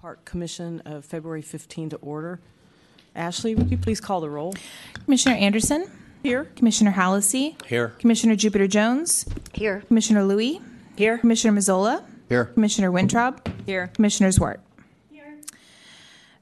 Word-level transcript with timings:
Park 0.00 0.24
Commission 0.24 0.80
of 0.86 1.04
February 1.04 1.42
15 1.42 1.90
to 1.90 1.96
order. 1.96 2.40
Ashley, 3.14 3.54
would 3.54 3.70
you 3.70 3.76
please 3.76 4.00
call 4.00 4.22
the 4.22 4.30
roll? 4.30 4.54
Commissioner 5.04 5.34
Anderson, 5.34 5.90
Here. 6.22 6.44
Commissioner 6.56 6.92
Hallisey, 6.92 7.62
Here. 7.66 7.88
Commissioner 7.98 8.34
Jupiter 8.34 8.66
Jones, 8.66 9.26
Here. 9.52 9.82
Commissioner 9.88 10.24
Louie, 10.24 10.62
Here. 10.96 11.18
Commissioner 11.18 11.58
Mazzola, 11.58 12.02
Here. 12.30 12.46
Commissioner 12.46 12.90
Wintrob, 12.90 13.46
Here. 13.66 13.88
Commissioner 13.88 14.30
Zwart. 14.30 14.60
Here. 15.10 15.38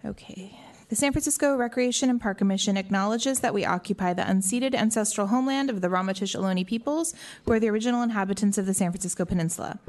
Okay. 0.04 0.56
The 0.88 0.96
San 0.96 1.10
Francisco 1.10 1.56
Recreation 1.56 2.10
and 2.10 2.20
Park 2.20 2.38
Commission 2.38 2.76
acknowledges 2.76 3.40
that 3.40 3.52
we 3.52 3.64
occupy 3.64 4.12
the 4.14 4.22
unceded 4.22 4.72
ancestral 4.72 5.26
homeland 5.26 5.68
of 5.68 5.80
the 5.80 5.88
Ramaytush 5.88 6.38
Ohlone 6.38 6.64
peoples, 6.64 7.12
who 7.44 7.52
are 7.52 7.60
the 7.60 7.68
original 7.70 8.02
inhabitants 8.02 8.56
of 8.56 8.66
the 8.66 8.74
San 8.74 8.92
Francisco 8.92 9.24
Peninsula. 9.24 9.80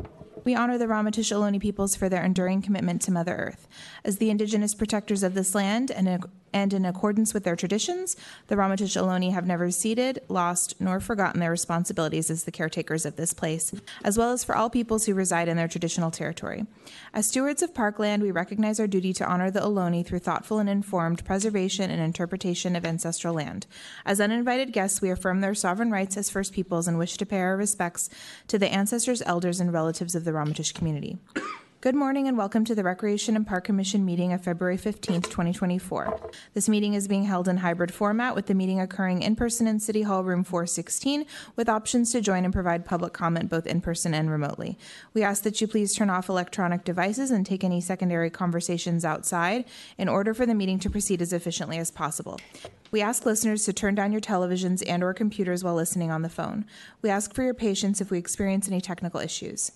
We 0.44 0.56
honor 0.56 0.78
the 0.78 0.86
Ramaytush 0.86 1.32
Ohlone 1.32 1.60
peoples 1.60 1.96
for 1.96 2.10
their 2.10 2.24
enduring 2.24 2.62
commitment 2.62 3.02
to 3.04 3.12
Mother 3.12 3.36
Earth. 3.36 3.68
As 4.04 4.18
the 4.18 4.30
indigenous 4.30 4.74
protectors 4.74 5.24
of 5.24 5.34
this 5.34 5.54
land 5.54 5.92
and 5.92 6.08
and 6.54 6.74
in 6.74 6.86
accordance 6.86 7.34
with 7.34 7.44
their 7.44 7.56
traditions, 7.56 8.16
the 8.48 8.56
Ramaytush 8.56 8.96
Ohlone 9.02 9.32
have 9.32 9.46
never 9.46 9.72
ceded, 9.72 10.20
lost, 10.28 10.76
nor 10.80 11.00
forgotten 11.00 11.40
their 11.40 11.52
responsibilities 11.52 12.30
as 12.30 12.44
the 12.44 12.52
caretakers 12.52 13.06
of 13.06 13.16
this 13.16 13.34
place, 13.34 13.72
as 14.04 14.18
well 14.18 14.32
as 14.32 14.44
for 14.44 14.56
all 14.56 14.70
peoples 14.70 15.06
who 15.06 15.14
reside 15.14 15.48
in 15.48 15.58
their 15.58 15.68
traditional 15.68 16.12
territory. 16.12 16.66
As 17.14 17.28
stewards 17.28 17.62
of 17.62 17.74
parkland, 17.74 18.24
we 18.24 18.32
recognize 18.32 18.80
our 18.80 18.88
duty 18.88 19.14
to 19.14 19.26
honor 19.26 19.52
the 19.52 19.62
Ohlone 19.62 20.06
through 20.06 20.20
thoughtful 20.20 20.60
and 20.60 20.70
informed 20.70 21.26
preservation 21.26 21.92
and 21.92 22.02
interpretation 22.02 22.76
of 22.76 22.86
ancestral 22.86 23.34
land. 23.34 23.68
As 24.06 24.22
uninvited 24.22 24.74
guests, 24.74 25.02
we 25.02 25.10
affirm 25.10 25.42
their 25.42 25.56
sovereign 25.56 25.92
rights 25.92 26.18
as 26.18 26.30
First 26.30 26.54
Peoples 26.54 26.88
and 26.88 26.98
wish 26.98 27.18
to 27.18 27.26
pay 27.26 27.40
our 27.40 27.58
respects 27.58 28.10
to 28.48 28.58
the 28.58 28.72
ancestors, 28.72 29.22
elders, 29.26 29.60
and 29.60 29.74
relatives 29.74 30.16
of 30.16 30.24
the 30.24 30.32
Ramaytush 30.32 30.74
community. 30.74 31.18
Good 31.82 31.96
morning 31.96 32.28
and 32.28 32.38
welcome 32.38 32.66
to 32.66 32.76
the 32.76 32.84
Recreation 32.84 33.38
and 33.38 33.48
Park 33.48 33.64
Commission 33.64 34.04
meeting 34.04 34.34
of 34.34 34.44
February 34.44 34.78
15th, 34.78 35.30
2024. 35.30 36.30
This 36.54 36.68
meeting 36.68 36.94
is 36.94 37.08
being 37.08 37.24
held 37.24 37.48
in 37.48 37.56
hybrid 37.56 37.94
format 37.94 38.36
with 38.36 38.48
the 38.48 38.54
meeting 38.54 38.82
occurring 38.82 39.22
in 39.22 39.38
person 39.38 39.66
in 39.66 39.80
City 39.80 40.02
Hall 40.02 40.26
Room 40.26 40.44
416 40.44 41.26
with 41.56 41.70
options 41.70 42.12
to 42.12 42.20
join 42.20 42.44
and 42.44 42.54
provide 42.54 42.84
public 42.84 43.14
comment 43.14 43.50
both 43.50 43.66
in 43.66 43.80
person 43.80 44.14
and 44.14 44.30
remotely. 44.30 44.78
We 45.14 45.24
ask 45.24 45.44
that 45.44 45.62
you 45.62 45.68
please 45.70 45.96
turn 45.96 46.10
off 46.10 46.28
electronic 46.28 46.84
devices 46.84 47.32
and 47.32 47.46
take 47.46 47.64
any 47.64 47.80
secondary 47.80 48.30
conversations 48.30 49.06
outside 49.06 49.64
in 49.98 50.10
order 50.10 50.34
for 50.34 50.46
the 50.46 50.54
meeting 50.54 50.80
to 50.80 50.90
proceed 50.90 51.22
as 51.22 51.32
efficiently 51.32 51.78
as 51.78 51.92
possible. 51.92 52.42
We 52.92 53.02
ask 53.02 53.26
listeners 53.26 53.64
to 53.64 53.72
turn 53.72 53.96
down 53.96 54.12
your 54.12 54.20
televisions 54.20 54.84
and 54.86 55.02
or 55.02 55.14
computers 55.14 55.64
while 55.64 55.76
listening 55.76 56.12
on 56.12 56.24
the 56.24 56.30
phone. 56.30 56.66
We 57.02 57.10
ask 57.10 57.34
for 57.34 57.44
your 57.44 57.54
patience 57.54 58.02
if 58.02 58.12
we 58.12 58.18
experience 58.18 58.68
any 58.68 58.82
technical 58.82 59.22
issues. 59.22 59.72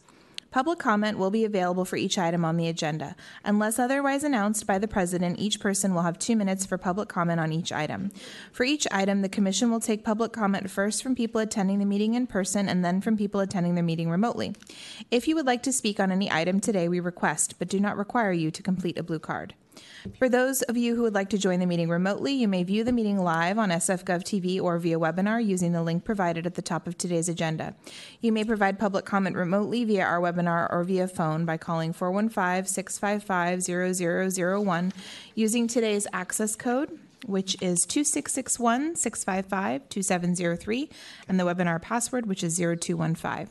Public 0.53 0.77
comment 0.77 1.17
will 1.17 1.31
be 1.31 1.45
available 1.45 1.83
for 1.83 1.95
each 1.95 2.19
item 2.19 2.45
on 2.45 2.57
the 2.57 2.67
agenda. 2.67 3.15
Unless 3.43 3.79
otherwise 3.79 4.23
announced 4.23 4.67
by 4.67 4.77
the 4.77 4.87
president, 4.87 5.39
each 5.39 5.59
person 5.59 5.95
will 5.95 6.03
have 6.03 6.19
two 6.19 6.35
minutes 6.35 6.63
for 6.63 6.77
public 6.77 7.09
comment 7.09 7.39
on 7.39 7.51
each 7.51 7.71
item. 7.71 8.11
For 8.51 8.63
each 8.63 8.85
item, 8.91 9.23
the 9.23 9.29
commission 9.29 9.71
will 9.71 9.79
take 9.79 10.05
public 10.05 10.31
comment 10.31 10.69
first 10.69 11.01
from 11.01 11.15
people 11.15 11.41
attending 11.41 11.79
the 11.79 11.85
meeting 11.85 12.13
in 12.13 12.27
person 12.27 12.69
and 12.69 12.85
then 12.85 13.01
from 13.01 13.17
people 13.17 13.39
attending 13.39 13.73
the 13.73 13.81
meeting 13.81 14.11
remotely. 14.11 14.53
If 15.09 15.27
you 15.27 15.33
would 15.33 15.47
like 15.47 15.63
to 15.63 15.73
speak 15.73 15.99
on 15.99 16.11
any 16.11 16.31
item 16.31 16.59
today, 16.59 16.87
we 16.87 16.99
request, 16.99 17.55
but 17.57 17.67
do 17.67 17.79
not 17.79 17.97
require 17.97 18.31
you 18.31 18.51
to 18.51 18.61
complete 18.61 18.99
a 18.99 19.03
blue 19.03 19.17
card. 19.17 19.55
For 20.17 20.27
those 20.27 20.61
of 20.63 20.75
you 20.75 20.95
who 20.95 21.03
would 21.03 21.13
like 21.13 21.29
to 21.29 21.37
join 21.37 21.59
the 21.59 21.65
meeting 21.65 21.89
remotely, 21.89 22.33
you 22.33 22.47
may 22.47 22.63
view 22.63 22.83
the 22.83 22.91
meeting 22.91 23.17
live 23.17 23.57
on 23.57 23.69
SFGov 23.69 24.23
TV 24.23 24.61
or 24.61 24.77
via 24.77 24.99
webinar 24.99 25.43
using 25.43 25.71
the 25.71 25.81
link 25.83 26.03
provided 26.03 26.45
at 26.45 26.55
the 26.55 26.61
top 26.61 26.87
of 26.87 26.97
today's 26.97 27.29
agenda. 27.29 27.75
You 28.19 28.31
may 28.31 28.43
provide 28.43 28.77
public 28.77 29.05
comment 29.05 29.35
remotely 29.35 29.83
via 29.85 30.03
our 30.03 30.19
webinar 30.19 30.71
or 30.71 30.83
via 30.83 31.07
phone 31.07 31.45
by 31.45 31.57
calling 31.57 31.93
415 31.93 32.65
655 32.65 33.63
0001 34.33 34.93
using 35.35 35.67
today's 35.67 36.07
access 36.13 36.55
code. 36.55 36.99
Which 37.25 37.55
is 37.61 37.85
2661 37.85 38.97
655 38.97 39.87
2703, 39.87 40.89
and 41.29 41.39
the 41.39 41.45
webinar 41.45 41.81
password, 41.81 42.25
which 42.25 42.43
is 42.43 42.57
0215. 42.57 43.47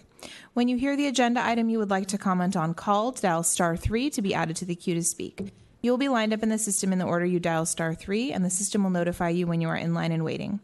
When 0.52 0.68
you 0.68 0.76
hear 0.76 0.94
the 0.94 1.06
agenda 1.06 1.42
item 1.42 1.70
you 1.70 1.78
would 1.78 1.88
like 1.88 2.06
to 2.08 2.18
comment 2.18 2.54
on 2.54 2.74
called, 2.74 3.22
dial 3.22 3.42
star 3.42 3.78
3 3.78 4.10
to 4.10 4.20
be 4.20 4.34
added 4.34 4.56
to 4.56 4.66
the 4.66 4.74
queue 4.74 4.94
to 4.94 5.02
speak. 5.02 5.52
You 5.82 5.90
will 5.90 5.98
be 5.98 6.08
lined 6.08 6.32
up 6.32 6.44
in 6.44 6.48
the 6.48 6.58
system 6.58 6.92
in 6.92 7.00
the 7.00 7.04
order 7.04 7.26
you 7.26 7.40
dial 7.40 7.66
star 7.66 7.92
3, 7.92 8.32
and 8.32 8.44
the 8.44 8.50
system 8.50 8.84
will 8.84 8.90
notify 8.90 9.30
you 9.30 9.48
when 9.48 9.60
you 9.60 9.68
are 9.68 9.76
in 9.76 9.94
line 9.94 10.12
and 10.12 10.24
waiting. 10.24 10.60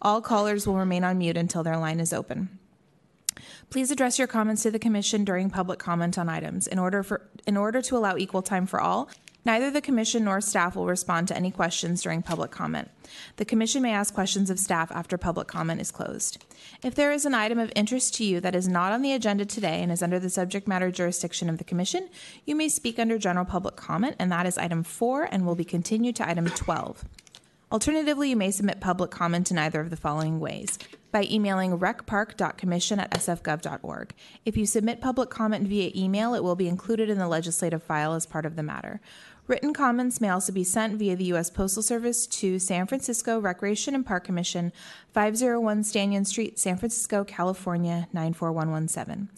All 0.00 0.22
callers 0.22 0.66
will 0.66 0.76
remain 0.76 1.04
on 1.04 1.18
mute 1.18 1.36
until 1.36 1.62
their 1.62 1.76
line 1.76 2.00
is 2.00 2.12
open. 2.12 2.58
Please 3.68 3.90
address 3.90 4.18
your 4.18 4.28
comments 4.28 4.62
to 4.62 4.70
the 4.70 4.78
Commission 4.78 5.24
during 5.24 5.50
public 5.50 5.78
comment 5.78 6.18
on 6.18 6.28
items. 6.28 6.66
In 6.66 6.78
order, 6.78 7.02
for, 7.02 7.28
in 7.46 7.56
order 7.56 7.82
to 7.82 7.96
allow 7.96 8.16
equal 8.16 8.42
time 8.42 8.66
for 8.66 8.80
all, 8.80 9.10
neither 9.44 9.70
the 9.70 9.80
Commission 9.80 10.24
nor 10.24 10.40
staff 10.40 10.76
will 10.76 10.86
respond 10.86 11.28
to 11.28 11.36
any 11.36 11.50
questions 11.50 12.02
during 12.02 12.22
public 12.22 12.50
comment. 12.50 12.90
The 13.36 13.44
Commission 13.44 13.82
may 13.82 13.92
ask 13.92 14.14
questions 14.14 14.50
of 14.50 14.58
staff 14.58 14.90
after 14.92 15.18
public 15.18 15.48
comment 15.48 15.80
is 15.80 15.90
closed. 15.90 16.44
If 16.82 16.94
there 16.94 17.12
is 17.12 17.26
an 17.26 17.34
item 17.34 17.58
of 17.58 17.72
interest 17.74 18.14
to 18.14 18.24
you 18.24 18.40
that 18.40 18.54
is 18.54 18.68
not 18.68 18.92
on 18.92 19.02
the 19.02 19.12
agenda 19.12 19.44
today 19.44 19.82
and 19.82 19.90
is 19.90 20.02
under 20.02 20.18
the 20.18 20.30
subject 20.30 20.66
matter 20.68 20.90
jurisdiction 20.90 21.48
of 21.48 21.58
the 21.58 21.64
Commission, 21.64 22.08
you 22.44 22.54
may 22.54 22.68
speak 22.68 22.98
under 22.98 23.18
general 23.18 23.44
public 23.44 23.76
comment, 23.76 24.16
and 24.18 24.30
that 24.32 24.46
is 24.46 24.58
item 24.58 24.82
4 24.82 25.28
and 25.30 25.46
will 25.46 25.54
be 25.54 25.64
continued 25.64 26.16
to 26.16 26.28
item 26.28 26.46
12. 26.46 27.04
Alternatively, 27.72 28.28
you 28.28 28.36
may 28.36 28.50
submit 28.50 28.80
public 28.80 29.10
comment 29.10 29.50
in 29.50 29.56
either 29.56 29.80
of 29.80 29.88
the 29.88 29.96
following 29.96 30.38
ways 30.38 30.78
by 31.10 31.24
emailing 31.30 31.78
recpark.commission 31.78 33.00
at 33.00 33.10
sfgov.org. 33.12 34.12
If 34.44 34.58
you 34.58 34.66
submit 34.66 35.00
public 35.00 35.30
comment 35.30 35.68
via 35.68 35.90
email, 35.94 36.34
it 36.34 36.42
will 36.42 36.54
be 36.54 36.68
included 36.68 37.08
in 37.08 37.18
the 37.18 37.28
legislative 37.28 37.82
file 37.82 38.12
as 38.12 38.26
part 38.26 38.44
of 38.44 38.56
the 38.56 38.62
matter. 38.62 39.00
Written 39.48 39.74
comments 39.74 40.20
may 40.20 40.28
also 40.28 40.52
be 40.52 40.62
sent 40.62 41.00
via 41.00 41.16
the 41.16 41.24
U.S. 41.24 41.50
Postal 41.50 41.82
Service 41.82 42.28
to 42.28 42.60
San 42.60 42.86
Francisco 42.86 43.40
Recreation 43.40 43.92
and 43.92 44.06
Park 44.06 44.22
Commission, 44.22 44.72
501 45.14 45.82
Stanyan 45.82 46.24
Street, 46.24 46.60
San 46.60 46.76
Francisco, 46.76 47.24
California, 47.24 48.06
94117. 48.12 49.28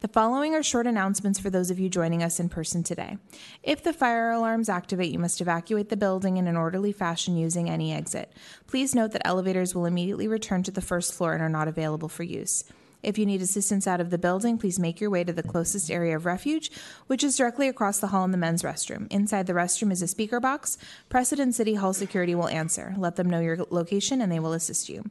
The 0.00 0.08
following 0.08 0.52
are 0.56 0.64
short 0.64 0.88
announcements 0.88 1.38
for 1.38 1.48
those 1.48 1.70
of 1.70 1.78
you 1.78 1.88
joining 1.88 2.24
us 2.24 2.40
in 2.40 2.48
person 2.48 2.82
today. 2.82 3.18
If 3.62 3.84
the 3.84 3.92
fire 3.92 4.32
alarms 4.32 4.68
activate, 4.68 5.12
you 5.12 5.20
must 5.20 5.40
evacuate 5.40 5.90
the 5.90 5.96
building 5.96 6.38
in 6.38 6.48
an 6.48 6.56
orderly 6.56 6.90
fashion 6.90 7.36
using 7.36 7.70
any 7.70 7.92
exit. 7.92 8.32
Please 8.66 8.96
note 8.96 9.12
that 9.12 9.24
elevators 9.24 9.76
will 9.76 9.86
immediately 9.86 10.26
return 10.26 10.64
to 10.64 10.72
the 10.72 10.80
first 10.80 11.14
floor 11.14 11.34
and 11.34 11.42
are 11.42 11.48
not 11.48 11.68
available 11.68 12.08
for 12.08 12.24
use. 12.24 12.64
If 13.02 13.18
you 13.18 13.26
need 13.26 13.42
assistance 13.42 13.86
out 13.86 14.00
of 14.00 14.10
the 14.10 14.18
building, 14.18 14.58
please 14.58 14.78
make 14.78 15.00
your 15.00 15.10
way 15.10 15.24
to 15.24 15.32
the 15.32 15.42
closest 15.42 15.90
area 15.90 16.14
of 16.14 16.24
refuge, 16.24 16.70
which 17.08 17.24
is 17.24 17.36
directly 17.36 17.68
across 17.68 17.98
the 17.98 18.08
hall 18.08 18.24
in 18.24 18.30
the 18.30 18.38
men's 18.38 18.62
restroom. 18.62 19.10
Inside 19.10 19.46
the 19.46 19.52
restroom 19.52 19.90
is 19.90 20.02
a 20.02 20.06
speaker 20.06 20.38
box. 20.40 20.78
Precedent 21.08 21.54
City 21.54 21.74
Hall 21.74 21.92
security 21.92 22.34
will 22.34 22.48
answer. 22.48 22.94
Let 22.96 23.16
them 23.16 23.28
know 23.28 23.40
your 23.40 23.58
location 23.70 24.20
and 24.20 24.30
they 24.30 24.38
will 24.38 24.52
assist 24.52 24.88
you. 24.88 25.04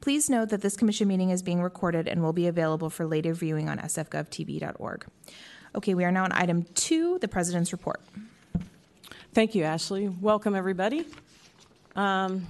Please 0.00 0.30
note 0.30 0.48
that 0.48 0.62
this 0.62 0.76
commission 0.76 1.08
meeting 1.08 1.30
is 1.30 1.42
being 1.42 1.62
recorded 1.62 2.08
and 2.08 2.22
will 2.22 2.32
be 2.32 2.46
available 2.46 2.90
for 2.90 3.06
later 3.06 3.34
viewing 3.34 3.68
on 3.68 3.78
sfgovtv.org. 3.78 5.06
Okay, 5.74 5.94
we 5.94 6.04
are 6.04 6.12
now 6.12 6.24
on 6.24 6.32
item 6.32 6.64
two, 6.74 7.18
the 7.18 7.28
president's 7.28 7.72
report. 7.72 8.00
Thank 9.32 9.54
you, 9.54 9.64
Ashley. 9.64 10.08
Welcome, 10.08 10.54
everybody. 10.54 11.04
Um, 11.96 12.46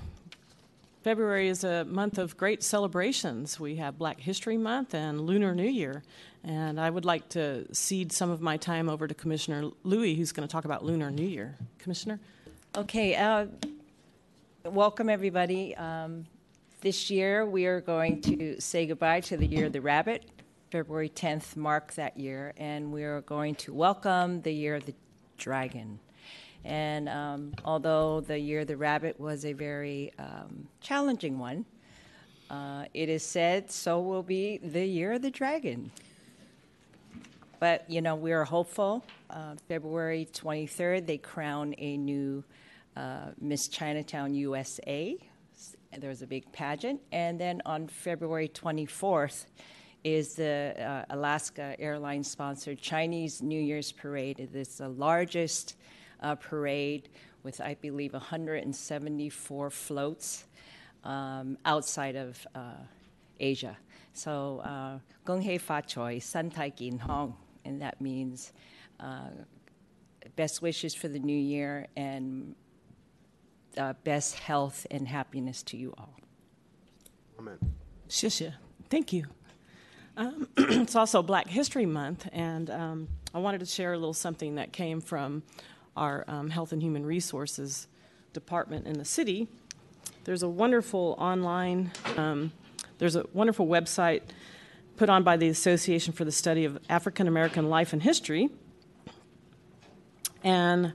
February 1.05 1.49
is 1.49 1.65
a 1.65 1.85
month 1.85 2.17
of 2.17 2.35
great 2.39 2.63
celebrations. 2.63 3.61
We 3.61 3.77
have 3.77 3.99
Black 3.99 4.19
History 4.19 4.57
Month 4.57 4.95
and 4.95 5.21
Lunar 5.21 5.55
New 5.55 5.69
Year. 5.69 6.03
And 6.43 6.81
I 6.81 6.89
would 6.89 7.05
like 7.05 7.29
to 7.31 7.67
cede 7.75 8.11
some 8.11 8.31
of 8.31 8.41
my 8.41 8.57
time 8.57 8.89
over 8.89 9.07
to 9.07 9.13
Commissioner 9.13 9.69
Louie, 9.83 10.15
who's 10.15 10.33
going 10.33 10.49
to 10.49 10.51
talk 10.51 10.65
about 10.65 10.83
Lunar 10.83 11.11
New 11.11 11.27
Year. 11.27 11.59
Commissioner? 11.79 12.21
Okay, 12.75 13.17
uh, 13.17 13.49
welcome 14.65 15.11
everybody. 15.11 15.77
Um, 15.77 16.25
this 16.81 17.11
year 17.11 17.45
we 17.45 17.67
are 17.67 17.83
going 17.83 18.23
to 18.23 18.59
say 18.59 18.87
goodbye 18.87 19.21
to 19.21 19.37
the 19.37 19.47
year 19.47 19.67
of 19.67 19.75
the 19.75 19.83
rabbit. 19.83 20.25
February 20.71 21.11
10th 21.11 21.55
marked 21.55 21.97
that 21.97 22.19
year, 22.19 22.55
and 22.57 22.91
we 22.91 23.05
are 23.05 23.21
going 23.21 23.57
to 23.57 23.75
welcome 23.75 24.41
the 24.41 24.55
year 24.55 24.77
of 24.77 24.87
the 24.87 24.95
dragon. 25.37 26.01
And 26.65 27.09
um, 27.09 27.53
although 27.65 28.21
the 28.21 28.39
year 28.39 28.61
of 28.61 28.69
the 28.69 28.77
rabbit 28.77 29.21
was 29.21 29.45
a 29.45 29.53
very 29.53 30.13
um, 30.19 30.67
challenging 30.81 31.39
one, 31.39 31.67
uh, 32.51 32.85
it 32.95 33.09
is 33.09 33.23
said 33.23 33.71
so 33.71 34.01
will 34.01 34.23
be 34.23 34.59
the 34.59 34.85
year 34.85 35.13
of 35.13 35.23
the 35.23 35.31
dragon. 35.31 35.91
But, 37.61 37.89
you 37.89 38.03
know, 38.03 38.15
we 38.15 38.33
are 38.33 38.45
hopeful. 38.45 39.05
Uh, 39.31 39.55
February 39.69 40.29
23rd, 40.33 41.07
they 41.07 41.19
crown 41.19 41.75
a 41.79 41.97
new 41.97 42.45
uh, 42.97 43.29
Miss 43.41 43.69
Chinatown 43.69 44.35
USA. 44.35 45.17
There 45.97 46.11
was 46.11 46.23
a 46.23 46.27
big 46.27 46.51
pageant. 46.53 47.01
And 47.13 47.41
then 47.41 47.63
on 47.65 47.89
February 47.89 48.49
24th 48.49 49.47
is 50.03 50.35
the 50.35 50.75
uh, 50.79 51.05
Alaska 51.15 51.75
Airlines 51.79 52.31
sponsored 52.31 52.79
Chinese 52.79 53.41
New 53.41 53.61
Year's 53.61 53.93
Parade. 53.93 54.41
It 54.41 54.55
is 54.55 54.77
the 54.77 54.89
largest 54.89 55.77
uh, 56.21 56.35
parade 56.37 57.09
with, 57.43 57.61
I 57.61 57.75
believe, 57.75 58.13
174 58.13 59.71
floats 59.71 60.45
um, 61.05 61.59
outside 61.65 62.17
of 62.17 62.47
uh, 62.55 62.83
Asia. 63.39 63.77
So, 64.13 65.01
Gong 65.25 65.43
Hei 65.43 65.59
Fa 65.59 65.83
Choi, 65.87 66.19
San 66.19 66.51
Tai 66.51 66.71
Kin 66.71 66.99
Hong, 66.99 67.37
and 67.65 67.83
that 67.83 68.01
means 68.01 68.53
uh, 69.01 69.31
best 70.37 70.63
wishes 70.63 70.95
for 70.95 71.09
the 71.09 71.19
new 71.19 71.37
year 71.37 71.87
and 71.97 72.55
uh, 73.77 73.95
best 74.05 74.39
health 74.39 74.87
and 74.91 75.07
happiness 75.09 75.63
to 75.65 75.77
you 75.77 75.95
all. 75.99 76.15
Amen. 77.39 77.59
Shisha. 78.09 78.55
Thank 78.91 79.13
you. 79.13 79.27
Um, 80.17 80.49
it's 80.57 80.95
also 80.95 81.23
Black 81.23 81.49
History 81.49 81.87
Month, 81.87 82.29
and 82.33 82.71
um, 82.71 83.09
I 83.35 83.39
wanted 83.39 83.61
to 83.61 83.67
share 83.67 83.93
a 83.93 83.99
little 83.99 84.15
something 84.15 84.55
that 84.57 84.73
came 84.73 85.01
from 85.01 85.43
our 85.97 86.25
um, 86.29 86.51
Health 86.51 86.73
and 86.73 86.83
Human 86.83 87.05
Resources 87.07 87.89
Department 88.33 88.87
in 88.87 88.99
the 88.99 89.05
city. 89.05 89.49
There's 90.25 90.43
a 90.43 90.49
wonderful 90.49 91.15
online, 91.19 91.93
um, 92.17 92.53
there's 92.99 93.17
a 93.17 93.25
wonderful 93.33 93.67
website 93.67 94.23
put 94.97 95.09
on 95.09 95.23
by 95.23 95.37
the 95.37 95.49
Association 95.49 96.13
for 96.13 96.25
the 96.25 96.33
Study 96.33 96.65
of 96.65 96.79
African 96.89 97.29
American 97.29 97.69
Life 97.69 97.93
and 97.93 98.03
History. 98.03 98.49
And 100.43 100.93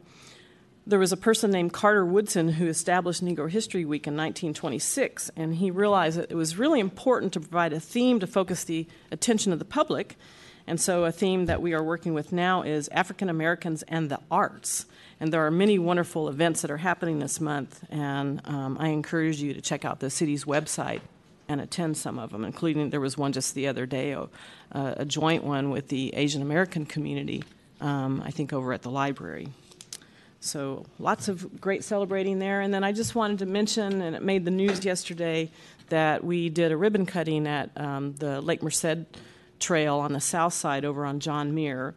there 0.86 1.00
was 1.00 1.12
a 1.12 1.18
person 1.18 1.52
named 1.52 1.72
Carter 1.72 2.06
Woodson 2.06 2.50
who 2.50 2.68
established 2.68 3.24
Negro 3.24 3.50
History 3.50 3.86
Week 3.86 4.08
in 4.08 4.14
1926, 4.14 5.30
and 5.36 5.56
he 5.56 5.70
realized 5.70 6.18
that 6.18 6.32
it 6.32 6.36
was 6.36 6.58
really 6.58 6.80
important 6.80 7.34
to 7.34 7.40
provide 7.40 7.74
a 7.74 7.80
theme 7.80 8.20
to 8.20 8.28
focus 8.28 8.64
the 8.64 8.88
attention 9.12 9.54
of 9.54 9.60
the 9.60 9.66
public. 9.66 10.18
And 10.70 10.80
so, 10.80 11.06
a 11.06 11.12
theme 11.12 11.48
that 11.48 11.64
we 11.64 11.74
are 11.74 11.82
working 11.82 12.14
with 12.14 12.32
now 12.32 12.62
is 12.62 12.90
African 12.90 13.28
Americans 13.28 13.82
and 13.88 14.08
the 14.08 14.20
arts. 14.30 14.86
And 15.20 15.34
there 15.34 15.44
are 15.44 15.50
many 15.50 15.80
wonderful 15.80 16.30
events 16.30 16.62
that 16.62 16.70
are 16.70 16.78
happening 16.78 17.18
this 17.18 17.42
month, 17.42 17.84
and 17.90 18.40
um, 18.46 18.78
I 18.80 18.90
encourage 18.90 19.42
you 19.42 19.56
to 19.56 19.62
check 19.62 19.84
out 19.84 20.00
the 20.00 20.12
city's 20.12 20.46
website 20.46 21.02
and 21.48 21.60
attend 21.60 21.98
some 21.98 22.20
of 22.20 22.30
them, 22.30 22.46
including 22.46 22.92
there 22.92 23.00
was 23.00 23.18
one 23.18 23.32
just 23.32 23.56
the 23.56 23.68
other 23.68 23.88
day, 23.88 24.12
a, 24.12 24.30
a 24.72 25.06
joint 25.06 25.44
one 25.44 25.72
with 25.72 25.88
the 25.88 26.14
Asian 26.14 26.44
American 26.44 26.86
community, 26.86 27.44
um, 27.82 28.22
I 28.24 28.30
think 28.30 28.54
over 28.54 28.72
at 28.72 28.84
the 28.84 28.92
library. 28.92 29.48
So 30.40 30.86
lots 31.00 31.30
of 31.30 31.60
great 31.60 31.84
celebrating 31.84 32.38
there. 32.38 32.62
And 32.62 32.72
then 32.72 32.84
I 32.84 32.92
just 32.92 33.16
wanted 33.16 33.40
to 33.40 33.48
mention, 33.48 34.02
and 34.02 34.16
it 34.16 34.22
made 34.22 34.46
the 34.46 34.52
news 34.52 34.86
yesterday, 34.86 35.50
that 35.90 36.24
we 36.24 36.50
did 36.50 36.72
a 36.72 36.78
ribbon 36.78 37.08
cutting 37.08 37.48
at 37.48 37.72
um, 37.76 38.14
the 38.14 38.40
Lake 38.40 38.62
Merced 38.62 39.08
Trail 39.60 39.96
on 39.96 40.14
the 40.14 40.20
south 40.20 40.54
side 40.54 40.86
over 40.86 41.06
on 41.06 41.20
John 41.20 41.54
Muir. 41.54 41.96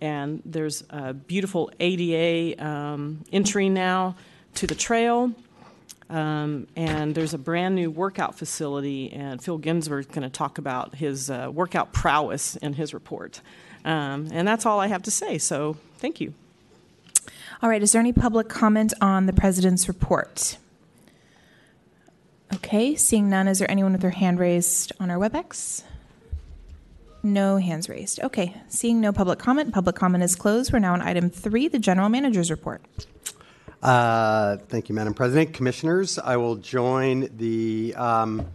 And 0.00 0.42
there's 0.44 0.84
a 0.90 1.14
beautiful 1.14 1.70
ADA 1.78 2.64
um, 2.64 3.24
entry 3.32 3.68
now 3.68 4.16
to 4.54 4.66
the 4.66 4.74
trail. 4.74 5.32
Um, 6.10 6.66
and 6.76 7.14
there's 7.14 7.32
a 7.32 7.38
brand 7.38 7.74
new 7.74 7.90
workout 7.90 8.36
facility, 8.36 9.10
and 9.12 9.42
Phil 9.42 9.56
Ginsburg's 9.56 10.08
going 10.08 10.22
to 10.22 10.28
talk 10.28 10.58
about 10.58 10.94
his 10.96 11.30
uh, 11.30 11.48
workout 11.50 11.94
prowess 11.94 12.56
in 12.56 12.74
his 12.74 12.92
report. 12.92 13.40
Um, 13.84 14.28
and 14.30 14.46
that's 14.46 14.66
all 14.66 14.78
I 14.78 14.88
have 14.88 15.02
to 15.04 15.10
say, 15.10 15.38
so 15.38 15.78
thank 15.96 16.20
you. 16.20 16.34
All 17.62 17.70
right, 17.70 17.82
is 17.82 17.92
there 17.92 18.00
any 18.00 18.12
public 18.12 18.48
comment 18.48 18.92
on 19.00 19.24
the 19.26 19.32
president's 19.32 19.88
report? 19.88 20.58
Okay, 22.54 22.94
seeing 22.94 23.30
none, 23.30 23.48
is 23.48 23.58
there 23.58 23.70
anyone 23.70 23.92
with 23.92 24.02
their 24.02 24.10
hand 24.10 24.38
raised 24.38 24.92
on 25.00 25.10
our 25.10 25.16
WebEx? 25.16 25.82
No 27.22 27.56
hands 27.58 27.88
raised. 27.88 28.20
Okay, 28.20 28.56
seeing 28.68 29.00
no 29.00 29.12
public 29.12 29.38
comment, 29.38 29.72
public 29.72 29.94
comment 29.94 30.24
is 30.24 30.34
closed. 30.34 30.72
We're 30.72 30.80
now 30.80 30.92
on 30.92 31.00
item 31.00 31.30
three, 31.30 31.68
the 31.68 31.78
general 31.78 32.08
manager's 32.08 32.50
report. 32.50 32.82
Uh, 33.82 34.56
thank 34.68 34.88
you, 34.88 34.94
Madam 34.94 35.14
President. 35.14 35.54
Commissioners, 35.54 36.18
I 36.18 36.36
will 36.36 36.56
join 36.56 37.28
the 37.36 37.94
um, 37.96 38.46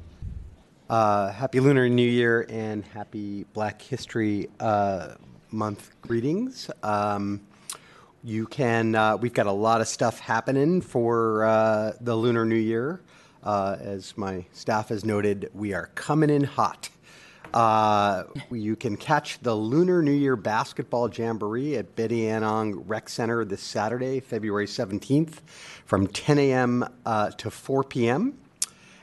uh, 0.90 1.32
Happy 1.32 1.60
Lunar 1.60 1.88
New 1.90 2.08
Year 2.08 2.46
and 2.50 2.84
Happy 2.86 3.46
Black 3.54 3.82
History 3.82 4.50
uh, 4.60 5.16
Month 5.52 5.92
greetings. 6.02 6.70
Um, 6.84 7.42
you 8.24 8.48
can, 8.48 8.96
uh, 8.96 9.16
we've 9.16 9.34
got 9.34 9.48
a 9.48 9.52
lot 9.52 9.80
of 9.80 9.88
stuff 9.88 10.20
happening 10.20 10.82
for 10.82 11.46
uh, 11.46 11.94
the 12.02 12.16
Lunar 12.16 12.44
New 12.44 12.56
Year. 12.56 13.02
Uh, 13.44 13.78
as 13.80 14.18
my 14.18 14.46
staff 14.52 14.90
has 14.90 15.06
noted, 15.06 15.50
we 15.54 15.74
are 15.74 15.88
coming 15.96 16.30
in 16.30 16.44
hot. 16.44 16.90
Uh, 17.54 18.24
you 18.52 18.76
can 18.76 18.98
catch 18.98 19.40
the 19.40 19.56
Lunar 19.56 20.02
New 20.02 20.12
Year 20.12 20.36
Basketball 20.36 21.10
Jamboree 21.10 21.78
at 21.78 21.96
Betty 21.96 22.28
Ann 22.28 22.44
Ong 22.44 22.84
Rec 22.88 23.10
Center 23.10 23.46
this 23.46 23.62
Saturday, 23.62 24.20
February 24.20 24.66
17th, 24.66 25.40
from 25.86 26.08
10 26.08 26.40
a.m. 26.40 26.86
Uh, 27.06 27.32
to 27.32 27.50
4 27.50 27.84
p.m. 27.84 28.38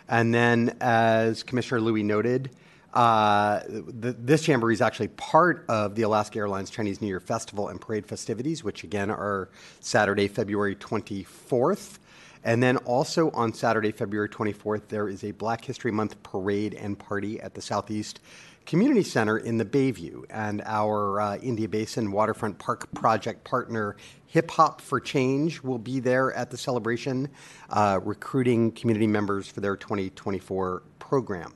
And 0.09 0.35
then, 0.35 0.77
as 0.81 1.43
Commissioner 1.43 1.81
Louie 1.81 2.03
noted, 2.03 2.51
uh, 2.93 3.61
the, 3.67 4.13
this 4.13 4.47
jamboree 4.47 4.75
is 4.75 4.81
actually 4.81 5.09
part 5.09 5.65
of 5.69 5.97
the 5.97 6.03
Alaska 6.03 6.39
Airlines 6.39 6.71
Chinese 6.71 7.01
New 7.01 7.09
Year 7.09 7.21
Festival 7.21 7.69
and 7.69 7.81
Parade 7.81 8.07
festivities, 8.07 8.63
which 8.63 8.85
again 8.85 9.11
are 9.11 9.49
Saturday, 9.81 10.29
February 10.29 10.77
24th. 10.77 11.99
And 12.45 12.63
then 12.63 12.77
also 12.79 13.31
on 13.31 13.55
Saturday, 13.55 13.91
February 13.91 14.29
24th, 14.29 14.89
there 14.89 15.09
is 15.09 15.25
a 15.25 15.31
Black 15.33 15.65
History 15.65 15.91
Month 15.91 16.23
parade 16.23 16.75
and 16.75 16.99
party 16.99 17.41
at 17.41 17.55
the 17.55 17.63
Southeast 17.63 18.21
Community 18.67 19.03
Center 19.03 19.39
in 19.39 19.57
the 19.57 19.65
Bayview. 19.65 20.25
And 20.29 20.63
our 20.67 21.21
uh, 21.21 21.37
India 21.39 21.69
Basin 21.69 22.13
Waterfront 22.13 22.59
Park 22.59 22.93
Project 22.93 23.45
partner, 23.45 23.97
Hip 24.27 24.51
Hop 24.53 24.83
for 24.83 25.01
Change, 25.01 25.63
will 25.63 25.79
be 25.79 26.01
there 26.01 26.35
at 26.35 26.51
the 26.51 26.59
celebration, 26.59 27.31
uh, 27.71 27.99
recruiting 28.03 28.73
community 28.73 29.07
members 29.07 29.49
for 29.49 29.61
their 29.61 29.77
2024 29.77 30.83
program. 30.99 31.55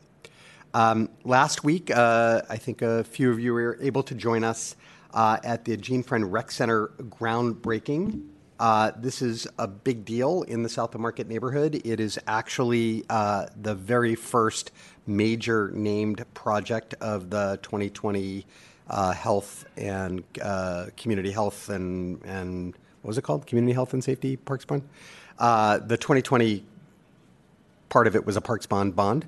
Um, 0.73 1.11
last 1.25 1.65
week, 1.65 1.91
uh, 1.91 2.43
I 2.49 2.57
think 2.57 2.81
a 2.81 3.05
few 3.05 3.31
of 3.31 3.41
you 3.41 3.53
were 3.53 3.79
able 3.83 4.03
to 4.05 4.15
join 4.15 4.43
us 4.43 4.75
uh, 5.13 5.39
at 5.45 5.67
the 5.67 5.77
Gene 5.77 6.03
Friend 6.03 6.31
Rec 6.33 6.51
Center 6.51 6.89
groundbreaking. 6.99 8.23
Uh, 8.59 8.91
this 8.97 9.23
is 9.23 9.47
a 9.59 9.69
big 9.69 10.05
deal 10.05 10.43
in 10.43 10.65
the 10.65 10.69
South 10.69 10.95
of 10.95 11.01
Market 11.01 11.29
neighborhood. 11.29 11.81
It 11.85 12.01
is 12.01 12.19
actually 12.27 13.05
uh, 13.09 13.47
the 13.61 13.75
very 13.75 14.17
first 14.17 14.73
major 15.07 15.71
named 15.73 16.25
project 16.35 16.95
of 17.01 17.31
the 17.31 17.61
2020 17.63 18.45
uh, 18.91 19.13
health 19.13 19.65
and 19.77 20.25
uh, 20.43 20.87
community 20.97 21.31
health 21.31 21.69
and 21.69 22.21
and 22.25 22.75
what 23.03 23.11
was 23.11 23.19
it 23.19 23.23
called? 23.23 23.47
Community 23.47 23.73
Health 23.73 23.93
and 23.93 24.03
Safety 24.03 24.37
Parks 24.37 24.65
Bond. 24.65 24.83
the 25.39 25.97
2020 25.97 26.65
part 27.89 28.09
of 28.09 28.17
it 28.17 28.27
was 28.27 28.37
a 28.37 28.41
Parks 28.41 28.67
Bond 28.67 28.97
bond. 28.97 29.25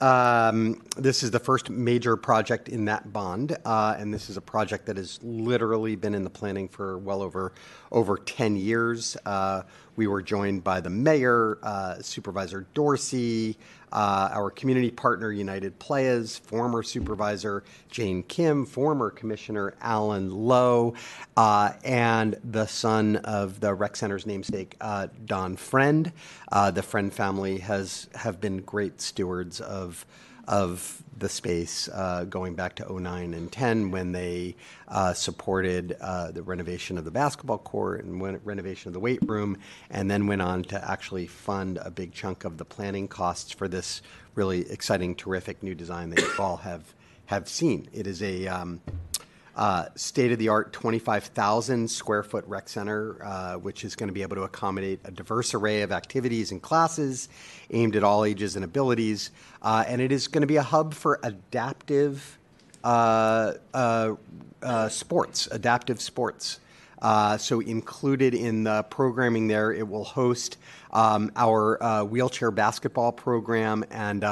Um, 0.00 0.82
this 0.96 1.22
is 1.22 1.30
the 1.30 1.38
first 1.38 1.68
major 1.68 2.16
project 2.16 2.70
in 2.70 2.86
that 2.86 3.12
bond, 3.12 3.56
uh, 3.66 3.96
and 3.98 4.14
this 4.14 4.30
is 4.30 4.38
a 4.38 4.40
project 4.40 4.86
that 4.86 4.96
has 4.96 5.18
literally 5.22 5.94
been 5.94 6.14
in 6.14 6.24
the 6.24 6.30
planning 6.30 6.68
for 6.68 6.96
well 6.98 7.20
over 7.20 7.52
over 7.92 8.16
10 8.16 8.56
years. 8.56 9.16
Uh, 9.26 9.62
we 10.00 10.06
were 10.06 10.22
joined 10.22 10.64
by 10.64 10.80
the 10.80 10.88
mayor, 10.88 11.58
uh, 11.62 12.00
Supervisor 12.00 12.66
Dorsey, 12.72 13.58
uh, 13.92 14.30
our 14.32 14.50
community 14.50 14.90
partner 14.90 15.30
United 15.30 15.78
Playas, 15.78 16.40
former 16.40 16.82
supervisor 16.82 17.64
Jane 17.90 18.22
Kim, 18.22 18.64
former 18.64 19.10
commissioner 19.10 19.74
Alan 19.82 20.30
Lowe, 20.30 20.94
uh, 21.36 21.74
and 21.84 22.34
the 22.42 22.64
son 22.64 23.16
of 23.16 23.60
the 23.60 23.74
rec 23.74 23.94
center's 23.94 24.24
namesake, 24.24 24.74
uh, 24.80 25.08
Don 25.26 25.54
Friend. 25.54 26.10
Uh, 26.50 26.70
the 26.70 26.82
Friend 26.82 27.12
family 27.12 27.58
has 27.58 28.08
have 28.14 28.40
been 28.40 28.62
great 28.62 29.02
stewards 29.02 29.60
of 29.60 30.06
of 30.48 31.02
the 31.20 31.28
space 31.28 31.88
uh, 31.92 32.24
going 32.24 32.54
back 32.54 32.74
to 32.76 32.92
09 32.92 33.34
and 33.34 33.52
10 33.52 33.90
when 33.90 34.12
they 34.12 34.56
uh, 34.88 35.12
supported 35.12 35.96
uh, 36.00 36.30
the 36.32 36.42
renovation 36.42 36.98
of 36.98 37.04
the 37.04 37.10
basketball 37.10 37.58
court 37.58 38.02
and 38.04 38.20
renovation 38.44 38.88
of 38.88 38.94
the 38.94 39.00
weight 39.00 39.20
room, 39.22 39.56
and 39.90 40.10
then 40.10 40.26
went 40.26 40.42
on 40.42 40.64
to 40.64 40.90
actually 40.90 41.26
fund 41.26 41.78
a 41.82 41.90
big 41.90 42.12
chunk 42.12 42.44
of 42.44 42.58
the 42.58 42.64
planning 42.64 43.06
costs 43.06 43.52
for 43.52 43.68
this 43.68 44.02
really 44.34 44.68
exciting, 44.70 45.14
terrific 45.14 45.62
new 45.62 45.74
design 45.74 46.10
that 46.10 46.20
you 46.20 46.32
all 46.38 46.56
have 46.56 46.94
have 47.26 47.48
seen. 47.48 47.88
It 47.92 48.08
is 48.08 48.22
a 48.24 48.48
um, 48.48 48.80
uh, 49.56 49.86
state 49.94 50.32
of 50.32 50.38
the 50.38 50.48
art 50.48 50.72
25,000 50.72 51.90
square 51.90 52.22
foot 52.22 52.44
rec 52.46 52.68
center, 52.68 53.16
uh, 53.24 53.54
which 53.54 53.84
is 53.84 53.96
going 53.96 54.08
to 54.08 54.12
be 54.12 54.22
able 54.22 54.36
to 54.36 54.42
accommodate 54.42 55.00
a 55.04 55.10
diverse 55.10 55.54
array 55.54 55.82
of 55.82 55.92
activities 55.92 56.52
and 56.52 56.62
classes 56.62 57.28
aimed 57.70 57.96
at 57.96 58.04
all 58.04 58.24
ages 58.24 58.56
and 58.56 58.64
abilities. 58.64 59.30
Uh, 59.62 59.84
and 59.86 60.00
it 60.00 60.12
is 60.12 60.28
going 60.28 60.42
to 60.42 60.46
be 60.46 60.56
a 60.56 60.62
hub 60.62 60.94
for 60.94 61.18
adaptive 61.22 62.38
sports, 64.88 65.48
adaptive 65.50 66.00
sports. 66.00 66.60
so, 67.38 67.60
included 67.60 68.34
in 68.34 68.64
the 68.64 68.82
programming 68.84 69.48
there, 69.48 69.72
it 69.72 69.86
will 69.86 70.04
host 70.04 70.56
um, 70.92 71.30
our 71.36 72.04
wheelchair 72.04 72.50
basketball 72.50 73.12
program 73.12 73.84
and 73.90 74.24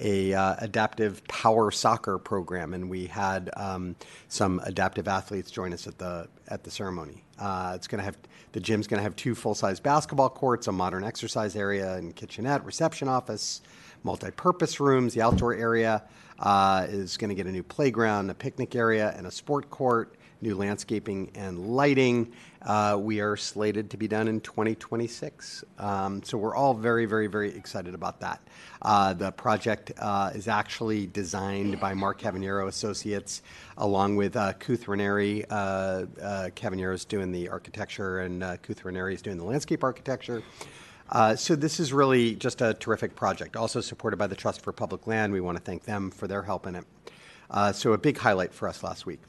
a 0.00 0.32
uh, 0.32 0.56
adaptive 0.58 1.22
power 1.28 1.70
soccer 1.70 2.18
program, 2.18 2.74
and 2.74 2.90
we 2.90 3.06
had 3.06 3.50
um, 3.56 3.94
some 4.28 4.60
adaptive 4.64 5.06
athletes 5.06 5.50
join 5.50 5.72
us 5.72 5.86
at 5.86 5.98
the 5.98 6.28
at 6.48 6.64
the 6.64 6.70
ceremony. 6.70 7.22
Uh, 7.38 7.72
it's 7.74 7.86
going 7.86 7.98
to 7.98 8.04
have 8.04 8.16
the 8.52 8.60
gym's 8.60 8.86
going 8.86 8.98
to 8.98 9.02
have 9.02 9.14
two 9.16 9.34
full 9.34 9.54
size 9.54 9.78
basketball 9.78 10.30
courts, 10.30 10.66
a 10.66 10.72
modern 10.72 11.04
exercise 11.04 11.54
area, 11.54 11.94
and 11.94 12.16
kitchenette, 12.16 12.64
reception 12.64 13.08
office, 13.08 13.60
multi 14.02 14.30
purpose 14.30 14.80
rooms. 14.80 15.14
The 15.14 15.22
outdoor 15.22 15.54
area 15.54 16.02
uh, 16.38 16.86
is 16.88 17.16
going 17.16 17.28
to 17.28 17.34
get 17.34 17.46
a 17.46 17.52
new 17.52 17.62
playground, 17.62 18.30
a 18.30 18.34
picnic 18.34 18.74
area, 18.74 19.14
and 19.16 19.26
a 19.26 19.30
sport 19.30 19.70
court. 19.70 20.14
New 20.42 20.56
landscaping 20.56 21.30
and 21.34 21.74
lighting. 21.74 22.32
Uh, 22.62 22.96
we 23.00 23.20
are 23.20 23.36
slated 23.36 23.90
to 23.90 23.96
be 23.96 24.08
done 24.08 24.28
in 24.28 24.40
2026. 24.40 25.64
Um, 25.78 26.22
so 26.22 26.38
we're 26.38 26.54
all 26.54 26.74
very, 26.74 27.06
very, 27.06 27.26
very 27.26 27.54
excited 27.54 27.94
about 27.94 28.20
that. 28.20 28.40
Uh, 28.82 29.14
the 29.14 29.32
project 29.32 29.92
uh, 29.98 30.30
is 30.34 30.48
actually 30.48 31.06
designed 31.06 31.78
by 31.80 31.94
Mark 31.94 32.20
Cavagnero 32.20 32.68
Associates, 32.68 33.42
along 33.76 34.16
with 34.16 34.36
uh, 34.36 34.52
Kuth 34.54 34.88
Ranieri. 34.88 35.44
Uh, 35.50 35.54
uh, 35.54 36.06
Cavagnero's 36.54 37.04
doing 37.04 37.32
the 37.32 37.48
architecture, 37.48 38.20
and 38.20 38.42
uh, 38.42 38.56
Kuth 38.58 38.84
Ranieri 38.84 39.14
is 39.14 39.22
doing 39.22 39.36
the 39.36 39.44
landscape 39.44 39.84
architecture. 39.84 40.42
Uh, 41.10 41.34
so 41.34 41.56
this 41.56 41.80
is 41.80 41.92
really 41.92 42.36
just 42.36 42.60
a 42.60 42.74
terrific 42.74 43.16
project, 43.16 43.56
also 43.56 43.80
supported 43.80 44.16
by 44.16 44.26
the 44.26 44.36
Trust 44.36 44.62
for 44.62 44.72
Public 44.72 45.06
Land. 45.06 45.32
We 45.32 45.40
want 45.40 45.58
to 45.58 45.62
thank 45.62 45.84
them 45.84 46.10
for 46.10 46.28
their 46.28 46.42
help 46.42 46.66
in 46.66 46.76
it. 46.76 46.84
Uh, 47.50 47.72
so 47.72 47.92
a 47.92 47.98
big 47.98 48.16
highlight 48.16 48.54
for 48.54 48.68
us 48.68 48.82
last 48.84 49.06
week. 49.06 49.20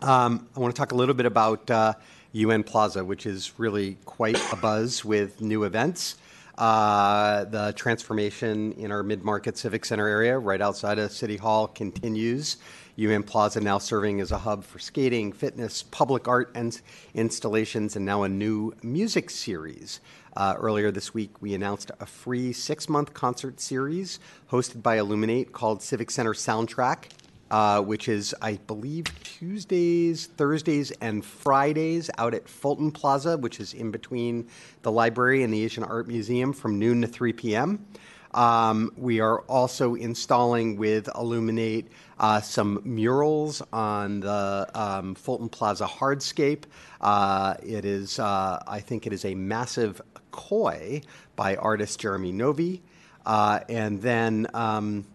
Um, 0.00 0.46
I 0.54 0.60
want 0.60 0.72
to 0.72 0.78
talk 0.78 0.92
a 0.92 0.94
little 0.94 1.14
bit 1.14 1.26
about 1.26 1.68
uh, 1.70 1.94
UN 2.30 2.62
Plaza, 2.62 3.04
which 3.04 3.26
is 3.26 3.58
really 3.58 3.96
quite 4.04 4.40
a 4.52 4.56
buzz 4.56 5.04
with 5.04 5.40
new 5.40 5.64
events. 5.64 6.16
Uh, 6.56 7.44
the 7.46 7.72
transformation 7.76 8.72
in 8.74 8.92
our 8.92 9.02
mid-market 9.02 9.58
civic 9.58 9.84
center 9.84 10.06
area, 10.06 10.38
right 10.38 10.60
outside 10.60 11.00
of 11.00 11.10
City 11.10 11.36
Hall, 11.36 11.66
continues. 11.66 12.58
UN 12.94 13.24
Plaza 13.24 13.60
now 13.60 13.78
serving 13.78 14.20
as 14.20 14.30
a 14.30 14.38
hub 14.38 14.62
for 14.62 14.78
skating, 14.78 15.32
fitness, 15.32 15.82
public 15.82 16.28
art 16.28 16.52
and 16.54 16.80
installations, 17.14 17.96
and 17.96 18.04
now 18.04 18.22
a 18.22 18.28
new 18.28 18.72
music 18.84 19.30
series. 19.30 20.00
Uh, 20.36 20.54
earlier 20.58 20.92
this 20.92 21.12
week, 21.12 21.42
we 21.42 21.54
announced 21.54 21.90
a 21.98 22.06
free 22.06 22.52
six-month 22.52 23.14
concert 23.14 23.58
series 23.60 24.20
hosted 24.52 24.80
by 24.80 24.96
Illuminate 24.96 25.52
called 25.52 25.82
Civic 25.82 26.10
Center 26.12 26.34
Soundtrack 26.34 27.06
uh, 27.50 27.80
which 27.80 28.08
is, 28.08 28.34
I 28.42 28.58
believe, 28.66 29.06
Tuesdays, 29.22 30.26
Thursdays, 30.26 30.90
and 31.00 31.24
Fridays 31.24 32.10
out 32.18 32.34
at 32.34 32.48
Fulton 32.48 32.90
Plaza, 32.90 33.36
which 33.36 33.60
is 33.60 33.74
in 33.74 33.90
between 33.90 34.48
the 34.82 34.92
library 34.92 35.42
and 35.42 35.52
the 35.52 35.64
Asian 35.64 35.84
Art 35.84 36.08
Museum 36.08 36.52
from 36.52 36.78
noon 36.78 37.02
to 37.02 37.06
3 37.08 37.32
p.m. 37.32 37.86
Um, 38.34 38.92
we 38.96 39.20
are 39.20 39.40
also 39.42 39.94
installing 39.94 40.76
with 40.76 41.08
Illuminate 41.14 41.88
uh, 42.18 42.40
some 42.40 42.82
murals 42.84 43.62
on 43.72 44.20
the 44.20 44.68
um, 44.74 45.14
Fulton 45.14 45.48
Plaza 45.48 45.86
hardscape. 45.86 46.64
Uh, 47.00 47.54
it 47.62 47.84
is, 47.84 48.18
uh, 48.18 48.62
I 48.66 48.80
think, 48.80 49.06
it 49.06 49.12
is 49.12 49.24
a 49.24 49.34
massive 49.34 50.02
koi 50.30 51.00
by 51.36 51.56
artist 51.56 52.00
Jeremy 52.00 52.32
Novy, 52.32 52.82
uh, 53.24 53.60
and 53.68 54.02
then. 54.02 54.46
Um, 54.52 55.06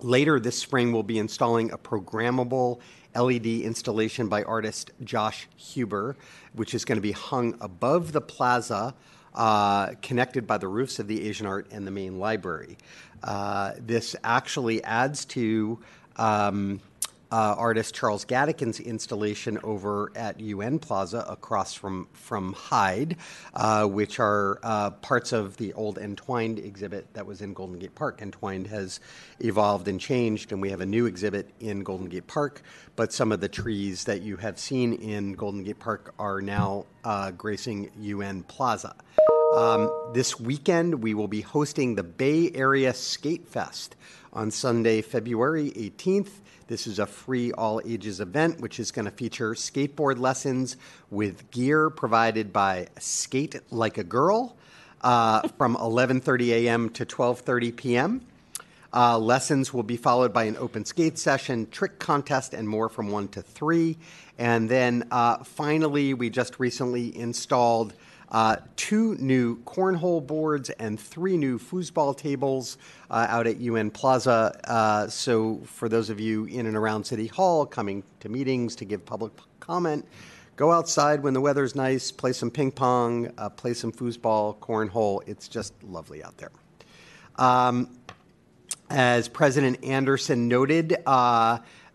Later 0.00 0.38
this 0.38 0.58
spring, 0.58 0.92
we'll 0.92 1.02
be 1.02 1.18
installing 1.18 1.72
a 1.72 1.78
programmable 1.78 2.80
LED 3.14 3.46
installation 3.46 4.28
by 4.28 4.42
artist 4.42 4.90
Josh 5.02 5.48
Huber, 5.56 6.16
which 6.52 6.74
is 6.74 6.84
going 6.84 6.96
to 6.96 7.02
be 7.02 7.12
hung 7.12 7.56
above 7.62 8.12
the 8.12 8.20
plaza, 8.20 8.94
uh, 9.34 9.92
connected 10.02 10.46
by 10.46 10.58
the 10.58 10.68
roofs 10.68 10.98
of 10.98 11.08
the 11.08 11.26
Asian 11.26 11.46
Art 11.46 11.66
and 11.70 11.86
the 11.86 11.90
main 11.90 12.18
library. 12.18 12.76
Uh, 13.22 13.72
this 13.78 14.14
actually 14.22 14.84
adds 14.84 15.24
to 15.24 15.78
um, 16.16 16.80
uh, 17.32 17.54
artist 17.58 17.94
Charles 17.94 18.24
Gadeken's 18.24 18.80
installation 18.80 19.58
over 19.62 20.12
at 20.14 20.40
UN 20.40 20.78
Plaza 20.78 21.24
across 21.28 21.74
from 21.74 22.08
from 22.12 22.52
Hyde, 22.52 23.16
uh, 23.54 23.86
which 23.86 24.20
are 24.20 24.58
uh, 24.62 24.90
parts 24.90 25.32
of 25.32 25.56
the 25.56 25.72
old 25.72 25.98
Entwined 25.98 26.58
exhibit 26.58 27.12
that 27.14 27.26
was 27.26 27.42
in 27.42 27.52
Golden 27.52 27.78
Gate 27.78 27.94
Park. 27.94 28.20
Entwined 28.22 28.68
has 28.68 29.00
evolved 29.40 29.88
and 29.88 30.00
changed, 30.00 30.52
and 30.52 30.62
we 30.62 30.70
have 30.70 30.80
a 30.80 30.86
new 30.86 31.06
exhibit 31.06 31.50
in 31.60 31.80
Golden 31.80 32.08
Gate 32.08 32.26
Park. 32.26 32.62
But 32.94 33.12
some 33.12 33.32
of 33.32 33.40
the 33.40 33.48
trees 33.48 34.04
that 34.04 34.22
you 34.22 34.36
have 34.36 34.58
seen 34.58 34.94
in 34.94 35.34
Golden 35.34 35.64
Gate 35.64 35.78
Park 35.78 36.14
are 36.18 36.40
now 36.40 36.86
uh, 37.04 37.32
gracing 37.32 37.90
UN 38.00 38.42
Plaza. 38.44 38.94
Um, 39.54 39.90
this 40.12 40.38
weekend, 40.38 41.02
we 41.02 41.14
will 41.14 41.28
be 41.28 41.40
hosting 41.40 41.94
the 41.94 42.02
Bay 42.02 42.50
Area 42.54 42.92
Skate 42.92 43.48
Fest 43.48 43.96
on 44.32 44.50
Sunday, 44.50 45.00
February 45.02 45.70
18th. 45.70 46.28
This 46.68 46.88
is 46.88 46.98
a 46.98 47.06
free 47.06 47.52
all 47.52 47.80
ages 47.86 48.18
event, 48.18 48.60
which 48.60 48.80
is 48.80 48.90
going 48.90 49.04
to 49.04 49.12
feature 49.12 49.52
skateboard 49.54 50.18
lessons 50.18 50.76
with 51.10 51.48
gear 51.52 51.90
provided 51.90 52.52
by 52.52 52.88
Skate 52.98 53.60
Like 53.70 53.98
a 53.98 54.02
Girl 54.02 54.56
uh, 55.00 55.46
from 55.56 55.76
11:30 55.80 56.48
a.m. 56.48 56.90
to 56.90 57.06
12:30 57.06 57.76
p.m. 57.76 58.26
Uh, 58.92 59.16
lessons 59.16 59.72
will 59.72 59.84
be 59.84 59.96
followed 59.96 60.32
by 60.32 60.42
an 60.44 60.56
open 60.56 60.84
skate 60.84 61.18
session, 61.18 61.68
trick 61.70 62.00
contest, 62.00 62.52
and 62.52 62.68
more 62.68 62.88
from 62.88 63.12
1 63.12 63.28
to 63.28 63.42
3. 63.42 63.96
And 64.36 64.68
then 64.68 65.06
uh, 65.12 65.44
finally, 65.44 66.14
we 66.14 66.30
just 66.30 66.58
recently 66.58 67.16
installed 67.16 67.94
uh, 68.30 68.56
two 68.74 69.14
new 69.16 69.58
cornhole 69.62 70.26
boards 70.26 70.70
and 70.70 70.98
three 70.98 71.36
new 71.36 71.58
foosball 71.58 72.16
tables 72.16 72.78
uh, 73.10 73.26
out 73.28 73.46
at 73.46 73.58
UN 73.58 73.90
Plaza. 73.90 74.58
Uh, 74.64 75.08
so, 75.08 75.60
for 75.64 75.88
those 75.88 76.10
of 76.10 76.18
you 76.18 76.44
in 76.46 76.66
and 76.66 76.76
around 76.76 77.04
City 77.04 77.28
Hall 77.28 77.64
coming 77.64 78.02
to 78.20 78.28
meetings 78.28 78.74
to 78.76 78.84
give 78.84 79.04
public 79.04 79.32
comment, 79.60 80.04
go 80.56 80.72
outside 80.72 81.22
when 81.22 81.34
the 81.34 81.40
weather's 81.40 81.74
nice, 81.76 82.10
play 82.10 82.32
some 82.32 82.50
ping 82.50 82.72
pong, 82.72 83.32
uh, 83.38 83.48
play 83.48 83.74
some 83.74 83.92
foosball, 83.92 84.58
cornhole. 84.58 85.22
It's 85.26 85.46
just 85.48 85.72
lovely 85.84 86.24
out 86.24 86.36
there. 86.38 86.50
Um, 87.36 87.96
as 88.90 89.28
President 89.28 89.84
Anderson 89.84 90.48
noted, 90.48 90.96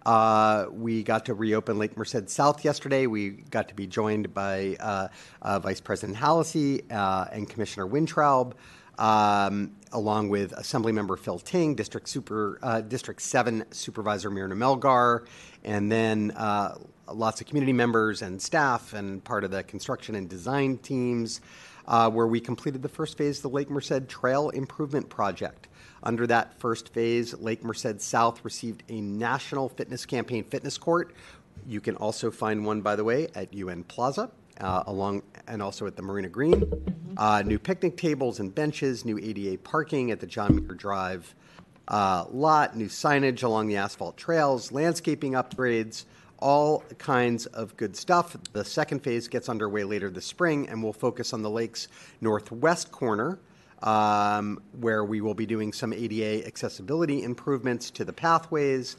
uh, 0.05 0.65
we 0.71 1.03
got 1.03 1.25
to 1.25 1.33
reopen 1.33 1.77
Lake 1.77 1.95
Merced 1.97 2.29
South 2.29 2.65
yesterday. 2.65 3.07
We 3.07 3.29
got 3.29 3.67
to 3.69 3.75
be 3.75 3.85
joined 3.85 4.33
by 4.33 4.77
uh, 4.79 5.07
uh, 5.41 5.59
Vice 5.59 5.79
President 5.79 6.17
Hallisey 6.17 6.83
uh, 6.91 7.27
and 7.31 7.47
Commissioner 7.47 7.87
Wintraub, 7.87 8.53
um, 8.97 9.75
along 9.91 10.29
with 10.29 10.53
Assemblymember 10.53 11.19
Phil 11.19 11.39
Ting, 11.39 11.75
District 11.75 12.07
Super 12.07 12.57
uh, 12.63 12.81
District 12.81 13.21
Seven 13.21 13.63
Supervisor 13.71 14.31
Myrna 14.31 14.55
Melgar, 14.55 15.27
and 15.63 15.91
then 15.91 16.31
uh, 16.31 16.77
lots 17.11 17.39
of 17.41 17.47
community 17.47 17.73
members 17.73 18.23
and 18.23 18.41
staff 18.41 18.93
and 18.93 19.23
part 19.23 19.43
of 19.43 19.51
the 19.51 19.63
construction 19.63 20.15
and 20.15 20.27
design 20.27 20.77
teams, 20.79 21.41
where 21.85 22.27
we 22.27 22.39
completed 22.39 22.81
the 22.81 22.89
first 22.89 23.17
phase 23.17 23.37
of 23.37 23.43
the 23.43 23.49
Lake 23.49 23.69
Merced 23.69 24.07
Trail 24.07 24.49
Improvement 24.49 25.09
Project. 25.09 25.67
Under 26.03 26.25
that 26.27 26.59
first 26.59 26.89
phase, 26.93 27.33
Lake 27.39 27.63
Merced 27.63 28.01
South 28.01 28.43
received 28.43 28.83
a 28.89 29.01
National 29.01 29.69
Fitness 29.69 30.05
Campaign 30.05 30.43
fitness 30.43 30.77
court. 30.77 31.13
You 31.67 31.81
can 31.81 31.95
also 31.97 32.31
find 32.31 32.65
one, 32.65 32.81
by 32.81 32.95
the 32.95 33.03
way, 33.03 33.27
at 33.35 33.53
UN 33.53 33.83
Plaza, 33.83 34.31
uh, 34.59 34.83
along 34.87 35.23
and 35.47 35.61
also 35.61 35.85
at 35.85 35.95
the 35.95 36.01
Marina 36.01 36.29
Green. 36.29 36.63
Uh, 37.17 37.43
new 37.45 37.59
picnic 37.59 37.97
tables 37.97 38.39
and 38.39 38.53
benches, 38.53 39.05
new 39.05 39.19
ADA 39.19 39.57
parking 39.59 40.11
at 40.11 40.19
the 40.19 40.27
John 40.27 40.55
Muir 40.55 40.75
Drive 40.75 41.35
uh, 41.87 42.25
lot, 42.31 42.75
new 42.75 42.87
signage 42.87 43.43
along 43.43 43.67
the 43.67 43.75
asphalt 43.75 44.15
trails, 44.17 44.71
landscaping 44.71 45.33
upgrades, 45.33 46.05
all 46.39 46.83
kinds 46.97 47.45
of 47.47 47.75
good 47.75 47.95
stuff. 47.95 48.35
The 48.53 48.63
second 48.63 49.03
phase 49.03 49.27
gets 49.27 49.49
underway 49.49 49.83
later 49.83 50.09
this 50.09 50.25
spring 50.25 50.69
and 50.69 50.81
will 50.81 50.93
focus 50.93 51.33
on 51.33 51.41
the 51.41 51.49
lake's 51.49 51.87
northwest 52.21 52.91
corner 52.91 53.39
um, 53.81 54.61
where 54.79 55.03
we 55.03 55.21
will 55.21 55.33
be 55.33 55.45
doing 55.45 55.73
some 55.73 55.93
ADA 55.93 56.45
accessibility 56.45 57.23
improvements 57.23 57.89
to 57.91 58.05
the 58.05 58.13
pathways. 58.13 58.97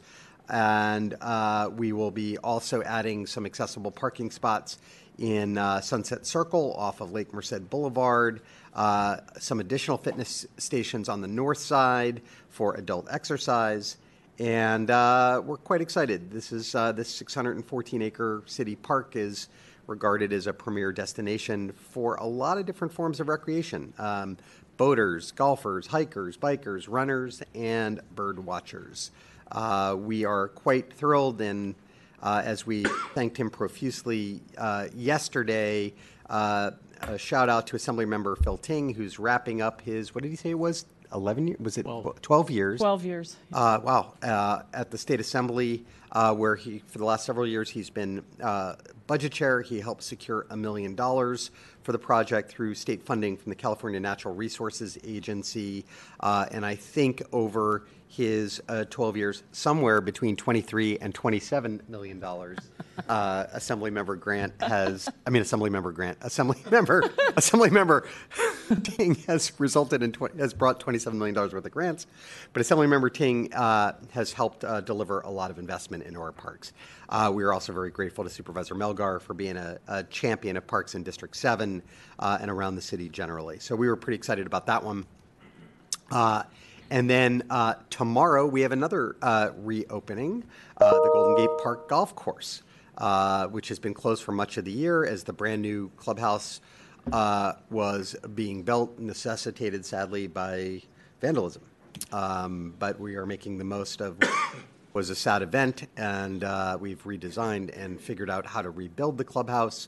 And 0.49 1.15
uh, 1.21 1.69
we 1.75 1.93
will 1.93 2.11
be 2.11 2.37
also 2.37 2.83
adding 2.83 3.25
some 3.25 3.45
accessible 3.45 3.91
parking 3.91 4.29
spots 4.29 4.77
in 5.17 5.57
uh, 5.57 5.79
Sunset 5.79 6.25
Circle 6.25 6.73
off 6.73 7.01
of 7.01 7.11
Lake 7.11 7.33
Merced 7.33 7.69
Boulevard, 7.69 8.41
uh, 8.73 9.17
some 9.39 9.59
additional 9.59 9.97
fitness 9.97 10.45
stations 10.57 11.07
on 11.07 11.21
the 11.21 11.27
north 11.27 11.59
side 11.59 12.21
for 12.49 12.75
adult 12.75 13.07
exercise. 13.09 13.97
And 14.39 14.89
uh, 14.89 15.41
we're 15.45 15.57
quite 15.57 15.81
excited. 15.81 16.31
This 16.31 16.51
is 16.51 16.73
uh, 16.73 16.91
this 16.91 17.07
614 17.09 18.01
acre 18.01 18.43
city 18.47 18.75
park 18.75 19.15
is 19.15 19.47
regarded 19.85 20.33
as 20.33 20.47
a 20.47 20.53
premier 20.53 20.91
destination 20.91 21.71
for 21.73 22.15
a 22.15 22.25
lot 22.25 22.57
of 22.57 22.65
different 22.65 22.93
forms 22.93 23.19
of 23.19 23.27
recreation. 23.27 23.93
Um, 23.99 24.37
boaters, 24.77 25.31
golfers, 25.31 25.87
hikers, 25.87 26.37
bikers, 26.37 26.87
runners, 26.89 27.41
and 27.53 28.01
bird 28.15 28.45
watchers. 28.45 29.11
Uh, 29.51 29.95
we 29.97 30.25
are 30.25 30.47
quite 30.49 30.93
thrilled, 30.93 31.41
and 31.41 31.75
uh, 32.21 32.41
as 32.43 32.65
we 32.65 32.83
thanked 33.13 33.37
him 33.37 33.49
profusely 33.49 34.41
uh, 34.57 34.87
yesterday, 34.95 35.93
uh, 36.29 36.71
a 37.01 37.17
shout 37.17 37.49
out 37.49 37.67
to 37.67 37.75
Assemblymember 37.75 38.41
Phil 38.43 38.57
Ting, 38.57 38.93
who's 38.93 39.19
wrapping 39.19 39.61
up 39.61 39.81
his, 39.81 40.15
what 40.15 40.23
did 40.23 40.29
he 40.29 40.35
say 40.35 40.51
it 40.51 40.59
was? 40.59 40.85
11 41.13 41.47
years? 41.47 41.59
Was 41.59 41.77
it 41.77 41.83
12, 41.83 42.49
years? 42.49 42.79
12 42.79 43.05
years. 43.05 43.35
Uh, 43.51 43.79
wow. 43.83 44.13
Uh, 44.21 44.63
at 44.73 44.89
the 44.89 44.97
State 44.97 45.19
Assembly, 45.19 45.85
uh, 46.11 46.33
where 46.33 46.55
he, 46.55 46.81
for 46.87 46.97
the 46.97 47.05
last 47.05 47.25
several 47.25 47.45
years, 47.45 47.69
he's 47.69 47.89
been 47.89 48.23
uh, 48.41 48.75
budget 49.07 49.31
chair. 49.31 49.61
He 49.61 49.79
helped 49.79 50.03
secure 50.03 50.45
a 50.49 50.57
million 50.57 50.95
dollars 50.95 51.51
for 51.83 51.91
the 51.91 51.99
project 51.99 52.49
through 52.49 52.73
state 52.75 53.03
funding 53.03 53.37
from 53.37 53.49
the 53.49 53.55
California 53.55 53.99
Natural 53.99 54.33
Resources 54.33 54.97
Agency. 55.03 55.85
Uh, 56.19 56.45
and 56.51 56.65
I 56.65 56.75
think 56.75 57.21
over 57.31 57.85
his 58.15 58.61
uh, 58.69 58.85
12 58.91 59.17
years, 59.17 59.43
somewhere 59.53 59.99
between 59.99 60.35
23 60.35 60.99
and 60.99 61.15
27 61.15 61.81
million 61.87 62.19
dollars, 62.19 62.59
uh, 63.09 63.45
Assemblymember 63.55 64.19
Grant 64.19 64.53
has, 64.61 65.09
I 65.25 65.31
mean, 65.31 65.41
assembly 65.41 65.71
member 65.71 65.91
Grant, 65.91 66.19
Assembly 66.21 66.59
member, 66.69 67.03
assembly 67.35 67.71
member 67.71 68.07
Ting 68.83 69.15
has 69.27 69.59
resulted 69.59 70.03
in, 70.03 70.15
has 70.37 70.53
brought 70.53 70.79
27 70.79 71.17
million 71.17 71.33
dollars 71.33 71.53
worth 71.53 71.65
of 71.65 71.71
grants, 71.71 72.05
but 72.53 72.61
assembly 72.61 72.85
member 72.85 73.09
Ting 73.09 73.51
uh, 73.51 73.93
has 74.11 74.31
helped 74.31 74.63
uh, 74.63 74.79
deliver 74.81 75.21
a 75.21 75.31
lot 75.31 75.49
of 75.49 75.57
investment 75.57 76.03
into 76.03 76.21
our 76.21 76.31
parks. 76.31 76.71
Uh, 77.09 77.31
we 77.33 77.43
are 77.43 77.51
also 77.51 77.73
very 77.73 77.89
grateful 77.89 78.23
to 78.23 78.29
Supervisor 78.29 78.75
Melgar 78.75 79.21
for 79.21 79.33
being 79.33 79.57
a, 79.57 79.79
a 79.87 80.03
champion 80.03 80.55
of 80.55 80.67
parks 80.67 80.93
in 80.93 81.01
District 81.01 81.35
7 81.35 81.81
uh, 82.19 82.37
and 82.39 82.51
around 82.51 82.75
the 82.75 82.81
city 82.81 83.09
generally. 83.09 83.57
So 83.57 83.75
we 83.75 83.87
were 83.87 83.95
pretty 83.95 84.17
excited 84.17 84.45
about 84.45 84.67
that 84.67 84.83
one. 84.83 85.07
And 86.93 87.09
then 87.09 87.41
uh, 87.49 87.73
tomorrow 87.89 88.45
we 88.45 88.61
have 88.61 88.71
another 88.71 89.15
uh, 89.19 89.49
reopening, 89.57 90.43
uh, 90.79 90.91
the 90.91 91.09
Golden 91.11 91.35
Gate 91.37 91.49
Park 91.63 91.89
Golf 91.89 92.15
Course, 92.15 92.61
uh, 92.99 93.47
which 93.47 93.69
has 93.69 93.79
been 93.79 93.95
closed 93.95 94.21
for 94.21 94.31
much 94.31 94.57
of 94.57 94.65
the 94.65 94.71
year 94.71 95.03
as 95.03 95.23
the 95.23 95.33
brand 95.33 95.63
new 95.63 95.89
clubhouse 95.97 96.61
uh, 97.11 97.53
was 97.71 98.15
being 98.35 98.61
built, 98.61 98.99
necessitated 98.99 99.83
sadly 99.83 100.27
by 100.27 100.83
vandalism. 101.19 101.63
Um, 102.11 102.75
but 102.77 102.99
we 102.99 103.15
are 103.15 103.25
making 103.25 103.57
the 103.57 103.63
most 103.63 103.99
of 103.99 104.19
what 104.19 104.93
was 104.93 105.09
a 105.09 105.15
sad 105.15 105.41
event, 105.41 105.89
and 105.97 106.43
uh, 106.43 106.77
we've 106.79 107.03
redesigned 107.05 107.75
and 107.75 107.99
figured 107.99 108.29
out 108.29 108.45
how 108.45 108.61
to 108.61 108.69
rebuild 108.69 109.17
the 109.17 109.23
clubhouse. 109.23 109.87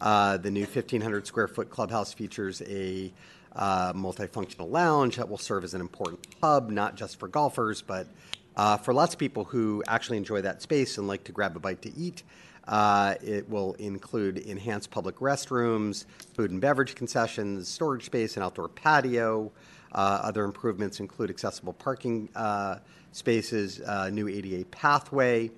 The 0.00 0.50
new 0.50 0.64
1,500 0.64 1.26
square 1.26 1.48
foot 1.48 1.68
clubhouse 1.68 2.14
features 2.14 2.62
a 2.62 3.12
uh, 3.56 3.92
multifunctional 3.94 4.70
lounge 4.70 5.16
that 5.16 5.28
will 5.28 5.38
serve 5.38 5.64
as 5.64 5.74
an 5.74 5.80
important 5.80 6.20
hub, 6.42 6.70
not 6.70 6.94
just 6.94 7.18
for 7.18 7.26
golfers, 7.26 7.82
but 7.82 8.06
uh, 8.56 8.76
for 8.76 8.94
lots 8.94 9.14
of 9.14 9.18
people 9.18 9.44
who 9.44 9.82
actually 9.88 10.16
enjoy 10.16 10.42
that 10.42 10.62
space 10.62 10.98
and 10.98 11.08
like 11.08 11.24
to 11.24 11.32
grab 11.32 11.56
a 11.56 11.58
bite 11.58 11.82
to 11.82 11.94
eat. 11.96 12.22
Uh, 12.68 13.14
it 13.22 13.48
will 13.48 13.74
include 13.74 14.38
enhanced 14.38 14.90
public 14.90 15.16
restrooms, 15.16 16.04
food 16.34 16.50
and 16.50 16.60
beverage 16.60 16.94
concessions, 16.94 17.68
storage 17.68 18.04
space, 18.04 18.36
and 18.36 18.44
outdoor 18.44 18.68
patio. 18.68 19.50
Uh, 19.92 20.20
other 20.22 20.44
improvements 20.44 21.00
include 21.00 21.30
accessible 21.30 21.72
parking 21.72 22.28
uh, 22.34 22.78
spaces, 23.12 23.80
uh, 23.80 24.10
new 24.10 24.28
ADA 24.28 24.64
pathway. 24.66 25.50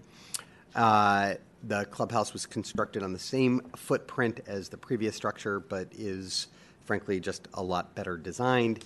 Uh, 0.75 1.35
the 1.67 1.85
clubhouse 1.87 2.33
was 2.33 2.47
constructed 2.47 3.03
on 3.03 3.13
the 3.13 3.19
same 3.19 3.61
footprint 3.75 4.41
as 4.47 4.69
the 4.69 4.77
previous 4.77 5.17
structure, 5.17 5.59
but 5.59 5.89
is 5.97 6.49
frankly 6.89 7.21
just 7.21 7.49
a 7.53 7.63
lot 7.63 7.95
better 7.95 8.17
designed. 8.17 8.81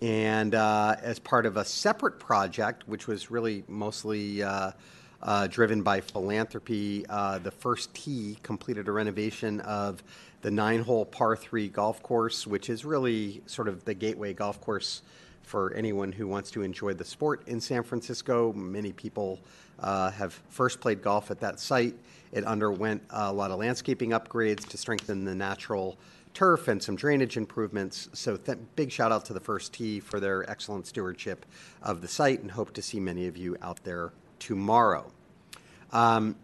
And 0.00 0.54
uh, 0.54 0.94
as 1.02 1.18
part 1.18 1.46
of 1.46 1.56
a 1.56 1.64
separate 1.64 2.20
project, 2.20 2.86
which 2.86 3.08
was 3.08 3.28
really 3.28 3.64
mostly 3.66 4.40
uh, 4.40 4.70
uh, 5.20 5.48
driven 5.48 5.82
by 5.82 6.00
philanthropy, 6.00 7.04
uh, 7.10 7.40
the 7.40 7.50
first 7.50 7.92
tee 7.92 8.38
completed 8.44 8.86
a 8.86 8.92
renovation 8.92 9.58
of 9.62 10.02
the 10.42 10.50
nine 10.50 10.80
hole 10.80 11.04
par 11.04 11.34
three 11.36 11.66
golf 11.66 12.00
course, 12.04 12.46
which 12.46 12.70
is 12.70 12.84
really 12.84 13.42
sort 13.46 13.66
of 13.66 13.84
the 13.84 13.94
gateway 13.94 14.32
golf 14.32 14.60
course 14.60 15.02
for 15.42 15.74
anyone 15.74 16.12
who 16.12 16.28
wants 16.28 16.52
to 16.52 16.62
enjoy 16.62 16.94
the 16.94 17.04
sport 17.04 17.42
in 17.48 17.60
San 17.60 17.82
Francisco. 17.82 18.52
Many 18.52 18.92
people 18.92 19.40
uh, 19.80 20.12
have 20.12 20.40
first 20.50 20.80
played 20.80 21.02
golf 21.02 21.32
at 21.32 21.40
that 21.40 21.58
site. 21.58 21.96
It 22.30 22.44
underwent 22.44 23.02
a 23.10 23.32
lot 23.32 23.50
of 23.50 23.58
landscaping 23.58 24.10
upgrades 24.10 24.68
to 24.68 24.76
strengthen 24.78 25.24
the 25.24 25.34
natural 25.34 25.98
turf 26.34 26.68
and 26.68 26.82
some 26.82 26.96
drainage 26.96 27.36
improvements. 27.36 28.08
So, 28.12 28.36
th- 28.36 28.58
big 28.76 28.90
shout 28.90 29.12
out 29.12 29.24
to 29.26 29.32
the 29.32 29.40
First 29.40 29.72
Tee 29.72 30.00
for 30.00 30.20
their 30.20 30.48
excellent 30.50 30.86
stewardship 30.86 31.46
of 31.82 32.00
the 32.00 32.08
site 32.08 32.40
and 32.40 32.50
hope 32.50 32.72
to 32.74 32.82
see 32.82 33.00
many 33.00 33.26
of 33.26 33.36
you 33.36 33.56
out 33.62 33.82
there 33.84 34.12
tomorrow. 34.38 35.10
Um, 35.92 36.36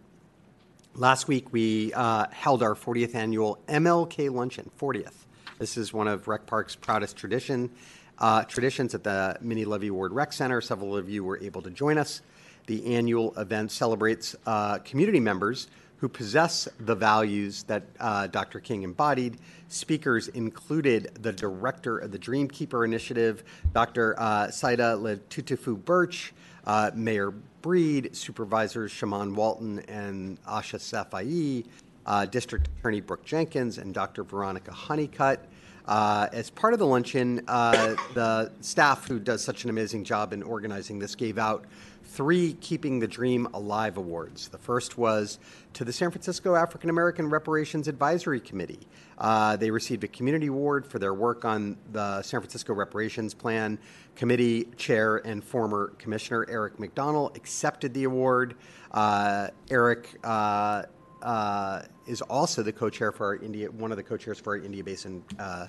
Last 0.97 1.27
week, 1.27 1.53
we 1.53 1.93
uh, 1.93 2.25
held 2.31 2.63
our 2.63 2.73
40th 2.73 3.13
annual 3.13 3.59
MLK 3.67 4.33
Luncheon, 4.33 4.71
40th. 4.81 5.13
This 5.59 5.77
is 5.77 5.93
one 5.93 6.07
of 6.07 6.27
Rec 6.27 6.47
Park's 6.47 6.75
proudest 6.75 7.15
tradition, 7.15 7.69
uh, 8.17 8.45
traditions 8.45 8.95
at 8.95 9.03
the 9.03 9.37
Minnie 9.39 9.65
Lovie 9.65 9.91
Ward 9.91 10.11
Rec 10.11 10.33
Center. 10.33 10.59
Several 10.59 10.97
of 10.97 11.07
you 11.07 11.23
were 11.23 11.37
able 11.37 11.61
to 11.61 11.69
join 11.69 11.99
us. 11.99 12.23
The 12.65 12.95
annual 12.95 13.37
event 13.37 13.71
celebrates 13.71 14.35
uh, 14.47 14.79
community 14.79 15.19
members 15.19 15.67
who 15.97 16.07
possess 16.07 16.67
the 16.79 16.95
values 16.95 17.63
that 17.63 17.83
uh, 17.99 18.27
Dr. 18.27 18.59
King 18.59 18.83
embodied. 18.83 19.37
Speakers 19.67 20.27
included 20.29 21.11
the 21.21 21.33
director 21.33 21.97
of 21.97 22.11
the 22.11 22.19
Dreamkeeper 22.19 22.85
Initiative, 22.85 23.43
Dr. 23.73 24.15
Uh, 24.17 24.49
Saida 24.51 24.95
Letutufu 24.95 25.83
Birch, 25.83 26.33
uh, 26.65 26.91
Mayor 26.93 27.31
Breed, 27.61 28.15
Supervisors 28.15 28.91
Shamann 28.91 29.33
Walton 29.33 29.79
and 29.87 30.41
Ahsha 30.43 30.77
Safai, 30.77 31.65
uh, 32.05 32.25
District 32.25 32.67
Attorney 32.77 33.01
Brooke 33.01 33.25
Jenkins, 33.25 33.77
and 33.77 33.93
Dr. 33.93 34.23
Veronica 34.23 34.71
Honeycutt. 34.71 35.45
Uh, 35.87 36.27
as 36.33 36.49
part 36.49 36.73
of 36.73 36.79
the 36.79 36.85
luncheon, 36.85 37.41
uh, 37.47 37.95
the 38.13 38.51
staff 38.59 39.07
who 39.07 39.19
does 39.19 39.41
such 39.41 39.63
an 39.63 39.69
amazing 39.69 40.03
job 40.03 40.33
in 40.33 40.43
organizing 40.43 40.99
this 40.99 41.15
gave 41.15 41.37
out 41.37 41.65
three 42.07 42.53
Keeping 42.53 42.99
the 42.99 43.07
Dream 43.07 43.47
Alive 43.53 43.97
awards. 43.97 44.47
The 44.47 44.57
first 44.57 44.97
was 44.97 45.39
to 45.73 45.83
the 45.83 45.93
San 45.93 46.09
Francisco 46.09 46.55
African 46.55 46.89
American 46.89 47.29
Reparations 47.29 47.87
Advisory 47.87 48.39
Committee. 48.39 48.87
Uh, 49.17 49.57
they 49.57 49.69
received 49.69 50.03
a 50.03 50.07
community 50.07 50.47
award 50.47 50.85
for 50.87 50.99
their 50.99 51.13
work 51.13 51.45
on 51.45 51.77
the 51.91 52.21
San 52.21 52.39
Francisco 52.39 52.73
Reparations 52.73 53.33
Plan. 53.33 53.77
Committee 54.15 54.65
chair 54.77 55.17
and 55.17 55.43
former 55.43 55.93
commissioner 55.99 56.45
Eric 56.49 56.77
McDonnell 56.77 57.35
accepted 57.35 57.93
the 57.93 58.05
award. 58.05 58.55
Uh, 58.91 59.49
Eric 59.69 60.17
uh, 60.23 60.83
uh, 61.21 61.81
is 62.07 62.21
also 62.21 62.63
the 62.63 62.71
co-chair 62.71 63.11
for 63.11 63.25
our 63.27 63.35
India, 63.35 63.69
one 63.69 63.91
of 63.91 63.97
the 63.97 64.03
co-chairs 64.03 64.39
for 64.39 64.57
our 64.57 64.63
India 64.63 64.83
Basin 64.83 65.23
uh, 65.39 65.67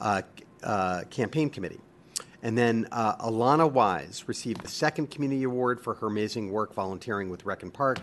uh, 0.00 1.02
campaign 1.10 1.48
committee. 1.48 1.80
And 2.42 2.56
then 2.56 2.88
uh, 2.92 3.16
Alana 3.16 3.70
Wise 3.70 4.24
received 4.26 4.62
the 4.62 4.68
second 4.68 5.10
community 5.10 5.44
award 5.44 5.80
for 5.80 5.94
her 5.94 6.06
amazing 6.06 6.50
work 6.50 6.74
volunteering 6.74 7.30
with 7.30 7.44
Rec 7.44 7.62
and 7.62 7.72
Park. 7.72 8.00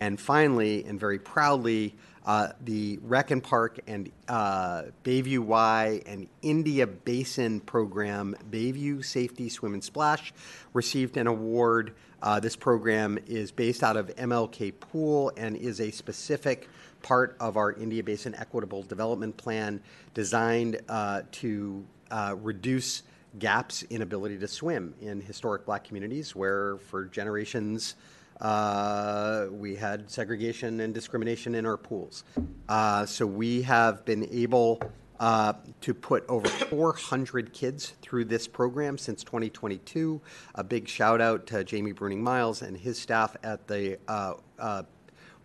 And 0.00 0.20
finally, 0.20 0.84
and 0.84 1.00
very 1.00 1.18
proudly, 1.18 1.94
uh, 2.26 2.48
the 2.64 2.98
Rec 3.02 3.30
and 3.30 3.42
Park 3.42 3.78
and 3.86 4.10
uh, 4.28 4.84
Bayview 5.04 5.38
Y 5.38 6.02
and 6.06 6.26
India 6.42 6.86
Basin 6.86 7.60
program, 7.60 8.34
Bayview 8.50 9.04
Safety 9.04 9.48
Swim 9.48 9.74
and 9.74 9.84
Splash, 9.84 10.34
received 10.74 11.16
an 11.16 11.28
award. 11.28 11.94
Uh, 12.20 12.40
this 12.40 12.56
program 12.56 13.18
is 13.26 13.52
based 13.52 13.84
out 13.84 13.96
of 13.96 14.08
MLK 14.16 14.78
Pool 14.80 15.32
and 15.36 15.56
is 15.56 15.80
a 15.80 15.90
specific 15.92 16.68
part 17.02 17.36
of 17.38 17.56
our 17.56 17.72
India 17.72 18.02
Basin 18.02 18.34
Equitable 18.34 18.82
Development 18.82 19.36
Plan 19.36 19.80
designed 20.12 20.80
uh, 20.88 21.22
to 21.30 21.84
uh, 22.10 22.34
reduce 22.42 23.04
gaps 23.38 23.82
in 23.82 24.02
ability 24.02 24.38
to 24.38 24.48
swim 24.48 24.94
in 25.00 25.20
historic 25.20 25.64
black 25.66 25.84
communities 25.84 26.34
where 26.34 26.78
for 26.78 27.06
generations 27.06 27.96
uh, 28.40 29.46
we 29.50 29.74
had 29.74 30.10
segregation 30.10 30.80
and 30.80 30.92
discrimination 30.92 31.54
in 31.54 31.64
our 31.64 31.76
pools. 31.76 32.24
Uh, 32.68 33.06
so 33.06 33.26
we 33.26 33.62
have 33.62 34.04
been 34.04 34.28
able 34.30 34.80
uh, 35.18 35.54
to 35.80 35.94
put 35.94 36.24
over 36.28 36.46
400 36.46 37.52
kids 37.52 37.94
through 38.02 38.26
this 38.26 38.46
program 38.46 38.98
since 38.98 39.24
2022. 39.24 40.20
A 40.56 40.64
big 40.64 40.86
shout 40.88 41.20
out 41.20 41.46
to 41.46 41.64
Jamie 41.64 41.94
Bruning 41.94 42.18
Miles 42.18 42.62
and 42.62 42.76
his 42.76 42.98
staff 42.98 43.36
at 43.42 43.66
the 43.66 43.98
uh, 44.08 44.34
uh, 44.58 44.82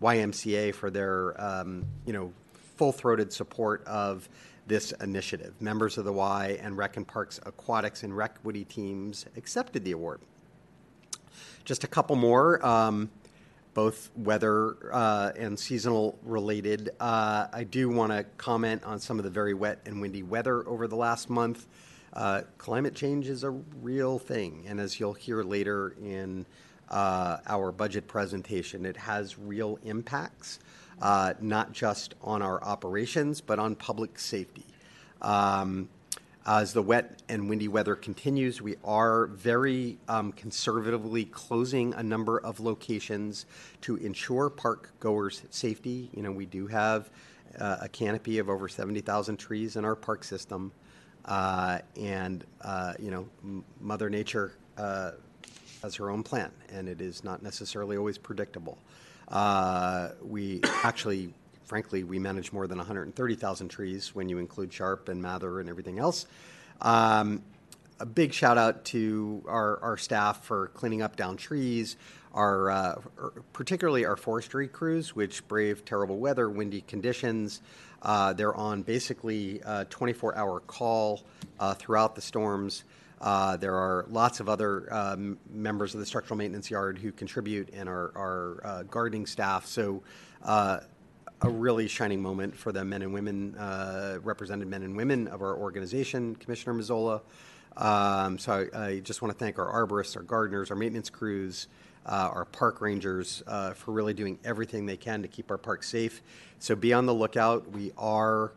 YMCA 0.02 0.74
for 0.76 0.90
their 0.90 1.40
um, 1.42 1.86
you 2.06 2.14
know 2.14 2.34
full-throated 2.76 3.32
support 3.32 3.86
of 3.86 4.28
this 4.72 4.94
initiative. 5.02 5.54
Members 5.60 5.98
of 5.98 6.06
the 6.06 6.14
Y 6.14 6.58
and 6.62 6.78
Rec 6.78 6.96
and 6.96 7.06
Parks 7.06 7.42
Aquatics 7.46 8.04
and 8.04 8.14
Recwitty 8.14 8.66
teams 8.66 9.26
accepted 9.36 9.84
the 9.84 9.92
award. 9.92 10.22
Just 11.66 11.84
a 11.84 11.88
couple 11.88 12.16
more, 12.16 12.66
um, 12.66 13.10
both 13.74 14.10
weather 14.16 14.78
uh, 14.94 15.34
and 15.36 15.60
seasonal 15.60 16.18
related. 16.24 16.92
Uh, 17.02 17.48
I 17.52 17.66
do 17.66 17.90
want 17.90 18.14
to 18.14 18.24
comment 18.38 18.86
on 18.86 18.98
some 18.98 19.18
of 19.18 19.26
the 19.26 19.30
very 19.30 19.54
wet 19.54 19.80
and 19.86 20.00
windy 20.00 20.24
weather 20.24 20.66
over 20.66 20.88
the 20.88 20.96
last 20.96 21.30
month. 21.30 21.68
Uh, 22.14 22.44
climate 22.58 22.96
change 22.96 23.28
is 23.28 23.44
a 23.44 23.50
real 23.50 24.20
thing, 24.20 24.64
and 24.70 24.80
as 24.80 25.02
you'll 25.02 25.12
hear 25.12 25.44
later 25.44 25.98
in 26.02 26.46
uh, 26.88 27.40
our 27.46 27.74
budget 27.74 28.08
presentation, 28.08 28.86
it 28.86 28.96
has 28.96 29.38
real 29.38 29.80
impacts, 29.84 30.60
uh, 31.02 31.34
not 31.42 31.74
just 31.74 32.14
on 32.22 32.42
our 32.42 32.64
operations, 32.64 33.42
but 33.42 33.60
on 33.60 33.76
public 33.76 34.20
safety. 34.20 34.66
Um, 35.22 35.90
As 36.46 36.74
the 36.74 36.82
wet 36.82 37.22
and 37.30 37.48
windy 37.50 37.68
weather 37.68 37.96
continues, 37.96 38.64
we 38.64 38.76
are 38.84 39.28
very 39.28 40.00
um, 40.08 40.32
conservatively 40.32 41.26
closing 41.26 41.94
a 41.94 42.02
number 42.02 42.40
of 42.40 42.60
locations 42.60 43.46
to 43.82 43.98
ensure 43.98 44.50
park 44.50 44.90
goers' 45.00 45.44
safety. 45.52 46.10
You 46.16 46.24
know, 46.24 46.32
we 46.32 46.48
do 46.48 46.66
have 46.66 47.12
uh, 47.60 47.78
a 47.82 47.90
canopy 47.90 48.40
of 48.40 48.50
over 48.50 48.68
70,000 48.68 49.38
trees 49.38 49.76
in 49.76 49.86
our 49.86 49.96
park 49.96 50.24
system. 50.24 50.72
Uh, 51.26 51.78
and, 51.96 52.44
uh, 52.62 52.94
you 53.00 53.12
know, 53.12 53.28
M- 53.44 53.64
Mother 53.80 54.10
Nature 54.10 54.54
uh, 54.80 55.12
has 55.84 55.94
her 55.96 56.10
own 56.10 56.24
plan, 56.24 56.52
and 56.74 56.90
it 56.90 57.02
is 57.02 57.24
not 57.24 57.44
necessarily 57.44 57.98
always 57.98 58.18
predictable. 58.18 58.80
Uh, 59.32 60.10
we 60.22 60.62
actually, 60.84 61.34
frankly, 61.64 62.04
we 62.04 62.20
manage 62.20 62.52
more 62.52 62.68
than 62.68 62.78
130,000 62.78 63.70
trees 63.70 64.14
when 64.14 64.28
you 64.28 64.38
include 64.38 64.74
Sharp 64.74 65.08
and 65.08 65.22
Mather 65.22 65.62
and 65.62 65.70
everything 65.70 66.00
else. 66.00 66.26
Um, 66.82 67.42
a 68.00 68.06
big 68.06 68.34
shout 68.34 68.58
out 68.58 68.84
to 68.86 69.44
our, 69.48 69.80
our 69.82 69.98
staff 69.98 70.44
for 70.44 70.68
cleaning 70.70 71.02
up 71.02 71.16
down 71.16 71.38
trees, 71.38 71.96
our 72.34 72.70
uh, 72.70 72.96
particularly 73.54 74.06
our 74.06 74.18
forestry 74.18 74.68
crews, 74.68 75.16
which 75.16 75.48
brave 75.48 75.86
terrible 75.86 76.18
weather, 76.18 76.50
windy 76.50 76.82
conditions. 76.82 77.62
Uh, 78.02 78.34
they're 78.34 78.56
on 78.56 78.82
basically 78.82 79.62
a 79.64 79.86
24 79.86 80.36
hour 80.36 80.60
call 80.62 81.24
throughout 81.78 82.16
the 82.16 82.22
storms. 82.22 82.84
Uh, 83.22 83.56
there 83.56 83.76
are 83.76 84.06
lots 84.10 84.40
of 84.40 84.50
other 84.50 84.92
um, 84.92 85.38
members 85.52 85.94
of 85.94 86.00
the 86.00 86.06
structural 86.06 86.38
maintenance 86.38 86.72
yard 86.72 86.98
who 86.98 87.12
contribute 87.12 87.70
and 87.72 87.88
our, 87.88 88.60
uh, 88.64 88.84
gardening 88.84 89.28
staff. 89.28 89.68
So, 89.68 90.02
uh, 90.44 90.80
a 91.44 91.50
really 91.50 91.88
shining 91.88 92.22
moment 92.22 92.56
for 92.56 92.72
the 92.72 92.84
men 92.84 93.02
and 93.04 93.14
women, 93.14 93.56
uh, 93.56 94.20
represented 94.24 94.68
men 94.68 94.84
and 94.84 94.96
women 94.96 95.28
of 95.28 95.42
our 95.42 95.56
organization, 95.56 96.36
Commissioner 96.36 96.74
Mazzola. 96.74 97.22
Um, 97.78 98.40
so, 98.40 98.68
I, 98.74 98.86
I 98.86 99.00
just 99.02 99.22
want 99.22 99.38
to 99.38 99.38
thank 99.38 99.60
our 99.60 99.72
arborists, 99.72 100.18
our 100.18 100.24
gardeners, 100.24 100.72
our 100.72 100.76
maintenance 100.76 101.12
crews, 101.12 101.68
uh, 102.08 102.30
our 102.34 102.46
park 102.46 102.82
rangers 102.82 103.44
uh, 103.46 103.74
for 103.74 103.92
really 103.92 104.16
doing 104.16 104.40
everything 104.44 104.88
they 104.88 104.98
can 104.98 105.22
to 105.22 105.28
keep 105.28 105.52
our 105.52 105.60
parks 105.60 105.88
safe. 105.88 106.24
So, 106.58 106.76
be 106.76 106.92
on 106.92 107.06
the 107.06 107.14
lookout. 107.14 107.70
We 107.72 107.92
are 108.00 108.52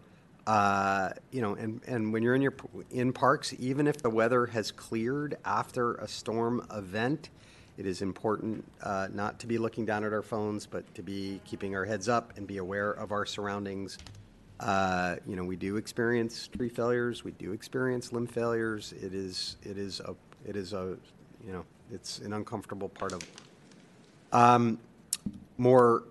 uh, 0.46 1.10
you 1.30 1.40
know, 1.40 1.54
and, 1.54 1.80
and 1.86 2.12
when 2.12 2.22
you're 2.22 2.34
in 2.34 2.42
your 2.42 2.54
in 2.90 3.12
parks, 3.12 3.54
even 3.58 3.86
if 3.86 3.98
the 3.98 4.10
weather 4.10 4.46
has 4.46 4.70
cleared 4.70 5.38
after 5.44 5.94
a 5.94 6.08
storm 6.08 6.66
event, 6.74 7.30
it 7.76 7.86
is 7.86 8.02
important 8.02 8.64
uh, 8.82 9.08
not 9.12 9.38
to 9.40 9.46
be 9.46 9.58
looking 9.58 9.84
down 9.84 10.04
at 10.04 10.12
our 10.12 10.22
phones, 10.22 10.66
but 10.66 10.92
to 10.94 11.02
be 11.02 11.40
keeping 11.44 11.74
our 11.74 11.84
heads 11.84 12.08
up 12.08 12.36
and 12.36 12.46
be 12.46 12.58
aware 12.58 12.90
of 12.90 13.10
our 13.10 13.26
surroundings. 13.26 13.98
Uh, 14.60 15.16
you 15.26 15.34
know, 15.34 15.44
we 15.44 15.56
do 15.56 15.76
experience 15.76 16.48
tree 16.48 16.68
failures, 16.68 17.24
we 17.24 17.32
do 17.32 17.52
experience 17.52 18.12
limb 18.12 18.26
failures. 18.26 18.92
It 19.02 19.14
is 19.14 19.56
it 19.62 19.78
is 19.78 20.00
a 20.00 20.14
it 20.46 20.56
is 20.56 20.72
a 20.72 20.96
you 21.44 21.52
know 21.52 21.64
it's 21.90 22.18
an 22.18 22.32
uncomfortable 22.32 22.90
part 22.90 23.12
of. 23.12 23.22
Um, 24.32 24.78
more 25.56 26.04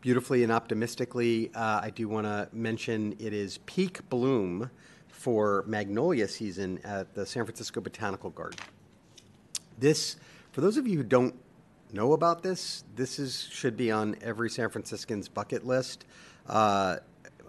beautifully 0.00 0.42
and 0.42 0.52
optimistically, 0.52 1.50
uh, 1.54 1.80
I 1.82 1.90
do 1.90 2.08
want 2.08 2.26
to 2.26 2.48
mention 2.52 3.14
it 3.18 3.32
is 3.32 3.58
peak 3.66 4.08
bloom 4.08 4.70
for 5.08 5.64
magnolia 5.66 6.28
season 6.28 6.78
at 6.84 7.14
the 7.14 7.26
San 7.26 7.44
Francisco 7.44 7.80
Botanical 7.80 8.30
Garden. 8.30 8.58
This, 9.78 10.16
for 10.52 10.60
those 10.60 10.76
of 10.76 10.86
you 10.86 10.98
who 10.98 11.02
don't 11.02 11.34
know 11.92 12.12
about 12.12 12.42
this, 12.42 12.84
this 12.94 13.18
is 13.18 13.48
should 13.50 13.76
be 13.76 13.90
on 13.90 14.16
every 14.20 14.50
San 14.50 14.68
Franciscan's 14.68 15.28
bucket 15.28 15.66
list. 15.66 16.04
Uh, 16.46 16.96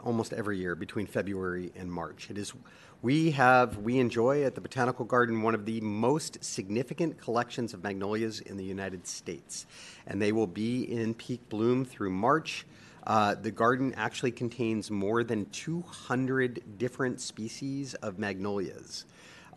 almost 0.07 0.31
every 0.31 0.57
year 0.57 0.73
between 0.73 1.05
February 1.05 1.69
and 1.75 1.91
March. 1.91 2.29
It 2.31 2.37
is 2.37 2.53
we 3.01 3.31
have 3.31 3.77
we 3.77 3.99
enjoy 3.99 4.43
at 4.43 4.55
the 4.55 4.61
Botanical 4.61 5.03
Garden 5.03 5.41
one 5.41 5.53
of 5.53 5.65
the 5.65 5.81
most 5.81 6.41
significant 6.43 7.19
collections 7.19 7.73
of 7.73 7.83
magnolias 7.83 8.39
in 8.39 8.55
the 8.55 8.63
United 8.63 9.05
States, 9.05 9.67
and 10.07 10.21
they 10.21 10.31
will 10.31 10.47
be 10.47 10.83
in 10.83 11.13
peak 11.13 11.49
bloom 11.49 11.83
through 11.83 12.11
March. 12.11 12.65
Uh, 13.05 13.35
the 13.35 13.51
garden 13.51 13.93
actually 13.95 14.31
contains 14.31 14.89
more 14.89 15.25
than 15.25 15.45
200 15.47 16.77
different 16.77 17.19
species 17.19 17.93
of 17.95 18.17
magnolias, 18.17 19.05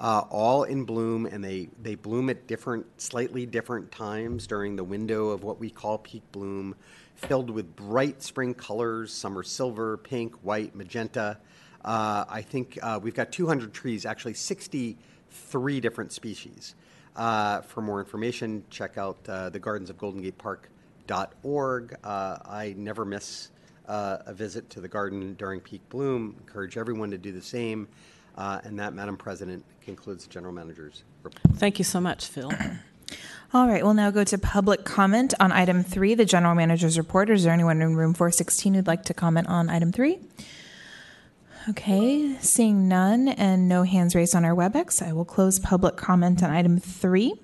uh, 0.00 0.24
all 0.30 0.64
in 0.64 0.84
bloom, 0.84 1.26
and 1.26 1.42
they, 1.44 1.68
they 1.80 1.94
bloom 1.94 2.28
at 2.28 2.46
different, 2.46 2.86
slightly 3.00 3.46
different 3.46 3.90
times 3.90 4.46
during 4.46 4.76
the 4.76 4.84
window 4.84 5.28
of 5.28 5.44
what 5.44 5.58
we 5.60 5.70
call 5.70 5.98
peak 5.98 6.22
bloom, 6.32 6.74
filled 7.20 7.50
with 7.50 7.76
bright 7.76 8.22
spring 8.22 8.54
colors. 8.54 9.12
Some 9.12 9.36
are 9.38 9.42
silver, 9.42 9.96
pink, 9.98 10.34
white, 10.42 10.74
magenta. 10.74 11.38
Uh, 11.84 12.24
I 12.28 12.42
think 12.42 12.78
uh, 12.82 12.98
we've 13.02 13.14
got 13.14 13.32
200 13.32 13.72
trees, 13.72 14.06
actually 14.06 14.34
63 14.34 15.80
different 15.80 16.12
species. 16.12 16.74
Uh, 17.16 17.60
for 17.62 17.82
more 17.82 18.00
information, 18.00 18.64
check 18.70 18.96
out 18.98 19.18
uh, 19.28 19.50
the 19.50 19.58
Gardens 19.58 19.90
of 19.90 19.98
Golden 19.98 20.22
Gate. 20.22 20.34
Uh, 21.10 21.18
I 22.04 22.74
never 22.76 23.04
miss 23.04 23.50
uh, 23.88 24.18
a 24.26 24.32
visit 24.32 24.70
to 24.70 24.80
the 24.80 24.88
garden 24.88 25.34
during 25.34 25.60
peak 25.60 25.82
bloom. 25.88 26.36
Encourage 26.38 26.76
everyone 26.76 27.10
to 27.10 27.18
do 27.18 27.32
the 27.32 27.42
same. 27.42 27.88
and 28.36 28.78
that, 28.78 28.94
Madam 28.94 29.16
President, 29.16 29.64
concludes 29.80 30.24
the 30.24 30.30
General 30.30 30.52
Manager's 30.52 31.02
report. 31.22 31.56
Thank 31.56 31.78
you 31.78 31.84
so 31.84 32.00
much, 32.00 32.26
Phil. 32.26 32.50
All 33.52 33.66
right, 33.66 33.82
we'll 33.82 33.94
now 33.94 34.12
go 34.12 34.22
to 34.22 34.38
public 34.38 34.84
comment 34.84 35.34
on 35.40 35.50
item 35.50 35.82
three, 35.82 36.14
the 36.14 36.24
general 36.24 36.54
manager's 36.54 36.96
report. 36.96 37.28
Is 37.30 37.42
there 37.42 37.52
anyone 37.52 37.82
in 37.82 37.96
room 37.96 38.14
416 38.14 38.74
who'd 38.74 38.86
like 38.86 39.02
to 39.06 39.14
comment 39.14 39.48
on 39.48 39.68
item 39.68 39.90
three? 39.90 40.20
Okay, 41.68 42.38
seeing 42.40 42.88
none 42.88 43.28
and 43.28 43.68
no 43.68 43.82
hands 43.82 44.14
raised 44.14 44.34
on 44.34 44.46
our 44.46 44.54
WebEx, 44.54 45.06
I 45.06 45.12
will 45.12 45.26
close 45.26 45.58
public 45.58 45.94
comment 45.96 46.42
on 46.42 46.48
item 46.48 46.78
three. 46.78 47.34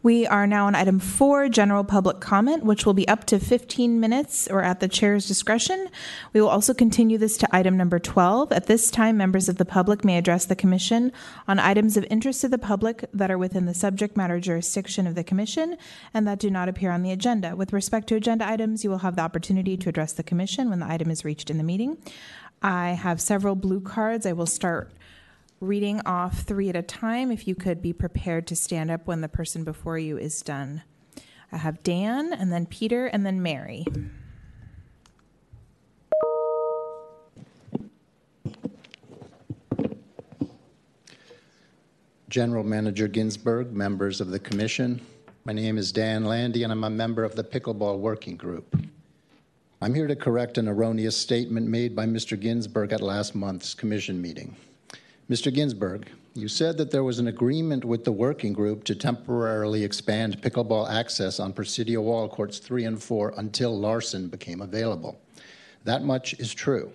We 0.00 0.28
are 0.28 0.46
now 0.46 0.66
on 0.66 0.76
item 0.76 1.00
four, 1.00 1.48
general 1.48 1.82
public 1.82 2.20
comment, 2.20 2.62
which 2.62 2.86
will 2.86 2.94
be 2.94 3.08
up 3.08 3.24
to 3.24 3.40
15 3.40 3.98
minutes 3.98 4.46
or 4.46 4.62
at 4.62 4.78
the 4.78 4.86
chair's 4.86 5.26
discretion. 5.26 5.88
We 6.32 6.40
will 6.40 6.50
also 6.50 6.72
continue 6.72 7.18
this 7.18 7.36
to 7.38 7.48
item 7.50 7.76
number 7.76 7.98
12. 7.98 8.52
At 8.52 8.66
this 8.66 8.92
time, 8.92 9.16
members 9.16 9.48
of 9.48 9.56
the 9.56 9.64
public 9.64 10.04
may 10.04 10.18
address 10.18 10.44
the 10.44 10.54
commission 10.54 11.10
on 11.48 11.58
items 11.58 11.96
of 11.96 12.06
interest 12.08 12.42
to 12.42 12.48
the 12.48 12.58
public 12.58 13.06
that 13.12 13.30
are 13.30 13.38
within 13.38 13.66
the 13.66 13.74
subject 13.74 14.16
matter 14.16 14.38
jurisdiction 14.38 15.04
of 15.04 15.16
the 15.16 15.24
commission 15.24 15.76
and 16.14 16.28
that 16.28 16.38
do 16.38 16.48
not 16.48 16.68
appear 16.68 16.92
on 16.92 17.02
the 17.02 17.10
agenda. 17.10 17.56
With 17.56 17.72
respect 17.72 18.06
to 18.08 18.14
agenda 18.14 18.48
items, 18.48 18.84
you 18.84 18.90
will 18.90 18.98
have 18.98 19.16
the 19.16 19.22
opportunity 19.22 19.76
to 19.78 19.88
address 19.88 20.12
the 20.12 20.22
commission 20.22 20.70
when 20.70 20.78
the 20.78 20.86
item 20.86 21.10
is 21.10 21.24
reached 21.24 21.50
in 21.50 21.58
the 21.58 21.64
meeting. 21.64 21.98
I 22.64 22.92
have 22.92 23.20
several 23.20 23.56
blue 23.56 23.82
cards. 23.82 24.24
I 24.24 24.32
will 24.32 24.46
start 24.46 24.90
reading 25.60 26.00
off 26.06 26.40
three 26.40 26.70
at 26.70 26.76
a 26.76 26.80
time. 26.80 27.30
If 27.30 27.46
you 27.46 27.54
could 27.54 27.82
be 27.82 27.92
prepared 27.92 28.46
to 28.46 28.56
stand 28.56 28.90
up 28.90 29.06
when 29.06 29.20
the 29.20 29.28
person 29.28 29.64
before 29.64 29.98
you 29.98 30.16
is 30.16 30.40
done. 30.40 30.82
I 31.52 31.58
have 31.58 31.82
Dan, 31.82 32.32
and 32.32 32.50
then 32.50 32.64
Peter, 32.64 33.04
and 33.04 33.26
then 33.26 33.42
Mary. 33.42 33.84
General 42.30 42.64
Manager 42.64 43.08
Ginsburg, 43.08 43.74
members 43.74 44.22
of 44.22 44.30
the 44.30 44.38
Commission. 44.38 45.02
My 45.44 45.52
name 45.52 45.76
is 45.76 45.92
Dan 45.92 46.24
Landy, 46.24 46.62
and 46.62 46.72
I'm 46.72 46.84
a 46.84 46.88
member 46.88 47.24
of 47.24 47.36
the 47.36 47.44
Pickleball 47.44 47.98
Working 47.98 48.38
Group. 48.38 48.74
I'm 49.84 49.92
here 49.92 50.06
to 50.06 50.16
correct 50.16 50.56
an 50.56 50.66
erroneous 50.66 51.14
statement 51.14 51.68
made 51.68 51.94
by 51.94 52.06
Mr. 52.06 52.40
Ginsburg 52.40 52.90
at 52.94 53.02
last 53.02 53.34
month's 53.34 53.74
Commission 53.74 54.18
meeting. 54.18 54.56
Mr. 55.28 55.52
Ginsburg, 55.52 56.08
you 56.32 56.48
said 56.48 56.78
that 56.78 56.90
there 56.90 57.04
was 57.04 57.18
an 57.18 57.28
agreement 57.28 57.84
with 57.84 58.02
the 58.02 58.10
working 58.10 58.54
group 58.54 58.84
to 58.84 58.94
temporarily 58.94 59.84
expand 59.84 60.40
pickleball 60.40 60.90
access 60.90 61.38
on 61.38 61.52
Presidio 61.52 62.00
Wall 62.00 62.30
courts 62.30 62.60
3 62.60 62.86
and 62.86 63.02
4 63.02 63.34
until 63.36 63.78
Larsen 63.78 64.28
became 64.28 64.62
available. 64.62 65.20
That 65.84 66.02
much 66.02 66.32
is 66.40 66.54
true. 66.54 66.90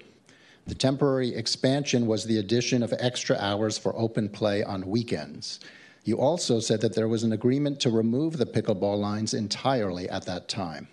The 0.66 0.74
temporary 0.74 1.36
expansion 1.36 2.08
was 2.08 2.24
the 2.24 2.40
addition 2.40 2.82
of 2.82 2.92
extra 2.98 3.38
hours 3.38 3.78
for 3.78 3.96
open 3.96 4.30
play 4.30 4.64
on 4.64 4.90
weekends. 4.90 5.60
You 6.06 6.18
also 6.18 6.60
said 6.60 6.82
that 6.82 6.96
there 6.96 7.08
was 7.08 7.22
an 7.22 7.34
agreement 7.34 7.80
to 7.82 7.92
remove 7.92 8.38
the 8.38 8.48
pickleball 8.48 8.98
lines 9.00 9.36
entirely 9.36 10.10
at 10.10 10.26
that 10.26 10.48
time. 10.50 10.88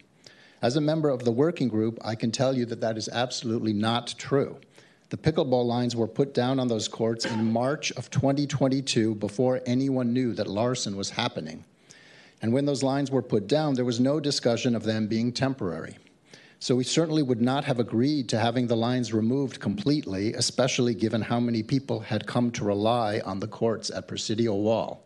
As 0.62 0.76
a 0.76 0.80
member 0.80 1.10
of 1.10 1.24
the 1.24 1.32
working 1.32 1.68
group, 1.68 1.98
I 2.02 2.14
can 2.14 2.30
tell 2.30 2.56
you 2.56 2.64
that 2.66 2.80
that 2.80 2.96
is 2.96 3.08
absolutely 3.10 3.74
not 3.74 4.14
true. 4.16 4.58
The 5.10 5.16
pickleball 5.16 5.66
lines 5.66 5.94
were 5.94 6.08
put 6.08 6.32
down 6.32 6.58
on 6.58 6.66
those 6.66 6.88
courts 6.88 7.26
in 7.26 7.52
March 7.52 7.92
of 7.92 8.10
2022 8.10 9.14
before 9.16 9.60
anyone 9.66 10.12
knew 10.12 10.32
that 10.32 10.48
Larsen 10.48 10.96
was 10.96 11.10
happening. 11.10 11.64
And 12.40 12.52
when 12.52 12.64
those 12.64 12.82
lines 12.82 13.10
were 13.10 13.22
put 13.22 13.46
down, 13.46 13.74
there 13.74 13.84
was 13.84 14.00
no 14.00 14.18
discussion 14.18 14.74
of 14.74 14.82
them 14.82 15.06
being 15.06 15.30
temporary. 15.30 15.96
So 16.58 16.74
we 16.74 16.84
certainly 16.84 17.22
would 17.22 17.42
not 17.42 17.64
have 17.64 17.78
agreed 17.78 18.28
to 18.30 18.38
having 18.38 18.66
the 18.66 18.76
lines 18.76 19.12
removed 19.12 19.60
completely, 19.60 20.32
especially 20.32 20.94
given 20.94 21.20
how 21.20 21.38
many 21.38 21.62
people 21.62 22.00
had 22.00 22.26
come 22.26 22.50
to 22.52 22.64
rely 22.64 23.20
on 23.24 23.40
the 23.40 23.46
courts 23.46 23.90
at 23.90 24.08
Presidio 24.08 24.54
Wall. 24.54 25.02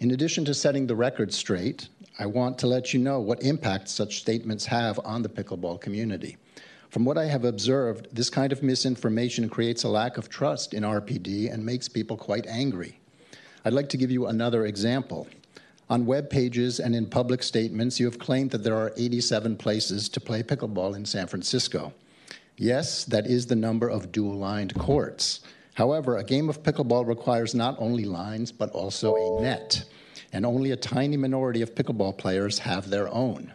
In 0.00 0.10
addition 0.10 0.44
to 0.46 0.54
setting 0.54 0.86
the 0.86 0.96
record 0.96 1.32
straight, 1.32 1.88
I 2.18 2.24
want 2.24 2.58
to 2.58 2.66
let 2.66 2.94
you 2.94 3.00
know 3.00 3.20
what 3.20 3.42
impact 3.42 3.88
such 3.88 4.20
statements 4.20 4.64
have 4.66 4.98
on 5.04 5.22
the 5.22 5.28
pickleball 5.28 5.80
community. 5.80 6.38
From 6.88 7.04
what 7.04 7.18
I 7.18 7.26
have 7.26 7.44
observed, 7.44 8.08
this 8.10 8.30
kind 8.30 8.52
of 8.52 8.62
misinformation 8.62 9.50
creates 9.50 9.84
a 9.84 9.88
lack 9.88 10.16
of 10.16 10.30
trust 10.30 10.72
in 10.72 10.82
RPD 10.82 11.52
and 11.52 11.64
makes 11.64 11.88
people 11.88 12.16
quite 12.16 12.46
angry. 12.46 12.98
I'd 13.66 13.74
like 13.74 13.90
to 13.90 13.98
give 13.98 14.10
you 14.10 14.28
another 14.28 14.64
example. 14.64 15.28
On 15.90 16.06
web 16.06 16.30
pages 16.30 16.80
and 16.80 16.96
in 16.96 17.04
public 17.04 17.42
statements, 17.42 18.00
you 18.00 18.06
have 18.06 18.18
claimed 18.18 18.50
that 18.52 18.64
there 18.64 18.76
are 18.76 18.94
87 18.96 19.56
places 19.56 20.08
to 20.08 20.20
play 20.20 20.42
pickleball 20.42 20.96
in 20.96 21.04
San 21.04 21.26
Francisco. 21.26 21.92
Yes, 22.56 23.04
that 23.04 23.26
is 23.26 23.46
the 23.46 23.56
number 23.56 23.88
of 23.88 24.10
dual 24.10 24.36
lined 24.36 24.74
courts. 24.74 25.40
However, 25.74 26.16
a 26.16 26.24
game 26.24 26.48
of 26.48 26.62
pickleball 26.62 27.06
requires 27.06 27.54
not 27.54 27.76
only 27.78 28.06
lines, 28.06 28.50
but 28.50 28.70
also 28.70 29.14
a 29.14 29.42
net. 29.42 29.84
And 30.32 30.44
only 30.44 30.70
a 30.70 30.76
tiny 30.76 31.16
minority 31.16 31.62
of 31.62 31.74
pickleball 31.74 32.18
players 32.18 32.58
have 32.60 32.90
their 32.90 33.08
own. 33.12 33.52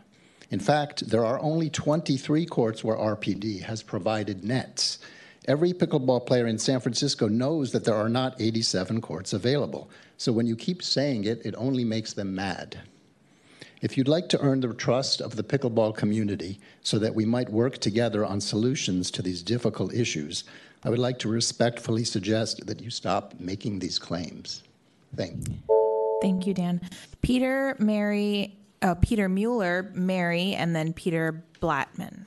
In 0.50 0.60
fact, 0.60 1.10
there 1.10 1.26
are 1.26 1.40
only 1.40 1.70
23 1.70 2.46
courts 2.46 2.84
where 2.84 2.98
RPD 2.98 3.62
has 3.62 3.82
provided 3.82 4.44
nets. 4.44 5.00
Every 5.48 5.74
pickleball 5.74 6.26
player 6.26 6.46
in 6.46 6.60
San 6.60 6.80
Francisco 6.80 7.28
knows 7.28 7.72
that 7.72 7.86
there 7.86 7.96
are 7.96 8.10
not 8.10 8.40
87 8.40 9.02
courts 9.02 9.34
available. 9.34 9.90
So 10.18 10.32
when 10.32 10.46
you 10.46 10.56
keep 10.56 10.84
saying 10.84 11.24
it, 11.24 11.46
it 11.46 11.56
only 11.58 11.84
makes 11.84 12.14
them 12.14 12.36
mad. 12.36 12.80
If 13.82 13.98
you'd 13.98 14.08
like 14.08 14.30
to 14.30 14.40
earn 14.42 14.60
the 14.60 14.74
trust 14.74 15.22
of 15.22 15.36
the 15.36 15.44
pickleball 15.44 15.96
community 15.96 16.60
so 16.84 17.00
that 17.00 17.16
we 17.16 17.26
might 17.26 17.50
work 17.50 17.80
together 17.80 18.24
on 18.24 18.40
solutions 18.40 19.10
to 19.12 19.24
these 19.24 19.42
difficult 19.42 19.94
issues, 19.94 20.44
I 20.84 20.90
would 20.92 21.00
like 21.00 21.18
to 21.20 21.30
respectfully 21.30 22.04
suggest 22.04 22.68
that 22.68 22.82
you 22.82 22.92
stop 22.92 23.34
making 23.40 23.80
these 23.80 23.98
claims. 23.98 24.62
Thank 25.16 25.48
you. 25.48 25.81
Thank 26.22 26.46
you, 26.46 26.54
Dan. 26.54 26.82
Peter, 27.22 27.76
Mary, 27.80 28.56
oh, 28.84 28.96
Peter 28.96 29.28
Mueller, 29.28 29.92
Mary, 29.96 30.54
and 30.54 30.76
then 30.76 30.94
Peter 30.94 31.44
Blattman. 31.60 32.26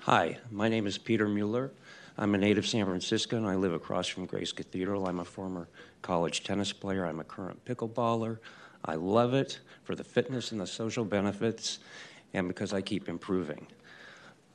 Hi, 0.00 0.38
my 0.50 0.68
name 0.68 0.86
is 0.86 0.98
Peter 0.98 1.28
Mueller. 1.28 1.72
I'm 2.18 2.34
a 2.34 2.38
native 2.38 2.66
San 2.66 2.84
Francisco 2.86 3.36
and 3.36 3.46
I 3.46 3.56
live 3.56 3.72
across 3.72 4.08
from 4.08 4.26
Grace 4.26 4.52
Cathedral. 4.52 5.06
I'm 5.06 5.20
a 5.20 5.24
former 5.24 5.68
college 6.02 6.44
tennis 6.44 6.72
player. 6.72 7.04
I'm 7.04 7.20
a 7.20 7.24
current 7.24 7.64
pickleballer. 7.64 8.38
I 8.84 8.94
love 8.94 9.34
it 9.34 9.60
for 9.84 9.94
the 9.94 10.04
fitness 10.04 10.52
and 10.52 10.60
the 10.60 10.66
social 10.66 11.04
benefits 11.04 11.80
and 12.34 12.48
because 12.48 12.72
I 12.72 12.80
keep 12.80 13.08
improving. 13.08 13.66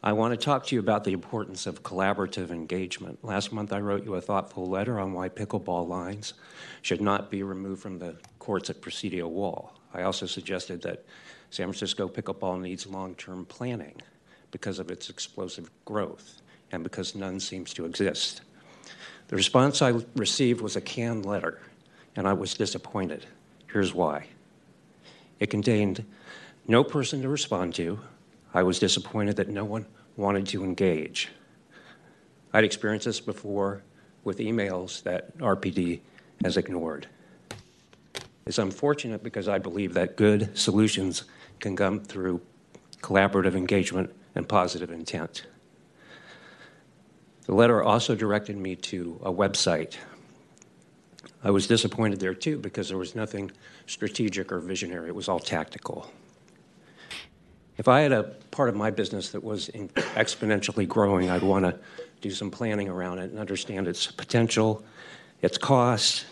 I 0.03 0.13
want 0.13 0.31
to 0.31 0.37
talk 0.37 0.65
to 0.67 0.75
you 0.75 0.79
about 0.79 1.03
the 1.03 1.13
importance 1.13 1.67
of 1.67 1.83
collaborative 1.83 2.49
engagement. 2.49 3.23
Last 3.23 3.51
month, 3.51 3.71
I 3.71 3.79
wrote 3.81 4.03
you 4.03 4.15
a 4.15 4.21
thoughtful 4.21 4.67
letter 4.67 4.99
on 4.99 5.13
why 5.13 5.29
pickleball 5.29 5.87
lines 5.87 6.33
should 6.81 7.01
not 7.01 7.29
be 7.29 7.43
removed 7.43 7.83
from 7.83 7.99
the 7.99 8.15
courts 8.39 8.71
at 8.71 8.81
Presidio 8.81 9.27
Wall. 9.27 9.73
I 9.93 10.01
also 10.01 10.25
suggested 10.25 10.81
that 10.81 11.05
San 11.51 11.67
Francisco 11.67 12.07
pickleball 12.07 12.59
needs 12.59 12.87
long 12.87 13.13
term 13.13 13.45
planning 13.45 14.01
because 14.49 14.79
of 14.79 14.89
its 14.89 15.09
explosive 15.11 15.69
growth 15.85 16.41
and 16.71 16.81
because 16.81 17.13
none 17.13 17.39
seems 17.39 17.71
to 17.75 17.85
exist. 17.85 18.41
The 19.27 19.35
response 19.35 19.83
I 19.83 19.93
received 20.15 20.61
was 20.61 20.75
a 20.75 20.81
canned 20.81 21.27
letter, 21.27 21.59
and 22.15 22.27
I 22.27 22.33
was 22.33 22.55
disappointed. 22.55 23.27
Here's 23.71 23.93
why 23.93 24.25
it 25.39 25.51
contained 25.51 26.05
no 26.67 26.83
person 26.83 27.21
to 27.21 27.29
respond 27.29 27.75
to. 27.75 27.99
I 28.53 28.63
was 28.63 28.79
disappointed 28.79 29.37
that 29.37 29.49
no 29.49 29.63
one 29.63 29.85
wanted 30.17 30.47
to 30.47 30.63
engage. 30.63 31.29
I'd 32.53 32.63
experienced 32.63 33.05
this 33.05 33.21
before 33.21 33.83
with 34.23 34.39
emails 34.39 35.03
that 35.03 35.37
RPD 35.37 36.01
has 36.43 36.57
ignored. 36.57 37.07
It's 38.45 38.57
unfortunate 38.57 39.23
because 39.23 39.47
I 39.47 39.59
believe 39.59 39.93
that 39.93 40.17
good 40.17 40.57
solutions 40.57 41.23
can 41.59 41.75
come 41.75 42.01
through 42.01 42.41
collaborative 43.01 43.55
engagement 43.55 44.13
and 44.35 44.47
positive 44.47 44.91
intent. 44.91 45.45
The 47.45 47.55
letter 47.55 47.81
also 47.81 48.15
directed 48.15 48.57
me 48.57 48.75
to 48.77 49.19
a 49.23 49.31
website. 49.31 49.95
I 51.43 51.51
was 51.51 51.67
disappointed 51.67 52.19
there 52.19 52.33
too 52.33 52.57
because 52.57 52.89
there 52.89 52.97
was 52.97 53.15
nothing 53.15 53.51
strategic 53.87 54.51
or 54.51 54.59
visionary, 54.59 55.09
it 55.09 55.15
was 55.15 55.27
all 55.27 55.39
tactical. 55.39 56.11
If 57.81 57.87
I 57.87 58.01
had 58.01 58.11
a 58.11 58.21
part 58.51 58.69
of 58.69 58.75
my 58.75 58.91
business 58.91 59.29
that 59.29 59.43
was 59.43 59.69
exponentially 59.69 60.87
growing, 60.87 61.31
I'd 61.31 61.41
want 61.41 61.65
to 61.65 61.79
do 62.21 62.29
some 62.29 62.51
planning 62.51 62.87
around 62.87 63.17
it 63.17 63.31
and 63.31 63.39
understand 63.39 63.87
its 63.87 64.05
potential, 64.05 64.83
its 65.41 65.57
cost, 65.57 66.27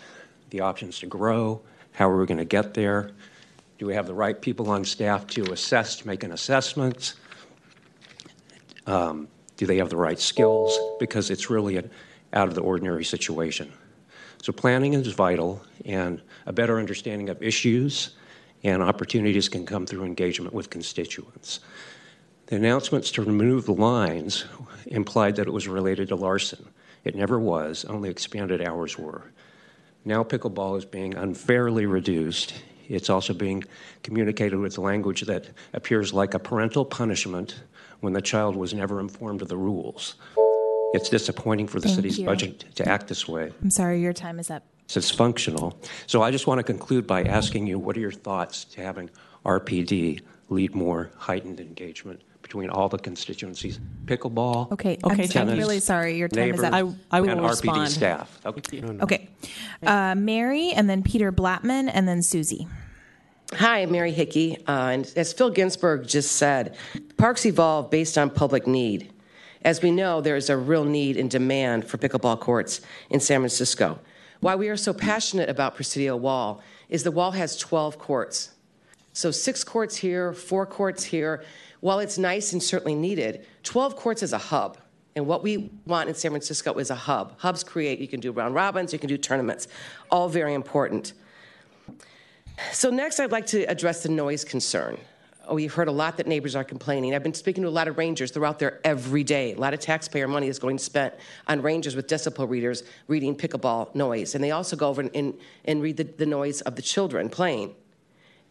the 0.51 0.59
options 0.59 0.99
to 0.99 1.07
grow, 1.07 1.59
how 1.93 2.07
are 2.07 2.19
we 2.19 2.27
going 2.27 2.37
to 2.37 2.45
get 2.45 2.75
there, 2.75 3.09
do 3.79 3.87
we 3.87 3.95
have 3.95 4.05
the 4.05 4.13
right 4.13 4.39
people 4.39 4.69
on 4.69 4.85
staff 4.85 5.25
to 5.25 5.51
assess, 5.51 6.05
make 6.05 6.23
an 6.23 6.33
assessment, 6.33 7.15
um, 8.85 9.27
do 9.57 9.65
they 9.65 9.77
have 9.77 9.89
the 9.89 9.97
right 9.97 10.19
skills? 10.19 10.77
Because 10.99 11.31
it's 11.31 11.49
really 11.49 11.77
an 11.77 11.89
out 12.31 12.47
of 12.47 12.53
the 12.53 12.61
ordinary 12.61 13.03
situation. 13.03 13.73
So 14.43 14.53
planning 14.53 14.93
is 14.93 15.07
vital, 15.13 15.63
and 15.83 16.21
a 16.45 16.53
better 16.53 16.77
understanding 16.77 17.27
of 17.29 17.41
issues 17.41 18.11
and 18.63 18.83
opportunities 18.83 19.49
can 19.49 19.65
come 19.65 19.85
through 19.85 20.05
engagement 20.05 20.53
with 20.53 20.69
constituents. 20.69 21.59
The 22.47 22.55
announcements 22.55 23.11
to 23.11 23.21
remove 23.21 23.65
the 23.65 23.73
lines 23.73 24.45
implied 24.87 25.35
that 25.35 25.47
it 25.47 25.51
was 25.51 25.67
related 25.67 26.09
to 26.09 26.15
Larsen. 26.15 26.65
It 27.03 27.15
never 27.15 27.39
was, 27.39 27.85
only 27.85 28.09
expanded 28.09 28.61
hours 28.61 28.97
were. 28.97 29.31
Now 30.03 30.23
pickleball 30.23 30.77
is 30.77 30.85
being 30.85 31.13
unfairly 31.15 31.85
reduced. 31.85 32.53
It's 32.87 33.09
also 33.09 33.33
being 33.33 33.63
communicated 34.01 34.57
with 34.57 34.77
language 34.77 35.21
that 35.21 35.45
appears 35.73 36.13
like 36.13 36.33
a 36.33 36.39
parental 36.39 36.83
punishment 36.83 37.61
when 37.99 38.13
the 38.13 38.21
child 38.21 38.55
was 38.55 38.73
never 38.73 38.99
informed 38.99 39.41
of 39.41 39.47
the 39.47 39.57
rules. 39.57 40.15
It's 40.93 41.09
disappointing 41.09 41.67
for 41.67 41.79
the 41.79 41.87
Thank 41.87 41.97
city's 41.97 42.17
you. 42.17 42.25
budget 42.25 42.65
to 42.75 42.89
act 42.89 43.07
this 43.07 43.27
way. 43.27 43.51
I'm 43.61 43.69
sorry, 43.69 44.01
your 44.01 44.13
time 44.13 44.39
is 44.39 44.49
up. 44.49 44.63
So 44.89 44.97
it's 44.97 45.11
functional. 45.11 45.79
So 46.07 46.23
I 46.23 46.31
just 46.31 46.47
want 46.47 46.57
to 46.57 46.63
conclude 46.63 47.05
by 47.05 47.21
asking 47.21 47.67
you 47.67 47.77
what 47.77 47.95
are 47.95 47.99
your 47.99 48.11
thoughts 48.11 48.65
to 48.65 48.81
having 48.81 49.11
RPD 49.45 50.21
lead 50.49 50.73
more 50.73 51.11
heightened 51.15 51.59
engagement 51.59 52.23
between 52.41 52.71
all 52.71 52.89
the 52.89 52.97
constituencies? 52.97 53.79
Pickleball, 54.05 54.71
Okay, 54.71 54.97
Okay, 55.03 55.23
I'm, 55.23 55.27
thank 55.29 55.35
I'm 55.35 55.57
really 55.59 55.79
sorry, 55.79 56.17
your 56.17 56.27
time 56.27 56.55
is 56.55 56.63
up. 56.63 56.73
I- 56.73 56.91
I 57.11 57.21
will 57.21 57.29
and 57.29 57.39
RPD 57.41 57.49
respond. 57.49 57.89
staff. 57.91 58.39
Okay. 58.43 58.81
Okay, 58.83 59.29
uh, 59.85 60.15
Mary, 60.15 60.71
and 60.71 60.89
then 60.89 61.03
Peter 61.03 61.31
Blattman, 61.31 61.91
and 61.93 62.07
then 62.07 62.23
Susie. 62.23 62.67
Hi, 63.53 63.85
Mary 63.85 64.11
Hickey. 64.11 64.57
Uh, 64.67 64.71
and 64.89 65.13
as 65.15 65.33
Phil 65.33 65.51
Ginsburg 65.51 66.07
just 66.07 66.31
said, 66.31 66.75
parks 67.17 67.45
evolve 67.45 67.91
based 67.91 68.17
on 68.17 68.31
public 68.31 68.65
need. 68.65 69.11
As 69.61 69.83
we 69.83 69.91
know, 69.91 70.19
there 70.19 70.35
is 70.35 70.49
a 70.49 70.57
real 70.57 70.83
need 70.83 71.15
and 71.15 71.29
demand 71.29 71.85
for 71.85 71.99
pickleball 71.99 72.39
courts 72.39 72.81
in 73.11 73.19
San 73.19 73.41
Francisco. 73.41 73.99
Why 74.39 74.55
we 74.55 74.69
are 74.69 74.77
so 74.77 74.93
passionate 74.93 75.49
about 75.49 75.75
Presidio 75.75 76.15
Wall 76.15 76.61
is 76.87 77.03
the 77.03 77.11
wall 77.11 77.31
has 77.31 77.57
12 77.57 77.99
courts. 77.99 78.51
So 79.11 79.31
six 79.31 79.63
courts 79.63 79.97
here, 79.97 80.31
four 80.31 80.65
courts 80.65 81.03
here. 81.03 81.43
While 81.81 81.99
it's 81.99 82.17
nice 82.17 82.53
and 82.53 82.63
certainly 82.63 82.95
needed, 82.95 83.45
12 83.63 83.95
courts 83.95 84.23
is 84.23 84.31
a 84.31 84.37
hub. 84.37 84.77
And 85.15 85.27
what 85.27 85.43
we 85.43 85.71
want 85.85 86.07
in 86.07 86.15
San 86.15 86.31
Francisco 86.31 86.73
is 86.75 86.89
a 86.89 86.95
hub. 86.95 87.33
Hubs 87.39 87.63
create, 87.63 87.99
you 87.99 88.07
can 88.07 88.21
do 88.21 88.31
round 88.31 88.55
robins, 88.55 88.93
you 88.93 88.99
can 88.99 89.09
do 89.09 89.17
tournaments, 89.17 89.67
all 90.09 90.29
very 90.29 90.53
important. 90.53 91.13
So 92.71 92.89
next, 92.89 93.19
I'd 93.19 93.31
like 93.31 93.47
to 93.47 93.63
address 93.63 94.03
the 94.03 94.09
noise 94.09 94.45
concern. 94.45 94.97
Oh, 95.49 95.55
we've 95.55 95.73
heard 95.73 95.87
a 95.87 95.91
lot 95.91 96.17
that 96.17 96.27
neighbors 96.27 96.55
are 96.55 96.63
complaining. 96.63 97.15
I've 97.15 97.23
been 97.23 97.33
speaking 97.33 97.63
to 97.63 97.69
a 97.69 97.71
lot 97.71 97.87
of 97.87 97.97
rangers. 97.97 98.31
They're 98.31 98.45
out 98.45 98.59
there 98.59 98.79
every 98.83 99.23
day. 99.23 99.53
A 99.53 99.57
lot 99.57 99.73
of 99.73 99.79
taxpayer 99.79 100.27
money 100.27 100.47
is 100.47 100.59
going 100.59 100.77
spent 100.77 101.15
on 101.47 101.63
rangers 101.63 101.95
with 101.95 102.05
decibel 102.05 102.47
readers 102.47 102.83
reading 103.07 103.35
pickleball 103.35 103.95
noise. 103.95 104.35
And 104.35 104.43
they 104.43 104.51
also 104.51 104.75
go 104.75 104.89
over 104.89 105.01
and, 105.01 105.09
and, 105.15 105.33
and 105.65 105.81
read 105.81 105.97
the, 105.97 106.03
the 106.03 106.27
noise 106.27 106.61
of 106.61 106.75
the 106.75 106.83
children 106.83 107.29
playing. 107.29 107.73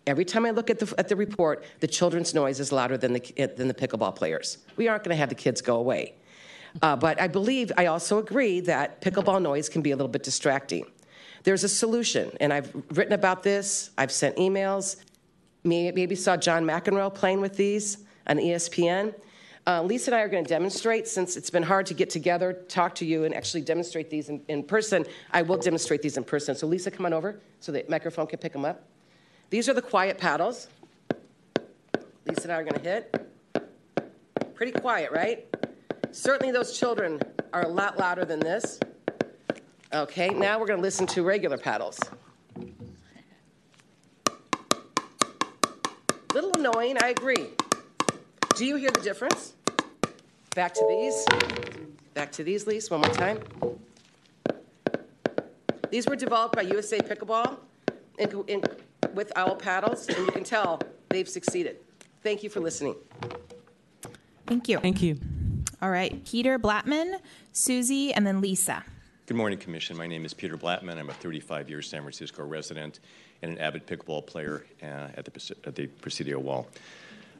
Every 0.08 0.24
time 0.24 0.44
I 0.44 0.50
look 0.50 0.70
at 0.70 0.80
the, 0.80 0.92
at 0.98 1.08
the 1.08 1.14
report, 1.14 1.64
the 1.78 1.86
children's 1.86 2.34
noise 2.34 2.58
is 2.58 2.72
louder 2.72 2.98
than 2.98 3.12
the, 3.12 3.52
than 3.56 3.68
the 3.68 3.74
pickleball 3.74 4.16
players. 4.16 4.58
We 4.76 4.88
aren't 4.88 5.04
going 5.04 5.14
to 5.14 5.20
have 5.20 5.28
the 5.28 5.36
kids 5.36 5.60
go 5.60 5.76
away. 5.76 6.14
Uh, 6.82 6.96
but 6.96 7.20
I 7.20 7.28
believe, 7.28 7.70
I 7.78 7.86
also 7.86 8.18
agree 8.18 8.58
that 8.60 9.00
pickleball 9.02 9.40
noise 9.40 9.68
can 9.68 9.82
be 9.82 9.92
a 9.92 9.96
little 9.96 10.10
bit 10.10 10.24
distracting. 10.24 10.84
There's 11.44 11.62
a 11.62 11.68
solution, 11.68 12.32
and 12.40 12.52
I've 12.52 12.74
written 12.90 13.12
about 13.12 13.44
this, 13.44 13.90
I've 13.96 14.10
sent 14.10 14.36
emails. 14.36 14.96
May- 15.68 15.92
Maybe 15.92 16.14
saw 16.14 16.36
John 16.36 16.64
McEnroe 16.64 17.14
playing 17.14 17.40
with 17.40 17.56
these 17.56 17.98
on 18.26 18.38
ESPN. 18.38 19.14
Uh, 19.66 19.82
Lisa 19.82 20.10
and 20.10 20.14
I 20.14 20.22
are 20.22 20.28
going 20.28 20.44
to 20.44 20.48
demonstrate, 20.48 21.06
since 21.06 21.36
it's 21.36 21.50
been 21.50 21.62
hard 21.62 21.84
to 21.86 21.94
get 21.94 22.08
together, 22.08 22.54
talk 22.68 22.94
to 22.96 23.04
you, 23.04 23.24
and 23.24 23.34
actually 23.34 23.60
demonstrate 23.60 24.08
these 24.08 24.30
in, 24.30 24.40
in 24.48 24.62
person. 24.62 25.04
I 25.30 25.42
will 25.42 25.58
demonstrate 25.58 26.00
these 26.00 26.16
in 26.16 26.24
person. 26.24 26.54
So, 26.54 26.66
Lisa, 26.66 26.90
come 26.90 27.04
on 27.04 27.12
over 27.12 27.38
so 27.60 27.70
the 27.70 27.84
microphone 27.86 28.26
can 28.26 28.38
pick 28.38 28.54
them 28.54 28.64
up. 28.64 28.82
These 29.50 29.68
are 29.68 29.74
the 29.74 29.82
quiet 29.82 30.16
paddles. 30.16 30.68
Lisa 32.26 32.44
and 32.44 32.52
I 32.52 32.54
are 32.56 32.64
going 32.64 32.80
to 32.82 32.88
hit. 32.88 33.28
Pretty 34.54 34.72
quiet, 34.72 35.12
right? 35.12 35.46
Certainly, 36.12 36.52
those 36.52 36.78
children 36.78 37.20
are 37.52 37.62
a 37.62 37.68
lot 37.68 37.98
louder 37.98 38.24
than 38.24 38.40
this. 38.40 38.80
Okay, 39.92 40.30
now 40.30 40.58
we're 40.58 40.66
going 40.66 40.78
to 40.78 40.82
listen 40.82 41.06
to 41.08 41.22
regular 41.22 41.58
paddles. 41.58 42.00
Little 46.40 46.52
annoying, 46.68 46.96
I 47.02 47.08
agree. 47.08 47.48
Do 48.54 48.64
you 48.64 48.76
hear 48.76 48.92
the 48.92 49.00
difference? 49.00 49.54
Back 50.54 50.72
to 50.74 50.86
these. 50.88 51.26
Back 52.14 52.30
to 52.30 52.44
these, 52.44 52.64
Lise, 52.64 52.88
one 52.92 53.00
more 53.00 53.10
time. 53.10 53.40
These 55.90 56.06
were 56.06 56.14
developed 56.14 56.54
by 56.54 56.62
USA 56.62 57.00
Pickleball 57.00 57.56
in, 58.20 58.44
in, 58.46 58.62
with 59.14 59.32
owl 59.34 59.56
paddles, 59.56 60.06
and 60.06 60.16
you 60.18 60.30
can 60.30 60.44
tell 60.44 60.80
they've 61.08 61.28
succeeded. 61.28 61.78
Thank 62.22 62.44
you 62.44 62.50
for 62.50 62.60
listening. 62.60 62.94
Thank 64.46 64.68
you. 64.68 64.78
Thank 64.78 65.02
you. 65.02 65.18
All 65.82 65.90
right, 65.90 66.24
Peter 66.24 66.56
Blattman, 66.56 67.18
Susie, 67.50 68.12
and 68.12 68.24
then 68.24 68.40
Lisa. 68.40 68.84
Good 69.26 69.36
morning, 69.36 69.58
Commission. 69.58 69.96
My 69.96 70.06
name 70.06 70.24
is 70.24 70.34
Peter 70.34 70.56
Blattman. 70.56 70.98
I'm 70.98 71.10
a 71.10 71.14
35 71.14 71.68
year 71.68 71.82
San 71.82 72.02
Francisco 72.02 72.44
resident 72.44 73.00
and 73.42 73.52
an 73.52 73.58
avid 73.58 73.86
pickleball 73.86 74.26
player 74.26 74.64
uh, 74.82 75.08
at, 75.16 75.24
the, 75.24 75.56
at 75.64 75.74
the 75.74 75.86
Presidio 75.86 76.38
Wall. 76.38 76.66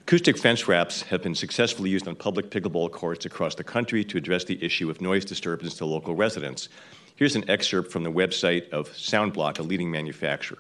Acoustic 0.03 0.39
fence 0.39 0.67
wraps 0.67 1.03
have 1.03 1.23
been 1.23 1.35
successfully 1.35 1.91
used 1.91 2.09
on 2.09 2.15
public 2.15 2.51
pickleball 2.51 2.91
courts 2.91 3.27
across 3.27 3.55
the 3.55 3.65
country 3.65 4.05
to 4.05 4.17
address 4.17 4.45
the 4.45 4.63
issue 4.65 4.89
of 4.89 5.01
noise 5.01 5.25
disturbance 5.25 5.75
to 5.75 5.85
local 5.85 6.15
residents. 6.15 6.69
Here's 7.17 7.37
an 7.37 7.51
excerpt 7.51 7.93
from 7.93 8.05
the 8.05 8.13
website 8.13 8.71
of 8.71 8.89
Soundblock, 8.91 9.59
a 9.59 9.63
leading 9.63 9.91
manufacturer. 9.91 10.59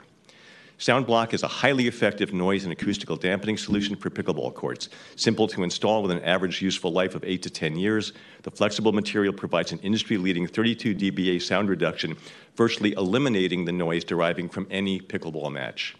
Soundblock 0.78 1.34
is 1.34 1.42
a 1.42 1.48
highly 1.48 1.88
effective 1.88 2.32
noise 2.32 2.62
and 2.62 2.72
acoustical 2.72 3.16
dampening 3.16 3.56
solution 3.56 3.96
for 3.96 4.10
pickleball 4.10 4.54
courts. 4.54 4.88
Simple 5.16 5.48
to 5.48 5.64
install 5.64 6.02
with 6.02 6.12
an 6.12 6.22
average 6.22 6.62
useful 6.62 6.92
life 6.92 7.16
of 7.16 7.24
8 7.24 7.42
to 7.42 7.50
10 7.50 7.76
years, 7.76 8.12
the 8.44 8.50
flexible 8.52 8.92
material 8.92 9.32
provides 9.32 9.72
an 9.72 9.80
industry 9.80 10.16
leading 10.18 10.46
32 10.46 10.94
dBA 10.94 11.42
sound 11.42 11.68
reduction, 11.68 12.16
virtually 12.54 12.92
eliminating 12.92 13.64
the 13.64 13.72
noise 13.72 14.04
deriving 14.04 14.48
from 14.48 14.68
any 14.70 15.00
pickleball 15.00 15.50
match. 15.52 15.96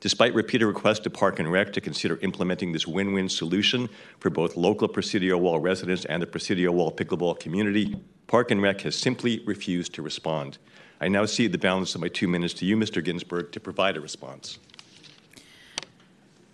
Despite 0.00 0.34
repeated 0.34 0.66
requests 0.66 1.00
to 1.00 1.10
Park 1.10 1.38
and 1.38 1.50
Rec 1.50 1.72
to 1.74 1.80
consider 1.80 2.18
implementing 2.22 2.72
this 2.72 2.86
win 2.88 3.12
win 3.12 3.28
solution 3.28 3.88
for 4.18 4.30
both 4.30 4.56
local 4.56 4.88
Presidio 4.88 5.38
Wall 5.38 5.60
residents 5.60 6.04
and 6.04 6.20
the 6.20 6.26
Presidio 6.26 6.72
Wall 6.72 6.90
pickleball 6.90 7.38
community, 7.38 7.96
Park 8.26 8.50
and 8.50 8.60
Rec 8.60 8.80
has 8.80 8.96
simply 8.96 9.40
refused 9.46 9.94
to 9.94 10.02
respond. 10.02 10.58
I 11.00 11.08
now 11.08 11.26
cede 11.26 11.52
the 11.52 11.58
balance 11.58 11.94
of 11.94 12.00
my 12.00 12.08
two 12.08 12.26
minutes 12.26 12.54
to 12.54 12.66
you, 12.66 12.76
Mr. 12.76 13.02
Ginsburg, 13.04 13.52
to 13.52 13.60
provide 13.60 13.96
a 13.96 14.00
response. 14.00 14.58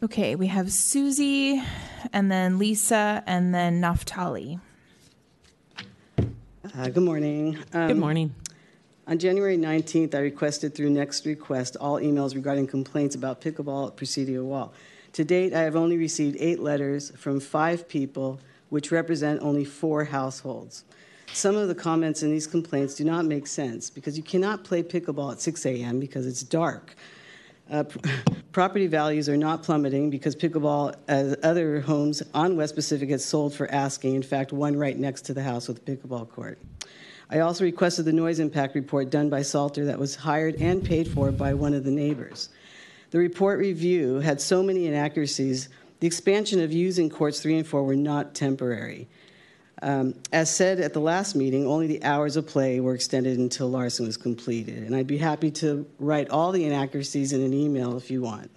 Okay, 0.03 0.35
we 0.35 0.49
have 0.49 0.71
Susie, 0.71 1.63
and 2.13 2.31
then 2.31 2.59
Lisa, 2.59 3.23
and 3.27 3.55
then 3.55 3.81
Naftali. 3.81 4.61
Uh, 6.19 6.89
good 6.89 7.03
morning. 7.03 7.59
Um, 7.73 7.89
Good 7.89 7.97
morning. 7.97 8.35
On 9.07 9.19
January 9.19 9.57
19th, 9.57 10.15
I 10.15 10.19
requested 10.19 10.75
through 10.75 10.91
Next 10.91 11.25
Request 11.25 11.77
all 11.81 12.01
emails 12.01 12.35
regarding 12.35 12.67
complaints 12.67 13.15
about 13.15 13.41
pickleball 13.41 13.89
at 13.89 13.97
Presidio 13.97 14.45
Wall. 14.45 14.75
To 15.13 15.25
date, 15.25 15.55
I 15.55 15.63
have 15.63 15.77
only 15.77 15.97
received 15.97 16.37
eight 16.41 16.59
letters 16.59 17.13
from 17.17 17.41
five 17.41 17.89
people, 17.89 18.41
which 18.69 18.91
represent 18.91 19.41
only 19.41 19.65
four 19.65 20.05
households. 20.05 20.85
Some 21.35 21.57
of 21.57 21.67
the 21.67 21.75
comments 21.75 22.23
in 22.23 22.31
these 22.31 22.47
complaints 22.47 22.95
do 22.95 23.03
not 23.03 23.25
make 23.25 23.49
sense 23.49 23.91
because 23.91 24.17
you 24.17 24.23
cannot 24.23 24.63
play 24.63 24.85
pickleball 24.85 25.33
at 25.33 25.41
6 25.41 25.67
a.m. 25.67 25.99
because 25.99 26.29
it's 26.29 26.45
dark. 26.45 26.95
Uh, 27.69 27.83
property 28.53 28.87
values 28.87 29.29
are 29.29 29.37
not 29.37 29.65
plummeting 29.65 30.11
because 30.11 30.37
pickleball, 30.37 30.95
as 31.09 31.37
other 31.43 31.81
homes 31.81 32.23
on 32.35 32.57
West 32.57 32.77
Pacific, 32.77 33.11
has 33.11 33.25
sold 33.25 33.53
for 33.53 33.69
asking. 33.73 34.15
In 34.15 34.23
fact, 34.23 34.53
one 34.53 34.77
right 34.77 34.97
next 34.97 35.23
to 35.23 35.35
the 35.35 35.43
house 35.43 35.67
with 35.67 35.79
a 35.79 35.81
pickleball 35.81 36.31
court. 36.31 36.61
I 37.29 37.41
also 37.41 37.65
requested 37.65 38.05
the 38.05 38.13
noise 38.13 38.39
impact 38.39 38.77
report 38.77 39.11
done 39.11 39.29
by 39.29 39.43
Salter 39.43 39.85
that 39.87 39.99
was 39.99 40.15
hired 40.15 40.55
and 40.61 40.85
paid 40.85 41.09
for 41.09 41.33
by 41.33 41.53
one 41.53 41.75
of 41.75 41.83
the 41.83 41.91
neighbors. 41.91 42.51
The 43.11 43.19
report 43.19 43.59
review 43.59 44.21
had 44.21 44.41
so 44.41 44.63
many 44.63 44.87
inaccuracies. 44.87 45.69
The 45.99 46.07
expansion 46.07 46.61
of 46.61 46.73
using 46.73 47.11
courts 47.11 47.41
three 47.41 47.57
and 47.57 47.67
four 47.67 47.83
were 47.83 47.97
not 47.97 48.37
temporary. 48.37 49.09
Um, 49.83 50.15
as 50.33 50.55
said 50.55 50.81
at 50.81 50.93
the 50.93 51.01
last 51.01 51.35
meeting, 51.35 51.67
only 51.67 51.87
the 51.87 52.03
hours 52.05 52.37
of 52.37 52.47
play 52.47 52.81
were 52.81 52.95
extended 52.95 53.39
until 53.39 53.69
Larsen 53.69 54.07
was 54.07 54.17
completed. 54.17 54.85
And 54.85 54.95
I'd 54.95 55.07
be 55.07 55.19
happy 55.19 55.51
to 55.53 55.87
write 55.99 56.31
all 56.31 56.53
the 56.53 56.65
inaccuracies 56.65 57.33
in 57.33 57.43
an 57.43 57.53
email 57.53 57.97
if 57.97 58.11
you 58.11 58.23
want. 58.23 58.51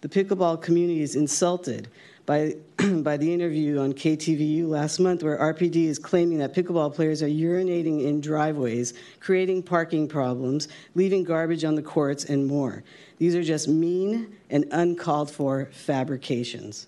The 0.00 0.08
pickleball 0.08 0.62
community 0.62 1.02
is 1.02 1.16
insulted 1.16 1.88
by, 2.26 2.56
by 3.02 3.16
the 3.16 3.32
interview 3.32 3.78
on 3.78 3.92
KTVU 3.92 4.66
last 4.68 4.98
month, 4.98 5.22
where 5.22 5.38
RPD 5.38 5.86
is 5.86 5.98
claiming 5.98 6.38
that 6.38 6.54
pickleball 6.54 6.94
players 6.94 7.22
are 7.22 7.28
urinating 7.28 8.04
in 8.04 8.20
driveways, 8.20 8.94
creating 9.20 9.62
parking 9.62 10.08
problems, 10.08 10.68
leaving 10.94 11.24
garbage 11.24 11.64
on 11.64 11.74
the 11.74 11.82
courts, 11.82 12.24
and 12.24 12.46
more. 12.46 12.82
These 13.18 13.34
are 13.34 13.42
just 13.42 13.68
mean 13.68 14.36
and 14.50 14.64
uncalled 14.72 15.30
for 15.30 15.66
fabrications. 15.72 16.86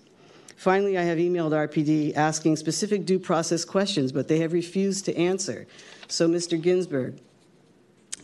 Finally, 0.57 0.97
I 0.97 1.03
have 1.03 1.19
emailed 1.19 1.51
RPD 1.51 2.15
asking 2.15 2.55
specific 2.55 3.05
due 3.05 3.19
process 3.19 3.63
questions, 3.63 4.11
but 4.11 4.27
they 4.27 4.39
have 4.39 4.53
refused 4.53 5.05
to 5.05 5.15
answer. 5.15 5.67
So, 6.07 6.27
Mr. 6.27 6.59
Ginsburg, 6.59 7.19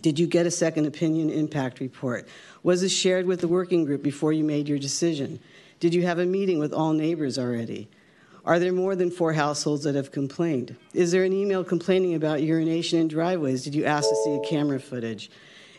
did 0.02 0.18
you 0.18 0.26
get 0.26 0.48
a 0.48 0.52
second 0.52 0.88
opinion 0.88 1.30
impact 1.30 1.80
report? 1.80 2.28
Was 2.64 2.82
this 2.82 2.92
shared 2.92 3.28
with 3.28 3.40
the 3.40 3.48
working 3.48 3.86
group 3.86 4.02
before 4.02 4.34
you 4.34 4.44
made 4.44 4.68
your 4.68 4.80
decision? 4.80 5.40
Did 5.80 5.94
you 5.94 6.02
have 6.08 6.18
a 6.18 6.26
meeting 6.26 6.58
with 6.58 6.74
all 6.74 6.92
neighbors 6.94 7.38
already? 7.38 7.88
Are 8.46 8.58
there 8.58 8.74
more 8.74 8.96
than 8.96 9.12
four 9.12 9.34
households 9.34 9.84
that 9.84 9.94
have 9.94 10.12
complained? 10.12 10.76
Is 10.94 11.12
there 11.12 11.24
an 11.24 11.34
email 11.34 11.64
complaining 11.64 12.16
about 12.16 12.42
urination 12.42 13.00
in 13.00 13.08
driveways? 13.08 13.64
Did 13.64 13.76
you 13.76 13.86
ask 13.86 14.10
to 14.10 14.16
see 14.16 14.42
camera 14.50 14.80
footage? 14.80 15.30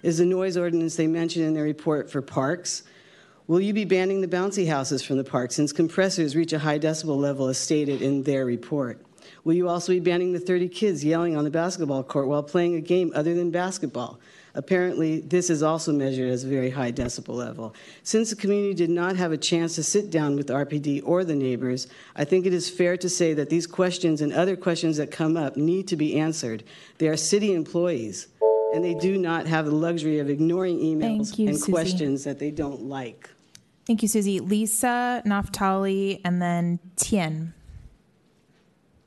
Is 0.04 0.18
the 0.18 0.24
noise 0.24 0.56
ordinance 0.56 0.94
they 0.94 1.08
mentioned 1.08 1.46
in 1.46 1.54
their 1.54 1.64
report 1.64 2.10
for 2.10 2.22
parks? 2.22 2.84
Will 3.46 3.60
you 3.60 3.74
be 3.74 3.84
banning 3.84 4.22
the 4.22 4.26
bouncy 4.26 4.66
houses 4.66 5.02
from 5.02 5.18
the 5.18 5.24
park 5.24 5.52
since 5.52 5.70
compressors 5.70 6.34
reach 6.34 6.54
a 6.54 6.58
high 6.58 6.78
decibel 6.78 7.18
level 7.18 7.48
as 7.48 7.58
stated 7.58 8.00
in 8.00 8.22
their 8.22 8.46
report? 8.46 9.04
Will 9.44 9.52
you 9.52 9.68
also 9.68 9.92
be 9.92 10.00
banning 10.00 10.32
the 10.32 10.40
30 10.40 10.70
kids 10.70 11.04
yelling 11.04 11.36
on 11.36 11.44
the 11.44 11.50
basketball 11.50 12.02
court 12.02 12.26
while 12.26 12.42
playing 12.42 12.76
a 12.76 12.80
game 12.80 13.12
other 13.14 13.34
than 13.34 13.50
basketball? 13.50 14.18
Apparently, 14.54 15.20
this 15.20 15.50
is 15.50 15.62
also 15.62 15.92
measured 15.92 16.30
as 16.30 16.44
a 16.44 16.48
very 16.48 16.70
high 16.70 16.90
decibel 16.90 17.34
level. 17.34 17.74
Since 18.02 18.30
the 18.30 18.36
community 18.36 18.72
did 18.72 18.88
not 18.88 19.16
have 19.16 19.32
a 19.32 19.36
chance 19.36 19.74
to 19.74 19.82
sit 19.82 20.10
down 20.10 20.36
with 20.36 20.48
RPD 20.48 21.02
or 21.04 21.22
the 21.22 21.34
neighbors, 21.34 21.86
I 22.16 22.24
think 22.24 22.46
it 22.46 22.54
is 22.54 22.70
fair 22.70 22.96
to 22.96 23.10
say 23.10 23.34
that 23.34 23.50
these 23.50 23.66
questions 23.66 24.22
and 24.22 24.32
other 24.32 24.56
questions 24.56 24.96
that 24.96 25.10
come 25.10 25.36
up 25.36 25.58
need 25.58 25.86
to 25.88 25.96
be 25.96 26.18
answered. 26.18 26.64
They 26.96 27.08
are 27.08 27.16
city 27.18 27.52
employees, 27.52 28.28
and 28.74 28.84
they 28.84 28.94
do 28.94 29.16
not 29.16 29.46
have 29.46 29.66
the 29.66 29.74
luxury 29.74 30.18
of 30.18 30.28
ignoring 30.28 30.78
emails 30.80 31.38
you, 31.38 31.46
and 31.46 31.56
Susie. 31.56 31.72
questions 31.72 32.24
that 32.24 32.40
they 32.40 32.50
don't 32.50 32.82
like. 32.82 33.30
Thank 33.86 34.02
you, 34.02 34.08
Susie. 34.08 34.40
Lisa, 34.40 35.22
Naftali, 35.24 36.20
and 36.24 36.42
then 36.42 36.80
Tien. 36.96 37.54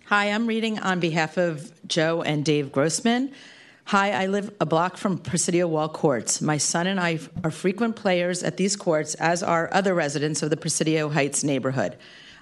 Hi, 0.06 0.28
I'm 0.32 0.48
reading 0.48 0.80
on 0.80 1.02
behalf 1.02 1.38
of 1.38 1.74
Joe 1.86 2.22
and 2.22 2.46
Dave 2.46 2.72
Grossman. 2.72 3.34
Hi, 3.86 4.12
I 4.12 4.28
live 4.28 4.54
a 4.62 4.66
block 4.66 4.96
from 4.96 5.18
Presidio 5.18 5.68
Wall 5.68 5.90
Courts. 5.90 6.42
My 6.42 6.58
son 6.58 6.88
and 6.88 7.00
I 7.00 7.20
are 7.44 7.52
frequent 7.52 7.98
players 7.98 8.44
at 8.44 8.56
these 8.56 8.78
courts, 8.78 9.16
as 9.16 9.44
are 9.44 9.70
other 9.74 9.94
residents 9.94 10.42
of 10.42 10.50
the 10.50 10.58
Presidio 10.58 11.10
Heights 11.10 11.44
neighborhood. 11.44 11.98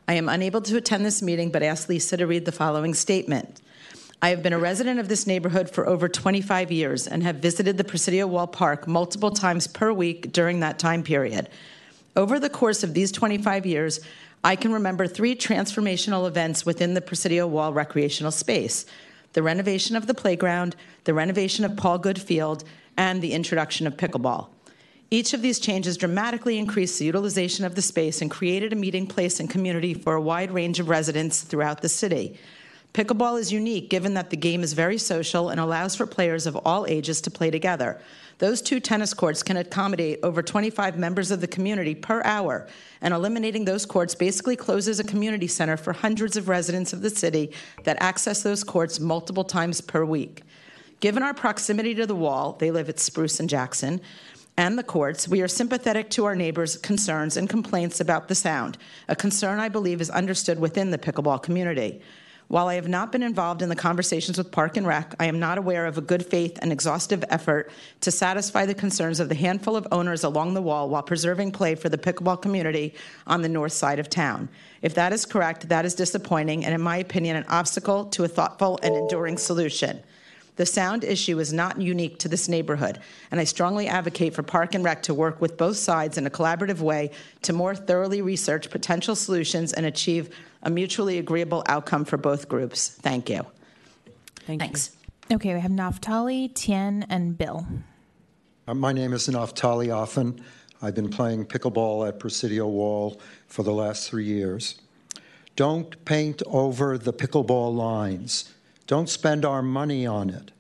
I 0.08 0.14
am 0.14 0.30
unable 0.30 0.62
to 0.62 0.78
attend 0.78 1.06
this 1.06 1.24
meeting, 1.24 1.50
but 1.50 1.64
ask 1.64 1.90
Lisa 1.90 2.18
to 2.18 2.28
read 2.28 2.46
the 2.46 2.52
following 2.52 2.94
statement. 2.94 3.62
I 4.26 4.30
have 4.30 4.42
been 4.42 4.54
a 4.54 4.58
resident 4.58 5.00
of 5.00 5.08
this 5.08 5.28
neighborhood 5.28 5.70
for 5.70 5.88
over 5.88 6.10
25 6.10 6.72
years 6.72 7.06
and 7.06 7.22
have 7.22 7.36
visited 7.36 7.78
the 7.78 7.84
Presidio 7.84 8.26
Wall 8.26 8.48
Park 8.48 8.88
multiple 8.88 9.30
times 9.30 9.68
per 9.68 9.94
week 9.94 10.32
during 10.32 10.62
that 10.62 10.80
time 10.80 11.04
period. 11.04 11.48
Over 12.16 12.40
the 12.40 12.50
course 12.50 12.84
of 12.84 12.96
these 12.96 13.12
25 13.12 13.68
years, 13.68 14.00
I 14.44 14.56
can 14.56 14.74
remember 14.74 15.06
three 15.06 15.36
transformational 15.36 16.28
events 16.28 16.66
within 16.66 16.96
the 16.96 17.02
Presidio 17.02 17.46
Wall 17.46 17.72
recreational 17.72 18.32
space 18.32 18.88
the 19.34 19.44
renovation 19.44 19.96
of 19.96 20.08
the 20.08 20.16
playground, 20.16 20.76
the 21.04 21.14
renovation 21.14 21.64
of 21.64 21.78
Paul 21.78 22.00
Goode 22.00 22.20
Field, 22.20 22.64
and 22.98 23.22
the 23.22 23.34
introduction 23.34 23.86
of 23.86 23.96
pickleball. 23.96 24.48
Each 25.12 25.36
of 25.36 25.44
these 25.44 25.60
changes 25.60 25.98
dramatically 25.98 26.58
increased 26.58 26.98
the 26.98 27.06
utilization 27.06 27.64
of 27.64 27.76
the 27.76 27.82
space 27.84 28.24
and 28.24 28.32
created 28.32 28.74
a 28.74 28.76
meeting 28.76 29.06
place 29.06 29.40
and 29.40 29.48
community 29.48 29.94
for 29.94 30.16
a 30.16 30.22
wide 30.22 30.50
range 30.50 30.80
of 30.80 30.90
residents 30.90 31.42
throughout 31.42 31.84
the 31.84 31.90
city. 31.90 32.40
Pickleball 32.96 33.38
is 33.38 33.52
unique 33.52 33.90
given 33.90 34.14
that 34.14 34.30
the 34.30 34.38
game 34.38 34.64
is 34.64 34.72
very 34.72 34.98
social 34.98 35.50
and 35.50 35.60
allows 35.60 35.98
for 35.98 36.08
players 36.08 36.48
of 36.48 36.56
all 36.64 36.88
ages 36.88 37.20
to 37.20 37.30
play 37.30 37.52
together. 37.52 38.00
Those 38.38 38.62
two 38.62 38.80
tennis 38.80 39.14
courts 39.14 39.44
can 39.44 39.58
accommodate 39.58 40.22
over 40.24 40.42
25 40.42 40.98
members 40.98 41.30
of 41.30 41.42
the 41.42 41.48
community 41.48 41.94
per 41.94 42.22
hour, 42.24 42.70
and 43.02 43.14
eliminating 43.14 43.66
those 43.66 43.86
courts 43.86 44.16
basically 44.16 44.56
closes 44.56 44.98
a 44.98 45.04
community 45.04 45.46
center 45.46 45.76
for 45.76 45.92
hundreds 45.92 46.38
of 46.38 46.48
residents 46.48 46.94
of 46.94 47.02
the 47.02 47.10
city 47.10 47.52
that 47.84 47.98
access 48.00 48.44
those 48.44 48.64
courts 48.64 48.98
multiple 48.98 49.44
times 49.44 49.82
per 49.82 50.06
week. 50.06 50.44
Given 51.02 51.22
our 51.22 51.34
proximity 51.34 51.96
to 51.96 52.08
the 52.08 52.16
wall, 52.16 52.56
they 52.62 52.72
live 52.72 52.88
at 52.88 53.00
Spruce 53.00 53.42
and 53.42 53.50
Jackson, 53.50 54.00
and 54.56 54.78
the 54.78 54.84
courts, 54.84 55.28
we 55.28 55.42
are 55.42 55.50
sympathetic 55.50 56.10
to 56.12 56.24
our 56.24 56.36
neighbors' 56.36 56.78
concerns 56.78 57.36
and 57.36 57.50
complaints 57.50 58.00
about 58.00 58.30
the 58.30 58.36
sound, 58.36 58.78
a 59.10 59.18
concern 59.18 59.60
I 59.60 59.68
believe 59.68 60.00
is 60.00 60.10
understood 60.10 60.62
within 60.62 60.92
the 60.92 60.98
pickleball 60.98 61.44
community. 61.44 62.02
While 62.48 62.68
I 62.68 62.76
have 62.76 62.88
not 62.88 63.12
been 63.12 63.24
involved 63.24 63.64
in 63.64 63.70
the 63.70 63.76
conversations 63.76 64.38
with 64.38 64.52
Park 64.52 64.78
and 64.78 64.86
Rec, 64.86 65.16
I 65.20 65.26
am 65.26 65.40
not 65.40 65.58
aware 65.58 65.88
of 65.88 65.98
a 65.98 66.02
good 66.02 66.24
faith 66.24 66.60
and 66.62 66.72
exhaustive 66.72 67.24
effort 67.30 67.72
to 68.02 68.12
satisfy 68.12 68.68
the 68.68 68.76
concerns 68.76 69.20
of 69.20 69.30
the 69.30 69.36
handful 69.36 69.76
of 69.76 69.88
owners 69.92 70.24
along 70.24 70.54
the 70.54 70.62
wall 70.62 70.88
while 70.88 71.02
preserving 71.02 71.54
play 71.54 71.74
for 71.74 71.90
the 71.90 71.98
pickleball 71.98 72.42
community 72.42 72.94
on 73.26 73.42
the 73.42 73.50
north 73.50 73.74
side 73.74 73.98
of 73.98 74.12
town. 74.12 74.48
If 74.84 74.94
that 74.94 75.12
is 75.12 75.26
correct, 75.26 75.70
that 75.70 75.86
is 75.86 75.96
disappointing 75.96 76.66
and, 76.66 76.76
in 76.76 76.82
my 76.82 76.98
opinion, 76.98 77.36
an 77.36 77.46
obstacle 77.50 78.06
to 78.06 78.26
a 78.26 78.28
thoughtful 78.28 78.80
and 78.84 78.96
enduring 78.96 79.40
solution. 79.40 80.04
The 80.58 80.66
sound 80.66 81.04
issue 81.04 81.40
is 81.40 81.52
not 81.52 81.82
unique 81.82 82.20
to 82.20 82.30
this 82.30 82.48
neighborhood, 82.48 83.00
and 83.30 83.42
I 83.42 83.44
strongly 83.44 83.88
advocate 83.88 84.34
for 84.34 84.44
Park 84.44 84.74
and 84.74 84.86
Rec 84.86 85.04
to 85.04 85.14
work 85.14 85.42
with 85.42 85.58
both 85.58 85.76
sides 85.76 86.18
in 86.18 86.26
a 86.26 86.30
collaborative 86.30 86.80
way 86.80 87.12
to 87.42 87.52
more 87.52 87.76
thoroughly 87.76 88.22
research 88.22 88.70
potential 88.70 89.16
solutions 89.16 89.74
and 89.74 89.86
achieve 89.86 90.34
a 90.66 90.70
mutually 90.70 91.20
agreeable 91.20 91.64
outcome 91.68 92.04
for 92.04 92.18
both 92.18 92.50
groups. 92.50 92.90
Thank 92.90 93.30
you. 93.30 93.46
Thank 94.48 94.62
you. 94.62 94.68
Thanks. 94.68 94.98
Okay, 95.32 95.54
we 95.54 95.60
have 95.60 95.72
Naftali, 95.72 96.54
Tien, 96.54 97.06
and 97.10 97.38
Bill. 97.38 97.66
Uh, 98.68 98.74
My 98.74 98.92
name 98.92 99.14
is 99.14 99.28
Naftali 99.28 99.96
Offen. 99.96 100.42
I've 100.82 100.96
been 100.96 101.10
playing 101.10 101.46
pickleball 101.46 102.08
at 102.08 102.20
Presidio 102.20 102.68
Wall 102.68 103.22
for 103.48 103.64
the 103.64 103.72
last 103.72 104.10
three 104.10 104.26
years. 104.26 104.76
Don't 105.56 106.04
paint 106.04 106.42
over 106.48 106.98
the 106.98 107.14
pickleball 107.14 107.76
lines. 107.76 108.54
Don't 108.88 109.10
spend 109.10 109.46
our 109.46 109.62
money 109.62 110.06
on 110.06 110.30
it. 110.30 110.52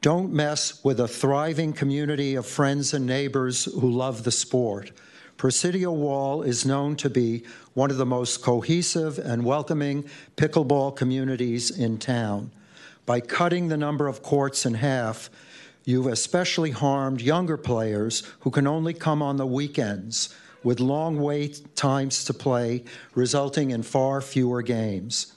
Don't 0.00 0.32
mess 0.32 0.82
with 0.84 1.00
a 1.00 1.08
thriving 1.08 1.72
community 1.72 2.36
of 2.36 2.46
friends 2.46 2.94
and 2.94 3.04
neighbors 3.04 3.64
who 3.64 3.90
love 3.90 4.22
the 4.22 4.30
sport. 4.30 4.92
Presidio 5.36 5.92
Wall 5.92 6.42
is 6.42 6.66
known 6.66 6.96
to 6.96 7.08
be 7.08 7.44
one 7.78 7.92
of 7.92 7.96
the 7.96 8.04
most 8.04 8.42
cohesive 8.42 9.20
and 9.20 9.44
welcoming 9.44 10.04
pickleball 10.36 10.96
communities 10.96 11.70
in 11.70 11.96
town. 11.96 12.50
By 13.06 13.20
cutting 13.20 13.68
the 13.68 13.76
number 13.76 14.08
of 14.08 14.20
courts 14.20 14.66
in 14.66 14.74
half, 14.74 15.30
you've 15.84 16.08
especially 16.08 16.72
harmed 16.72 17.20
younger 17.20 17.56
players 17.56 18.24
who 18.40 18.50
can 18.50 18.66
only 18.66 18.94
come 18.94 19.22
on 19.22 19.36
the 19.36 19.46
weekends 19.46 20.34
with 20.64 20.80
long 20.80 21.20
wait 21.20 21.76
times 21.76 22.24
to 22.24 22.34
play, 22.34 22.82
resulting 23.14 23.70
in 23.70 23.84
far 23.84 24.20
fewer 24.22 24.60
games. 24.60 25.34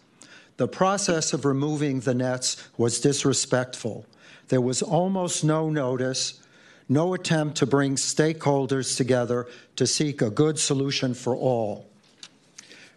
The 0.57 0.67
process 0.67 1.33
of 1.33 1.45
removing 1.45 1.99
the 1.99 2.15
nets 2.15 2.57
was 2.75 2.99
disrespectful. 2.99 4.07
There 4.47 4.61
was 4.61 4.81
almost 4.81 5.43
no 5.43 5.69
notice, 5.69 6.41
no 6.89 7.13
attempt 7.13 7.57
to 7.57 7.67
bring 7.67 7.97
stakeholders 7.97 8.97
together 8.97 9.45
to 9.75 9.85
seek 9.85 10.23
a 10.23 10.31
good 10.31 10.57
solution 10.57 11.13
for 11.13 11.35
all. 11.35 11.90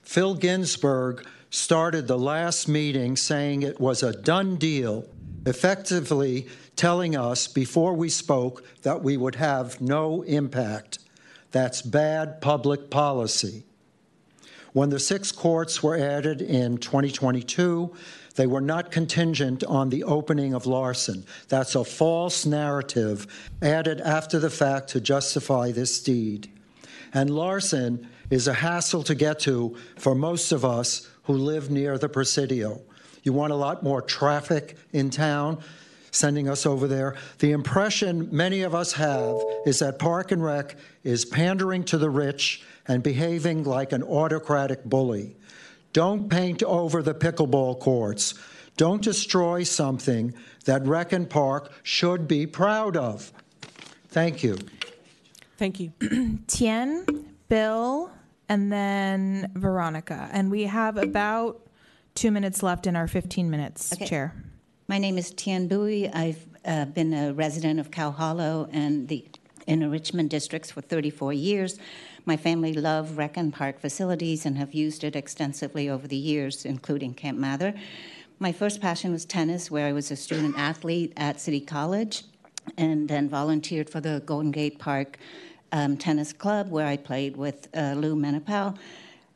Phil 0.04 0.34
Ginsburg 0.34 1.26
started 1.50 2.06
the 2.06 2.18
last 2.18 2.68
meeting 2.68 3.16
saying 3.16 3.62
it 3.62 3.80
was 3.80 4.02
a 4.02 4.12
done 4.12 4.56
deal, 4.56 5.08
effectively 5.46 6.46
telling 6.76 7.16
us 7.16 7.46
before 7.46 7.94
we 7.94 8.08
spoke 8.08 8.64
that 8.82 9.02
we 9.02 9.16
would 9.16 9.36
have 9.36 9.80
no 9.80 10.22
impact. 10.22 10.98
That's 11.52 11.82
bad 11.82 12.40
public 12.40 12.90
policy. 12.90 13.64
When 14.72 14.90
the 14.90 14.98
six 14.98 15.30
courts 15.30 15.82
were 15.82 15.96
added 15.96 16.42
in 16.42 16.78
2022, 16.78 17.94
they 18.34 18.48
were 18.48 18.60
not 18.60 18.90
contingent 18.90 19.62
on 19.62 19.88
the 19.88 20.02
opening 20.02 20.52
of 20.52 20.66
Larsen. 20.66 21.24
That's 21.48 21.76
a 21.76 21.84
false 21.84 22.44
narrative 22.44 23.28
added 23.62 24.00
after 24.00 24.40
the 24.40 24.50
fact 24.50 24.88
to 24.88 25.00
justify 25.00 25.70
this 25.70 26.02
deed. 26.02 26.50
And 27.12 27.30
Larsen 27.30 28.08
is 28.30 28.48
a 28.48 28.54
hassle 28.54 29.02
to 29.04 29.14
get 29.14 29.40
to 29.40 29.76
for 29.96 30.14
most 30.14 30.52
of 30.52 30.64
us 30.64 31.08
who 31.24 31.34
live 31.34 31.70
near 31.70 31.98
the 31.98 32.08
Presidio. 32.08 32.80
You 33.22 33.32
want 33.32 33.52
a 33.52 33.56
lot 33.56 33.82
more 33.82 34.02
traffic 34.02 34.76
in 34.92 35.10
town? 35.10 35.62
Sending 36.10 36.48
us 36.48 36.64
over 36.64 36.86
there. 36.86 37.16
The 37.40 37.50
impression 37.50 38.28
many 38.30 38.62
of 38.62 38.74
us 38.74 38.92
have 38.92 39.36
is 39.66 39.80
that 39.80 39.98
Park 39.98 40.30
and 40.30 40.44
Rec 40.44 40.76
is 41.02 41.24
pandering 41.24 41.82
to 41.84 41.98
the 41.98 42.10
rich 42.10 42.62
and 42.86 43.02
behaving 43.02 43.64
like 43.64 43.92
an 43.92 44.02
autocratic 44.04 44.84
bully. 44.84 45.36
Don't 45.92 46.28
paint 46.28 46.62
over 46.62 47.02
the 47.02 47.14
pickleball 47.14 47.80
courts. 47.80 48.34
Don't 48.76 49.02
destroy 49.02 49.62
something 49.62 50.34
that 50.64 50.86
Rec 50.86 51.12
and 51.12 51.28
Park 51.28 51.72
should 51.82 52.28
be 52.28 52.46
proud 52.46 52.96
of. 52.96 53.32
Thank 54.08 54.42
you. 54.42 54.58
Thank 55.56 55.80
you. 55.80 55.92
Tien, 56.46 57.33
Bill, 57.48 58.10
and 58.48 58.72
then 58.72 59.50
Veronica. 59.54 60.28
And 60.32 60.50
we 60.50 60.64
have 60.64 60.96
about 60.96 61.60
two 62.14 62.30
minutes 62.30 62.62
left 62.62 62.86
in 62.86 62.96
our 62.96 63.08
15 63.08 63.50
minutes, 63.50 63.92
Okay. 63.92 64.06
Chair. 64.06 64.34
My 64.88 64.98
name 64.98 65.16
is 65.18 65.30
Tian 65.30 65.66
Bui. 65.66 66.10
I've 66.10 66.46
uh, 66.64 66.84
been 66.86 67.14
a 67.14 67.32
resident 67.32 67.80
of 67.80 67.90
Cow 67.90 68.10
Hollow 68.10 68.68
and 68.70 69.08
the 69.08 69.26
inner 69.66 69.88
Richmond 69.88 70.30
districts 70.30 70.70
for 70.70 70.80
34 70.82 71.32
years. 71.32 71.78
My 72.26 72.36
family 72.36 72.72
love 72.74 73.16
Rec 73.16 73.36
and 73.36 73.52
Park 73.52 73.80
facilities 73.80 74.44
and 74.44 74.58
have 74.58 74.74
used 74.74 75.04
it 75.04 75.16
extensively 75.16 75.88
over 75.88 76.06
the 76.06 76.16
years, 76.16 76.64
including 76.64 77.14
Camp 77.14 77.38
Mather. 77.38 77.74
My 78.38 78.52
first 78.52 78.80
passion 78.80 79.12
was 79.12 79.24
tennis, 79.24 79.70
where 79.70 79.86
I 79.86 79.92
was 79.92 80.10
a 80.10 80.16
student 80.16 80.58
athlete 80.58 81.12
at 81.16 81.40
City 81.40 81.60
College 81.60 82.24
and 82.76 83.08
then 83.08 83.28
volunteered 83.28 83.88
for 83.88 84.00
the 84.00 84.22
Golden 84.24 84.50
Gate 84.50 84.78
Park 84.78 85.18
um, 85.74 85.96
Tennis 85.96 86.32
Club, 86.32 86.70
where 86.70 86.86
I 86.86 86.96
played 86.96 87.36
with 87.36 87.68
uh, 87.76 87.94
Lou 87.96 88.14
Menapau. 88.14 88.78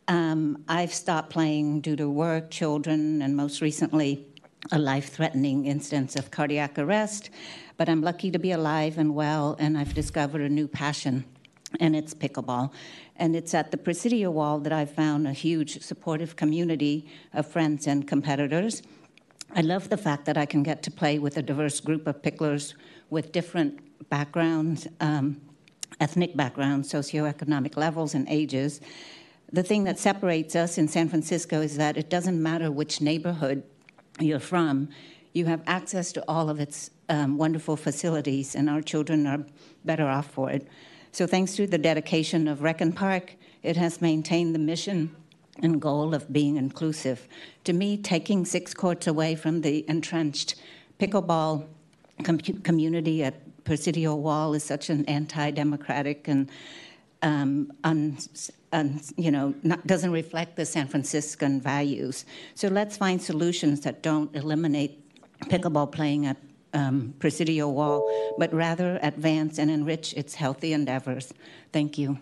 Um, 0.07 0.65
I've 0.69 0.95
stopped 0.95 1.31
playing 1.31 1.81
due 1.81 1.97
to 1.97 2.09
work, 2.09 2.51
children, 2.51 3.21
and 3.23 3.37
most 3.37 3.61
recently, 3.61 4.25
a 4.71 4.79
life 4.79 5.11
threatening 5.11 5.67
instance 5.67 6.15
of 6.15 6.31
cardiac 6.31 6.79
arrest. 6.79 7.31
But 7.77 7.89
I'm 7.89 8.03
lucky 8.03 8.31
to 8.31 8.39
be 8.39 8.53
alive 8.53 8.99
and 8.99 9.17
well, 9.17 9.57
and 9.59 9.77
I've 9.77 9.95
discovered 9.95 10.41
a 10.41 10.49
new 10.49 10.69
passion, 10.69 11.25
and 11.81 11.97
it's 11.97 12.15
pickleball. 12.15 12.71
And 13.17 13.35
it's 13.35 13.53
at 13.53 13.73
the 13.73 13.77
Presidio 13.77 14.31
Wall 14.31 14.61
that 14.61 14.73
I've 14.73 14.93
found 14.95 15.27
a 15.27 15.33
huge 15.33 15.83
supportive 15.83 16.37
community 16.37 17.09
of 17.35 17.47
friends 17.47 17.89
and 17.89 18.07
competitors. 18.07 18.83
I 19.57 19.63
love 19.63 19.89
the 19.89 19.97
fact 19.97 20.25
that 20.27 20.39
I 20.39 20.47
can 20.47 20.63
get 20.63 20.85
to 20.85 20.91
play 20.93 21.19
with 21.19 21.37
a 21.37 21.43
diverse 21.43 21.81
group 21.81 22.07
of 22.07 22.23
picklers 22.23 22.75
with 23.11 23.33
different 23.33 23.81
backgrounds, 24.09 24.87
um, 25.01 25.41
ethnic 26.01 26.37
backgrounds, 26.37 26.93
socioeconomic 26.93 27.77
levels, 27.77 28.15
and 28.15 28.29
ages. 28.29 28.81
The 29.53 29.63
thing 29.63 29.85
that 29.85 29.99
separates 29.99 30.55
us 30.55 30.79
in 30.79 30.89
San 30.89 31.09
Francisco 31.09 31.61
is 31.61 31.77
that 31.77 31.97
it 31.97 32.11
doesn't 32.11 32.41
matter 32.43 32.71
which 32.71 33.01
neighborhood 33.01 33.63
you're 34.21 34.41
from, 34.41 34.89
you 35.33 35.47
have 35.47 35.63
access 35.67 36.13
to 36.13 36.25
all 36.29 36.51
of 36.51 36.61
its 36.61 36.91
um, 37.09 37.39
wonderful 37.39 37.77
facilities, 37.77 38.55
and 38.55 38.69
our 38.69 38.83
children 38.83 39.27
are 39.27 39.45
better 39.85 40.07
off 40.07 40.31
for 40.31 40.51
it. 40.51 40.67
So, 41.13 41.27
thanks 41.27 41.55
to 41.57 41.67
the 41.67 41.79
dedication 41.79 42.49
of 42.49 42.63
Rec 42.63 42.81
and 42.81 42.95
Park, 42.95 43.35
it 43.63 43.77
has 43.77 44.01
maintained 44.01 44.55
the 44.55 44.59
mission 44.59 45.15
and 45.63 45.81
goal 45.81 46.15
of 46.15 46.33
being 46.33 46.57
inclusive. 46.57 47.27
To 47.65 47.73
me, 47.73 47.97
taking 47.97 48.45
six 48.45 48.75
courts 48.75 49.07
away 49.07 49.35
from 49.35 49.63
the 49.63 49.85
entrenched 49.89 50.57
pickleball 50.99 51.67
com- 52.25 52.39
community 52.39 53.25
at 53.25 53.35
Presidio 53.69 54.15
Wall 54.15 54.55
is 54.55 54.65
such 54.65 54.89
an 54.89 55.05
anti-democratic 55.05 56.27
and 56.27 56.51
um, 57.21 57.71
un, 57.85 58.17
un, 58.73 58.99
you 59.19 59.31
know 59.31 59.55
not, 59.63 59.87
doesn't 59.87 60.11
reflect 60.11 60.57
the 60.57 60.65
San 60.65 60.89
Franciscan 60.89 61.61
values. 61.61 62.25
So 62.55 62.69
let's 62.69 62.97
find 62.97 63.21
solutions 63.21 63.83
that 63.83 64.03
don't 64.03 64.35
eliminate 64.35 64.93
pickleball 65.51 65.93
playing 65.93 66.25
at 66.25 66.39
um, 66.73 67.13
Presidio 67.19 67.69
Wall, 67.69 68.11
but 68.39 68.51
rather 68.55 68.99
advance 69.03 69.59
and 69.59 69.71
enrich 69.71 70.15
its 70.15 70.35
healthy 70.35 70.73
endeavors. 70.73 71.35
Thank 71.71 71.99
you. 71.99 72.19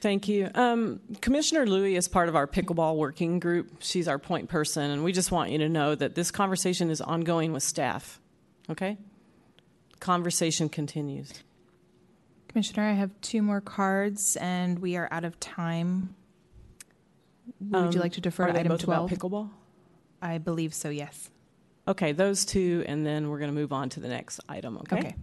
Thank 0.00 0.26
you. 0.26 0.50
Um, 0.56 0.98
Commissioner 1.20 1.64
Louie 1.64 1.94
is 1.94 2.08
part 2.08 2.28
of 2.28 2.34
our 2.34 2.48
pickleball 2.48 2.96
working 2.96 3.38
group. 3.38 3.70
She's 3.78 4.08
our 4.08 4.18
point 4.18 4.48
person, 4.48 4.90
and 4.90 5.04
we 5.04 5.12
just 5.12 5.30
want 5.30 5.52
you 5.52 5.58
to 5.58 5.68
know 5.68 5.94
that 5.94 6.16
this 6.16 6.32
conversation 6.32 6.90
is 6.90 7.00
ongoing 7.00 7.52
with 7.52 7.62
staff. 7.62 8.19
Okay? 8.70 8.96
Conversation 9.98 10.68
continues. 10.68 11.32
Commissioner, 12.48 12.84
I 12.88 12.92
have 12.94 13.10
two 13.20 13.42
more 13.42 13.60
cards, 13.60 14.36
and 14.36 14.78
we 14.78 14.96
are 14.96 15.08
out 15.10 15.24
of 15.24 15.38
time. 15.40 16.14
Would 17.60 17.94
you 17.94 18.00
Um, 18.00 18.02
like 18.02 18.12
to 18.12 18.20
defer 18.20 18.44
are 18.44 18.46
to 18.48 18.52
they 18.52 18.60
item 18.60 18.78
12? 18.78 19.10
pickleball? 19.10 19.50
I 20.22 20.38
believe 20.38 20.74
so, 20.74 20.88
yes. 20.90 21.30
Okay, 21.88 22.12
those 22.12 22.44
two, 22.44 22.84
and 22.86 23.04
then 23.04 23.28
we're 23.28 23.38
going 23.38 23.50
to 23.50 23.54
move 23.54 23.72
on 23.72 23.88
to 23.90 24.00
the 24.00 24.08
next 24.08 24.40
item. 24.48 24.76
Okay. 24.78 24.98
Okay. 24.98 25.14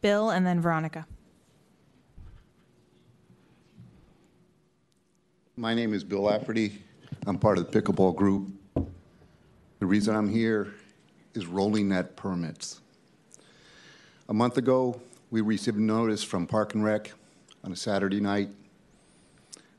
Bill 0.00 0.30
and 0.30 0.46
then 0.46 0.60
Veronica. 0.60 1.06
My 5.56 5.74
name 5.74 5.94
is 5.94 6.04
Bill 6.04 6.22
Lafferty. 6.22 6.82
I'm 7.26 7.38
part 7.38 7.58
of 7.58 7.70
the 7.70 7.80
pickleball 7.82 8.16
group. 8.16 8.52
The 9.78 9.86
reason 9.86 10.14
I'm 10.16 10.28
here 10.28 10.74
is 11.34 11.46
rolling 11.46 11.88
net 11.88 12.16
permits. 12.16 12.80
A 14.26 14.32
month 14.32 14.56
ago, 14.56 14.98
we 15.30 15.42
received 15.42 15.76
notice 15.76 16.24
from 16.24 16.46
Park 16.46 16.72
and 16.72 16.82
Rec 16.82 17.12
on 17.62 17.72
a 17.72 17.76
Saturday 17.76 18.20
night. 18.20 18.48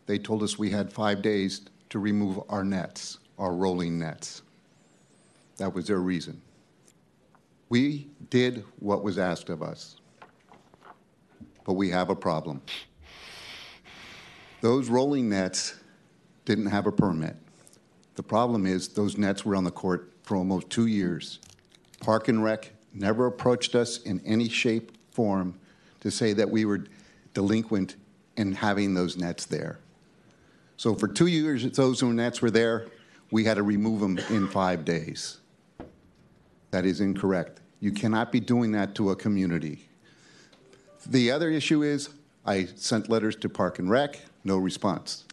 They 0.06 0.20
told 0.20 0.44
us 0.44 0.60
we 0.60 0.70
had 0.70 0.94
five 0.94 1.24
days 1.24 1.62
to 1.90 1.98
remove 1.98 2.40
our 2.48 2.64
nets, 2.64 3.18
our 3.40 3.56
rolling 3.56 3.98
nets. 3.98 4.44
That 5.58 5.74
was 5.74 5.88
their 5.88 5.98
reason. 5.98 6.44
We 7.70 8.08
did 8.30 8.64
what 8.78 9.04
was 9.04 9.18
asked 9.18 9.50
of 9.50 9.64
us, 9.64 9.96
but 11.64 11.74
we 11.74 11.90
have 11.90 12.12
a 12.12 12.16
problem. 12.16 12.62
Those 14.62 14.90
rolling 14.90 15.28
nets 15.28 15.74
didn't 16.46 16.68
have 16.68 16.86
a 16.86 16.92
permit. 16.92 17.36
The 18.14 18.22
problem 18.22 18.68
is 18.68 18.90
those 18.90 19.18
nets 19.18 19.44
were 19.44 19.56
on 19.56 19.64
the 19.64 19.72
court 19.72 20.12
for 20.22 20.38
almost 20.38 20.70
two 20.70 20.86
years. 20.86 21.40
Park 22.00 22.28
and 22.28 22.44
Rec 22.44 22.75
never 22.96 23.28
approached 23.28 23.76
us 23.76 24.02
in 24.02 24.22
any 24.26 24.50
shape, 24.50 24.92
form 25.12 25.60
to 26.00 26.10
say 26.10 26.34
that 26.34 26.50
we 26.50 26.66
were 26.66 26.86
delinquent 27.34 27.96
in 28.38 28.54
having 28.54 28.94
those 28.94 29.18
nets 29.18 29.46
there. 29.46 29.80
So 30.78 30.96
for 30.96 31.08
two 31.08 31.28
years, 31.28 31.70
those 31.72 32.02
nets 32.02 32.42
were 32.42 32.52
there. 32.52 32.88
We 33.32 33.44
had 33.46 33.56
to 33.56 33.64
remove 33.64 34.02
them 34.02 34.18
in 34.30 34.48
five 34.48 34.86
days. 34.86 35.40
That 36.72 36.86
is 36.86 37.00
incorrect. 37.02 37.62
You 37.80 37.92
cannot 37.92 38.32
be 38.32 38.40
doing 38.40 38.72
that 38.74 38.96
to 38.96 39.12
a 39.12 39.16
community. 39.16 39.88
The 41.06 41.32
other 41.32 41.50
issue 41.50 41.84
is 41.84 42.10
I 42.46 42.66
sent 42.76 43.10
letters 43.10 43.36
to 43.38 43.50
Park 43.50 43.80
and 43.80 43.90
Rec, 43.90 44.20
no 44.44 44.58
response. 44.58 45.26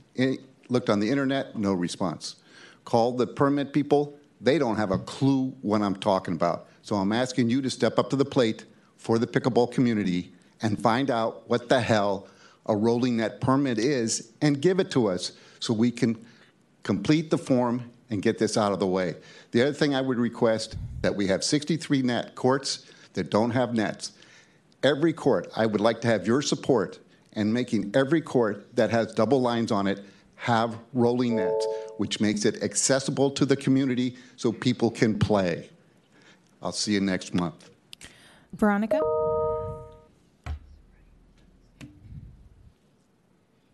Looked 0.69 0.91
on 0.91 1.01
the 1.01 1.11
internet, 1.11 1.57
no 1.57 1.73
response. 1.73 2.37
Called 2.85 3.19
the 3.19 3.27
permit 3.27 3.73
people, 3.73 4.17
they 4.41 4.59
don't 4.59 4.77
have 4.77 4.91
a 4.91 4.99
clue 4.99 5.55
what 5.63 5.83
I'm 5.83 5.97
talking 5.97 6.35
about. 6.35 6.69
So 6.83 6.97
I'm 6.97 7.13
asking 7.13 7.49
you 7.49 7.63
to 7.63 7.71
step 7.71 7.99
up 7.99 8.11
to 8.11 8.17
the 8.17 8.25
plate 8.25 8.65
for 8.97 9.19
the 9.19 9.27
pickleball 9.27 9.73
community 9.73 10.33
and 10.61 10.81
find 10.81 11.11
out 11.11 11.49
what 11.49 11.69
the 11.69 11.81
hell 11.81 12.29
a 12.67 12.77
rolling 12.77 13.17
net 13.17 13.41
permit 13.41 13.79
is 13.79 14.33
and 14.41 14.61
give 14.61 14.79
it 14.79 14.91
to 14.93 15.09
us 15.09 15.33
so 15.59 15.73
we 15.73 15.91
can 15.91 16.25
complete 16.83 17.31
the 17.31 17.39
form 17.39 17.91
and 18.11 18.23
get 18.23 18.39
this 18.39 18.57
out 18.57 18.73
of 18.73 18.79
the 18.79 18.87
way. 18.87 19.15
The 19.53 19.63
other 19.63 19.73
thing 19.73 19.95
I 19.95 20.01
would 20.01 20.19
request 20.19 20.77
that 21.01 21.15
we 21.15 21.27
have 21.29 21.43
63 21.43 22.03
net 22.03 22.35
courts 22.35 22.87
that 23.15 23.31
don't 23.31 23.51
have 23.51 23.75
nets. 23.75 24.13
Every 24.83 25.13
court, 25.13 25.51
I 25.57 25.67
would 25.67 25.81
like 25.81 26.01
to 26.03 26.09
have 26.09 26.27
your 26.27 26.43
support 26.43 26.99
in 27.33 27.53
making 27.53 27.93
every 27.95 28.21
court 28.21 28.75
that 28.77 28.91
has 28.91 29.13
double 29.15 29.41
lines 29.41 29.73
on 29.73 29.87
it 29.87 30.05
have 30.37 30.77
rolling 30.93 31.37
nets, 31.37 31.67
which 31.99 32.21
makes 32.21 32.45
it 32.45 32.63
accessible 32.63 33.31
to 33.31 33.47
the 33.47 33.57
community 33.57 34.17
so 34.37 34.53
people 34.53 34.91
can 34.91 35.19
play. 35.19 35.71
I'll 36.63 36.73
see 36.73 36.93
you 36.93 37.01
next 37.01 37.35
month. 37.35 37.71
Veronica? 38.55 39.01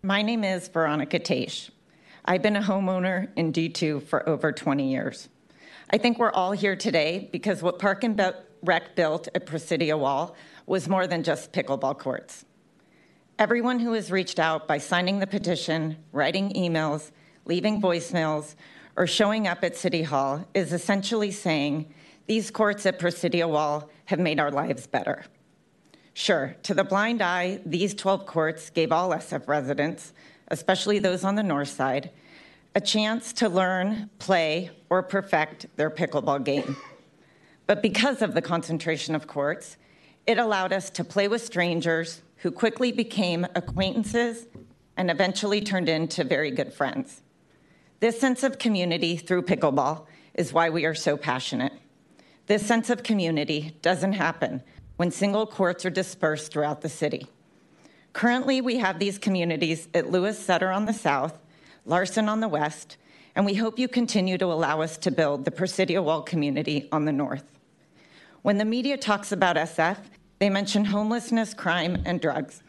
My 0.03 0.23
name 0.23 0.43
is 0.43 0.69
Veronica 0.69 1.19
Taish. 1.19 1.71
I've 2.25 2.41
been 2.41 2.57
a 2.57 2.63
homeowner 2.63 3.29
in 3.37 3.53
D2 3.53 4.05
for 4.05 4.27
over 4.29 4.53
20 4.53 4.91
years. 4.91 5.29
I 5.91 5.99
think 5.99 6.19
we're 6.19 6.33
all 6.33 6.53
here 6.53 6.77
today 6.77 7.29
because 7.31 7.63
what 7.63 7.79
Park 7.79 8.05
and 8.05 8.21
Rec 8.63 8.95
built 8.95 9.29
at 9.35 9.45
Presidio 9.45 9.99
Wall 9.99 10.35
was 10.67 10.89
more 10.89 11.07
than 11.07 11.23
just 11.23 11.53
pickleball 11.53 11.99
courts. 11.99 12.45
Everyone 13.39 13.79
who 13.79 13.93
has 13.93 14.11
reached 14.11 14.39
out 14.39 14.67
by 14.67 14.79
signing 14.79 15.19
the 15.19 15.27
petition, 15.27 15.97
writing 16.13 16.53
emails, 16.55 17.11
leaving 17.45 17.81
voicemails, 17.81 18.55
or 18.97 19.07
showing 19.07 19.47
up 19.47 19.63
at 19.63 19.77
City 19.77 20.03
Hall 20.03 20.47
is 20.55 20.73
essentially 20.73 21.31
saying 21.31 21.93
these 22.29 22.51
courts 22.51 22.85
at 22.85 22.99
Presidio 22.99 23.49
Wall 23.49 23.91
have 24.05 24.21
made 24.21 24.39
our 24.39 24.51
lives 24.51 24.87
better. 24.87 25.25
Sure, 26.13 26.55
to 26.63 26.75
the 26.75 26.85
blind 26.85 27.23
eye, 27.23 27.61
these 27.65 27.95
12 27.95 28.27
courts 28.27 28.69
gave 28.71 28.93
all 28.93 29.11
SF 29.11 29.49
residents, 29.49 30.13
especially 30.49 30.99
those 30.99 31.25
on 31.25 31.37
the 31.37 31.43
north 31.43 31.69
side, 31.69 32.11
a 32.75 32.81
chance 32.83 33.33
to 33.33 33.49
learn, 33.49 34.11
play, 34.19 34.71
or 34.91 35.03
perfect 35.03 35.67
their 35.77 35.91
pickleball 35.91 36.45
game. 36.45 36.77
But 37.67 37.83
because 37.83 38.21
of 38.21 38.35
the 38.35 38.43
concentration 38.43 39.15
of 39.15 39.27
courts, 39.27 39.79
it 40.27 40.37
allowed 40.39 40.73
us 40.73 40.91
to 40.91 41.05
play 41.05 41.29
with 41.29 41.43
strangers 41.43 42.21
who 42.37 42.51
quickly 42.51 42.93
became 42.93 43.47
acquaintances 43.55 44.47
and 44.99 45.11
eventually 45.11 45.63
turned 45.63 45.89
into 45.89 46.25
very 46.25 46.51
good 46.51 46.75
friends. 46.75 47.23
This 48.01 48.21
sense 48.21 48.43
of 48.43 48.59
community 48.59 49.17
through 49.17 49.43
pickleball 49.43 50.05
is 50.35 50.53
why 50.53 50.69
we 50.69 50.85
are 50.85 50.95
so 50.95 51.17
passionate. 51.17 51.73
This 52.49 52.67
sense 52.67 52.89
of 52.89 53.03
community 53.03 53.77
doesn't 53.83 54.15
happen 54.15 54.63
when 54.97 55.11
single 55.11 55.47
courts 55.47 55.85
are 55.85 55.91
dispersed 55.91 56.51
throughout 56.51 56.81
the 56.81 56.89
city. 56.89 57.27
Currently, 58.15 58.63
we 58.63 58.79
have 58.79 58.99
these 58.99 59.19
communities 59.19 59.87
at 59.93 60.11
Louis 60.11 60.37
Sutter 60.37 60.71
on 60.71 60.87
the 60.87 60.95
south, 60.95 61.39
Larsen 61.85 62.27
on 62.27 62.41
the 62.41 62.49
west, 62.49 62.97
and 63.37 63.45
we 63.45 63.53
hope 63.53 63.79
you 63.79 63.87
continue 63.87 64.39
to 64.39 64.47
allow 64.47 64.81
us 64.81 64.97
to 64.97 65.11
build 65.11 65.45
the 65.45 65.51
Presidio 65.51 66.01
Wall 66.01 66.23
community 66.23 66.89
on 66.91 67.05
the 67.05 67.13
north. 67.13 67.45
When 68.41 68.57
the 68.57 68.65
media 68.65 68.97
talks 68.97 69.31
about 69.31 69.57
SF, 69.57 69.99
they 70.39 70.49
mention 70.49 70.87
homelessness, 70.87 71.53
crime, 71.53 72.03
and 72.07 72.19
drugs. 72.19 72.63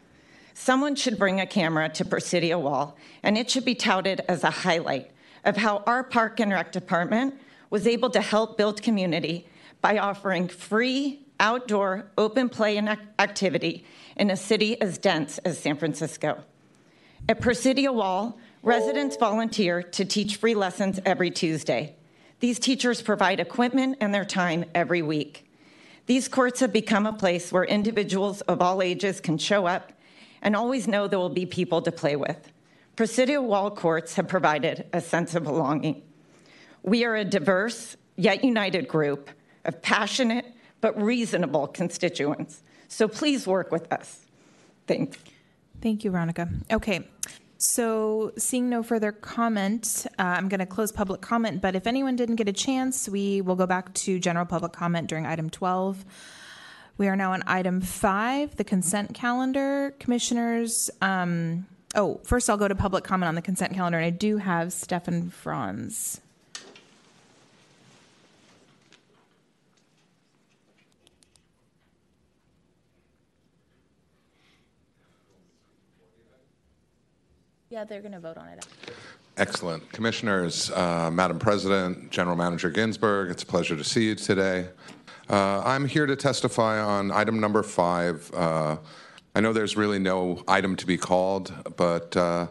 Someone 0.54 0.96
should 0.96 1.18
bring 1.18 1.40
a 1.40 1.48
camera 1.48 1.88
to 1.88 2.04
Presidio 2.04 2.60
Wall, 2.60 2.98
and 3.24 3.38
it 3.38 3.50
should 3.50 3.64
be 3.64 3.76
touted 3.76 4.20
as 4.28 4.44
a 4.44 4.52
highlight 4.52 5.12
of 5.46 5.56
how 5.56 5.84
our 5.88 6.04
Park 6.04 6.42
and 6.42 6.52
Rec 6.52 6.74
department 6.74 7.40
was 7.70 7.88
able 7.88 8.10
to 8.10 8.20
help 8.20 8.58
build 8.58 8.82
community 8.82 9.48
by 9.82 9.98
offering 9.98 10.48
free 10.48 11.26
outdoor 11.40 12.12
open 12.18 12.50
play 12.50 12.78
and 12.78 12.90
activity 13.18 13.86
in 14.18 14.30
a 14.30 14.36
city 14.36 14.80
as 14.82 14.98
dense 14.98 15.38
as 15.40 15.58
San 15.58 15.78
Francisco. 15.78 16.44
At 17.28 17.40
Presidio 17.40 17.92
Wall, 17.92 18.38
residents 18.64 19.16
volunteer 19.16 19.82
to 19.82 20.06
teach 20.06 20.36
free 20.36 20.56
lessons 20.56 21.00
every 21.06 21.32
Tuesday. 21.32 21.96
These 22.40 22.60
teachers 22.60 23.02
provide 23.02 23.40
equipment 23.40 23.98
and 24.02 24.14
their 24.14 24.26
time 24.26 24.66
every 24.74 25.02
week. 25.02 25.46
These 26.06 26.28
courts 26.28 26.60
have 26.62 26.74
become 26.74 27.06
a 27.06 27.14
place 27.14 27.52
where 27.52 27.64
individuals 27.64 28.42
of 28.42 28.62
all 28.62 28.82
ages 28.82 29.22
can 29.22 29.38
show 29.38 29.66
up 29.66 29.94
and 30.42 30.56
always 30.56 30.88
know 30.88 31.08
there 31.08 31.20
will 31.20 31.30
be 31.30 31.46
people 31.46 31.82
to 31.82 31.92
play 31.92 32.16
with. 32.16 32.52
Presidio 32.96 33.42
Wall 33.42 33.72
courts 33.72 34.16
have 34.16 34.28
provided 34.28 34.86
a 34.92 35.02
sense 35.02 35.36
of 35.36 35.44
belonging. 35.44 36.02
We 36.84 37.06
are 37.06 37.16
a 37.16 37.26
diverse 37.26 37.96
yet 38.16 38.44
united 38.44 38.88
group 38.88 39.30
of 39.66 39.82
passionate 39.82 40.46
but 40.82 41.00
reasonable 41.02 41.68
constituents. 41.68 42.62
So 42.88 43.08
please 43.08 43.46
work 43.46 43.72
with 43.72 43.92
us. 43.92 44.26
Thanks. 44.88 45.18
Thank 45.82 46.04
you, 46.04 46.12
Veronica. 46.12 46.50
Okay. 46.72 47.08
So, 47.62 48.32
seeing 48.38 48.70
no 48.70 48.84
further 48.84 49.12
comment, 49.12 50.08
uh, 50.18 50.24
I'm 50.24 50.48
going 50.48 50.62
to 50.62 50.66
close 50.66 50.94
public 50.94 51.20
comment. 51.20 51.62
But 51.62 51.76
if 51.76 51.88
anyone 51.88 52.16
didn't 52.16 52.38
get 52.38 52.48
a 52.48 52.54
chance, 52.54 53.10
we 53.10 53.42
will 53.42 53.58
go 53.58 53.66
back 53.66 53.94
to 53.96 54.18
general 54.18 54.46
public 54.46 54.72
comment 54.72 55.10
during 55.10 55.26
item 55.26 55.50
12. 55.50 56.06
We 56.98 57.10
are 57.10 57.18
now 57.18 57.34
on 57.34 57.44
item 57.48 57.82
five, 57.82 58.56
the 58.56 58.64
consent 58.64 59.14
calendar. 59.14 59.94
Commissioners, 60.00 60.90
um, 61.02 61.66
oh, 61.96 62.22
first 62.24 62.50
I'll 62.50 62.58
go 62.58 62.70
to 62.70 62.76
public 62.76 63.04
comment 63.04 63.28
on 63.28 63.36
the 63.36 63.42
consent 63.42 63.74
calendar, 63.74 63.98
and 63.98 64.06
I 64.06 64.10
do 64.10 64.38
have 64.38 64.72
Stefan 64.72 65.30
Franz. 65.30 66.22
Yeah, 77.70 77.84
they're 77.84 78.02
going 78.02 78.14
to 78.14 78.20
vote 78.20 78.38
on 78.38 78.48
it. 78.48 78.66
Excellent. 79.38 79.92
Commissioners, 79.92 80.72
uh, 80.72 81.12
Madam 81.12 81.38
President, 81.38 82.10
General 82.10 82.36
Manager 82.36 82.72
Ginsburg, 82.72 83.30
it's 83.30 83.44
a 83.44 83.46
pleasure 83.46 83.76
to 83.76 83.84
see 83.84 84.06
you 84.06 84.16
today. 84.16 84.70
Uh, 85.30 85.62
I'm 85.64 85.86
here 85.86 86.08
to 86.08 86.16
testify 86.16 86.82
on 86.82 87.12
item 87.12 87.40
number 87.40 87.62
five. 87.62 88.32
Uh, 88.34 88.78
I 89.36 89.42
know 89.42 89.54
there's 89.54 89.78
really 89.78 90.00
no 90.00 90.44
item 90.48 90.76
to 90.78 90.88
be 90.88 90.98
called, 90.98 91.54
but 91.78 92.18
uh, 92.18 92.48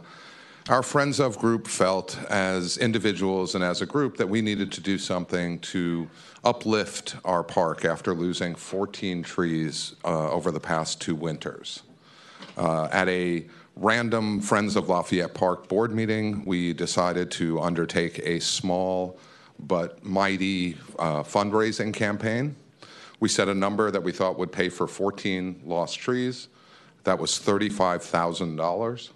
our 0.69 0.85
Friends 0.85 1.19
of 1.19 1.37
group 1.37 1.67
felt 1.67 2.17
as 2.31 2.79
individuals 2.79 3.57
and 3.57 3.65
as 3.65 3.83
a 3.83 3.87
group 3.87 4.19
that 4.19 4.29
we 4.29 4.41
needed 4.41 4.71
to 4.71 4.81
do 4.81 4.99
something 4.99 5.59
to 5.61 6.09
uplift 6.45 7.17
our 7.25 7.43
park 7.43 7.85
after 7.85 8.15
losing 8.15 8.55
14 8.55 9.25
trees 9.25 9.97
uh, 10.05 10.31
over 10.31 10.53
the 10.53 10.61
past 10.61 11.01
two 11.01 11.17
winters. 11.17 11.83
Uh, 12.57 12.89
at 12.93 13.09
a 13.09 13.47
random 13.79 14.41
Friends 14.41 14.75
of 14.75 14.89
Lafayette 14.89 15.35
Park 15.35 15.69
board 15.69 15.95
meeting, 15.95 16.45
we 16.45 16.73
decided 16.73 17.31
to 17.33 17.61
undertake 17.61 18.19
a 18.21 18.41
small 18.41 19.19
but 19.61 20.05
mighty 20.05 20.77
uh, 20.99 21.23
fundraising 21.23 21.95
campaign. 21.95 22.57
We 23.21 23.29
set 23.29 23.49
a 23.49 23.55
number 23.55 23.91
that 23.91 24.03
we 24.03 24.13
thought 24.13 24.39
would 24.39 24.53
pay 24.53 24.69
for 24.69 24.87
14 24.87 25.63
lost 25.65 25.99
trees. 25.99 26.49
That 27.05 27.19
was 27.19 27.33
$35,000. 27.33 29.11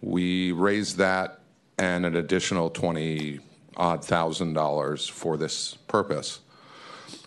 We 0.00 0.52
raised 0.52 0.96
that 0.98 1.40
and 1.78 2.06
an 2.06 2.16
additional 2.16 2.70
20 2.70 3.40
odd 3.76 4.02
thousand 4.02 4.54
dollars 4.54 5.06
for 5.06 5.36
this 5.36 5.74
purpose. 5.86 6.40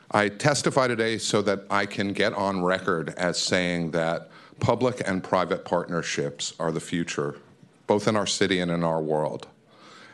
I 0.10 0.30
testify 0.30 0.88
today 0.88 1.20
so 1.20 1.44
that 1.44 1.66
I 1.70 1.86
can 1.86 2.14
get 2.14 2.34
on 2.34 2.64
record 2.64 3.14
as 3.18 3.38
saying 3.38 3.92
that 3.92 4.32
public 4.60 5.02
and 5.06 5.24
private 5.24 5.66
partnerships 5.66 6.54
are 6.60 6.72
the 6.72 6.80
future, 6.80 7.38
both 7.88 8.08
in 8.08 8.16
our 8.16 8.28
city 8.28 8.60
and 8.60 8.72
in 8.72 8.84
our 8.84 9.02
world. 9.02 9.48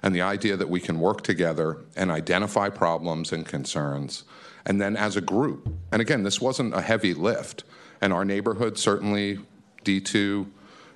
and 0.06 0.16
the 0.16 0.22
idea 0.22 0.56
that 0.56 0.70
we 0.70 0.80
can 0.80 1.00
work 1.00 1.24
together 1.24 1.78
and 1.96 2.12
identify 2.12 2.70
problems 2.70 3.32
and 3.32 3.44
concerns, 3.44 4.24
and 4.64 4.80
then 4.80 4.96
as 4.96 5.18
a 5.18 5.22
group. 5.22 5.68
And 5.92 6.00
again, 6.00 6.22
this 6.22 6.40
wasn't 6.40 6.76
a 6.76 6.82
heavy 6.82 7.16
lift, 7.16 7.64
and 8.00 8.14
our 8.14 8.24
neighborhood 8.24 8.78
certainly 8.78 9.40
D2, 9.84 10.46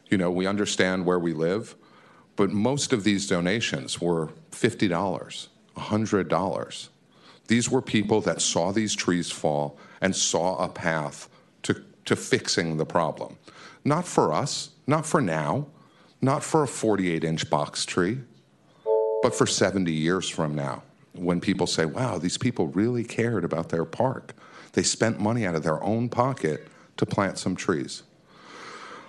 you 0.10 0.18
know, 0.18 0.30
we 0.30 0.46
understand 0.46 1.08
where 1.08 1.18
we 1.18 1.34
live, 1.34 1.76
but 2.36 2.52
most 2.52 2.94
of 2.94 3.04
these 3.04 3.28
donations 3.28 4.00
were 4.00 4.30
$50, 4.52 5.48
$100. 5.76 6.90
These 7.48 7.70
were 7.72 7.82
people 7.82 8.22
that 8.22 8.42
saw 8.42 8.72
these 8.72 8.96
trees 8.96 9.32
fall 9.32 9.76
and 10.02 10.16
saw 10.16 10.64
a 10.64 10.70
path 10.70 11.30
to, 12.10 12.16
fixing 12.16 12.78
the 12.78 12.86
problem. 12.86 13.38
Not 13.86 14.06
for 14.06 14.34
us, 14.34 14.70
not 14.88 15.06
for 15.06 15.22
now, 15.22 15.68
not 16.22 16.44
for 16.44 16.64
a 16.64 16.68
48 16.68 17.24
inch 17.24 17.50
box 17.50 17.86
tree, 17.86 18.20
but 19.22 19.34
for 19.34 19.46
70 19.46 19.92
years 19.92 20.30
from 20.30 20.56
now, 20.56 20.84
when 21.14 21.40
people 21.40 21.68
say, 21.68 21.86
wow, 21.86 22.18
these 22.18 22.38
people 22.38 22.68
really 22.68 23.04
cared 23.04 23.44
about 23.44 23.70
their 23.70 23.86
park. 23.86 24.34
They 24.74 24.84
spent 24.84 25.20
money 25.20 25.46
out 25.46 25.56
of 25.56 25.64
their 25.64 25.84
own 25.84 26.10
pocket 26.10 26.68
to 26.98 27.06
plant 27.06 27.38
some 27.38 27.56
trees. 27.56 28.04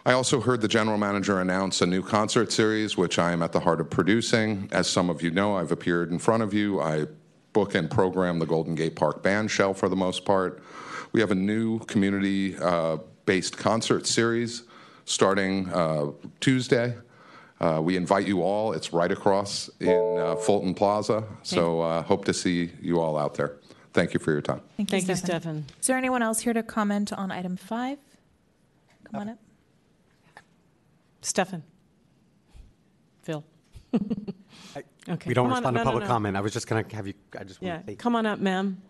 I 0.06 0.12
also 0.12 0.40
heard 0.40 0.62
the 0.62 0.68
general 0.68 0.96
manager 0.96 1.40
announce 1.40 1.82
a 1.82 1.86
new 1.86 2.02
concert 2.02 2.52
series, 2.52 2.96
which 2.96 3.18
I 3.18 3.32
am 3.32 3.42
at 3.42 3.52
the 3.52 3.60
heart 3.60 3.80
of 3.80 3.90
producing. 3.90 4.68
As 4.72 4.88
some 4.88 5.10
of 5.10 5.22
you 5.22 5.30
know, 5.30 5.56
I've 5.56 5.72
appeared 5.72 6.10
in 6.10 6.18
front 6.18 6.42
of 6.42 6.54
you. 6.54 6.80
I 6.80 7.06
book 7.52 7.74
and 7.74 7.90
program 7.90 8.38
the 8.38 8.46
Golden 8.46 8.74
Gate 8.74 8.96
Park 8.96 9.22
Band 9.22 9.50
Shell 9.50 9.74
for 9.74 9.88
the 9.88 9.96
most 9.96 10.24
part. 10.24 10.62
We 11.12 11.20
have 11.20 11.30
a 11.30 11.34
new 11.36 11.80
community 11.80 12.56
uh, 12.56 12.98
based 13.26 13.56
concert 13.58 14.06
series 14.06 14.62
starting 15.04 15.68
uh, 15.70 16.12
Tuesday. 16.40 16.96
Uh, 17.60 17.80
we 17.82 17.96
invite 17.96 18.26
you 18.26 18.42
all. 18.42 18.72
It's 18.72 18.92
right 18.92 19.10
across 19.10 19.68
in 19.80 20.18
uh, 20.18 20.36
Fulton 20.36 20.72
Plaza. 20.72 21.24
So 21.42 21.80
uh, 21.80 22.02
hope 22.02 22.24
to 22.26 22.32
see 22.32 22.70
you 22.80 23.00
all 23.00 23.18
out 23.18 23.34
there. 23.34 23.56
Thank 23.92 24.14
you 24.14 24.20
for 24.20 24.30
your 24.30 24.40
time. 24.40 24.60
Thank, 24.76 24.88
Thank 24.88 25.08
you, 25.08 25.16
Stefan. 25.16 25.40
Stefan. 25.40 25.64
Is 25.80 25.86
there 25.88 25.98
anyone 25.98 26.22
else 26.22 26.40
here 26.40 26.52
to 26.52 26.62
comment 26.62 27.12
on 27.12 27.30
item 27.30 27.56
five? 27.56 27.98
Come 29.10 29.20
on 29.20 29.28
up. 29.30 29.38
Stefan. 31.22 31.64
Phil. 33.22 33.44
okay. 33.92 35.26
We 35.26 35.34
don't 35.34 35.48
come 35.48 35.56
respond 35.56 35.74
no, 35.74 35.80
to 35.80 35.84
no, 35.84 35.84
public 35.84 36.02
no. 36.04 36.08
comment. 36.08 36.36
I 36.36 36.40
was 36.40 36.52
just 36.52 36.68
going 36.68 36.84
to 36.84 36.96
have 36.96 37.06
you, 37.06 37.14
I 37.38 37.44
just 37.44 37.60
Yeah, 37.60 37.74
want 37.74 37.86
to 37.86 37.92
say. 37.92 37.96
come 37.96 38.16
on 38.16 38.26
up, 38.26 38.38
ma'am. 38.38 38.80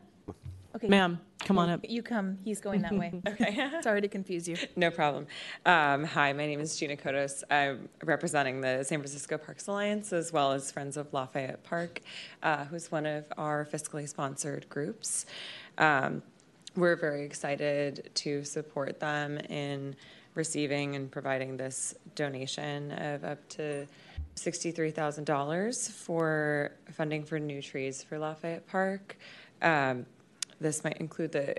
Okay. 0.77 0.87
Ma'am, 0.87 1.21
come 1.41 1.59
on 1.59 1.68
up. 1.68 1.81
You 1.89 2.03
come. 2.03 2.39
He's 2.45 2.61
going 2.61 2.83
that 2.83 2.95
way. 2.95 3.12
Okay. 3.27 3.71
Sorry 3.83 4.01
to 4.01 4.09
confuse 4.09 4.49
you. 4.49 4.57
No 4.77 4.91
problem. 4.91 5.27
Um, 5.66 6.05
hi, 6.05 6.33
my 6.33 6.47
name 6.47 6.61
is 6.61 6.77
Gina 6.77 6.97
Kodos. 6.97 7.43
I'm 7.51 7.89
representing 8.05 8.61
the 8.61 8.85
San 8.85 8.99
Francisco 8.99 9.37
Parks 9.37 9.66
Alliance 9.66 10.12
as 10.12 10.33
well 10.33 10.53
as 10.53 10.71
Friends 10.71 10.97
of 10.97 11.12
Lafayette 11.12 11.62
Park, 11.64 12.01
uh, 12.43 12.64
who's 12.66 12.91
one 12.93 13.07
of 13.07 13.25
our 13.37 13.66
fiscally 13.66 14.09
sponsored 14.09 14.68
groups. 14.68 15.27
Um, 15.79 16.23
we're 16.77 16.97
very 16.97 17.25
excited 17.25 18.11
to 18.14 18.45
support 18.45 19.01
them 19.01 19.39
in 19.39 19.97
receiving 20.35 20.95
and 20.95 21.11
providing 21.11 21.57
this 21.57 21.95
donation 22.14 22.93
of 22.93 23.25
up 23.25 23.49
to 23.49 23.87
$63,000 24.37 25.91
for 25.91 26.73
funding 26.93 27.25
for 27.25 27.39
new 27.39 27.61
trees 27.61 28.03
for 28.03 28.18
Lafayette 28.18 28.66
Park. 28.68 29.16
Um, 29.62 30.07
this 30.61 30.85
might 30.85 30.99
include 30.99 31.33
the 31.33 31.57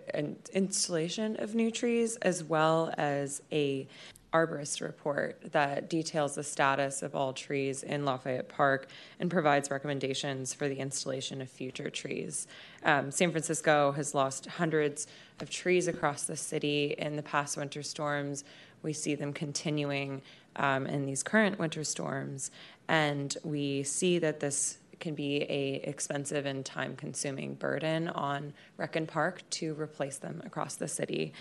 installation 0.55 1.35
of 1.39 1.55
new 1.55 1.71
trees 1.71 2.17
as 2.17 2.43
well 2.43 2.93
as 2.97 3.41
a 3.51 3.87
arborist 4.33 4.81
report 4.81 5.51
that 5.51 5.89
details 5.89 6.35
the 6.35 6.43
status 6.43 7.01
of 7.01 7.15
all 7.15 7.33
trees 7.33 7.83
in 7.83 8.05
Lafayette 8.05 8.47
Park 8.47 8.87
and 9.19 9.29
provides 9.29 9.69
recommendations 9.69 10.53
for 10.53 10.69
the 10.69 10.77
installation 10.77 11.41
of 11.41 11.49
future 11.49 11.89
trees. 11.89 12.47
Um, 12.83 13.11
San 13.11 13.31
Francisco 13.31 13.91
has 13.91 14.15
lost 14.15 14.45
hundreds 14.45 15.07
of 15.41 15.49
trees 15.49 15.87
across 15.87 16.23
the 16.23 16.37
city 16.37 16.95
in 16.97 17.17
the 17.17 17.23
past 17.23 17.57
winter 17.57 17.83
storms. 17.83 18.45
We 18.83 18.93
see 18.93 19.15
them 19.15 19.33
continuing 19.33 20.21
um, 20.55 20.87
in 20.87 21.05
these 21.05 21.23
current 21.23 21.59
winter 21.59 21.83
storms, 21.83 22.51
and 22.87 23.35
we 23.43 23.83
see 23.83 24.17
that 24.19 24.39
this 24.39 24.77
can 25.01 25.15
be 25.15 25.43
a 25.43 25.81
expensive 25.83 26.45
and 26.45 26.65
time 26.65 26.95
consuming 26.95 27.55
burden 27.55 28.07
on 28.07 28.53
Rec 28.77 28.95
and 28.95 29.07
Park 29.07 29.41
to 29.51 29.73
replace 29.73 30.17
them 30.17 30.41
across 30.45 30.75
the 30.75 30.87
city. 30.87 31.33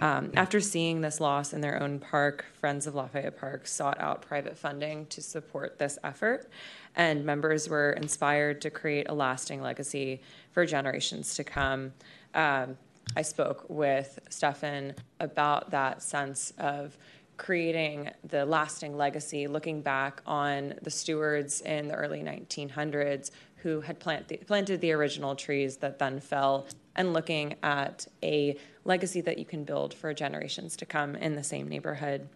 Um, 0.00 0.30
after 0.34 0.60
seeing 0.60 1.00
this 1.00 1.20
loss 1.20 1.52
in 1.52 1.60
their 1.60 1.82
own 1.82 1.98
park, 1.98 2.46
Friends 2.58 2.86
of 2.86 2.94
Lafayette 2.94 3.38
Park 3.38 3.66
sought 3.66 4.00
out 4.00 4.22
private 4.22 4.56
funding 4.56 5.06
to 5.06 5.20
support 5.20 5.78
this 5.78 5.98
effort, 6.04 6.48
and 6.96 7.24
members 7.24 7.68
were 7.68 7.92
inspired 7.92 8.60
to 8.62 8.70
create 8.70 9.08
a 9.08 9.14
lasting 9.14 9.60
legacy 9.60 10.22
for 10.52 10.64
generations 10.64 11.34
to 11.34 11.44
come. 11.44 11.92
Um, 12.34 12.78
I 13.16 13.22
spoke 13.22 13.66
with 13.68 14.20
Stefan 14.30 14.94
about 15.18 15.70
that 15.72 16.02
sense 16.02 16.52
of 16.58 16.96
creating 17.40 18.10
the 18.28 18.44
lasting 18.44 18.98
legacy, 18.98 19.46
looking 19.46 19.80
back 19.80 20.20
on 20.26 20.74
the 20.82 20.90
stewards 20.90 21.62
in 21.62 21.88
the 21.88 21.94
early 21.94 22.20
1900s 22.20 23.30
who 23.62 23.80
had 23.80 23.98
plant 23.98 24.28
the, 24.28 24.36
planted 24.36 24.78
the 24.82 24.92
original 24.92 25.34
trees 25.34 25.78
that 25.78 25.98
then 25.98 26.20
fell, 26.20 26.66
and 26.96 27.14
looking 27.14 27.54
at 27.62 28.06
a 28.22 28.54
legacy 28.84 29.22
that 29.22 29.38
you 29.38 29.46
can 29.46 29.64
build 29.64 29.94
for 29.94 30.12
generations 30.12 30.76
to 30.76 30.84
come 30.84 31.16
in 31.16 31.34
the 31.34 31.42
same 31.42 31.66
neighborhood. 31.66 32.28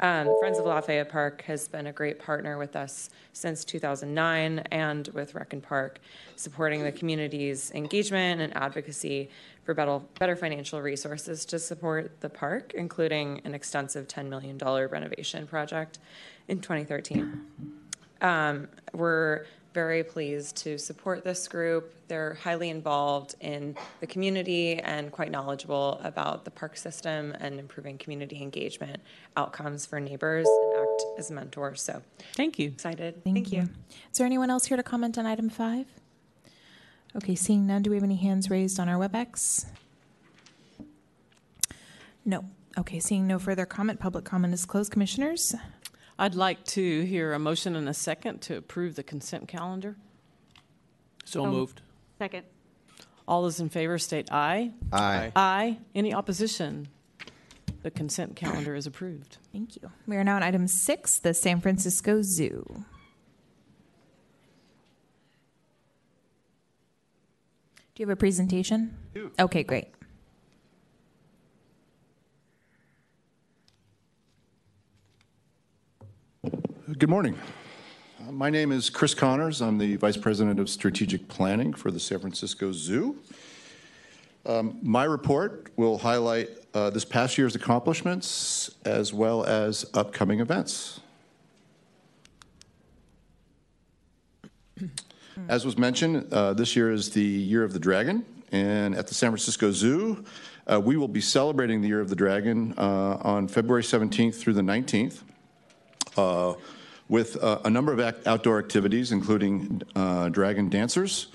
Um, 0.00 0.34
Friends 0.38 0.58
of 0.58 0.64
Lafayette 0.64 1.10
Park 1.10 1.42
has 1.42 1.68
been 1.68 1.88
a 1.88 1.92
great 1.92 2.18
partner 2.18 2.56
with 2.56 2.74
us 2.74 3.10
since 3.34 3.64
2009 3.66 4.60
and 4.70 5.08
with 5.08 5.34
Rec 5.34 5.52
and 5.52 5.62
Park, 5.62 5.98
supporting 6.36 6.84
the 6.84 6.92
community's 6.92 7.70
engagement 7.72 8.40
and 8.40 8.56
advocacy 8.56 9.28
for 9.68 9.74
better, 9.74 10.00
better 10.18 10.34
financial 10.34 10.80
resources 10.80 11.44
to 11.44 11.58
support 11.58 12.22
the 12.22 12.30
park, 12.30 12.72
including 12.72 13.42
an 13.44 13.54
extensive 13.54 14.08
$10 14.08 14.26
million 14.26 14.56
renovation 14.56 15.46
project 15.46 15.98
in 16.48 16.58
2013. 16.58 17.38
Um, 18.22 18.68
we're 18.94 19.44
very 19.74 20.02
pleased 20.02 20.56
to 20.56 20.78
support 20.78 21.22
this 21.22 21.46
group. 21.46 21.92
They're 22.08 22.38
highly 22.42 22.70
involved 22.70 23.34
in 23.42 23.76
the 24.00 24.06
community 24.06 24.78
and 24.78 25.12
quite 25.12 25.30
knowledgeable 25.30 26.00
about 26.02 26.46
the 26.46 26.50
park 26.50 26.78
system 26.78 27.36
and 27.38 27.60
improving 27.60 27.98
community 27.98 28.40
engagement 28.40 29.02
outcomes 29.36 29.84
for 29.84 30.00
neighbors 30.00 30.48
and 30.48 30.80
act 30.80 31.02
as 31.18 31.30
mentors. 31.30 31.82
So, 31.82 32.00
thank 32.32 32.58
you. 32.58 32.68
Excited. 32.68 33.22
Thank, 33.22 33.52
you. 33.52 33.68
Is 34.10 34.16
there 34.16 34.24
anyone 34.24 34.48
else 34.48 34.64
here 34.64 34.78
to 34.78 34.82
comment 34.82 35.18
on 35.18 35.26
item 35.26 35.50
five? 35.50 35.84
Okay, 37.16 37.34
seeing 37.34 37.66
none, 37.66 37.82
do 37.82 37.90
we 37.90 37.96
have 37.96 38.04
any 38.04 38.16
hands 38.16 38.50
raised 38.50 38.78
on 38.78 38.88
our 38.88 38.96
WebEx? 38.96 39.66
No. 42.24 42.44
Okay, 42.76 43.00
seeing 43.00 43.26
no 43.26 43.38
further 43.38 43.66
comment, 43.66 43.98
public 43.98 44.24
comment 44.24 44.54
is 44.54 44.64
closed. 44.64 44.92
Commissioners? 44.92 45.54
I'd 46.18 46.34
like 46.34 46.64
to 46.66 47.02
hear 47.02 47.32
a 47.32 47.38
motion 47.38 47.74
and 47.76 47.88
a 47.88 47.94
second 47.94 48.40
to 48.42 48.56
approve 48.56 48.94
the 48.94 49.02
consent 49.02 49.48
calendar. 49.48 49.96
So 51.24 51.44
oh. 51.44 51.50
moved. 51.50 51.80
Second. 52.18 52.44
All 53.26 53.42
those 53.42 53.60
in 53.60 53.68
favor 53.68 53.98
state 53.98 54.28
aye. 54.30 54.72
Aye. 54.92 55.32
Aye. 55.34 55.78
Any 55.94 56.14
opposition? 56.14 56.88
The 57.82 57.90
consent 57.90 58.36
calendar 58.36 58.74
is 58.74 58.86
approved. 58.86 59.38
Thank 59.52 59.76
you. 59.76 59.90
We 60.06 60.16
are 60.16 60.24
now 60.24 60.36
on 60.36 60.42
item 60.42 60.66
six, 60.66 61.18
the 61.18 61.34
San 61.34 61.60
Francisco 61.60 62.22
Zoo. 62.22 62.84
Do 67.98 68.02
you 68.02 68.08
have 68.10 68.16
a 68.16 68.20
presentation? 68.20 68.96
Okay, 69.40 69.64
great. 69.64 69.88
Good 76.96 77.08
morning. 77.08 77.36
My 78.30 78.50
name 78.50 78.70
is 78.70 78.88
Chris 78.88 79.14
Connors. 79.14 79.60
I'm 79.60 79.78
the 79.78 79.96
Vice 79.96 80.16
President 80.16 80.60
of 80.60 80.70
Strategic 80.70 81.26
Planning 81.26 81.72
for 81.72 81.90
the 81.90 81.98
San 81.98 82.20
Francisco 82.20 82.70
Zoo. 82.70 83.18
Um, 84.46 84.78
My 84.80 85.02
report 85.02 85.72
will 85.74 85.98
highlight 85.98 86.50
uh, 86.74 86.90
this 86.90 87.04
past 87.04 87.36
year's 87.36 87.56
accomplishments 87.56 88.70
as 88.84 89.12
well 89.12 89.42
as 89.42 89.84
upcoming 89.92 90.38
events. 90.38 91.00
As 95.46 95.64
was 95.64 95.78
mentioned, 95.78 96.32
uh, 96.32 96.52
this 96.54 96.74
year 96.74 96.90
is 96.90 97.10
the 97.10 97.22
Year 97.22 97.62
of 97.62 97.72
the 97.72 97.78
Dragon, 97.78 98.24
and 98.50 98.94
at 98.94 99.06
the 99.06 99.14
San 99.14 99.30
Francisco 99.30 99.70
Zoo, 99.70 100.24
uh, 100.66 100.80
we 100.80 100.96
will 100.96 101.08
be 101.08 101.20
celebrating 101.20 101.80
the 101.80 101.88
Year 101.88 102.00
of 102.00 102.08
the 102.08 102.16
Dragon 102.16 102.74
uh, 102.76 103.18
on 103.22 103.48
February 103.48 103.82
17th 103.82 104.34
through 104.34 104.54
the 104.54 104.62
19th 104.62 105.20
uh, 106.16 106.54
with 107.08 107.42
uh, 107.42 107.60
a 107.64 107.70
number 107.70 107.92
of 107.92 108.00
act- 108.00 108.26
outdoor 108.26 108.58
activities, 108.58 109.12
including 109.12 109.82
uh, 109.94 110.28
dragon 110.28 110.68
dancers. 110.68 111.28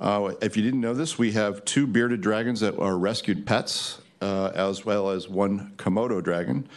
If 0.00 0.56
you 0.56 0.62
didn't 0.62 0.80
know 0.80 0.94
this, 0.94 1.18
we 1.18 1.32
have 1.32 1.64
two 1.64 1.86
bearded 1.86 2.20
dragons 2.20 2.60
that 2.60 2.78
are 2.78 2.96
rescued 2.96 3.46
pets, 3.46 4.00
as 4.20 4.84
well 4.84 5.10
as 5.10 5.28
one 5.28 5.72
Komodo 5.76 6.22
dragon. 6.22 6.68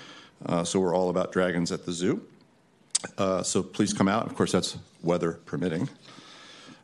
So 0.63 0.79
we're 0.79 0.95
all 0.95 1.09
about 1.09 1.31
dragons 1.31 1.71
at 1.71 1.85
the 1.85 1.91
zoo. 1.91 2.25
So 3.43 3.61
please 3.61 3.93
come 3.93 4.07
out. 4.07 4.25
Of 4.25 4.35
course, 4.35 4.51
that's 4.51 4.77
weather 5.03 5.33
permitting. 5.45 5.87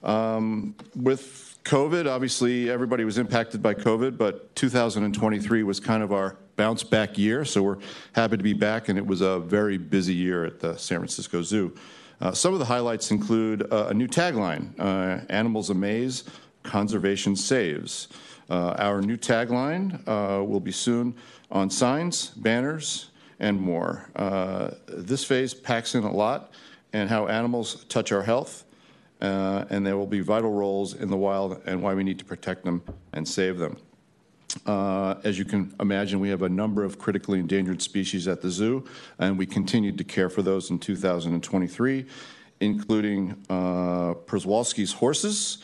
Um, 0.04 0.76
with 0.96 1.60
COVID, 1.64 2.10
obviously 2.10 2.70
everybody 2.70 3.04
was 3.04 3.18
impacted 3.18 3.62
by 3.62 3.74
COVID, 3.74 4.18
but 4.18 4.56
2023 4.56 5.64
was 5.64 5.80
kind 5.80 6.04
of 6.04 6.14
our 6.14 6.38
bounce 6.56 6.84
back 6.84 7.18
year. 7.18 7.46
So 7.46 7.62
we're 7.62 7.78
happy 8.14 8.38
to 8.38 8.44
be 8.44 8.54
back, 8.54 8.90
and 8.90 8.98
it 8.98 9.06
was 9.06 9.22
a 9.22 9.40
very 9.40 9.78
busy 9.78 10.14
year 10.14 10.46
at 10.46 10.60
the 10.60 10.78
San 10.78 11.00
Francisco 11.00 11.42
Zoo. 11.42 11.76
Uh, 12.20 12.32
some 12.32 12.54
of 12.54 12.60
the 12.60 12.66
highlights 12.66 13.12
include 13.12 13.72
uh, 13.72 13.88
a 13.90 13.94
new 13.94 14.08
tagline 14.08 14.78
uh, 14.80 15.24
Animals 15.30 15.70
Amaze, 15.70 16.24
Conservation 16.64 17.36
Saves. 17.36 18.08
Uh, 18.50 18.76
our 18.78 19.02
new 19.02 19.18
tagline 19.18 20.02
uh, 20.08 20.44
will 20.44 20.60
be 20.60 20.72
soon 20.72 21.16
on 21.52 21.70
signs, 21.70 22.30
banners, 22.30 23.12
and 23.40 23.60
more. 23.60 24.10
Uh, 24.16 24.72
this 24.88 25.24
phase 25.24 25.54
packs 25.54 25.96
in 25.96 26.04
a 26.04 26.12
lot 26.12 26.54
and 26.94 27.10
how 27.10 27.28
animals 27.28 27.86
touch 27.86 28.12
our 28.12 28.24
health, 28.24 28.64
uh, 29.22 29.66
and 29.70 29.86
there 29.86 29.98
will 29.98 30.08
be 30.08 30.20
vital 30.20 30.52
roles 30.52 30.94
in 30.94 31.10
the 31.10 31.18
wild 31.18 31.62
and 31.66 31.82
why 31.82 31.94
we 31.94 32.04
need 32.04 32.20
to 32.20 32.26
protect 32.26 32.64
them 32.64 32.84
and 33.14 33.28
save 33.28 33.58
them. 33.58 33.78
Uh, 34.66 35.16
as 35.24 35.38
you 35.38 35.46
can 35.46 35.74
imagine, 35.80 36.20
we 36.20 36.30
have 36.30 36.42
a 36.42 36.50
number 36.50 36.84
of 36.84 36.98
critically 36.98 37.40
endangered 37.40 37.82
species 37.82 38.28
at 38.28 38.42
the 38.42 38.50
zoo, 38.50 38.86
and 39.20 39.38
we 39.38 39.46
continued 39.46 39.98
to 39.98 40.04
care 40.04 40.30
for 40.30 40.42
those 40.42 40.70
in 40.70 40.80
2023, 40.80 42.06
including 42.62 43.32
uh, 43.50 44.14
Przewalski's 44.26 44.94
horses. 44.94 45.60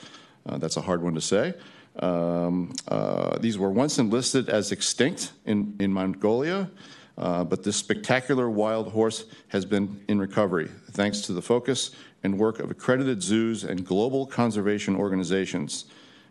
Uh, 0.46 0.58
that's 0.58 0.78
a 0.78 0.82
hard 0.82 1.02
one 1.02 1.14
to 1.16 1.22
say. 1.22 1.54
Um, 2.00 2.74
uh, 2.88 3.38
these 3.40 3.58
were 3.58 3.70
once 3.70 4.00
enlisted 4.00 4.50
as 4.50 4.72
extinct 4.72 5.32
in, 5.46 5.76
in 5.80 5.94
Mongolia, 5.94 6.70
uh, 7.18 7.44
but 7.44 7.64
this 7.64 7.78
spectacular 7.78 8.50
wild 8.50 8.92
horse 8.92 9.26
has 9.50 9.64
been 9.64 10.04
in 10.08 10.20
recovery 10.20 10.70
thanks 10.92 11.22
to 11.22 11.34
the 11.34 11.42
focus 11.42 11.92
and 12.24 12.40
work 12.40 12.60
of 12.60 12.72
accredited 12.72 13.22
zoos 13.22 13.64
and 13.64 13.86
global 13.86 14.26
conservation 14.26 14.96
organizations. 14.96 15.86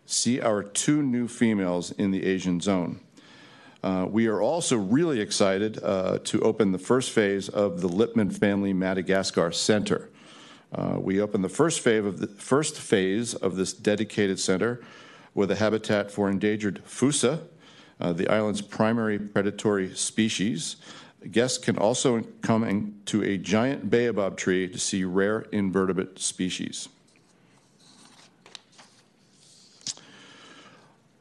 See 0.05 0.41
our 0.41 0.63
two 0.63 1.01
new 1.01 1.27
females 1.27 1.91
in 1.91 2.11
the 2.11 2.25
Asian 2.25 2.59
zone. 2.59 2.99
Uh, 3.83 4.07
we 4.09 4.27
are 4.27 4.41
also 4.41 4.77
really 4.77 5.19
excited 5.19 5.77
uh, 5.83 6.17
to 6.23 6.41
open 6.41 6.71
the 6.71 6.79
first 6.79 7.11
phase 7.11 7.49
of 7.49 7.81
the 7.81 7.87
Lippmann 7.87 8.29
Family 8.29 8.73
Madagascar 8.73 9.51
Center. 9.51 10.09
Uh, 10.73 10.97
we 10.99 11.21
opened 11.21 11.43
the 11.43 11.49
first 11.49 11.81
phase, 11.81 12.03
of 12.03 12.19
the 12.19 12.27
first 12.27 12.79
phase 12.79 13.33
of 13.33 13.55
this 13.55 13.73
dedicated 13.73 14.39
center 14.39 14.81
with 15.35 15.51
a 15.51 15.55
habitat 15.55 16.11
for 16.11 16.29
endangered 16.29 16.81
fossa, 16.85 17.41
uh, 17.99 18.13
the 18.13 18.27
island's 18.27 18.61
primary 18.61 19.19
predatory 19.19 19.93
species. 19.95 20.77
Guests 21.31 21.57
can 21.57 21.77
also 21.77 22.21
come 22.41 22.63
in 22.63 22.99
to 23.05 23.23
a 23.23 23.37
giant 23.37 23.89
baobab 23.89 24.35
tree 24.35 24.67
to 24.67 24.77
see 24.77 25.03
rare 25.03 25.45
invertebrate 25.51 26.19
species. 26.19 26.89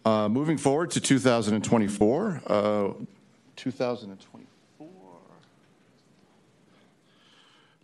Uh, 0.05 0.29
moving 0.29 0.59
forward 0.59 0.91
to 0.91 1.01
2024, 1.01 2.43
uh, 2.47 2.89
2024, 3.55 4.41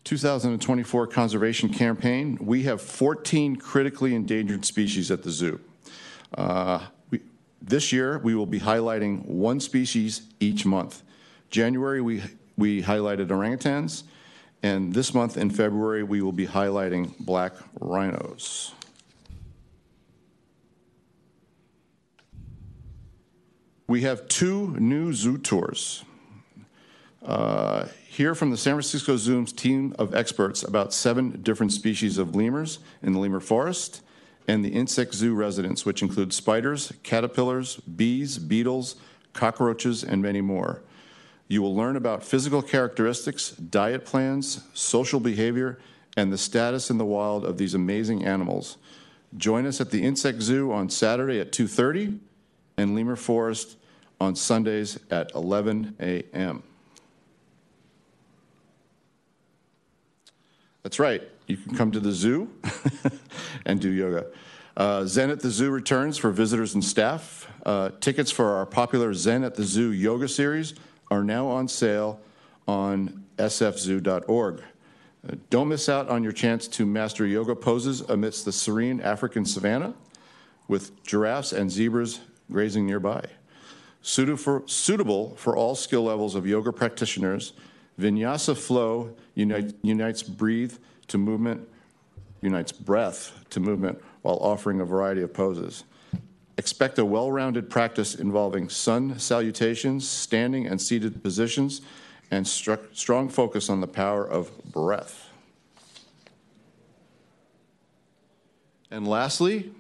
2024 0.03 1.07
conservation 1.07 1.69
campaign. 1.69 2.37
We 2.41 2.65
have 2.65 2.83
14 2.83 3.55
critically 3.55 4.17
endangered 4.17 4.65
species 4.65 5.13
at 5.13 5.23
the 5.23 5.31
zoo. 5.31 5.61
Uh, 6.37 6.87
we, 7.11 7.21
this 7.63 7.93
year, 7.93 8.19
we 8.19 8.35
will 8.35 8.47
be 8.47 8.59
highlighting 8.59 9.25
one 9.25 9.61
species 9.61 10.23
each 10.41 10.67
month. 10.67 11.03
January, 11.51 12.01
we, 12.01 12.23
we 12.57 12.83
highlighted 12.83 13.29
orangutans, 13.29 14.03
and 14.63 14.93
this 14.93 15.15
month 15.15 15.37
in 15.37 15.51
February, 15.51 16.03
we 16.03 16.21
will 16.21 16.33
be 16.33 16.47
highlighting 16.47 17.17
black 17.19 17.53
rhinos. 17.81 18.75
We 23.87 24.03
have 24.03 24.29
two 24.29 24.77
new 24.79 25.15
zoo 25.15 25.39
tours. 25.39 26.05
Uh, 27.25 27.87
hear 28.07 28.35
from 28.35 28.51
the 28.51 28.57
San 28.57 28.75
Francisco 28.75 29.17
Zoo's 29.17 29.53
team 29.53 29.95
of 29.99 30.15
experts 30.15 30.63
about 30.63 30.93
seven 30.93 31.41
different 31.43 31.73
species 31.73 32.19
of 32.19 32.35
lemurs 32.35 32.81
in 33.03 33.13
the 33.13 33.19
lemur 33.19 33.41
forest 33.41 34.03
and 34.47 34.65
the 34.65 34.71
insect 34.71 35.15
zoo 35.15 35.35
residents, 35.35 35.87
which 35.87 36.03
include 36.03 36.33
spiders, 36.33 36.93
caterpillars, 37.03 37.77
bees, 37.77 38.39
beetles, 38.39 38.97
cockroaches, 39.33 40.03
and 40.03 40.21
many 40.21 40.41
more. 40.41 40.83
You 41.49 41.63
will 41.63 41.75
learn 41.75 41.97
about 41.97 42.23
physical 42.23 42.61
characteristics, 42.61 43.51
diet 43.51 44.05
plans, 44.05 44.63
social 44.75 45.19
behavior, 45.19 45.79
and 46.17 46.31
the 46.31 46.39
status 46.39 46.91
in 46.91 46.99
the 46.99 47.07
wild 47.07 47.45
of 47.45 47.57
these 47.57 47.75
amazing 47.75 48.25
animals. 48.25 48.77
Join 49.37 49.67
us 49.67 49.81
at 49.81 49.91
the 49.91 50.03
Insect 50.03 50.43
Zoo 50.43 50.71
on 50.71 50.91
Saturday 50.91 51.41
at 51.41 51.51
2:30 51.51 52.19
and 52.77 52.95
Lemur 52.95 53.17
Forest 53.17 53.77
on 54.21 54.37
Sundays 54.37 54.99
at 55.11 55.31
11 55.35 55.97
a.m. 56.01 56.63
That's 60.83 60.99
right. 60.99 61.23
You 61.47 61.57
can 61.57 61.75
come 61.75 61.91
to 61.93 62.01
the 62.01 62.13
zoo 62.13 62.51
and 63.67 63.81
do 63.81 63.91
yoga. 63.91 64.27
Uh, 64.77 65.05
Zen 65.07 65.31
at 65.31 65.41
the 65.41 65.51
Zoo 65.51 65.71
returns 65.71 66.19
for 66.19 66.31
visitors 66.31 66.75
and 66.75 66.85
staff. 66.85 67.51
Uh, 67.67 67.91
tickets 68.01 68.31
for 68.31 68.55
our 68.55 68.65
popular 68.65 69.13
Zen 69.13 69.45
at 69.45 69.55
the 69.55 69.65
Zoo 69.65 69.91
yoga 69.93 70.29
series 70.29 70.75
are 71.11 71.25
now 71.25 71.47
on 71.47 71.69
sale 71.69 72.21
on 72.67 73.25
sfzoo.org. 73.39 74.63
Uh, 75.27 75.35
don't 75.51 75.69
miss 75.69 75.89
out 75.89 76.09
on 76.09 76.23
your 76.23 76.33
chance 76.33 76.69
to 76.69 76.87
master 76.87 77.27
yoga 77.27 77.55
poses 77.55 78.03
amidst 78.03 78.45
the 78.45 78.53
serene 78.53 79.01
African 79.01 79.45
savanna 79.45 79.95
with 80.69 81.03
giraffes 81.05 81.53
and 81.53 81.71
zebras 81.71 82.21
grazing 82.51 82.87
nearby. 82.87 83.25
Suitable 84.01 85.35
for 85.37 85.57
all 85.57 85.75
skill 85.75 86.05
levels 86.05 86.35
of 86.35 86.47
yoga 86.47 86.73
practitioners, 86.73 87.53
Vinyasa 87.99 88.57
Flow 88.57 89.15
unite, 89.35 89.75
unites 89.83 90.23
breathe 90.23 90.77
to 91.09 91.19
movement, 91.19 91.69
unites 92.41 92.71
breath 92.71 93.45
to 93.51 93.61
movement 93.61 94.01
while 94.23 94.37
offering 94.37 94.81
a 94.81 94.85
variety 94.85 95.23
of 95.23 95.35
poses. 95.35 95.85
Expect 96.59 96.99
a 96.99 97.05
well 97.05 97.31
rounded 97.31 97.71
practice 97.71 98.17
involving 98.17 98.69
sun 98.69 99.17
salutations, 99.21 100.09
standing 100.09 100.67
and 100.67 100.83
seated 100.83 101.23
positions, 101.23 101.81
and 102.33 102.47
strong 102.47 103.29
focus 103.29 103.71
on 103.71 103.81
the 103.81 103.87
power 103.87 104.27
of 104.27 104.51
breath. 104.65 105.31
And 108.91 109.07
lastly, 109.07 109.71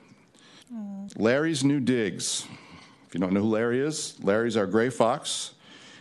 Larry's 1.16 1.64
New 1.64 1.81
Digs. 1.81 2.47
If 3.09 3.14
you 3.14 3.20
don't 3.20 3.33
know 3.33 3.41
who 3.41 3.49
Larry 3.49 3.81
is, 3.81 4.16
Larry's 4.22 4.57
our 4.57 4.66
gray 4.66 4.91
fox. 4.91 5.55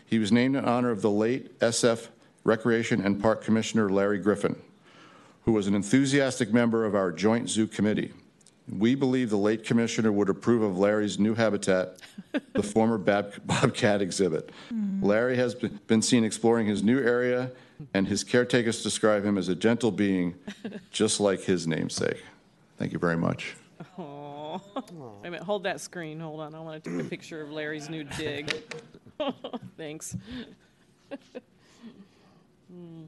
He 0.06 0.20
was 0.20 0.32
named 0.32 0.56
in 0.56 0.66
honor 0.66 0.92
of 0.92 1.02
the 1.02 1.10
late 1.10 1.58
SF 1.60 2.10
Recreation 2.44 3.02
and 3.02 3.20
Park 3.20 3.44
Commissioner 3.44 3.90
Larry 3.90 4.20
Griffin, 4.20 4.62
who 5.44 5.54
was 5.54 5.66
an 5.66 5.74
enthusiastic 5.74 6.54
member 6.54 6.86
of 6.86 6.94
our 6.94 7.12
Joint 7.12 7.50
Zoo 7.50 7.66
Committee. 7.66 8.14
We 8.70 8.96
believe 8.96 9.30
the 9.30 9.38
late 9.38 9.64
commissioner 9.64 10.12
would 10.12 10.28
approve 10.30 10.62
of 10.62 10.78
Larry's 10.78 11.18
new 11.18 11.34
habitat, 11.36 11.98
the 12.54 12.64
former 12.74 12.98
Bab- 12.98 13.46
Bobcat 13.46 14.02
exhibit. 14.02 14.50
Larry 15.02 15.38
has 15.38 15.56
been 15.56 16.02
seen 16.02 16.24
exploring 16.26 16.68
his 16.68 16.84
new 16.84 17.00
area, 17.00 17.52
and 17.94 18.08
his 18.08 18.24
caretakers 18.26 18.84
describe 18.84 19.24
him 19.24 19.38
as 19.38 19.48
a 19.48 19.56
gentle 19.56 19.92
being, 19.92 20.36
just 20.92 21.20
like 21.20 21.42
his 21.42 21.66
namesake. 21.66 22.22
Thank 22.78 22.92
you 22.92 23.00
very 23.00 23.16
much. 23.18 23.56
Aw. 23.98 24.60
Wait 24.76 25.28
a 25.28 25.32
minute, 25.32 25.44
hold 25.44 25.64
that 25.64 25.80
screen. 25.80 26.20
Hold 26.20 26.42
on. 26.42 26.54
I 26.54 26.60
want 26.60 26.84
to 26.84 26.90
take 26.90 27.00
a 27.06 27.10
picture 27.10 27.42
of 27.42 27.52
Larry's 27.52 27.90
new 27.90 28.04
dig. 28.04 28.52
Thanks. 29.78 30.16
Hmm. 32.70 33.04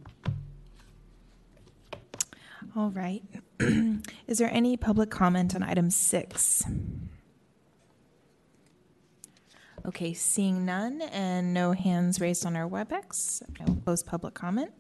All 2.76 2.92
right. 2.92 3.24
Is 4.28 4.38
there 4.38 4.50
any 4.54 4.78
public 4.78 5.10
comment 5.10 5.56
on 5.56 5.64
item 5.64 5.90
six? 5.90 6.64
Okay, 9.86 10.14
seeing 10.14 10.66
none 10.66 11.02
and 11.02 11.54
no 11.54 11.72
hands 11.74 12.22
raised 12.22 12.46
on 12.46 12.56
our 12.56 12.70
WebEx, 12.70 13.42
I 13.60 13.66
will 13.66 13.76
close 13.78 14.04
public 14.04 14.34
comment. 14.34 14.72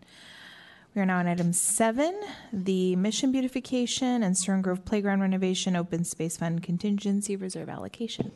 We 0.95 1.01
are 1.01 1.05
now 1.05 1.19
on 1.19 1.27
item 1.27 1.53
seven, 1.53 2.19
the 2.51 2.95
Mission 2.95 3.31
Beautification 3.31 4.23
and 4.23 4.37
Stern 4.37 4.61
Grove 4.61 4.85
Playground 4.85 5.21
Renovation 5.21 5.75
Open 5.75 6.03
Space 6.03 6.37
Fund 6.37 6.63
Contingency 6.63 7.35
Reserve 7.35 7.69
Allocation. 7.69 8.31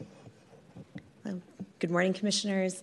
Good 1.79 1.91
morning, 1.91 2.13
Commissioners. 2.13 2.81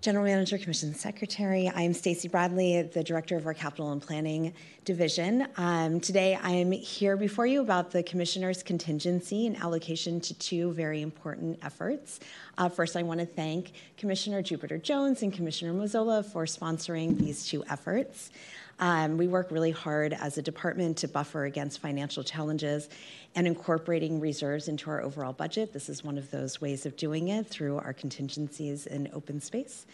General 0.00 0.26
Manager, 0.26 0.58
Commission 0.58 0.94
Secretary. 0.94 1.68
I'm 1.74 1.92
Stacy 1.92 2.28
Bradley, 2.28 2.82
the 2.82 3.02
Director 3.02 3.36
of 3.36 3.46
our 3.46 3.54
Capital 3.54 3.90
and 3.90 4.00
Planning 4.00 4.54
Division. 4.84 5.48
Um, 5.56 5.98
today, 5.98 6.38
I'm 6.40 6.70
here 6.70 7.16
before 7.16 7.46
you 7.46 7.60
about 7.62 7.90
the 7.90 8.04
Commissioner's 8.04 8.62
contingency 8.62 9.48
and 9.48 9.56
allocation 9.56 10.20
to 10.20 10.34
two 10.34 10.72
very 10.72 11.02
important 11.02 11.58
efforts. 11.64 12.20
Uh, 12.56 12.68
first, 12.68 12.96
I 12.96 13.02
want 13.02 13.18
to 13.18 13.26
thank 13.26 13.72
Commissioner 13.96 14.40
Jupiter 14.40 14.78
Jones 14.78 15.24
and 15.24 15.32
Commissioner 15.32 15.72
Mazzola 15.72 16.24
for 16.24 16.44
sponsoring 16.44 17.18
these 17.18 17.44
two 17.44 17.64
efforts. 17.64 18.30
Um, 18.80 19.16
we 19.16 19.26
work 19.26 19.50
really 19.50 19.72
hard 19.72 20.12
as 20.12 20.38
a 20.38 20.42
department 20.42 20.98
to 20.98 21.08
buffer 21.08 21.44
against 21.44 21.80
financial 21.80 22.22
challenges 22.22 22.88
and 23.34 23.46
incorporating 23.46 24.20
reserves 24.20 24.68
into 24.68 24.88
our 24.90 25.02
overall 25.02 25.32
budget. 25.32 25.72
This 25.72 25.88
is 25.88 26.04
one 26.04 26.16
of 26.16 26.30
those 26.30 26.60
ways 26.60 26.86
of 26.86 26.96
doing 26.96 27.28
it 27.28 27.46
through 27.46 27.78
our 27.78 27.92
contingencies 27.92 28.86
in 28.86 29.10
open 29.12 29.40
space. 29.40 29.86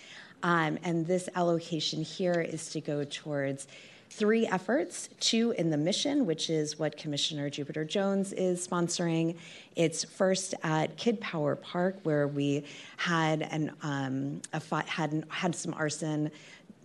Um, 0.43 0.79
and 0.83 1.07
this 1.07 1.29
allocation 1.35 2.03
here 2.03 2.41
is 2.41 2.69
to 2.71 2.81
go 2.81 3.05
towards 3.05 3.67
three 4.11 4.47
efforts 4.47 5.09
two 5.19 5.53
in 5.59 5.71
the 5.71 5.77
mission, 5.77 6.25
which 6.27 6.49
is 6.49 6.79
what 6.79 6.97
Commissioner 6.97 7.51
Jupiter 7.51 7.85
Jones 7.85 8.33
is 8.35 8.67
sponsoring. 8.67 9.37
It's 9.75 10.05
first 10.05 10.55
at 10.63 10.97
Kid 10.97 11.21
Power 11.21 11.57
Park, 11.57 11.97
where 12.05 12.29
we 12.29 12.65
had, 12.97 13.43
an, 13.43 13.73
um, 13.83 14.41
a 14.53 14.85
had, 14.85 15.25
had 15.31 15.57
some 15.57 15.75
arson 15.75 16.31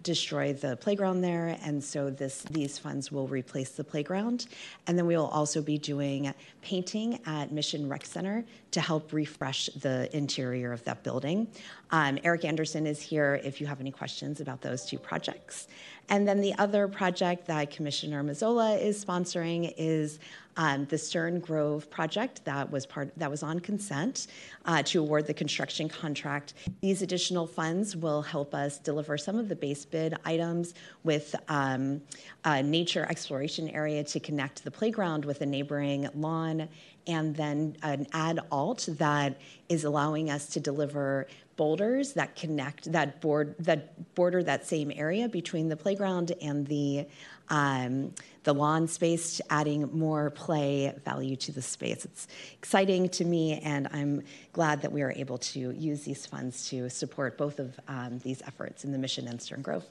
destroy 0.04 0.54
the 0.54 0.78
playground 0.78 1.22
there, 1.22 1.58
and 1.64 1.84
so 1.84 2.10
this 2.10 2.44
these 2.44 2.78
funds 2.78 3.12
will 3.12 3.28
replace 3.28 3.72
the 3.72 3.84
playground. 3.84 4.48
And 4.88 4.98
then 4.98 5.06
we 5.06 5.16
will 5.16 5.28
also 5.28 5.62
be 5.62 5.78
doing 5.78 6.34
painting 6.62 7.20
at 7.26 7.52
Mission 7.52 7.90
Rec 7.90 8.06
Center 8.06 8.46
to 8.72 8.82
help 8.82 9.14
refresh 9.14 9.68
the 9.82 10.16
interior 10.16 10.72
of 10.72 10.84
that 10.84 11.04
building. 11.04 11.48
Um, 11.92 12.20
Eric 12.24 12.46
Anderson 12.46 12.86
is 12.86 13.02
here 13.02 13.40
if 13.44 13.60
you 13.60 13.68
have 13.68 13.80
any 13.80 13.92
questions 13.92 14.42
about 14.42 14.62
those 14.62 14.86
two 14.86 15.00
projects. 15.00 15.68
And 16.10 16.28
then 16.28 16.42
the 16.42 16.54
other 16.56 16.88
project 16.88 17.46
that 17.48 17.70
Commissioner 17.70 18.24
Mazzola 18.24 18.82
is 18.82 19.04
sponsoring 19.04 19.74
is 19.78 20.20
um, 20.58 20.86
the 20.86 20.98
Stern 20.98 21.40
Grove 21.40 21.90
project 21.90 22.44
that 22.46 22.70
was 22.70 22.86
part 22.86 23.12
that 23.16 23.30
was 23.30 23.44
on 23.44 23.60
consent 23.60 24.28
uh, 24.66 24.84
to 24.84 25.00
award 25.00 25.26
the 25.28 25.34
construction 25.34 25.88
contract. 25.88 26.56
These 26.82 27.02
additional 27.02 27.48
funds 27.48 27.96
will 27.96 28.22
help 28.22 28.54
us 28.54 28.78
deliver 28.80 29.18
some 29.18 29.38
of 29.38 29.48
the 29.48 29.56
base 29.56 29.86
bid 29.86 30.16
items 30.26 30.74
with 31.04 31.36
um, 31.48 32.02
a 32.44 32.62
nature 32.62 33.06
exploration 33.10 33.70
area 33.70 34.04
to 34.06 34.20
connect 34.20 34.64
the 34.64 34.72
playground 34.72 35.24
with 35.24 35.42
a 35.42 35.46
neighboring 35.46 36.10
lawn, 36.16 36.68
and 37.08 37.36
then 37.36 37.78
an 37.84 38.08
ad 38.12 38.40
alt 38.52 38.90
that 38.98 39.40
is 39.70 39.86
allowing 39.86 40.30
us 40.30 40.48
to 40.48 40.60
deliver 40.60 41.28
boulders 41.60 42.14
that 42.14 42.38
connect 42.38 42.90
that 42.94 43.20
board 43.20 43.54
that 43.60 44.16
border 44.16 44.42
that 44.42 44.66
same 44.66 44.90
area 44.96 45.28
between 45.28 45.68
the 45.68 45.76
playground 45.76 46.32
and 46.42 46.66
the 46.68 47.06
um, 47.50 48.14
the 48.44 48.54
lawn 48.54 48.88
space, 48.88 49.42
adding 49.50 49.90
more 49.92 50.30
play 50.30 50.96
value 51.04 51.36
to 51.36 51.52
the 51.52 51.62
space. 51.62 52.06
It's 52.06 52.28
exciting 52.54 53.10
to 53.10 53.26
me, 53.26 53.60
and 53.60 53.90
I'm 53.92 54.24
glad 54.54 54.82
that 54.84 54.94
we 54.94 55.02
are 55.02 55.12
able 55.12 55.38
to 55.38 55.60
use 55.72 56.04
these 56.04 56.26
funds 56.26 56.70
to 56.70 56.90
support 56.90 57.38
both 57.38 57.60
of 57.60 57.78
um, 57.90 58.20
these 58.20 58.42
efforts 58.48 58.86
in 58.86 58.94
the 58.94 58.98
mission 58.98 59.28
and 59.28 59.42
Stern 59.42 59.62
Grove. 59.62 59.86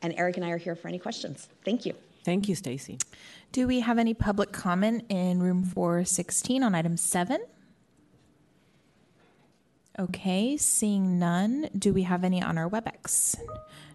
And 0.00 0.14
Eric 0.16 0.38
and 0.38 0.46
I 0.46 0.50
are 0.52 0.56
here 0.56 0.74
for 0.74 0.88
any 0.88 0.98
questions. 0.98 1.48
Thank 1.62 1.84
you. 1.84 1.94
Thank 2.24 2.48
you, 2.48 2.54
Stacy. 2.54 2.98
Do 3.50 3.66
we 3.66 3.80
have 3.80 3.98
any 3.98 4.14
public 4.14 4.52
comment 4.52 5.04
in 5.10 5.42
room 5.42 5.62
416 5.62 6.62
on 6.62 6.74
item 6.74 6.96
7? 6.96 7.44
Okay, 9.98 10.56
seeing 10.56 11.18
none. 11.18 11.68
Do 11.76 11.92
we 11.92 12.02
have 12.02 12.24
any 12.24 12.42
on 12.42 12.56
our 12.58 12.68
WebEx? 12.68 13.36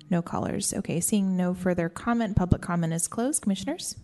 No 0.10 0.22
callers. 0.22 0.74
Okay, 0.74 1.00
seeing 1.00 1.36
no 1.36 1.54
further 1.54 1.90
comment, 1.90 2.36
public 2.36 2.62
comment 2.62 2.94
is 2.94 3.08
closed. 3.08 3.42
Commissioners? 3.42 3.96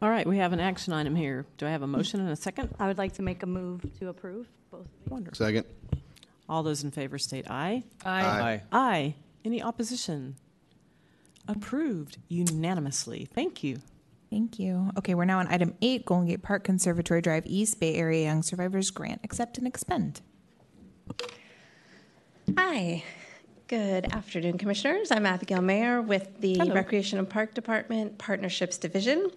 All 0.00 0.08
right, 0.08 0.26
we 0.26 0.38
have 0.38 0.52
an 0.52 0.60
action 0.60 0.92
item 0.92 1.16
here. 1.16 1.44
Do 1.58 1.66
I 1.66 1.70
have 1.70 1.82
a 1.82 1.86
motion 1.88 2.20
and 2.20 2.30
a 2.30 2.36
second? 2.36 2.74
I 2.78 2.86
would 2.86 2.98
like 2.98 3.14
to 3.14 3.22
make 3.22 3.42
a 3.42 3.46
move 3.46 3.84
to 3.98 4.08
approve 4.08 4.46
both 4.70 4.82
of. 4.82 5.10
Wonderful. 5.10 5.44
Second. 5.44 5.64
All 6.48 6.62
those 6.62 6.84
in 6.84 6.92
favor 6.92 7.18
state 7.18 7.50
aye. 7.50 7.82
Aye. 8.04 8.22
Aye. 8.22 8.62
Aye. 8.70 9.14
Any 9.44 9.60
opposition? 9.62 10.36
Approved 11.48 12.18
unanimously. 12.28 13.24
Thank 13.34 13.64
you. 13.64 13.78
Thank 14.36 14.58
you. 14.58 14.90
Okay, 14.98 15.14
we're 15.14 15.24
now 15.24 15.38
on 15.38 15.48
item 15.48 15.72
8 15.80 16.04
Golden 16.04 16.26
Gate 16.26 16.42
Park 16.42 16.62
Conservatory 16.62 17.22
Drive 17.22 17.44
East 17.46 17.80
Bay 17.80 17.94
Area 17.94 18.24
Young 18.24 18.42
Survivors 18.42 18.90
Grant. 18.90 19.22
Accept 19.24 19.56
and 19.56 19.66
expend. 19.66 20.20
Hi. 22.58 23.02
Good 23.68 24.12
afternoon, 24.14 24.58
Commissioners. 24.58 25.10
I'm 25.10 25.26
Abigail 25.26 25.60
Mayer 25.60 26.00
with 26.00 26.40
the 26.40 26.54
Hello. 26.54 26.72
Recreation 26.72 27.18
and 27.18 27.28
Park 27.28 27.52
Department 27.52 28.16
Partnerships 28.16 28.78
Division. 28.78 29.28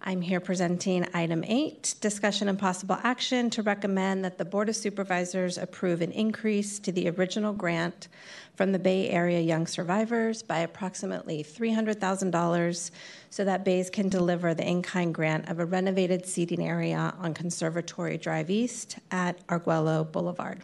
I'm 0.00 0.20
here 0.20 0.38
presenting 0.38 1.04
item 1.14 1.42
eight 1.44 1.96
discussion 2.00 2.48
and 2.48 2.56
possible 2.56 2.96
action 3.02 3.50
to 3.50 3.62
recommend 3.64 4.24
that 4.24 4.38
the 4.38 4.44
Board 4.44 4.68
of 4.68 4.76
Supervisors 4.76 5.58
approve 5.58 6.00
an 6.00 6.12
increase 6.12 6.78
to 6.78 6.92
the 6.92 7.08
original 7.08 7.52
grant 7.52 8.06
from 8.54 8.70
the 8.70 8.78
Bay 8.78 9.10
Area 9.10 9.40
Young 9.40 9.66
Survivors 9.66 10.44
by 10.44 10.60
approximately 10.60 11.42
$300,000 11.42 12.90
so 13.30 13.44
that 13.44 13.64
Bays 13.64 13.90
can 13.90 14.08
deliver 14.08 14.54
the 14.54 14.64
in 14.64 14.82
kind 14.82 15.12
grant 15.12 15.48
of 15.48 15.58
a 15.58 15.64
renovated 15.64 16.24
seating 16.24 16.64
area 16.64 17.12
on 17.18 17.34
Conservatory 17.34 18.16
Drive 18.16 18.48
East 18.48 18.98
at 19.10 19.40
Arguello 19.48 20.04
Boulevard. 20.04 20.62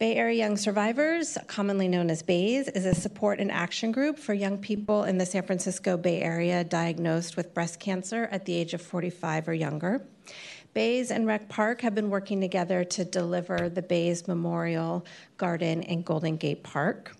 Bay 0.00 0.16
Area 0.16 0.38
Young 0.38 0.56
Survivors, 0.56 1.36
commonly 1.46 1.86
known 1.86 2.08
as 2.08 2.22
BAYS, 2.22 2.68
is 2.68 2.86
a 2.86 2.94
support 2.94 3.38
and 3.38 3.52
action 3.52 3.92
group 3.92 4.18
for 4.18 4.32
young 4.32 4.56
people 4.56 5.04
in 5.04 5.18
the 5.18 5.26
San 5.26 5.42
Francisco 5.42 5.98
Bay 5.98 6.22
Area 6.22 6.64
diagnosed 6.64 7.36
with 7.36 7.52
breast 7.52 7.78
cancer 7.78 8.26
at 8.32 8.46
the 8.46 8.54
age 8.54 8.72
of 8.72 8.80
45 8.80 9.48
or 9.48 9.52
younger. 9.52 10.06
Bays 10.72 11.10
and 11.10 11.26
Rec 11.26 11.50
Park 11.50 11.82
have 11.82 11.94
been 11.94 12.08
working 12.08 12.40
together 12.40 12.82
to 12.82 13.04
deliver 13.04 13.68
the 13.68 13.82
Bays 13.82 14.26
Memorial 14.26 15.04
Garden 15.36 15.82
in 15.82 16.00
Golden 16.00 16.38
Gate 16.38 16.62
Park. 16.62 17.14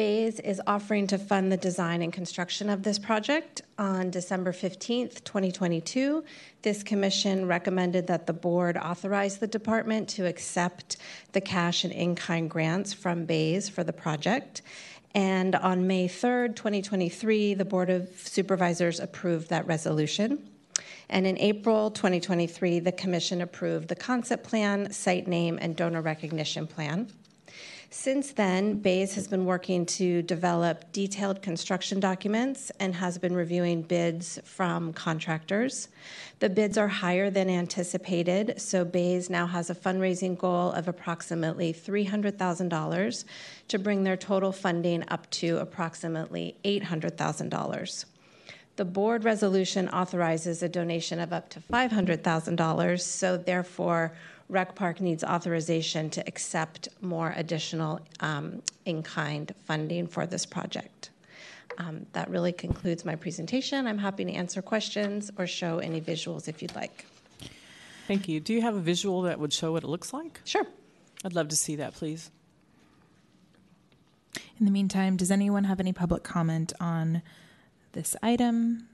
Bays 0.00 0.40
is 0.40 0.62
offering 0.66 1.06
to 1.08 1.18
fund 1.18 1.52
the 1.52 1.58
design 1.58 2.00
and 2.00 2.10
construction 2.10 2.70
of 2.70 2.84
this 2.84 2.98
project. 2.98 3.60
On 3.78 4.10
December 4.10 4.50
15th, 4.50 5.22
2022, 5.24 6.24
this 6.62 6.82
commission 6.82 7.46
recommended 7.46 8.06
that 8.06 8.26
the 8.26 8.32
board 8.32 8.78
authorize 8.78 9.36
the 9.36 9.46
department 9.46 10.08
to 10.08 10.24
accept 10.24 10.96
the 11.32 11.40
cash 11.42 11.84
and 11.84 11.92
in 11.92 12.14
kind 12.14 12.48
grants 12.48 12.94
from 12.94 13.26
Bays 13.26 13.68
for 13.68 13.84
the 13.84 13.92
project. 13.92 14.62
And 15.14 15.54
on 15.54 15.86
May 15.86 16.08
3rd, 16.08 16.56
2023, 16.56 17.52
the 17.52 17.66
Board 17.66 17.90
of 17.90 18.08
Supervisors 18.24 19.00
approved 19.00 19.50
that 19.50 19.66
resolution. 19.66 20.48
And 21.10 21.26
in 21.26 21.36
April 21.36 21.90
2023, 21.90 22.78
the 22.78 22.92
Commission 22.92 23.42
approved 23.42 23.88
the 23.88 23.96
concept 23.96 24.44
plan, 24.44 24.92
site 24.92 25.28
name, 25.28 25.58
and 25.60 25.76
donor 25.76 26.00
recognition 26.00 26.66
plan. 26.66 27.10
Since 27.92 28.34
then, 28.34 28.78
Bays 28.78 29.16
has 29.16 29.26
been 29.26 29.44
working 29.44 29.84
to 29.86 30.22
develop 30.22 30.92
detailed 30.92 31.42
construction 31.42 31.98
documents 31.98 32.70
and 32.78 32.94
has 32.94 33.18
been 33.18 33.34
reviewing 33.34 33.82
bids 33.82 34.38
from 34.44 34.92
contractors. 34.92 35.88
The 36.38 36.48
bids 36.48 36.78
are 36.78 36.86
higher 36.86 37.30
than 37.30 37.50
anticipated, 37.50 38.60
so 38.60 38.84
Bays 38.84 39.28
now 39.28 39.48
has 39.48 39.70
a 39.70 39.74
fundraising 39.74 40.38
goal 40.38 40.70
of 40.70 40.86
approximately 40.86 41.74
$300,000 41.74 43.24
to 43.66 43.78
bring 43.80 44.04
their 44.04 44.16
total 44.16 44.52
funding 44.52 45.02
up 45.08 45.28
to 45.30 45.58
approximately 45.58 46.54
$800,000. 46.64 48.04
The 48.76 48.84
board 48.84 49.24
resolution 49.24 49.88
authorizes 49.88 50.62
a 50.62 50.68
donation 50.68 51.18
of 51.18 51.32
up 51.32 51.48
to 51.50 51.60
$500,000, 51.60 53.00
so 53.00 53.36
therefore, 53.36 54.12
Rec 54.50 54.74
Park 54.74 55.00
needs 55.00 55.22
authorization 55.22 56.10
to 56.10 56.26
accept 56.26 56.88
more 57.00 57.32
additional 57.36 58.00
um, 58.18 58.62
in 58.84 59.02
kind 59.02 59.54
funding 59.64 60.08
for 60.08 60.26
this 60.26 60.44
project. 60.44 61.10
Um, 61.78 62.06
that 62.12 62.28
really 62.28 62.52
concludes 62.52 63.04
my 63.04 63.14
presentation. 63.14 63.86
I'm 63.86 63.98
happy 63.98 64.24
to 64.24 64.32
answer 64.32 64.60
questions 64.60 65.30
or 65.38 65.46
show 65.46 65.78
any 65.78 66.00
visuals 66.00 66.48
if 66.48 66.60
you'd 66.60 66.74
like. 66.74 67.06
Thank 68.08 68.28
you. 68.28 68.40
Do 68.40 68.52
you 68.52 68.60
have 68.62 68.74
a 68.74 68.80
visual 68.80 69.22
that 69.22 69.38
would 69.38 69.52
show 69.52 69.72
what 69.72 69.84
it 69.84 69.86
looks 69.86 70.12
like? 70.12 70.40
Sure. 70.44 70.66
I'd 71.24 71.34
love 71.34 71.48
to 71.48 71.56
see 71.56 71.76
that, 71.76 71.94
please. 71.94 72.30
In 74.58 74.66
the 74.66 74.72
meantime, 74.72 75.16
does 75.16 75.30
anyone 75.30 75.64
have 75.64 75.78
any 75.78 75.92
public 75.92 76.24
comment 76.24 76.72
on 76.80 77.22
this 77.92 78.16
item? 78.22 78.88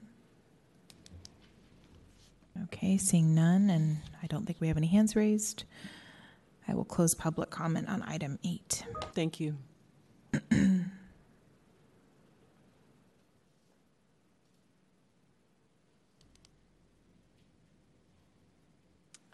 Okay, 2.63 2.97
seeing 2.97 3.33
none, 3.33 3.69
and 3.69 3.97
I 4.21 4.27
don't 4.27 4.45
think 4.45 4.59
we 4.59 4.67
have 4.67 4.77
any 4.77 4.87
hands 4.87 5.15
raised. 5.15 5.63
I 6.67 6.73
will 6.73 6.85
close 6.85 7.15
public 7.15 7.49
comment 7.49 7.87
on 7.87 8.03
item 8.03 8.39
eight. 8.43 8.83
Thank 9.13 9.39
you. 9.39 9.57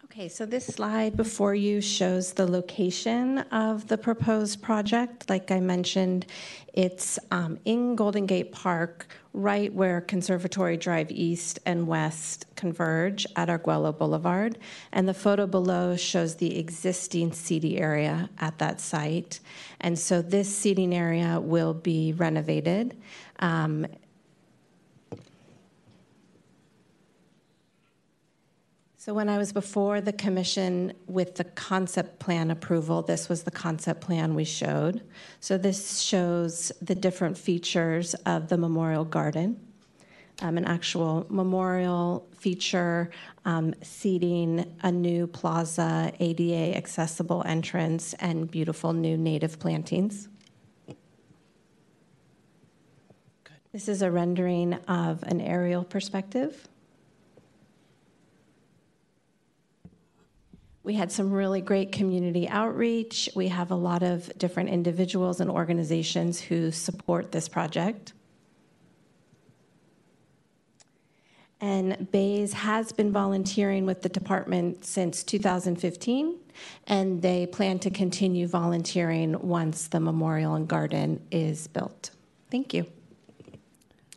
Okay, 0.04 0.28
so 0.28 0.46
this 0.46 0.66
slide 0.66 1.16
before 1.16 1.56
you 1.56 1.80
shows 1.80 2.34
the 2.34 2.46
location 2.46 3.38
of 3.50 3.88
the 3.88 3.98
proposed 3.98 4.62
project. 4.62 5.28
Like 5.28 5.50
I 5.50 5.58
mentioned, 5.58 6.26
it's 6.72 7.18
um, 7.32 7.58
in 7.64 7.96
Golden 7.96 8.24
Gate 8.24 8.52
Park, 8.52 9.08
right 9.34 9.74
where 9.74 10.00
Conservatory 10.00 10.76
Drive 10.76 11.10
East 11.10 11.58
and 11.66 11.88
West 11.88 12.46
converge 12.54 13.26
at 13.34 13.50
Arguello 13.50 13.92
Boulevard. 13.92 14.58
And 14.92 15.08
the 15.08 15.12
photo 15.12 15.46
below 15.46 15.96
shows 15.96 16.36
the 16.36 16.56
existing 16.56 17.32
seating 17.32 17.76
area 17.76 18.30
at 18.38 18.58
that 18.58 18.80
site. 18.80 19.40
And 19.80 19.98
so 19.98 20.22
this 20.22 20.56
seating 20.56 20.94
area 20.94 21.40
will 21.40 21.74
be 21.74 22.12
renovated. 22.12 22.96
Um, 23.40 23.86
So 29.04 29.12
when 29.12 29.28
I 29.28 29.36
was 29.36 29.52
before 29.52 30.00
the 30.00 30.14
commission 30.14 30.94
with 31.06 31.34
the 31.34 31.44
concept 31.44 32.20
plan 32.20 32.50
approval, 32.50 33.02
this 33.02 33.28
was 33.28 33.42
the 33.42 33.50
concept 33.50 34.00
plan 34.00 34.34
we 34.34 34.44
showed. 34.44 35.02
So 35.40 35.58
this 35.58 36.00
shows 36.00 36.72
the 36.80 36.94
different 36.94 37.36
features 37.36 38.14
of 38.24 38.48
the 38.48 38.56
memorial 38.56 39.04
garden. 39.04 39.60
Um, 40.40 40.56
an 40.56 40.64
actual 40.64 41.26
memorial 41.28 42.26
feature, 42.34 43.10
um, 43.44 43.74
seating, 43.82 44.74
a 44.82 44.90
new 44.90 45.26
plaza, 45.26 46.10
ADA 46.18 46.74
accessible 46.74 47.42
entrance, 47.44 48.14
and 48.20 48.50
beautiful 48.50 48.94
new 48.94 49.18
native 49.18 49.58
plantings. 49.58 50.30
Good. 50.86 50.96
This 53.70 53.88
is 53.88 54.00
a 54.00 54.10
rendering 54.10 54.72
of 54.88 55.22
an 55.24 55.42
aerial 55.42 55.84
perspective. 55.84 56.68
We 60.84 60.92
had 60.92 61.10
some 61.10 61.32
really 61.32 61.62
great 61.62 61.92
community 61.92 62.46
outreach. 62.46 63.30
We 63.34 63.48
have 63.48 63.70
a 63.70 63.74
lot 63.74 64.02
of 64.02 64.30
different 64.36 64.68
individuals 64.68 65.40
and 65.40 65.50
organizations 65.50 66.40
who 66.40 66.70
support 66.70 67.32
this 67.32 67.48
project. 67.48 68.12
And 71.58 72.10
Bays 72.10 72.52
has 72.52 72.92
been 72.92 73.10
volunteering 73.10 73.86
with 73.86 74.02
the 74.02 74.10
department 74.10 74.84
since 74.84 75.24
2015, 75.24 76.36
and 76.86 77.22
they 77.22 77.46
plan 77.46 77.78
to 77.78 77.90
continue 77.90 78.46
volunteering 78.46 79.40
once 79.40 79.88
the 79.88 80.00
memorial 80.00 80.54
and 80.54 80.68
garden 80.68 81.26
is 81.30 81.66
built. 81.68 82.10
Thank 82.50 82.74
you. 82.74 82.84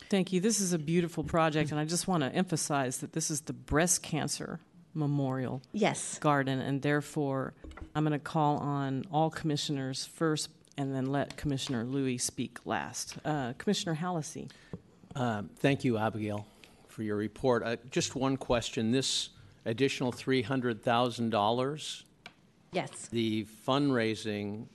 Thank 0.09 0.33
you. 0.33 0.41
This 0.41 0.59
is 0.59 0.73
a 0.73 0.77
beautiful 0.77 1.23
project, 1.23 1.71
and 1.71 1.79
I 1.79 1.85
just 1.85 2.09
want 2.09 2.23
to 2.23 2.29
emphasize 2.33 2.97
that 2.97 3.13
this 3.13 3.31
is 3.31 3.41
the 3.41 3.53
breast 3.53 4.03
cancer 4.03 4.59
memorial 4.97 5.61
yes. 5.71 6.17
garden, 6.19 6.59
and 6.59 6.81
therefore 6.81 7.53
I'm 7.95 8.03
going 8.03 8.11
to 8.13 8.19
call 8.19 8.57
on 8.57 9.05
all 9.11 9.29
commissioners 9.29 10.05
first 10.05 10.49
and 10.77 10.93
then 10.93 11.07
let 11.07 11.37
Commissioner 11.37 11.83
Louie 11.83 12.17
speak 12.17 12.59
last. 12.65 13.15
Uh, 13.25 13.53
Commissioner 13.57 13.95
Hallisey. 13.95 14.49
Um, 15.15 15.49
thank 15.57 15.83
you, 15.83 15.97
Abigail, 15.97 16.45
for 16.87 17.03
your 17.03 17.15
report. 17.15 17.63
Uh, 17.63 17.77
just 17.89 18.15
one 18.15 18.37
question. 18.37 18.91
This 18.91 19.29
additional 19.65 20.11
$300,000, 20.11 22.03
yes, 22.71 22.89
the 23.11 23.45
fundraising 23.67 24.67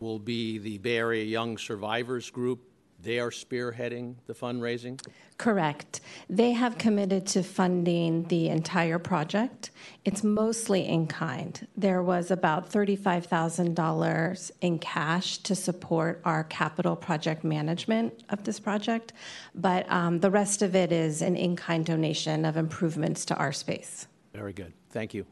will 0.00 0.18
be 0.18 0.58
the 0.58 0.78
Bay 0.78 0.96
Area 0.96 1.24
Young 1.24 1.58
Survivors 1.58 2.30
Group 2.30 2.71
they 3.02 3.18
are 3.18 3.30
spearheading 3.30 4.14
the 4.26 4.34
fundraising? 4.34 5.00
Correct. 5.38 6.00
They 6.30 6.52
have 6.52 6.78
committed 6.78 7.26
to 7.28 7.42
funding 7.42 8.24
the 8.24 8.48
entire 8.48 8.98
project. 8.98 9.70
It's 10.04 10.22
mostly 10.22 10.86
in 10.86 11.06
kind. 11.06 11.66
There 11.76 12.02
was 12.02 12.30
about 12.30 12.70
$35,000 12.70 14.50
in 14.60 14.78
cash 14.78 15.38
to 15.38 15.54
support 15.54 16.20
our 16.24 16.44
capital 16.44 16.94
project 16.94 17.44
management 17.44 18.22
of 18.30 18.44
this 18.44 18.60
project, 18.60 19.12
but 19.54 19.90
um, 19.90 20.20
the 20.20 20.30
rest 20.30 20.62
of 20.62 20.76
it 20.76 20.92
is 20.92 21.22
an 21.22 21.36
in 21.36 21.56
kind 21.56 21.84
donation 21.84 22.44
of 22.44 22.56
improvements 22.56 23.24
to 23.26 23.36
our 23.36 23.52
space. 23.52 24.06
Very 24.32 24.52
good. 24.52 24.72
Thank 24.90 25.14
you. 25.14 25.26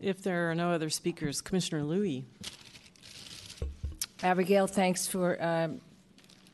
If 0.00 0.22
there 0.22 0.48
are 0.48 0.54
no 0.54 0.70
other 0.70 0.90
speakers, 0.90 1.40
Commissioner 1.40 1.82
Louie. 1.82 2.24
Abigail, 4.22 4.66
thanks 4.66 5.06
for 5.06 5.40
um, 5.42 5.80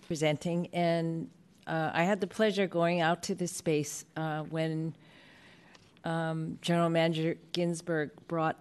presenting. 0.06 0.68
And 0.74 1.30
uh, 1.66 1.90
I 1.94 2.04
had 2.04 2.20
the 2.20 2.26
pleasure 2.26 2.66
going 2.66 3.00
out 3.00 3.22
to 3.24 3.34
this 3.34 3.52
space 3.52 4.04
uh, 4.18 4.42
when 4.42 4.94
um, 6.04 6.58
General 6.60 6.90
Manager 6.90 7.36
Ginsburg 7.52 8.10
brought 8.28 8.58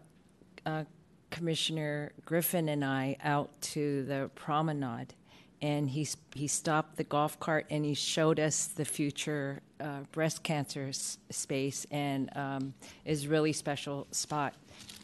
uh, 0.66 0.86
Commissioner 1.32 2.14
Griffin 2.24 2.70
and 2.70 2.86
I 2.86 3.18
out 3.22 3.49
to 3.74 4.04
the 4.06 4.30
promenade. 4.36 5.14
And 5.62 5.89
he, 5.89 6.08
he 6.34 6.47
stopped 6.47 6.95
the 6.95 7.04
golf 7.04 7.38
cart 7.41 7.66
and 7.70 7.84
he 7.84 7.93
showed 7.93 8.39
us 8.39 8.68
the 8.68 8.86
future 8.86 9.62
uh, 9.82 10.01
breast 10.14 10.43
cancer 10.43 10.88
s- 10.89 11.18
space 11.30 11.86
and 11.91 12.30
um, 12.38 12.74
is 13.04 13.28
really 13.28 13.51
special 13.51 14.08
spot. 14.12 14.54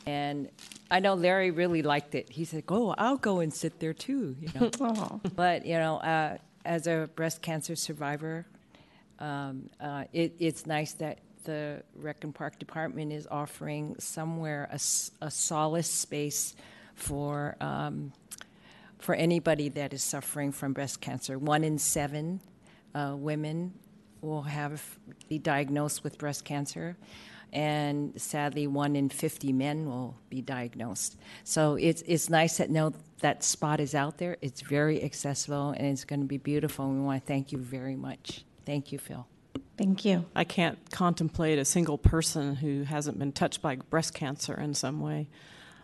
And 0.10 0.49
I 0.89 0.99
know 0.99 1.14
Larry 1.14 1.51
really 1.51 1.84
liked 1.84 2.16
it. 2.16 2.32
He 2.32 2.43
said, 2.43 2.64
"Oh, 2.68 2.95
I'll 2.97 3.18
go 3.18 3.41
and 3.41 3.53
sit 3.53 3.80
there 3.80 3.93
too." 3.93 4.36
You 4.41 4.49
know. 4.55 5.22
but 5.36 5.68
you 5.68 5.78
know, 5.78 5.97
uh, 5.97 6.38
as 6.66 6.88
a 6.88 7.10
breast 7.16 7.43
cancer 7.43 7.76
survivor, 7.76 8.47
um, 9.20 9.70
uh, 9.80 10.05
it, 10.12 10.36
it's 10.39 10.66
nice 10.66 10.93
that 10.93 11.20
the 11.43 11.84
Rec 11.95 12.24
and 12.24 12.34
Park 12.34 12.57
Department 12.57 13.14
is 13.14 13.28
offering 13.30 13.95
somewhere 13.99 14.68
a, 14.72 14.80
a 15.22 15.30
solace 15.30 15.91
space 15.91 16.55
for 16.95 17.55
um, 17.62 18.12
for 18.97 19.14
anybody 19.14 19.70
that 19.70 19.93
is 19.93 20.01
suffering 20.01 20.51
from 20.51 20.74
breast 20.74 21.01
cancer. 21.01 21.38
One 21.38 21.64
in 21.64 21.78
seven 21.78 22.41
uh, 22.95 23.14
women 23.16 23.74
will 24.22 24.41
have 24.41 24.82
be 25.28 25.38
diagnosed 25.38 26.03
with 26.03 26.18
breast 26.18 26.45
cancer 26.45 26.97
and 27.52 28.20
sadly, 28.20 28.68
one 28.68 28.95
in 28.95 29.10
50 29.10 29.54
men 29.54 29.86
will 29.86 30.16
be 30.30 30.41
diagnosed. 30.41 31.18
So 31.43 31.76
it's, 31.76 32.04
it's 32.06 32.30
nice 32.30 32.58
to 32.58 32.72
know 32.72 32.93
that 33.22 33.43
spot 33.43 33.80
is 33.80 33.95
out 33.95 34.18
there. 34.18 34.38
It's 34.41 34.62
very 34.62 35.04
accessible 35.04 35.72
and 35.72 35.88
it's 35.88 36.06
going 36.06 36.22
to 36.22 36.28
be 36.28 36.38
beautiful. 36.38 36.86
And 36.86 37.00
we 37.00 37.06
want 37.06 37.24
to 37.24 37.28
thank 37.28 37.52
you 37.52 37.58
very 37.58 37.95
much. 37.95 38.43
Thank 38.66 38.91
you, 38.91 39.00
Phil. 39.00 39.28
Thank 39.78 40.06
you. 40.06 40.26
I 40.36 40.43
can't 40.43 40.78
contemplate 40.91 41.58
a 41.58 41.66
single 41.66 41.97
person 41.97 42.56
who 42.56 42.84
hasn't 42.84 43.18
been 43.18 43.32
touched 43.32 43.62
by 43.62 43.78
breast 43.78 44.14
cancer 44.14 44.60
in 44.60 44.74
some 44.74 45.00
way. 45.00 45.30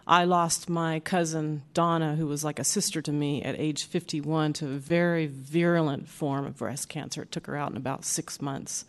I 0.07 0.26
lost 0.26 0.70
my 0.70 0.99
cousin 0.99 1.63
Donna, 1.74 2.16
who 2.16 2.28
was 2.28 2.43
like 2.43 2.59
a 2.59 2.63
sister 2.63 3.01
to 3.01 3.11
me 3.11 3.41
at 3.41 3.55
age 3.57 3.86
51, 3.86 4.53
to 4.53 4.66
a 4.68 4.78
very 4.78 5.26
virulent 5.26 6.07
form 6.07 6.45
of 6.45 6.57
breast 6.57 6.89
cancer. 6.89 7.24
It 7.24 7.32
took 7.32 7.47
her 7.47 7.55
out 7.55 7.72
in 7.72 7.78
about 7.78 8.05
six 8.05 8.39
months. 8.39 8.86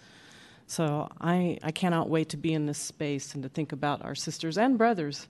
So 0.67 1.09
I, 1.21 1.59
I 1.63 1.71
cannot 1.71 2.09
wait 2.09 2.29
to 2.31 2.37
be 2.37 2.53
in 2.53 2.67
this 2.67 2.79
space 2.79 3.35
and 3.35 3.43
to 3.43 3.49
think 3.49 3.73
about 3.73 4.05
our 4.05 4.15
sisters 4.15 4.59
and 4.59 4.77
brothers 4.77 5.29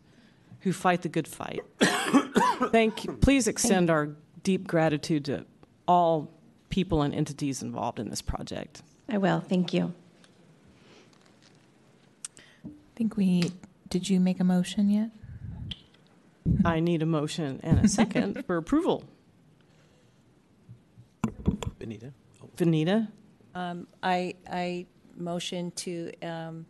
who 0.60 0.72
fight 0.72 1.02
the 1.02 1.08
good 1.08 1.28
fight. 1.28 1.60
Thank 2.70 3.04
you. 3.04 3.12
Please 3.14 3.46
extend 3.46 3.90
our 3.90 4.10
deep 4.42 4.66
gratitude 4.66 5.26
to 5.26 5.44
all 5.86 6.30
people 6.70 7.02
and 7.02 7.14
entities 7.14 7.62
involved 7.62 7.98
in 7.98 8.08
this 8.08 8.22
project. 8.22 8.82
I 9.08 9.18
will. 9.18 9.40
Thank 9.40 9.74
you. 9.74 9.92
I 12.64 12.70
think 12.96 13.16
we 13.16 13.52
did 13.90 14.08
you 14.08 14.20
make 14.20 14.40
a 14.40 14.44
motion 14.44 14.88
yet? 14.88 15.10
I 16.64 16.80
need 16.80 17.02
a 17.02 17.06
motion 17.06 17.60
and 17.62 17.84
a 17.84 17.88
second 17.88 18.44
for 18.46 18.56
approval. 18.56 19.04
Benita? 21.78 22.12
Vanita? 22.56 23.08
Um, 23.54 23.86
I, 24.02 24.34
I 24.50 24.86
motion 25.16 25.70
to 25.72 26.12
um, 26.22 26.66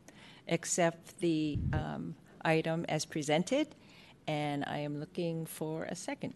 accept 0.49 1.19
the 1.19 1.59
um, 1.73 2.15
item 2.45 2.85
as 2.89 3.05
presented, 3.05 3.75
and 4.27 4.65
I 4.67 4.79
am 4.79 4.99
looking 5.01 5.47
for 5.47 5.85
a 5.85 5.95
second. 5.95 6.35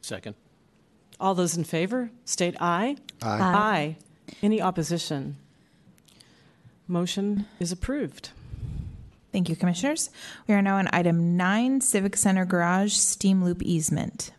Second. 0.00 0.34
All 1.20 1.34
those 1.34 1.56
in 1.56 1.64
favor, 1.64 2.10
state 2.24 2.56
aye. 2.60 2.96
Aye. 3.22 3.38
Aye. 3.40 3.96
Any 4.42 4.62
opposition? 4.62 5.36
Motion 6.86 7.46
is 7.58 7.72
approved. 7.72 8.30
Thank 9.32 9.48
you, 9.48 9.56
Commissioners. 9.56 10.10
We 10.46 10.54
are 10.54 10.62
now 10.62 10.76
on 10.76 10.88
item 10.92 11.36
nine 11.36 11.80
Civic 11.80 12.16
Center 12.16 12.44
Garage 12.44 12.94
Steam 12.94 13.44
Loop 13.44 13.62
Easement. 13.62 14.30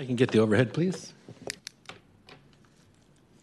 I 0.00 0.06
can 0.06 0.16
get 0.16 0.30
the 0.30 0.38
overhead, 0.38 0.72
please. 0.72 1.12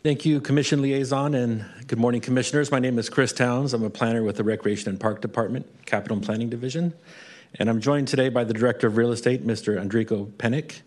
Thank 0.01 0.25
you, 0.25 0.41
Commission 0.41 0.81
Liaison, 0.81 1.35
and 1.35 1.63
good 1.85 1.99
morning, 1.99 2.19
Commissioners. 2.19 2.71
My 2.71 2.79
name 2.79 2.97
is 2.97 3.09
Chris 3.09 3.31
Towns. 3.31 3.75
I'm 3.75 3.83
a 3.83 3.91
planner 3.91 4.23
with 4.23 4.37
the 4.37 4.43
Recreation 4.43 4.89
and 4.89 4.99
Park 4.99 5.21
Department, 5.21 5.67
Capital 5.85 6.17
and 6.17 6.25
Planning 6.25 6.49
Division, 6.49 6.95
and 7.59 7.69
I'm 7.69 7.79
joined 7.79 8.07
today 8.07 8.29
by 8.29 8.43
the 8.43 8.55
Director 8.55 8.87
of 8.87 8.97
Real 8.97 9.11
Estate, 9.11 9.45
Mr. 9.45 9.79
Andrico 9.79 10.31
Penick. 10.31 10.81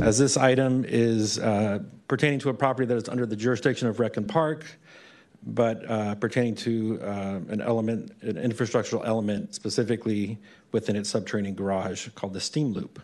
As 0.00 0.16
this 0.16 0.36
item 0.36 0.84
is 0.86 1.40
uh, 1.40 1.80
pertaining 2.06 2.38
to 2.38 2.50
a 2.50 2.54
property 2.54 2.86
that 2.86 2.96
is 2.96 3.08
under 3.08 3.26
the 3.26 3.34
jurisdiction 3.34 3.88
of 3.88 3.98
Rec 3.98 4.16
and 4.16 4.28
Park, 4.28 4.64
but 5.44 5.90
uh, 5.90 6.14
pertaining 6.14 6.54
to 6.54 7.00
uh, 7.02 7.40
an 7.48 7.60
element, 7.60 8.12
an 8.22 8.36
infrastructural 8.36 9.04
element 9.04 9.56
specifically 9.56 10.38
within 10.70 10.94
its 10.94 11.10
subterranean 11.10 11.56
garage 11.56 12.06
called 12.10 12.32
the 12.32 12.40
steam 12.40 12.72
loop 12.72 13.02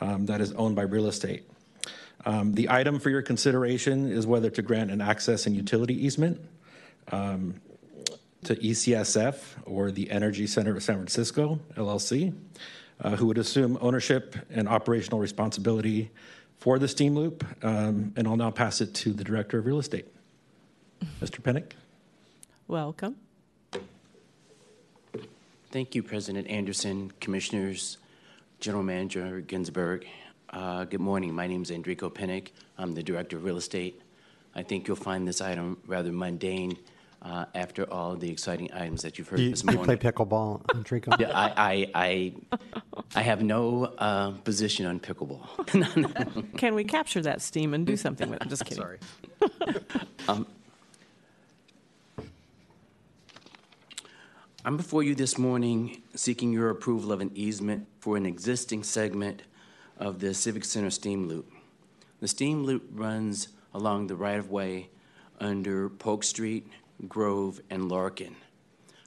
um, 0.00 0.26
that 0.26 0.40
is 0.40 0.52
owned 0.52 0.76
by 0.76 0.82
real 0.82 1.06
estate. 1.06 1.44
Um, 2.26 2.52
the 2.52 2.68
item 2.68 2.98
for 2.98 3.10
your 3.10 3.22
consideration 3.22 4.10
is 4.10 4.26
whether 4.26 4.50
to 4.50 4.62
grant 4.62 4.90
an 4.90 5.00
access 5.00 5.46
and 5.46 5.56
utility 5.56 5.94
easement 6.04 6.40
um, 7.12 7.60
to 8.44 8.56
ECSF 8.56 9.36
or 9.64 9.90
the 9.90 10.10
Energy 10.10 10.46
Center 10.46 10.76
of 10.76 10.82
San 10.82 10.96
Francisco, 10.96 11.60
LLC, 11.76 12.34
uh, 13.00 13.16
who 13.16 13.26
would 13.26 13.38
assume 13.38 13.78
ownership 13.80 14.36
and 14.50 14.68
operational 14.68 15.18
responsibility 15.18 16.10
for 16.58 16.78
the 16.78 16.88
steam 16.88 17.14
loop. 17.14 17.44
Um, 17.64 18.12
and 18.16 18.28
I'll 18.28 18.36
now 18.36 18.50
pass 18.50 18.80
it 18.80 18.94
to 18.96 19.12
the 19.12 19.24
Director 19.24 19.58
of 19.58 19.66
Real 19.66 19.78
Estate, 19.78 20.06
Mr. 21.22 21.40
Penick. 21.40 21.72
Welcome. 22.68 23.16
Thank 25.70 25.94
you, 25.94 26.02
President 26.02 26.48
Anderson, 26.48 27.12
Commissioners, 27.20 27.98
General 28.60 28.82
Manager 28.84 29.40
Ginsburg. 29.40 30.06
Uh, 30.50 30.84
good 30.84 31.00
morning. 31.00 31.34
My 31.34 31.46
name 31.46 31.62
is 31.62 31.70
Andrico 31.70 32.12
Penick. 32.12 32.48
I'm 32.76 32.94
the 32.94 33.02
Director 33.02 33.36
of 33.36 33.44
Real 33.44 33.56
Estate. 33.56 34.00
I 34.54 34.62
think 34.62 34.86
you'll 34.86 34.96
find 34.96 35.26
this 35.26 35.40
item 35.40 35.78
rather 35.86 36.12
mundane 36.12 36.76
uh, 37.22 37.44
after 37.54 37.90
all 37.92 38.16
the 38.16 38.30
exciting 38.30 38.70
items 38.72 39.02
that 39.02 39.16
you've 39.18 39.28
heard 39.28 39.38
You, 39.40 39.50
this 39.50 39.62
you 39.62 39.72
morning. 39.72 39.96
play 39.98 40.10
pickleball, 40.12 40.62
Enrico? 40.74 41.12
Yeah, 41.18 41.30
I, 41.34 41.90
I, 41.94 42.32
I, 42.52 42.58
I 43.14 43.22
have 43.22 43.42
no 43.42 43.84
uh, 43.84 44.32
position 44.32 44.86
on 44.86 45.00
pickleball. 45.00 46.56
Can 46.58 46.74
we 46.74 46.84
capture 46.84 47.22
that 47.22 47.40
steam 47.42 47.72
and 47.74 47.86
do 47.86 47.96
something 47.96 48.28
with 48.28 48.36
it? 48.40 48.42
I'm 48.42 48.48
just 48.50 48.64
kidding. 48.64 48.82
Sorry. 48.82 48.98
Um, 50.28 50.46
I'm 54.64 54.76
before 54.76 55.02
you 55.02 55.14
this 55.14 55.38
morning 55.38 56.02
seeking 56.14 56.52
your 56.52 56.68
approval 56.70 57.10
of 57.10 57.20
an 57.22 57.32
easement 57.34 57.88
for 58.00 58.16
an 58.16 58.26
existing 58.26 58.82
segment 58.82 59.42
of 59.98 60.18
the 60.18 60.34
Civic 60.34 60.64
Center 60.64 60.90
steam 60.90 61.28
loop. 61.28 61.52
The 62.20 62.28
steam 62.28 62.64
loop 62.64 62.88
runs 62.92 63.48
along 63.72 64.06
the 64.06 64.16
right 64.16 64.38
of 64.38 64.50
way 64.50 64.88
under 65.38 65.88
Polk 65.88 66.24
Street, 66.24 66.66
Grove, 67.08 67.60
and 67.70 67.88
Larkin. 67.88 68.34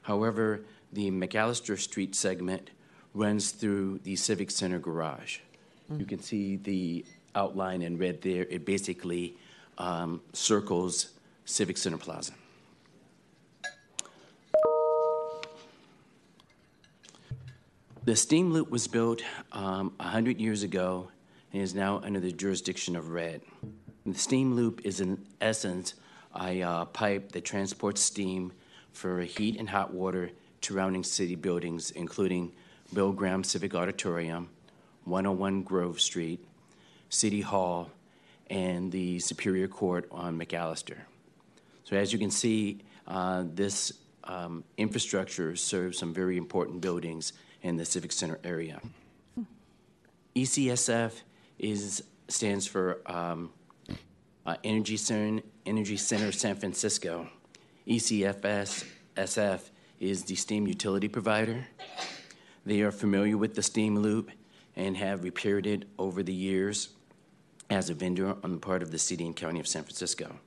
However, 0.04 0.62
the 0.92 1.12
McAllister 1.12 1.78
Street 1.78 2.16
segment 2.16 2.70
runs 3.14 3.52
through 3.52 4.00
the 4.04 4.16
Civic 4.16 4.52
Center 4.52 4.80
garage. 4.80 5.40
You 5.96 6.06
can 6.06 6.20
see 6.20 6.56
the 6.56 7.06
outline 7.36 7.82
in 7.82 7.98
red 7.98 8.22
there. 8.22 8.46
It 8.50 8.66
basically 8.66 9.36
um, 9.78 10.22
circles 10.34 11.10
Civic 11.46 11.78
Center 11.78 11.98
Plaza. 11.98 12.34
The 18.06 18.18
steam 18.18 18.52
loop 18.52 18.70
was 18.70 18.86
built 18.86 19.22
um, 19.54 19.94
100 19.96 20.42
years 20.42 20.64
ago 20.64 21.10
and 21.54 21.62
is 21.62 21.74
now 21.74 22.02
under 22.04 22.20
the 22.20 22.34
jurisdiction 22.34 22.98
of 22.98 23.12
RED. 23.12 23.42
The 24.06 24.20
steam 24.20 24.56
loop 24.56 24.82
is, 24.84 25.00
in 25.00 25.26
essence, 25.40 25.94
a 26.38 26.62
uh, 26.62 26.86
pipe 26.86 27.32
that 27.32 27.46
transports 27.46 28.02
steam 28.02 28.52
for 28.92 29.22
heat 29.22 29.58
and 29.58 29.70
hot 29.70 29.94
water 29.94 30.32
to 30.62 30.74
surrounding 30.74 31.06
city 31.06 31.36
buildings, 31.36 31.92
including 31.92 32.52
Bill 32.94 33.14
Graham 33.14 33.42
Civic 33.42 33.74
Auditorium, 33.74 34.50
101 35.06 35.64
Grove 35.64 36.02
Street, 36.02 36.46
City 37.08 37.40
Hall, 37.40 37.90
and 38.50 38.92
the 38.92 39.18
Superior 39.20 39.70
Court 39.70 40.10
on 40.12 40.38
McAllister. 40.38 40.98
So, 41.86 41.96
as 41.96 42.12
you 42.12 42.20
can 42.20 42.32
see, 42.32 42.80
uh, 43.08 43.46
this 43.54 43.94
um, 44.26 44.66
infrastructure 44.78 45.56
serves 45.56 45.98
some 45.98 46.14
very 46.14 46.36
important 46.36 46.82
buildings 46.82 47.32
in 47.64 47.78
the 47.78 47.86
Civic 47.86 48.12
Center 48.12 48.40
area. 48.44 48.80
ECSF 50.36 51.22
is 51.60 52.04
stands 52.28 52.68
for 52.68 53.02
um, 53.06 53.52
uh, 54.46 54.56
Energy 54.64 54.98
Center, 54.98 55.42
Energy 55.66 55.98
Center 55.98 56.32
San 56.32 56.56
Francisco. 56.56 57.28
ECFS 57.88 58.86
SF 59.16 59.62
is 60.00 60.24
the 60.24 60.36
steam 60.36 60.68
utility 60.68 61.08
provider. 61.08 61.66
They 62.66 62.82
are 62.82 62.92
familiar 62.92 63.38
with 63.38 63.56
the 63.56 63.64
steam 63.64 64.00
loop 64.00 64.32
and 64.76 64.98
have 64.98 65.24
repaired 65.24 65.68
it 65.68 65.86
over 66.00 66.24
the 66.24 66.34
years 66.34 66.90
as 67.70 67.90
a 67.90 67.94
vendor 67.94 68.36
on 68.44 68.52
the 68.52 68.58
part 68.58 68.82
of 68.82 68.92
the 68.92 69.00
city 69.00 69.26
and 69.26 69.36
county 69.36 69.60
of 69.60 69.68
San 69.68 69.84
Francisco. 69.84 70.40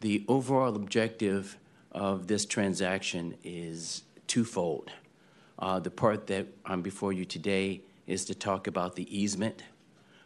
The 0.00 0.24
overall 0.28 0.76
objective 0.76 1.58
of 1.90 2.26
this 2.26 2.44
transaction 2.44 3.36
is 3.42 4.02
twofold. 4.26 4.90
Uh, 5.58 5.78
the 5.78 5.90
part 5.90 6.26
that 6.26 6.46
I'm 6.64 6.82
before 6.82 7.12
you 7.12 7.24
today 7.24 7.82
is 8.06 8.24
to 8.26 8.34
talk 8.34 8.66
about 8.66 8.96
the 8.96 9.16
easement, 9.16 9.62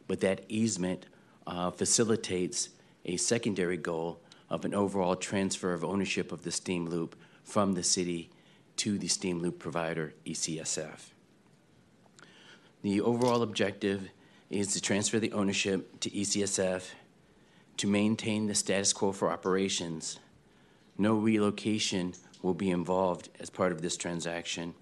but 0.06 0.20
that 0.20 0.44
easement 0.48 1.06
uh, 1.46 1.70
facilitates 1.70 2.70
a 3.04 3.16
secondary 3.16 3.76
goal 3.76 4.20
of 4.50 4.64
an 4.64 4.74
overall 4.74 5.16
transfer 5.16 5.72
of 5.72 5.84
ownership 5.84 6.32
of 6.32 6.42
the 6.42 6.50
steam 6.50 6.86
loop 6.88 7.16
from 7.44 7.74
the 7.74 7.82
city 7.82 8.30
to 8.76 8.98
the 8.98 9.08
steam 9.08 9.40
loop 9.40 9.58
provider, 9.58 10.14
ECSF. 10.24 11.10
The 12.82 13.00
overall 13.00 13.42
objective 13.42 14.10
is 14.50 14.72
to 14.72 14.80
transfer 14.80 15.18
the 15.18 15.32
ownership 15.32 16.00
to 16.00 16.10
ECSF 16.10 16.84
to 17.76 17.86
maintain 17.86 18.46
the 18.46 18.54
status 18.54 18.92
quo 18.92 19.12
for 19.12 19.30
operations. 19.30 20.18
No 20.96 21.14
relocation 21.14 22.14
will 22.42 22.54
be 22.54 22.70
involved 22.70 23.28
as 23.40 23.50
part 23.50 23.72
of 23.72 23.82
this 23.82 23.96
transaction. 23.96 24.74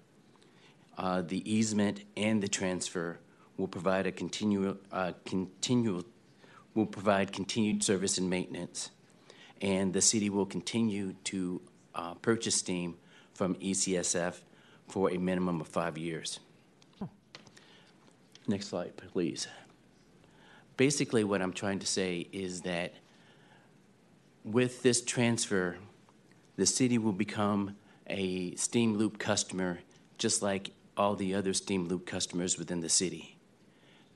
Uh, 0.97 1.21
the 1.21 1.49
easement 1.51 2.01
and 2.15 2.41
the 2.41 2.47
transfer 2.47 3.19
will 3.57 3.67
provide 3.67 4.07
a 4.07 4.11
continual, 4.11 4.77
uh, 4.91 5.13
continual, 5.25 6.03
will 6.73 6.85
provide 6.85 7.31
continued 7.31 7.83
service 7.83 8.17
and 8.17 8.29
maintenance, 8.29 8.89
and 9.61 9.93
the 9.93 10.01
city 10.01 10.29
will 10.29 10.45
continue 10.45 11.13
to 11.23 11.61
uh, 11.93 12.13
purchase 12.15 12.55
steam 12.55 12.95
from 13.33 13.55
ECSF 13.55 14.41
for 14.87 15.11
a 15.11 15.17
minimum 15.17 15.61
of 15.61 15.67
five 15.67 15.97
years. 15.97 16.39
Next 18.47 18.67
slide, 18.67 18.95
please. 18.95 19.47
Basically, 20.77 21.23
what 21.23 21.41
I'm 21.41 21.53
trying 21.53 21.79
to 21.79 21.87
say 21.87 22.27
is 22.31 22.61
that 22.61 22.93
with 24.45 24.83
this 24.83 25.01
transfer, 25.01 25.77
the 26.55 26.65
city 26.65 26.97
will 26.97 27.11
become 27.11 27.75
a 28.07 28.55
steam 28.55 28.95
loop 28.95 29.19
customer 29.19 29.79
just 30.17 30.41
like 30.41 30.71
all 30.97 31.15
the 31.15 31.35
other 31.35 31.53
steam 31.53 31.87
loop 31.87 32.05
customers 32.05 32.57
within 32.57 32.81
the 32.81 32.89
city. 32.89 33.37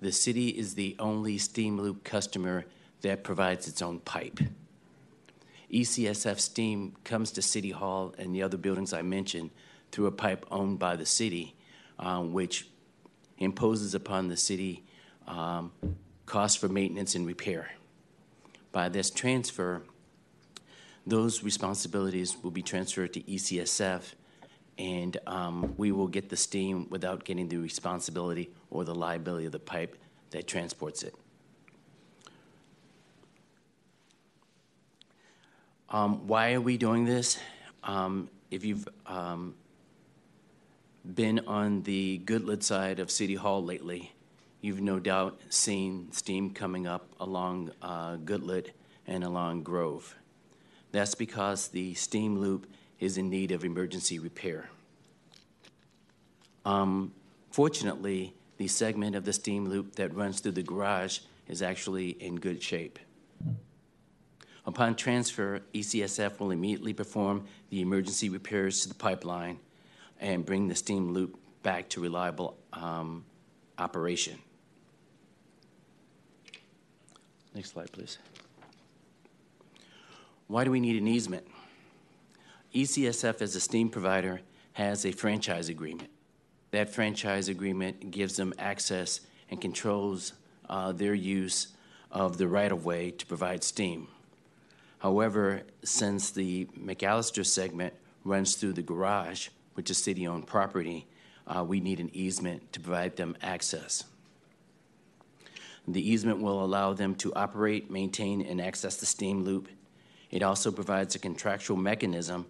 The 0.02 0.12
city 0.12 0.50
is 0.50 0.74
the 0.76 0.96
only 1.00 1.38
steam 1.38 1.80
loop 1.80 2.04
customer 2.04 2.66
that 3.02 3.24
provides 3.24 3.68
its 3.68 3.82
own 3.82 4.00
pipe. 4.00 4.40
ECSF 5.72 6.40
steam 6.40 6.96
comes 7.04 7.32
to 7.32 7.42
City 7.42 7.72
Hall 7.72 8.14
and 8.18 8.36
the 8.36 8.44
other 8.44 8.58
buildings 8.58 8.94
I 8.94 9.04
mentioned 9.04 9.52
through 9.92 10.08
a 10.08 10.12
pipe 10.12 10.46
owned 10.52 10.80
by 10.80 10.96
the 10.96 11.06
city, 11.06 11.56
um, 12.00 12.34
which 12.34 12.68
imposes 13.38 13.96
upon 13.96 14.28
the 14.28 14.38
city 14.38 14.84
um, 15.28 15.72
costs 16.26 16.58
for 16.58 16.68
maintenance 16.68 17.16
and 17.16 17.26
repair. 17.26 17.72
By 18.72 18.90
this 18.90 19.10
transfer, 19.10 19.84
those 21.06 21.44
responsibilities 21.44 22.38
will 22.42 22.52
be 22.52 22.62
transferred 22.62 23.14
to 23.14 23.22
ECSF, 23.22 24.14
and 24.78 25.18
um, 25.28 25.74
we 25.78 25.92
will 25.92 26.08
get 26.08 26.30
the 26.30 26.38
steam 26.38 26.88
without 26.90 27.24
getting 27.24 27.48
the 27.48 27.58
responsibility 27.58 28.50
or 28.70 28.84
the 28.84 28.96
liability 28.96 29.46
of 29.46 29.52
the 29.52 29.60
pipe 29.60 29.98
that 30.32 30.48
transports 30.48 31.04
it. 31.04 31.14
Um, 35.89 36.26
why 36.26 36.54
are 36.54 36.62
we 36.62 36.78
doing 36.78 37.04
this? 37.06 37.38
Um, 37.84 38.30
if 38.50 38.64
you've 38.64 38.88
um, 39.06 39.56
been 41.16 41.39
on 41.48 41.84
the 41.84 42.20
Goodlett 42.20 42.64
side 42.64 43.00
of 43.00 43.12
City 43.12 43.36
Hall 43.36 43.64
lately, 43.64 44.14
you've 44.62 44.80
no 44.80 45.00
doubt 45.00 45.42
seen 45.50 46.12
steam 46.12 46.52
coming 46.52 46.88
up 46.88 47.08
along 47.20 47.72
uh, 47.82 48.16
Goodlett 48.18 48.72
and 49.06 49.24
along 49.24 49.64
Grove. 49.64 50.16
That's 50.92 51.16
because 51.16 51.68
the 51.70 51.93
steam 51.93 52.38
loop 52.39 52.68
is 53.02 53.18
in 53.18 53.30
need 53.30 53.52
of 53.52 53.66
emergency 53.66 54.20
repair. 54.20 54.70
Um, 56.64 57.12
fortunately, 57.50 58.34
the 58.58 58.68
segment 58.68 59.16
of 59.16 59.26
the 59.26 59.34
steam 59.34 59.68
loop 59.68 59.96
that 59.96 60.16
runs 60.16 60.40
through 60.40 60.54
the 60.54 60.64
garage 60.64 61.20
is 61.48 61.62
actually 61.62 62.12
in 62.12 62.36
good 62.36 62.62
shape. 62.64 63.00
Upon 64.66 64.96
transfer, 64.96 65.62
ECSF 65.74 66.40
will 66.40 66.52
immediately 66.52 66.94
perform 66.94 67.46
the 67.72 67.82
emergency 67.82 68.30
repairs 68.30 68.82
to 68.84 68.90
the 68.90 68.94
pipeline 68.94 69.58
and 70.20 70.46
bring 70.46 70.68
the 70.68 70.76
steam 70.76 71.12
loop 71.12 71.40
back 71.64 71.90
to 71.90 72.00
reliable 72.00 72.56
um, 72.72 73.26
operation. 73.80 74.38
Next 77.56 77.72
slide, 77.72 77.92
please. 77.92 78.20
Why 80.48 80.64
do 80.64 80.70
we 80.70 80.80
need 80.80 81.02
an 81.02 81.08
easement? 81.08 81.48
ECSF, 82.74 83.42
as 83.42 83.56
a 83.56 83.60
steam 83.60 83.89
provider, 83.89 84.42
has 84.74 85.06
a 85.06 85.12
franchise 85.12 85.68
agreement. 85.68 86.10
That 86.72 86.89
franchise 86.89 87.50
agreement 87.50 88.12
gives 88.12 88.38
them 88.38 88.54
access 88.58 89.20
and 89.50 89.60
controls 89.60 90.34
uh, 90.70 90.93
their 90.93 91.14
use 91.14 91.68
of 92.12 92.38
the 92.38 92.48
right 92.48 92.72
of 92.72 92.86
way 92.86 93.12
to 93.12 93.26
provide 93.26 93.64
steam. 93.64 94.08
However, 95.00 95.64
since 95.84 96.32
the 96.32 96.66
McAllister 96.80 97.46
segment 97.46 97.93
runs 98.24 98.56
through 98.56 98.74
the 98.74 98.82
garage, 98.82 99.50
which 99.74 99.89
is 99.89 99.98
city 99.98 100.26
owned 100.26 100.48
property, 100.48 101.08
uh, 101.48 101.66
we 101.68 101.82
need 101.82 102.00
an 102.00 102.12
easement 102.14 102.72
to 102.72 102.80
provide 102.80 103.18
them 103.18 103.36
access. 103.42 104.06
The 105.88 106.08
easement 106.08 106.39
will 106.39 106.64
allow 106.64 106.93
them 106.93 107.16
to 107.16 107.34
operate, 107.34 107.92
maintain, 107.92 108.42
and 108.42 108.62
access 108.62 108.96
the 108.96 109.06
steam 109.06 109.43
loop. 109.43 109.68
It 110.30 110.43
also 110.43 110.72
provides 110.72 111.16
a 111.16 111.20
contractual 111.20 111.76
mechanism 111.76 112.46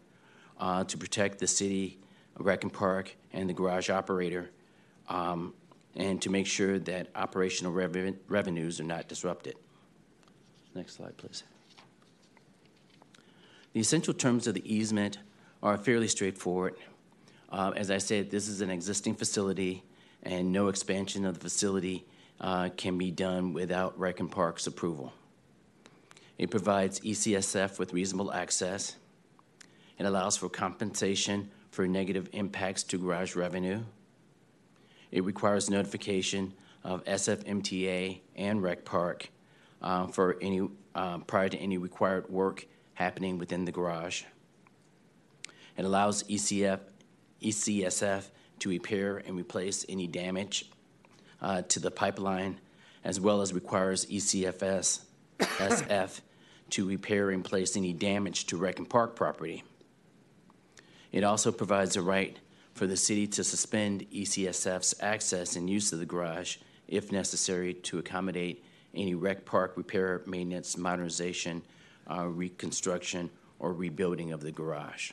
uh, 0.62 0.84
to 0.86 0.98
protect 0.98 1.40
the 1.40 1.48
city, 1.48 1.98
Rec 2.38 2.64
and 2.64 2.72
Park, 2.72 3.16
and 3.34 3.50
the 3.50 3.54
garage 3.54 3.90
operator, 3.90 4.52
um, 5.10 5.54
and 5.96 6.22
to 6.22 6.30
make 6.30 6.48
sure 6.48 6.80
that 6.80 7.08
operational 7.16 7.74
reven- 7.74 8.18
revenues 8.30 8.80
are 8.80 8.86
not 8.86 9.10
disrupted. 9.10 9.56
Next 10.74 10.96
slide, 10.96 11.18
please. 11.18 11.44
The 13.74 13.80
essential 13.80 14.14
terms 14.14 14.48
of 14.48 14.54
the 14.54 14.74
easement 14.74 15.18
are 15.64 15.78
fairly 15.78 16.08
straightforward. 16.08 16.76
Uh, 17.52 17.72
as 17.76 17.92
I 17.92 17.98
said, 17.98 18.30
this 18.30 18.48
is 18.48 18.62
an 18.62 18.70
existing 18.70 19.16
facility, 19.16 19.84
and 20.24 20.52
no 20.54 20.68
expansion 20.68 21.26
of 21.26 21.36
the 21.36 21.40
facility 21.42 22.06
uh, 22.40 22.70
can 22.78 22.98
be 22.98 23.12
done 23.12 23.54
without 23.54 23.98
Rec 24.00 24.20
and 24.20 24.32
Park's 24.32 24.68
approval. 24.68 25.14
It 26.38 26.50
provides 26.50 27.00
ECSF 27.02 27.78
with 27.80 27.94
reasonable 27.94 28.32
access. 28.32 28.96
It 30.02 30.06
allows 30.06 30.36
for 30.36 30.50
compensation 30.50 31.52
for 31.70 31.88
negative 31.88 32.28
impacts 32.34 32.82
to 32.86 32.98
garage 32.98 33.36
revenue. 33.36 33.84
It 35.12 35.24
requires 35.24 35.70
notification 35.70 36.56
of 36.84 37.06
SFMTA 37.06 38.22
and 38.36 38.64
Rec 38.64 38.84
Park 38.84 39.30
uh, 39.80 40.08
for 40.08 40.40
any 40.42 40.68
uh, 40.96 41.20
prior 41.20 41.50
to 41.50 41.58
any 41.60 41.78
required 41.78 42.28
work 42.32 42.66
happening 42.96 43.38
within 43.38 43.64
the 43.64 43.72
garage. 43.72 44.24
It 45.78 45.86
allows 45.86 46.24
ECF, 46.24 46.80
ECSF 47.44 48.24
to 48.58 48.70
repair 48.70 49.18
and 49.18 49.38
replace 49.38 49.86
any 49.88 50.08
damage 50.08 50.66
uh, 51.44 51.62
to 51.62 51.80
the 51.80 51.92
pipeline, 51.92 52.60
as 53.04 53.20
well 53.20 53.42
as 53.42 53.54
requires 53.54 54.08
ECFS 54.08 55.02
SF 55.38 56.22
to 56.72 56.88
repair 56.88 57.30
and 57.30 57.46
replace 57.46 57.78
any 57.78 57.94
damage 57.94 58.48
to 58.48 58.58
Rec 58.58 58.80
and 58.80 58.90
Park 58.90 59.16
property. 59.16 59.64
It 61.12 61.24
also 61.24 61.52
provides 61.52 61.96
a 61.96 62.02
right 62.02 62.38
for 62.74 62.88
the 62.88 62.98
city 62.98 63.28
to 63.28 63.44
suspend 63.44 64.06
ECSF's 64.12 64.96
access 65.02 65.56
and 65.56 65.70
use 65.70 65.92
of 65.92 66.00
the 66.00 66.06
garage 66.06 66.58
if 66.88 67.12
necessary 67.12 67.74
to 67.74 68.00
accommodate 68.00 68.64
any 68.94 69.14
rec 69.16 69.46
park 69.46 69.74
repair, 69.76 70.22
maintenance, 70.26 70.78
modernization, 70.78 71.62
uh, 72.10 72.28
reconstruction, 72.28 73.30
or 73.60 73.74
rebuilding 73.74 74.32
of 74.32 74.42
the 74.42 74.52
garage. 74.52 75.12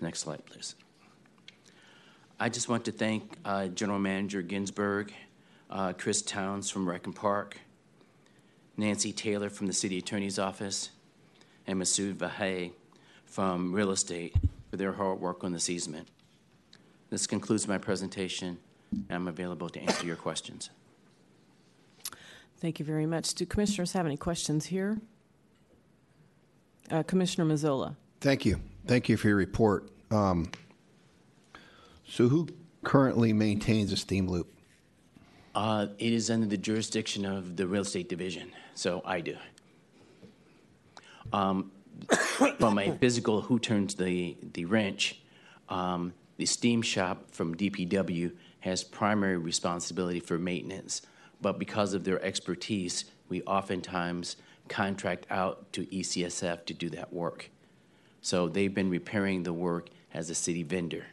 Next 0.00 0.20
slide, 0.20 0.44
please. 0.46 0.74
I 2.38 2.48
just 2.48 2.68
want 2.68 2.86
to 2.86 2.92
thank 2.92 3.36
uh, 3.44 3.68
General 3.68 3.98
Manager 3.98 4.42
Ginsburg, 4.42 5.12
uh, 5.68 5.92
Chris 5.92 6.22
Towns 6.22 6.70
from 6.70 6.88
Rec 6.88 7.06
and 7.06 7.14
Park, 7.14 7.58
Nancy 8.76 9.12
Taylor 9.12 9.50
from 9.50 9.66
the 9.66 9.72
City 9.72 9.98
Attorney's 9.98 10.38
Office, 10.38 10.90
and 11.66 11.80
Masood 11.80 12.14
Vahay 12.14 12.72
from 13.30 13.72
Real 13.72 13.92
Estate 13.92 14.34
for 14.70 14.76
their 14.76 14.92
hard 14.92 15.20
work 15.20 15.44
on 15.44 15.52
this 15.52 15.70
easement. 15.70 16.08
This 17.08 17.26
concludes 17.26 17.66
my 17.66 17.78
presentation, 17.78 18.58
and 18.92 19.06
I'm 19.10 19.28
available 19.28 19.68
to 19.70 19.80
answer 19.80 20.04
your 20.04 20.16
questions. 20.16 20.70
Thank 22.58 22.78
you 22.78 22.84
very 22.84 23.06
much. 23.06 23.34
Do 23.34 23.46
commissioners 23.46 23.92
have 23.92 24.04
any 24.04 24.16
questions 24.16 24.66
here? 24.66 24.98
Uh, 26.90 27.02
Commissioner 27.04 27.46
Mazzola. 27.46 27.96
Thank 28.20 28.44
you. 28.44 28.60
Thank 28.86 29.08
you 29.08 29.16
for 29.16 29.28
your 29.28 29.36
report. 29.36 29.90
Um, 30.10 30.50
so, 32.06 32.28
who 32.28 32.48
currently 32.82 33.32
maintains 33.32 33.92
a 33.92 33.96
steam 33.96 34.28
loop? 34.28 34.52
Uh, 35.54 35.86
it 35.98 36.12
is 36.12 36.30
under 36.30 36.46
the 36.46 36.56
jurisdiction 36.56 37.24
of 37.24 37.56
the 37.56 37.66
real 37.66 37.82
estate 37.82 38.08
division, 38.08 38.52
so 38.74 39.00
I 39.04 39.20
do. 39.20 39.36
Um, 41.32 41.70
but 42.58 42.78
a 42.78 42.92
physical 42.98 43.42
who 43.42 43.58
turns 43.58 43.94
the, 43.94 44.36
the 44.54 44.64
wrench, 44.64 45.20
um, 45.68 46.12
the 46.36 46.46
steam 46.46 46.82
shop 46.82 47.30
from 47.30 47.54
DPW 47.54 48.32
has 48.60 48.84
primary 48.84 49.36
responsibility 49.36 50.20
for 50.20 50.38
maintenance. 50.38 51.02
But 51.40 51.58
because 51.58 51.94
of 51.94 52.04
their 52.04 52.22
expertise, 52.24 53.06
we 53.28 53.42
oftentimes 53.42 54.36
contract 54.68 55.26
out 55.30 55.72
to 55.72 55.86
ECSF 55.86 56.64
to 56.66 56.74
do 56.74 56.90
that 56.90 57.12
work. 57.12 57.50
So 58.20 58.48
they've 58.48 58.72
been 58.72 58.90
repairing 58.90 59.42
the 59.42 59.52
work 59.52 59.88
as 60.12 60.30
a 60.30 60.34
city 60.34 60.62
vendor. 60.62 61.06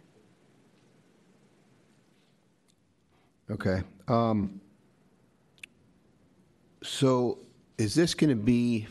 Okay. 3.50 3.82
Um, 4.08 4.60
so, 6.84 7.40
is 7.78 7.96
this 7.96 8.14
going 8.14 8.30
to 8.30 8.36
be? 8.36 8.88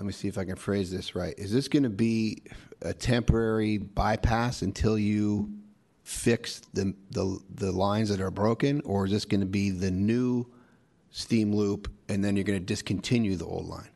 Let 0.00 0.06
me 0.06 0.12
see 0.12 0.28
if 0.28 0.38
I 0.38 0.46
can 0.46 0.56
phrase 0.56 0.90
this 0.90 1.14
right. 1.14 1.34
Is 1.36 1.52
this 1.52 1.68
going 1.68 1.82
to 1.82 1.90
be 1.90 2.42
a 2.80 2.94
temporary 2.94 3.76
bypass 3.76 4.62
until 4.62 4.98
you 4.98 5.52
fix 6.04 6.62
the, 6.72 6.94
the 7.10 7.38
the 7.54 7.70
lines 7.70 8.08
that 8.08 8.20
are 8.20 8.30
broken, 8.30 8.80
or 8.86 9.04
is 9.04 9.12
this 9.12 9.26
going 9.26 9.40
to 9.42 9.46
be 9.46 9.68
the 9.68 9.90
new 9.90 10.46
steam 11.10 11.54
loop, 11.54 11.92
and 12.08 12.24
then 12.24 12.34
you're 12.34 12.44
going 12.44 12.58
to 12.58 12.64
discontinue 12.64 13.36
the 13.36 13.44
old 13.44 13.66
line? 13.66 13.90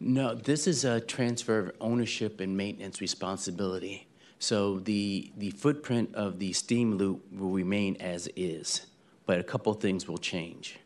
No, 0.00 0.34
this 0.34 0.66
is 0.66 0.84
a 0.84 1.00
transfer 1.00 1.60
of 1.60 1.72
ownership 1.80 2.40
and 2.40 2.56
maintenance 2.56 3.00
responsibility. 3.00 4.08
So 4.40 4.80
the, 4.80 5.32
the 5.36 5.50
footprint 5.50 6.14
of 6.14 6.40
the 6.40 6.52
steam 6.52 6.96
loop 6.96 7.24
will 7.32 7.52
remain 7.52 7.96
as 8.00 8.28
is, 8.34 8.86
but 9.24 9.38
a 9.38 9.44
couple 9.44 9.72
things 9.74 10.08
will 10.08 10.18
change. 10.18 10.80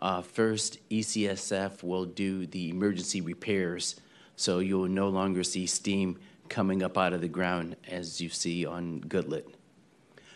Uh, 0.00 0.22
first, 0.22 0.78
ECSF 0.90 1.82
will 1.82 2.04
do 2.04 2.46
the 2.46 2.70
emergency 2.70 3.20
repairs, 3.20 3.96
so 4.36 4.58
you'll 4.58 4.88
no 4.88 5.08
longer 5.08 5.42
see 5.42 5.66
steam 5.66 6.18
coming 6.48 6.82
up 6.82 6.96
out 6.96 7.12
of 7.12 7.20
the 7.20 7.28
ground 7.28 7.76
as 7.88 8.20
you 8.20 8.28
see 8.28 8.64
on 8.64 9.00
Goodlett. 9.00 9.46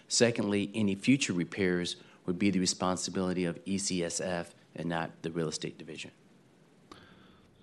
Secondly, 0.09 0.71
any 0.75 0.95
future 0.95 1.33
repairs 1.33 1.97
would 2.27 2.39
be 2.39 2.51
the 2.51 2.59
responsibility 2.59 3.45
of 3.45 3.65
ECSF 3.65 4.47
and 4.75 4.89
not 4.89 5.11
the 5.23 5.31
real 5.31 5.49
estate 5.49 5.79
division. 5.79 6.11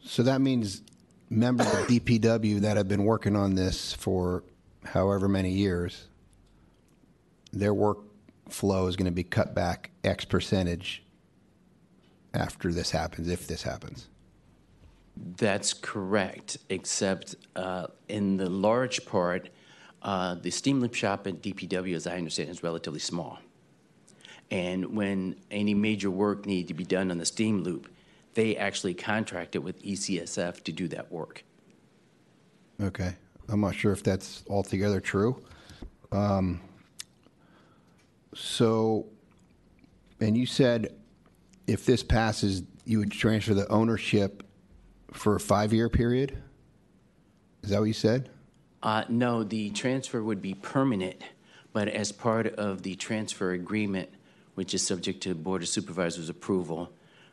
So 0.03 0.23
that 0.23 0.39
means 0.39 0.81
members 1.30 1.68
of 1.68 1.88
DPW 1.88 2.61
that 2.61 2.77
have 2.77 2.88
been 2.88 3.03
working 3.03 3.35
on 3.35 3.55
this 3.55 3.93
for 3.93 4.43
however 4.85 5.27
many 5.27 5.51
years, 5.51 6.07
their 7.51 7.73
workflow 7.73 8.88
is 8.88 8.95
going 8.95 9.05
to 9.05 9.11
be 9.11 9.23
cut 9.23 9.53
back 9.53 9.91
X 10.03 10.26
percentage 10.26 11.03
after 12.38 12.72
this 12.72 12.91
happens, 12.91 13.27
if 13.27 13.47
this 13.47 13.64
happens. 13.64 14.07
That's 15.38 15.73
correct, 15.73 16.57
except 16.69 17.35
uh, 17.55 17.88
in 18.07 18.38
the 18.38 18.49
large 18.49 19.05
part, 19.05 19.49
uh, 20.03 20.35
the 20.35 20.51
steam 20.51 20.80
loop 20.80 20.93
shop 20.93 21.26
at 21.26 21.41
DPW, 21.41 21.95
as 21.95 22.05
I 22.05 22.18
understand, 22.18 22.49
is 22.49 22.61
relatively 22.61 22.99
small. 22.99 23.39
And 24.51 24.95
when 24.95 25.35
any 25.51 25.73
major 25.73 26.11
work 26.11 26.45
needed 26.45 26.68
to 26.69 26.73
be 26.73 26.85
done 26.85 27.11
on 27.11 27.18
the 27.18 27.26
steam 27.26 27.64
loop, 27.64 27.89
they 28.35 28.55
actually 28.55 28.93
contracted 28.93 29.64
with 29.64 29.81
ECSF 29.84 30.64
to 30.64 30.72
do 30.72 30.88
that 30.89 31.11
work. 31.11 31.43
Okay. 32.80 33.15
I'm 33.49 33.61
not 33.61 33.76
sure 33.76 33.91
if 33.91 34.03
that's 34.03 34.43
altogether 34.49 34.99
true. 34.99 35.41
Um, 36.11 36.61
so, 38.35 39.07
and 40.19 40.38
you 40.38 40.45
said 40.45 40.95
if 41.68 41.85
this 41.85 42.02
passes, 42.02 42.64
you 42.85 42.99
would 42.99 43.11
transfer 43.11 43.53
the 43.53 43.68
ownership 43.68 44.44
for 45.11 45.35
a 45.35 45.39
five 45.39 45.73
year 45.73 45.89
period? 45.89 46.38
Is 47.61 47.69
that 47.69 47.80
what 47.80 47.85
you 47.85 47.94
said? 47.94 48.30
Uh, 48.81 49.03
no, 49.10 49.44
the 49.44 49.69
transfer 49.72 50.23
would 50.23 50.41
be 50.41 50.53
permanent, 50.53 51.22
but 51.73 51.88
as 51.88 52.11
part 52.11 52.48
of 52.48 52.84
the 52.84 52.95
transfer 52.95 53.52
agreement, 53.52 54.10
which 54.56 54.73
is 54.73 54.85
subject 54.85 55.22
to 55.23 55.35
Board 55.35 55.61
of 55.61 55.68
Supervisors 55.68 56.30
approval, 56.30 56.91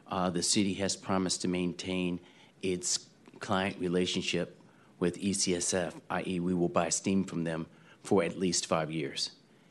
uh, 0.09 0.31
the 0.31 0.43
city 0.43 0.75
has 0.75 0.97
promised 0.97 1.43
to 1.43 1.49
maintain 1.49 2.19
its 2.63 3.07
client 3.39 3.77
relationship 3.79 4.59
with 4.99 5.21
ECSF, 5.21 5.93
i.e., 6.11 6.41
we 6.41 6.55
will 6.55 6.69
buy 6.69 6.89
steam 6.89 7.25
from 7.25 7.45
them 7.45 7.67
for 8.03 8.23
at 8.23 8.39
least 8.39 8.67
five 8.67 8.91
years. 8.91 9.31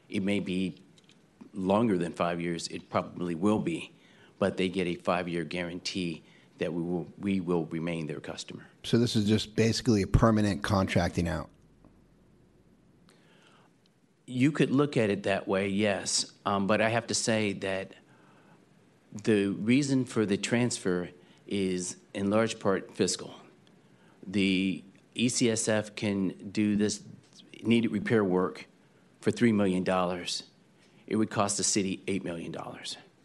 It 0.10 0.24
may 0.24 0.40
be 0.40 0.76
longer 1.54 1.98
than 1.98 2.14
five 2.14 2.40
years, 2.40 2.68
it 2.68 2.90
probably 2.90 3.36
will 3.36 3.60
be, 3.60 3.94
but 4.44 4.58
they 4.58 4.68
get 4.68 4.88
a 4.88 4.96
five 4.96 5.30
year 5.30 5.46
guarantee 5.46 6.22
that 6.58 6.74
we 6.74 6.82
will, 6.82 7.08
we 7.18 7.40
will 7.40 7.64
remain 7.68 8.08
their 8.08 8.20
customer. 8.20 8.68
So 8.84 8.98
this 8.98 9.16
is 9.16 9.24
just 9.24 9.56
basically 9.56 10.02
a 10.02 10.08
permanent 10.08 10.62
contracting 10.62 11.30
out. 11.30 11.48
You 14.26 14.52
could 14.52 14.70
look 14.70 14.98
at 14.98 15.10
it 15.10 15.24
that 15.24 15.48
way, 15.48 15.70
yes. 15.70 16.30
Um, 16.46 16.68
but 16.68 16.82
I 16.82 16.90
have 16.90 17.08
to 17.08 17.14
say 17.14 17.54
that 17.54 17.94
the 19.24 19.48
reason 19.48 20.04
for 20.04 20.26
the 20.26 20.36
transfer 20.36 21.08
is 21.48 21.96
in 22.14 22.30
large 22.30 22.60
part 22.60 22.94
fiscal. 22.94 23.34
The 24.28 24.84
ECSF 25.16 25.96
can 25.96 26.34
do 26.52 26.76
this 26.76 27.02
needed 27.62 27.94
repair 27.94 28.26
work 28.26 28.68
for 29.22 29.32
$3 29.32 29.54
million. 29.54 29.86
It 31.08 31.16
would 31.16 31.30
cost 31.30 31.56
the 31.56 31.64
city 31.64 32.04
$8 32.08 32.26
million, 32.26 32.54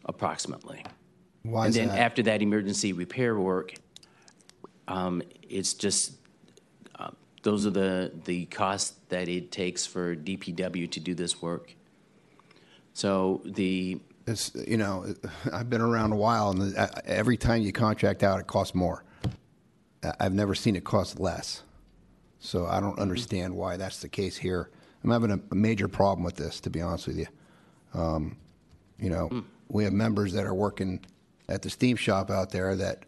approximately. 0.05 0.85
Why 1.49 1.67
and 1.67 1.75
then 1.75 1.89
that? 1.89 1.99
after 1.99 2.23
that 2.25 2.43
emergency 2.43 2.93
repair 2.93 3.39
work, 3.39 3.75
um, 4.87 5.23
it's 5.43 5.75
just 5.75 6.13
uh, 6.99 7.11
those 7.43 7.67
are 7.67 7.71
the 7.71 8.13
the 8.25 8.45
costs 8.47 8.97
that 9.09 9.29
it 9.29 9.51
takes 9.51 9.87
for 9.87 10.15
DPW 10.15 10.91
to 10.91 11.01
do 11.01 11.15
this 11.15 11.41
work. 11.41 11.75
So 12.93 13.43
the 13.45 14.01
It's, 14.27 14.53
you 14.67 14.77
know, 14.77 15.15
I've 15.53 15.71
been 15.71 15.81
around 15.81 16.13
a 16.13 16.17
while, 16.17 16.51
and 16.51 16.75
every 17.07 17.37
time 17.37 17.63
you 17.63 17.73
contract 17.73 18.23
out, 18.23 18.41
it 18.41 18.47
costs 18.47 18.75
more. 18.75 19.05
I've 20.21 20.35
never 20.35 20.55
seen 20.55 20.77
it 20.77 20.85
cost 20.85 21.19
less. 21.19 21.63
So 22.41 22.67
I 22.67 22.79
don't 22.79 22.99
understand 22.99 23.55
why 23.55 23.77
that's 23.77 24.01
the 24.01 24.09
case 24.09 24.37
here. 24.37 24.71
I'm 25.03 25.11
having 25.11 25.31
a, 25.31 25.41
a 25.51 25.55
major 25.55 25.89
problem 25.89 26.25
with 26.25 26.37
this, 26.37 26.61
to 26.61 26.71
be 26.71 26.81
honest 26.81 27.09
with 27.09 27.19
you. 27.19 27.27
Um, 27.95 28.37
you 28.99 29.11
know, 29.11 29.45
we 29.69 29.85
have 29.85 29.93
members 29.93 30.33
that 30.35 30.45
are 30.45 30.55
working 30.55 31.01
at 31.49 31.63
the 31.63 31.71
steam 31.71 31.97
shop 31.97 32.31
out 32.31 32.51
there 32.51 32.77
that 32.77 33.05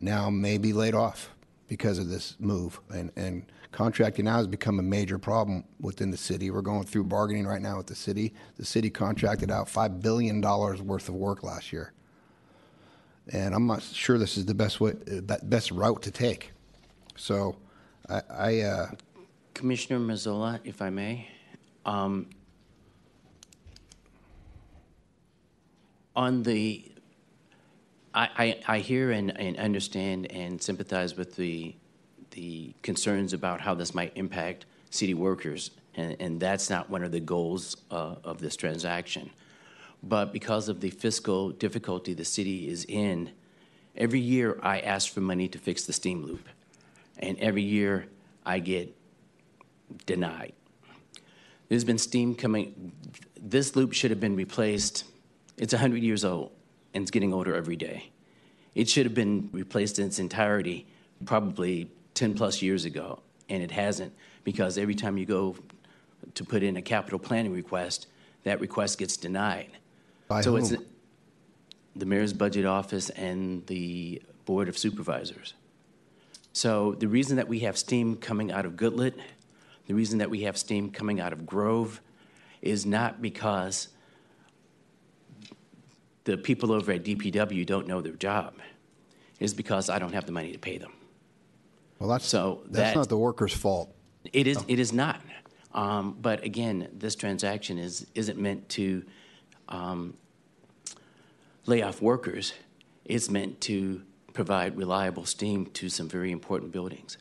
now 0.00 0.30
may 0.30 0.58
be 0.58 0.72
laid 0.72 0.94
off 0.94 1.30
because 1.68 1.98
of 1.98 2.08
this 2.08 2.36
move. 2.38 2.80
And, 2.90 3.10
and 3.16 3.46
contracting 3.72 4.26
now 4.26 4.36
has 4.36 4.46
become 4.46 4.78
a 4.78 4.82
major 4.82 5.18
problem 5.18 5.64
within 5.80 6.10
the 6.10 6.16
city. 6.16 6.50
We're 6.50 6.62
going 6.62 6.84
through 6.84 7.04
bargaining 7.04 7.46
right 7.46 7.62
now 7.62 7.76
with 7.78 7.86
the 7.86 7.94
city. 7.94 8.34
The 8.56 8.64
city 8.64 8.90
contracted 8.90 9.50
out 9.50 9.68
$5 9.68 10.02
billion 10.02 10.40
worth 10.40 11.08
of 11.08 11.14
work 11.14 11.42
last 11.42 11.72
year. 11.72 11.92
And 13.28 13.54
I'm 13.54 13.66
not 13.66 13.82
sure 13.82 14.18
this 14.18 14.36
is 14.36 14.44
the 14.44 14.54
best 14.54 14.80
way, 14.80 14.94
best 15.42 15.70
route 15.70 16.02
to 16.02 16.10
take. 16.10 16.52
So 17.16 17.56
I, 18.08 18.22
I 18.30 18.60
uh, 18.60 18.86
Commissioner 19.54 19.98
Mazzola, 19.98 20.60
if 20.64 20.82
I 20.82 20.90
may, 20.90 21.28
um, 21.86 22.28
on 26.14 26.42
the, 26.42 26.92
I, 28.14 28.60
I, 28.68 28.78
hear 28.78 29.10
and, 29.10 29.36
and 29.36 29.58
understand 29.58 30.30
and 30.30 30.62
sympathize 30.62 31.16
with 31.16 31.34
the, 31.34 31.74
the 32.30 32.72
concerns 32.82 33.32
about 33.32 33.60
how 33.60 33.74
this 33.74 33.92
might 33.92 34.12
impact 34.14 34.66
city 34.90 35.14
workers, 35.14 35.72
and, 35.96 36.16
and 36.20 36.38
that's 36.38 36.70
not 36.70 36.88
one 36.88 37.02
of 37.02 37.10
the 37.10 37.18
goals 37.18 37.76
uh, 37.90 38.14
of 38.22 38.38
this 38.38 38.54
transaction. 38.54 39.30
But 40.02 40.32
because 40.32 40.68
of 40.68 40.80
the 40.80 40.90
fiscal 40.90 41.50
difficulty 41.50 42.14
the 42.14 42.24
city 42.24 42.68
is 42.68 42.84
in, 42.84 43.32
every 43.96 44.20
year 44.20 44.60
I 44.62 44.78
ask 44.80 45.12
for 45.12 45.20
money 45.20 45.48
to 45.48 45.58
fix 45.58 45.84
the 45.84 45.92
steam 45.92 46.24
loop, 46.24 46.48
and 47.18 47.36
every 47.40 47.62
year 47.62 48.06
I 48.46 48.60
get 48.60 48.94
denied. 50.06 50.52
There's 51.68 51.84
been 51.84 51.98
steam 51.98 52.36
coming. 52.36 52.92
This 53.40 53.74
loop 53.74 53.92
should 53.92 54.12
have 54.12 54.20
been 54.20 54.36
replaced. 54.36 55.04
It's 55.56 55.72
100 55.72 56.00
years 56.00 56.24
old 56.24 56.52
and 56.94 57.02
it's 57.02 57.10
getting 57.10 57.34
older 57.34 57.54
every 57.54 57.76
day. 57.76 58.10
It 58.74 58.88
should 58.88 59.06
have 59.06 59.14
been 59.14 59.50
replaced 59.52 59.98
in 59.98 60.06
its 60.06 60.18
entirety 60.18 60.86
probably 61.26 61.90
10 62.14 62.34
plus 62.34 62.62
years 62.62 62.84
ago, 62.84 63.20
and 63.48 63.62
it 63.62 63.70
hasn't 63.70 64.12
because 64.44 64.78
every 64.78 64.94
time 64.94 65.18
you 65.18 65.26
go 65.26 65.56
to 66.34 66.44
put 66.44 66.62
in 66.62 66.76
a 66.76 66.82
capital 66.82 67.18
planning 67.18 67.52
request, 67.52 68.06
that 68.44 68.60
request 68.60 68.98
gets 68.98 69.16
denied. 69.16 69.70
By 70.28 70.40
so 70.40 70.56
it's 70.56 70.70
whom? 70.70 70.84
the 71.96 72.06
mayor's 72.06 72.32
budget 72.32 72.64
office 72.64 73.10
and 73.10 73.66
the 73.66 74.22
board 74.44 74.68
of 74.68 74.76
supervisors. 74.76 75.54
So 76.52 76.92
the 76.92 77.08
reason 77.08 77.36
that 77.36 77.48
we 77.48 77.60
have 77.60 77.76
steam 77.76 78.16
coming 78.16 78.52
out 78.52 78.64
of 78.64 78.76
Goodlett, 78.76 79.14
the 79.86 79.94
reason 79.94 80.18
that 80.18 80.30
we 80.30 80.42
have 80.42 80.56
steam 80.56 80.90
coming 80.90 81.20
out 81.20 81.32
of 81.32 81.46
Grove, 81.46 82.00
is 82.62 82.86
not 82.86 83.20
because 83.20 83.88
the 86.24 86.36
people 86.36 86.72
over 86.72 86.92
at 86.92 87.04
DPW 87.04 87.64
don't 87.66 87.86
know 87.86 88.00
their 88.00 88.12
job. 88.14 88.54
is 89.40 89.52
because 89.52 89.90
I 89.90 89.98
don't 89.98 90.12
have 90.14 90.26
the 90.26 90.32
money 90.32 90.52
to 90.52 90.58
pay 90.58 90.78
them. 90.78 90.92
well, 91.98 92.08
that's 92.08 92.24
So 92.26 92.62
that's 92.66 92.90
that- 92.90 92.96
not 92.96 93.08
the 93.08 93.18
worker's 93.18 93.52
fault. 93.52 93.90
It 94.32 94.46
is. 94.46 94.56
It 94.68 94.78
is 94.78 94.92
not. 94.92 95.20
Um, 95.72 96.16
but 96.22 96.42
again, 96.44 96.88
this 96.96 97.14
transaction 97.16 97.76
is 97.78 98.06
isn't 98.14 98.38
meant 98.38 98.68
to 98.70 99.04
um, 99.68 100.14
lay 101.66 101.82
off 101.82 102.00
workers. 102.00 102.54
It's 103.04 103.28
meant 103.28 103.60
to 103.62 104.02
provide 104.32 104.76
reliable 104.78 105.26
steam 105.26 105.66
to 105.66 105.88
some 105.90 106.08
very 106.08 106.30
important 106.30 106.72
buildings. 106.72 107.18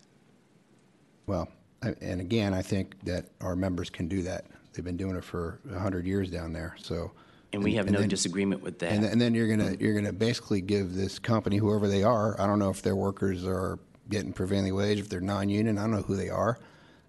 Well, 1.27 1.49
and 1.81 2.21
again, 2.21 2.53
I 2.53 2.61
think 2.61 2.95
that 3.03 3.25
our 3.41 3.55
members 3.55 3.89
can 3.89 4.07
do 4.07 4.21
that. 4.21 4.45
They've 4.71 4.85
been 4.85 4.97
doing 4.97 5.15
it 5.15 5.23
for 5.23 5.59
100 5.65 6.05
years 6.05 6.30
down 6.30 6.53
there, 6.53 6.75
so. 6.81 7.11
And 7.53 7.63
we 7.63 7.75
have 7.75 7.89
no 7.89 7.99
then- 7.99 8.09
disagreement 8.09 8.61
with 8.63 8.80
that. 8.80 8.91
And, 8.91 9.05
and 9.05 9.21
then 9.21 9.34
you're 9.34 9.47
gonna, 9.47 9.75
you're 9.80 9.93
gonna 9.93 10.11
basically 10.13 10.59
give 10.61 10.95
this 10.95 11.19
company, 11.19 11.57
whoever 11.57 11.88
they 11.88 12.03
are, 12.03 12.39
I 12.41 12.47
don't 12.47 12.59
know 12.59 12.69
if 12.71 12.81
their 12.81 12.95
workers 12.95 13.45
are 13.45 13.80
getting 14.09 14.34
prevailing 14.34 14.73
wage, 14.75 14.99
if 14.99 15.07
they're 15.09 15.21
non-union, 15.21 15.77
I 15.77 15.81
don't 15.81 15.91
know 15.91 16.01
who 16.01 16.15
they 16.15 16.30
are. 16.30 16.59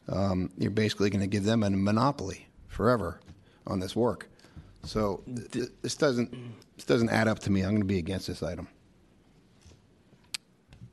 Um, 0.08 0.50
you're 0.58 0.70
basically 0.70 1.10
gonna 1.10 1.26
give 1.26 1.44
them 1.44 1.62
a 1.62 1.70
monopoly 1.70 2.46
forever 2.68 3.20
on 3.66 3.80
this 3.80 3.96
work. 3.96 4.28
So 4.84 5.22
th- 5.34 5.50
th- 5.50 5.68
this 5.80 5.94
doesn't, 5.96 6.30
this 6.76 6.84
doesn't 6.84 7.08
add 7.08 7.26
up 7.26 7.38
to 7.40 7.50
me. 7.50 7.62
I'm 7.62 7.72
gonna 7.72 7.84
be 7.86 7.98
against 7.98 8.26
this 8.26 8.42
item. 8.42 8.68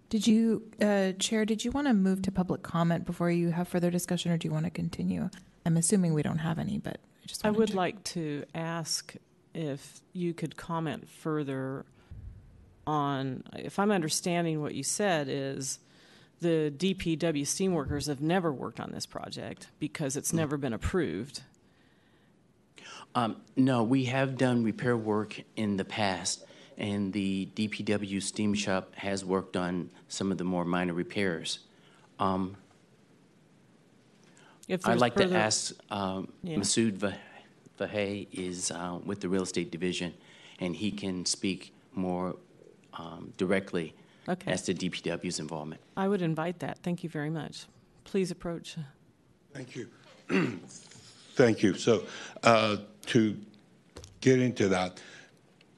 Did 0.09 0.27
you, 0.27 0.63
uh, 0.81 1.13
Chair, 1.13 1.45
did 1.45 1.63
you 1.63 1.71
want 1.71 1.87
to 1.87 1.93
move 1.93 2.21
to 2.23 2.31
public 2.31 2.63
comment 2.63 3.05
before 3.05 3.31
you 3.31 3.49
have 3.51 3.67
further 3.67 3.89
discussion, 3.89 4.31
or 4.31 4.37
do 4.37 4.47
you 4.47 4.51
want 4.53 4.65
to 4.65 4.69
continue? 4.71 5.29
I'm 5.65 5.77
assuming 5.77 6.13
we 6.13 6.21
don't 6.21 6.39
have 6.39 6.59
any, 6.59 6.77
but 6.79 6.97
I 7.23 7.27
just 7.27 7.45
I 7.45 7.49
would 7.51 7.69
to- 7.69 7.75
like 7.77 8.03
to 8.05 8.43
ask 8.53 9.15
if 9.53 10.01
you 10.13 10.33
could 10.33 10.55
comment 10.55 11.09
further 11.09 11.85
on, 12.87 13.43
if 13.53 13.79
I'm 13.79 13.91
understanding 13.91 14.61
what 14.61 14.73
you 14.73 14.83
said, 14.83 15.27
is 15.29 15.79
the 16.39 16.73
DPW 16.75 17.45
steam 17.45 17.73
workers 17.73 18.07
have 18.07 18.21
never 18.21 18.51
worked 18.51 18.79
on 18.79 18.91
this 18.91 19.05
project 19.05 19.67
because 19.79 20.15
it's 20.17 20.33
never 20.33 20.57
been 20.57 20.73
approved. 20.73 21.41
Um, 23.13 23.37
no, 23.55 23.83
we 23.83 24.05
have 24.05 24.37
done 24.37 24.63
repair 24.63 24.95
work 24.95 25.39
in 25.55 25.77
the 25.77 25.85
past, 25.85 26.45
and 26.77 27.11
the 27.13 27.49
DPW 27.55 28.21
steam 28.23 28.53
shop 28.53 28.95
has 28.95 29.23
worked 29.25 29.57
on 29.57 29.89
some 30.07 30.31
of 30.31 30.37
the 30.37 30.43
more 30.43 30.65
minor 30.65 30.93
repairs. 30.93 31.59
Um, 32.19 32.57
If 34.67 34.87
I'd 34.87 34.99
like 34.99 35.15
to 35.15 35.33
ask, 35.33 35.73
um, 35.91 36.31
Yeah. 36.43 36.55
Masood 36.55 37.13
Vah- 37.81 37.87
Vahay 37.87 38.27
is 38.31 38.71
uh, 38.71 38.99
with 39.05 39.19
the 39.21 39.29
Real 39.29 39.43
Estate 39.43 39.71
Division, 39.71 40.13
and 40.59 40.75
he 40.75 40.91
can 40.91 41.25
speak 41.25 41.73
more 41.93 42.35
um, 42.93 43.33
directly 43.37 43.93
Okay. 44.29 44.51
as 44.51 44.61
to 44.63 44.73
DPW's 44.73 45.39
involvement. 45.39 45.81
I 45.97 46.07
would 46.07 46.21
invite 46.21 46.59
that. 46.59 46.79
Thank 46.83 47.03
you 47.03 47.09
very 47.09 47.29
much. 47.29 47.65
Please 48.03 48.31
approach. 48.31 48.75
Thank 49.53 49.75
you. 49.75 49.87
Thank 51.35 51.63
you. 51.63 51.73
So 51.75 52.03
uh, 52.43 52.77
to 53.07 53.37
get 54.21 54.39
into 54.39 54.69
that, 54.69 55.01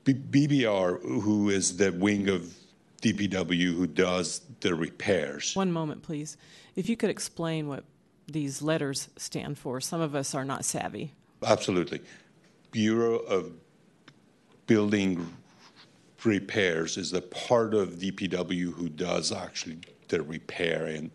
B- 0.04 0.14
BBR, 0.14 1.02
who 1.02 1.50
is 1.50 1.78
the 1.78 1.92
wing 1.92 2.28
of 2.28 2.54
DPW 3.02 3.74
who 3.76 3.88
does 3.88 4.42
the 4.62 4.74
repairs, 4.76 5.56
One 5.56 5.72
moment, 5.72 6.04
please. 6.04 6.38
If 6.76 6.88
you 6.90 6.96
could 6.98 7.10
explain 7.10 7.68
what 7.68 7.84
these 8.28 8.62
letters 8.62 9.10
stand 9.18 9.58
for. 9.58 9.82
Some 9.82 10.00
of 10.00 10.16
us 10.16 10.34
are 10.34 10.46
not 10.46 10.64
savvy. 10.64 11.14
Absolutely. 11.45 12.02
Bureau 12.72 13.18
of 13.20 13.52
Building 14.68 15.28
Repairs 16.24 16.98
is 16.98 17.11
the 17.11 17.22
part 17.22 17.74
of 17.74 17.95
DPW 17.95 18.74
who 18.74 18.90
does 18.90 19.32
actually 19.32 19.80
the 20.07 20.22
repair 20.22 20.86
and 20.86 21.11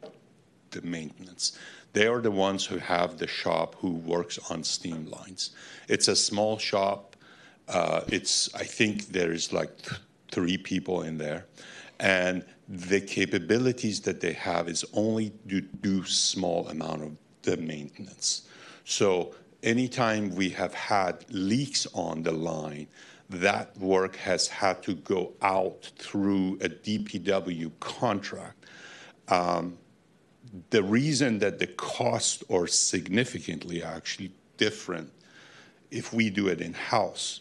the 0.71 0.83
maintenance. 0.83 1.59
They 1.93 2.07
are 2.07 2.21
the 2.21 2.31
ones 2.31 2.67
who 2.67 2.79
have 2.79 3.19
the 3.19 3.27
shop 3.27 3.77
who 3.77 3.93
works 3.93 4.39
on 4.51 4.63
steam 4.63 5.07
lines. 5.07 5.51
It's 5.89 6.09
a 6.09 6.17
small 6.17 6.59
shop. 6.59 7.17
Uh, 7.67 8.03
it's 8.09 8.55
I 8.55 8.65
think 8.65 9.07
there's 9.09 9.53
like 9.53 9.71
three 10.31 10.59
people 10.59 11.03
in 11.03 11.19
there. 11.19 11.47
And 12.01 12.45
the 12.69 13.01
capabilities 13.01 14.01
that 14.03 14.21
they 14.21 14.35
have 14.35 14.69
is 14.69 14.85
only 14.93 15.33
to 15.49 15.61
do 15.61 16.05
small 16.05 16.69
amount 16.69 17.03
of 17.03 17.17
the 17.43 17.57
maintenance. 17.57 18.43
So 18.85 19.35
anytime 19.63 20.35
we 20.35 20.51
have 20.51 20.75
had 20.75 21.25
leaks 21.31 21.87
on 21.95 22.23
the 22.23 22.33
line, 22.33 22.87
that 23.31 23.77
work 23.77 24.17
has 24.17 24.49
had 24.49 24.83
to 24.85 24.95
go 24.95 25.33
out 25.43 25.91
through 25.97 26.55
a 26.63 26.69
DPW 26.69 27.71
contract. 27.81 28.65
Um, 29.29 29.79
the 30.71 30.83
reason 30.83 31.39
that 31.41 31.59
the 31.59 31.67
costs 31.67 32.43
are 32.51 32.67
significantly 32.67 33.83
actually 33.83 34.33
different 34.57 35.13
if 35.91 36.13
we 36.13 36.31
do 36.31 36.49
it 36.49 36.61
in 36.61 36.73
house, 36.73 37.41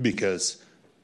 because 0.00 0.62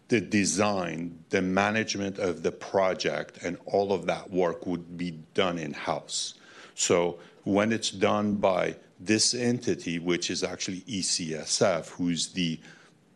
the 0.09 0.20
design, 0.20 1.24
the 1.28 1.43
management 1.43 2.19
of 2.19 2.43
the 2.43 2.52
project, 2.52 3.39
and 3.43 3.57
all 3.66 3.93
of 3.93 4.07
that 4.07 4.31
work 4.31 4.66
would 4.66 4.97
be 4.97 5.12
done 5.35 5.59
in 5.59 5.73
house. 5.73 6.35
So 6.74 7.19
when 7.44 7.73
it's 7.73 7.90
done 7.90 8.35
by 8.35 8.77
this 9.01 9.35
entity, 9.35 9.98
which 9.98 10.31
is 10.31 10.44
actually 10.44 10.82
ECSF, 10.82 11.89
who's 11.90 12.28
the 12.28 12.60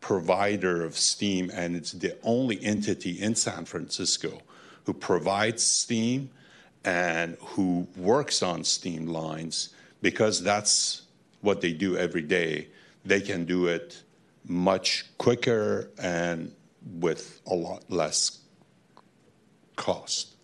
provider 0.01 0.83
of 0.83 0.97
steam, 0.97 1.51
and 1.53 1.75
it's 1.75 1.91
the 1.91 2.17
only 2.23 2.63
entity 2.63 3.21
in 3.21 3.35
San 3.35 3.65
Francisco 3.65 4.41
who 4.85 4.93
provides 4.93 5.63
steam 5.63 6.29
and 6.83 7.37
who 7.39 7.87
works 7.97 8.43
on 8.43 8.63
steam 8.63 9.07
lines, 9.07 9.69
because 10.01 10.43
that's 10.43 11.03
what 11.41 11.61
they 11.61 11.73
do 11.73 11.97
every 11.97 12.21
day, 12.21 12.67
they 13.03 13.21
can 13.21 13.45
do 13.45 13.67
it 13.67 14.01
much 14.47 15.05
quicker 15.17 15.89
and 15.99 16.53
with 16.99 17.41
a 17.47 17.55
lot 17.55 17.83
less 17.89 18.39
cost. 19.75 20.35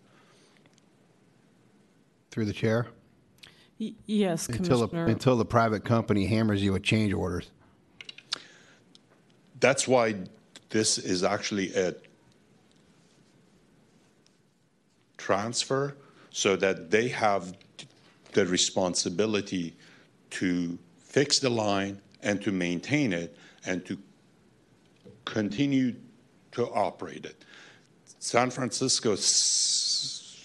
Through 2.31 2.45
the 2.45 2.53
chair? 2.53 2.87
Y- 3.81 3.93
Yes, 4.05 4.47
Until, 4.47 4.81
the- 4.81 4.87
Commissioner. 4.89 5.11
until 5.11 5.37
the 5.37 5.45
private 5.45 5.83
company 5.83 6.27
hammers 6.27 6.61
you 6.61 6.71
with 6.73 6.83
change 6.83 7.11
orders. 7.13 7.49
That's 9.59 9.87
why 9.87 10.15
this 10.69 10.99
is 10.99 11.23
actually 11.23 11.73
a 11.73 11.95
transfer 15.17 15.95
so 16.29 16.55
that 16.55 16.91
they 16.91 17.07
have 17.09 17.57
the 18.33 18.45
responsibility 18.45 19.75
to 20.31 20.77
fix 20.99 21.39
the 21.39 21.49
line 21.49 21.99
and 22.21 22.41
to 22.43 22.51
maintain 22.51 23.13
it 23.13 23.35
and 23.65 23.83
to 23.85 23.97
continue 25.25 25.95
to 26.51 26.67
operate 26.71 27.25
it. 27.25 27.43
San 28.19 28.49
Francisco 28.51 29.13
s- 29.13 30.35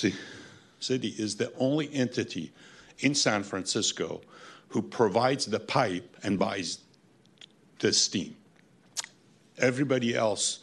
ci- 0.00 0.14
City 0.80 1.14
is 1.18 1.36
the 1.36 1.52
only 1.56 1.92
entity 1.92 2.52
in 3.00 3.14
San 3.14 3.42
Francisco 3.42 4.20
who 4.68 4.82
provides 4.82 5.46
the 5.46 5.60
pipe 5.60 6.16
and 6.22 6.38
buys 6.38 6.80
the 7.78 7.92
steam. 7.92 8.36
Everybody 9.58 10.14
else 10.14 10.60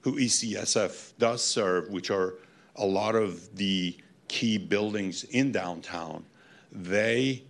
who 0.00 0.16
ECSF 0.16 1.12
does 1.18 1.44
serve, 1.44 1.88
which 1.90 2.10
are 2.10 2.34
a 2.76 2.86
lot 2.86 3.14
of 3.14 3.54
the 3.56 3.96
key 4.28 4.58
buildings 4.58 5.24
in 5.24 5.52
downtown, 5.52 6.24
they 6.72 7.44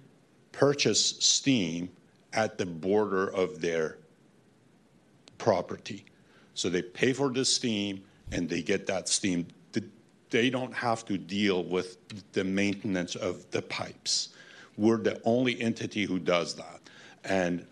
purchase 0.50 1.16
steam 1.20 1.88
at 2.32 2.58
the 2.58 2.66
border 2.66 3.28
of 3.28 3.60
their 3.60 3.98
property. 5.38 6.04
So 6.54 6.68
they 6.68 6.82
pay 6.82 7.12
for 7.12 7.30
the 7.30 7.44
steam 7.44 8.04
and 8.30 8.48
they 8.48 8.62
get 8.62 8.86
that 8.86 9.08
steam. 9.08 9.46
Th- 10.32 10.42
They 10.42 10.50
don't 10.50 10.74
have 10.74 11.04
to 11.06 11.18
deal 11.18 11.64
with 11.64 11.98
the 12.32 12.44
maintenance 12.44 13.14
of 13.14 13.48
the 13.50 13.62
pipes. 13.62 14.30
We're 14.76 14.96
the 14.98 15.20
only 15.24 15.60
entity 15.60 16.04
who 16.04 16.18
does 16.18 16.54
that. 16.54 16.80
And 17.24 17.66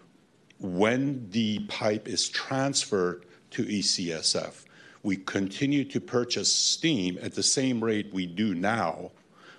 when 0.61 1.29
the 1.31 1.61
pipe 1.61 2.07
is 2.07 2.29
transferred 2.29 3.25
to 3.53 3.65
ECSF, 3.65 4.65
we 5.03 5.17
continue 5.17 5.85
to 5.85 6.01
purchase 6.01 6.53
steam 6.53 7.19
at 7.23 7.33
the 7.35 7.43
same 7.43 7.83
rate 7.83 8.13
we 8.13 8.27
do 8.27 8.55
now, 8.55 9.11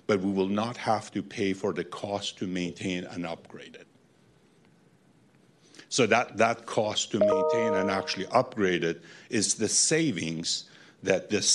but 0.06 0.20
we 0.20 0.30
will 0.30 0.48
not 0.48 0.76
have 0.76 1.10
to 1.12 1.22
pay 1.22 1.52
for 1.52 1.72
the 1.72 1.84
cost 1.84 2.38
to 2.38 2.46
maintain 2.46 3.04
and 3.04 3.26
upgrade 3.26 3.74
it. 3.74 3.88
So 5.88 6.06
that, 6.06 6.38
that 6.38 6.64
cost 6.64 7.10
to 7.10 7.18
maintain 7.18 7.74
and 7.74 7.90
actually 7.90 8.26
upgrade 8.30 8.84
it 8.84 9.02
is 9.28 9.54
the 9.54 9.68
savings 9.68 10.70
that 11.02 11.28
this 11.28 11.50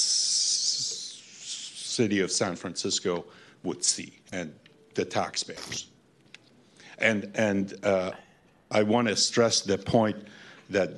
city 1.98 2.20
of 2.20 2.32
San 2.32 2.56
Francisco 2.56 3.26
would 3.64 3.84
see 3.84 4.20
and 4.32 4.54
the 4.94 5.04
taxpayers. 5.04 5.88
And, 7.00 7.32
and 7.34 7.74
uh, 7.84 8.12
I 8.70 8.84
want 8.84 9.08
to 9.08 9.16
stress 9.16 9.62
the 9.62 9.80
point 9.80 10.18
that 10.70 10.92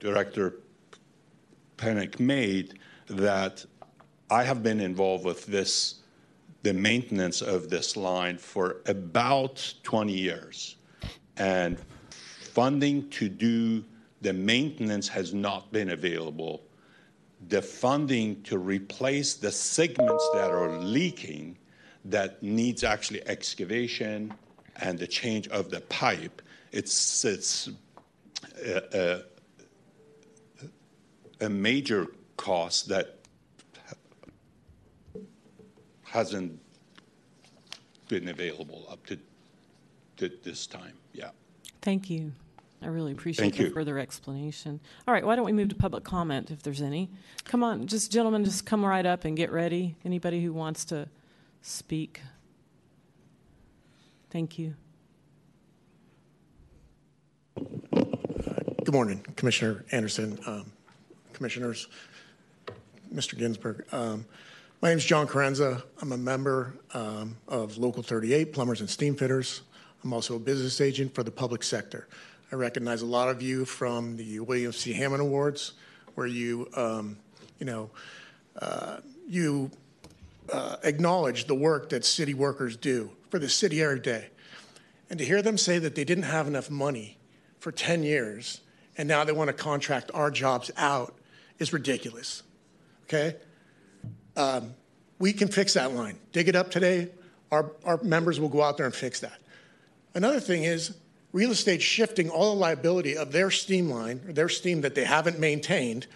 Director 0.00 0.60
Penick 1.76 2.18
made 2.18 2.78
that 3.08 3.64
I 4.30 4.44
have 4.44 4.62
been 4.62 4.80
involved 4.80 5.26
with 5.26 5.44
this, 5.44 6.00
the 6.62 6.72
maintenance 6.72 7.42
of 7.42 7.68
this 7.68 7.98
line 7.98 8.38
for 8.38 8.78
about 8.86 9.74
20 9.82 10.10
years. 10.10 10.76
And 11.36 11.78
funding 12.40 13.10
to 13.10 13.28
do 13.28 13.84
the 14.22 14.32
maintenance 14.32 15.08
has 15.08 15.34
not 15.34 15.70
been 15.72 15.90
available. 15.90 16.62
The 17.48 17.60
funding 17.60 18.40
to 18.44 18.56
replace 18.56 19.34
the 19.34 19.50
segments 19.50 20.28
that 20.32 20.50
are 20.50 20.78
leaking 20.78 21.58
that 22.04 22.42
needs 22.42 22.84
actually 22.84 23.26
excavation 23.26 24.32
and 24.76 24.98
the 24.98 25.06
change 25.06 25.48
of 25.48 25.70
the 25.70 25.80
pipe, 25.82 26.40
it's, 26.70 27.24
it's 27.24 27.68
a, 28.64 29.22
a, 31.40 31.46
a 31.46 31.48
major 31.48 32.06
cost 32.36 32.88
that 32.88 33.18
hasn't 36.04 36.60
been 38.08 38.28
available 38.28 38.86
up 38.90 39.04
to, 39.06 39.18
to 40.16 40.30
this 40.44 40.66
time. 40.66 40.92
Yeah. 41.12 41.30
Thank 41.80 42.08
you. 42.08 42.32
I 42.82 42.88
really 42.88 43.12
appreciate 43.12 43.44
Thank 43.44 43.56
the 43.56 43.64
you. 43.64 43.70
further 43.70 43.98
explanation. 43.98 44.80
All 45.06 45.14
right, 45.14 45.24
why 45.24 45.36
don't 45.36 45.44
we 45.44 45.52
move 45.52 45.68
to 45.68 45.74
public 45.74 46.04
comment 46.04 46.50
if 46.50 46.62
there's 46.62 46.82
any? 46.82 47.10
Come 47.44 47.62
on, 47.62 47.86
just 47.86 48.10
gentlemen, 48.10 48.44
just 48.44 48.66
come 48.66 48.84
right 48.84 49.06
up 49.06 49.24
and 49.24 49.36
get 49.36 49.52
ready. 49.52 49.96
Anybody 50.04 50.42
who 50.42 50.52
wants 50.52 50.84
to 50.86 51.08
speak. 51.60 52.20
Thank 54.30 54.58
you. 54.58 54.74
Good 57.54 58.92
morning, 58.92 59.24
Commissioner 59.36 59.84
Anderson, 59.92 60.38
um, 60.46 60.72
Commissioners, 61.32 61.86
Mr. 63.14 63.38
Ginsburg. 63.38 63.84
Um, 63.92 64.26
My 64.80 64.88
name 64.88 64.98
is 64.98 65.04
John 65.04 65.28
Carenza. 65.28 65.82
I'm 66.00 66.10
a 66.10 66.16
member 66.16 66.74
um, 66.92 67.36
of 67.46 67.78
Local 67.78 68.02
38, 68.02 68.52
Plumbers 68.52 68.80
and 68.80 68.88
Steamfitters. 68.88 69.60
I'm 70.02 70.12
also 70.12 70.34
a 70.34 70.38
business 70.40 70.80
agent 70.80 71.14
for 71.14 71.22
the 71.22 71.30
public 71.30 71.62
sector. 71.62 72.08
I 72.52 72.54
recognize 72.56 73.00
a 73.00 73.06
lot 73.06 73.30
of 73.30 73.40
you 73.40 73.64
from 73.64 74.18
the 74.18 74.40
William 74.40 74.72
C. 74.72 74.92
Hammond 74.92 75.22
Awards, 75.22 75.72
where 76.16 76.26
you, 76.26 76.68
um, 76.76 77.16
you 77.58 77.64
know, 77.64 77.88
uh, 78.60 78.98
you 79.26 79.70
uh, 80.52 80.76
acknowledge 80.82 81.46
the 81.46 81.54
work 81.54 81.88
that 81.88 82.04
city 82.04 82.34
workers 82.34 82.76
do 82.76 83.10
for 83.30 83.38
the 83.38 83.48
city 83.48 83.82
every 83.82 84.00
day. 84.00 84.28
And 85.08 85.18
to 85.18 85.24
hear 85.24 85.40
them 85.40 85.56
say 85.56 85.78
that 85.78 85.94
they 85.94 86.04
didn't 86.04 86.24
have 86.24 86.46
enough 86.46 86.70
money 86.70 87.16
for 87.58 87.72
10 87.72 88.02
years 88.02 88.60
and 88.98 89.08
now 89.08 89.24
they 89.24 89.32
want 89.32 89.48
to 89.48 89.54
contract 89.54 90.10
our 90.12 90.30
jobs 90.30 90.70
out 90.76 91.14
is 91.58 91.72
ridiculous. 91.72 92.42
Okay? 93.04 93.34
Um, 94.36 94.74
we 95.18 95.32
can 95.32 95.48
fix 95.48 95.72
that 95.72 95.94
line. 95.94 96.18
Dig 96.32 96.48
it 96.48 96.56
up 96.56 96.70
today. 96.70 97.08
Our, 97.50 97.72
our 97.84 98.02
members 98.02 98.38
will 98.38 98.50
go 98.50 98.62
out 98.62 98.76
there 98.76 98.84
and 98.84 98.94
fix 98.94 99.20
that. 99.20 99.38
Another 100.14 100.40
thing 100.40 100.64
is 100.64 100.94
real 101.32 101.50
estate 101.50 101.82
shifting 101.82 102.28
all 102.28 102.54
the 102.54 102.60
liability 102.60 103.16
of 103.16 103.32
their 103.32 103.50
steam 103.50 103.90
line, 103.90 104.20
or 104.26 104.32
their 104.32 104.48
steam 104.48 104.82
that 104.82 104.94
they 104.94 105.04
haven't 105.04 105.38
maintained, 105.38 106.06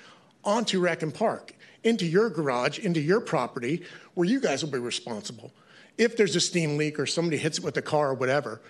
onto 0.44 0.80
Rec 0.80 1.02
and 1.02 1.14
Park, 1.14 1.54
into 1.82 2.06
your 2.06 2.30
garage, 2.30 2.78
into 2.78 3.00
your 3.00 3.20
property, 3.20 3.82
where 4.14 4.28
you 4.28 4.40
guys 4.40 4.62
will 4.62 4.70
be 4.70 4.78
responsible. 4.78 5.52
If 5.98 6.16
there's 6.16 6.36
a 6.36 6.40
steam 6.40 6.76
leak 6.76 6.98
or 6.98 7.06
somebody 7.06 7.36
hits 7.36 7.58
it 7.58 7.64
with 7.64 7.76
a 7.76 7.82
car 7.82 8.10
or 8.10 8.14
whatever, 8.14 8.60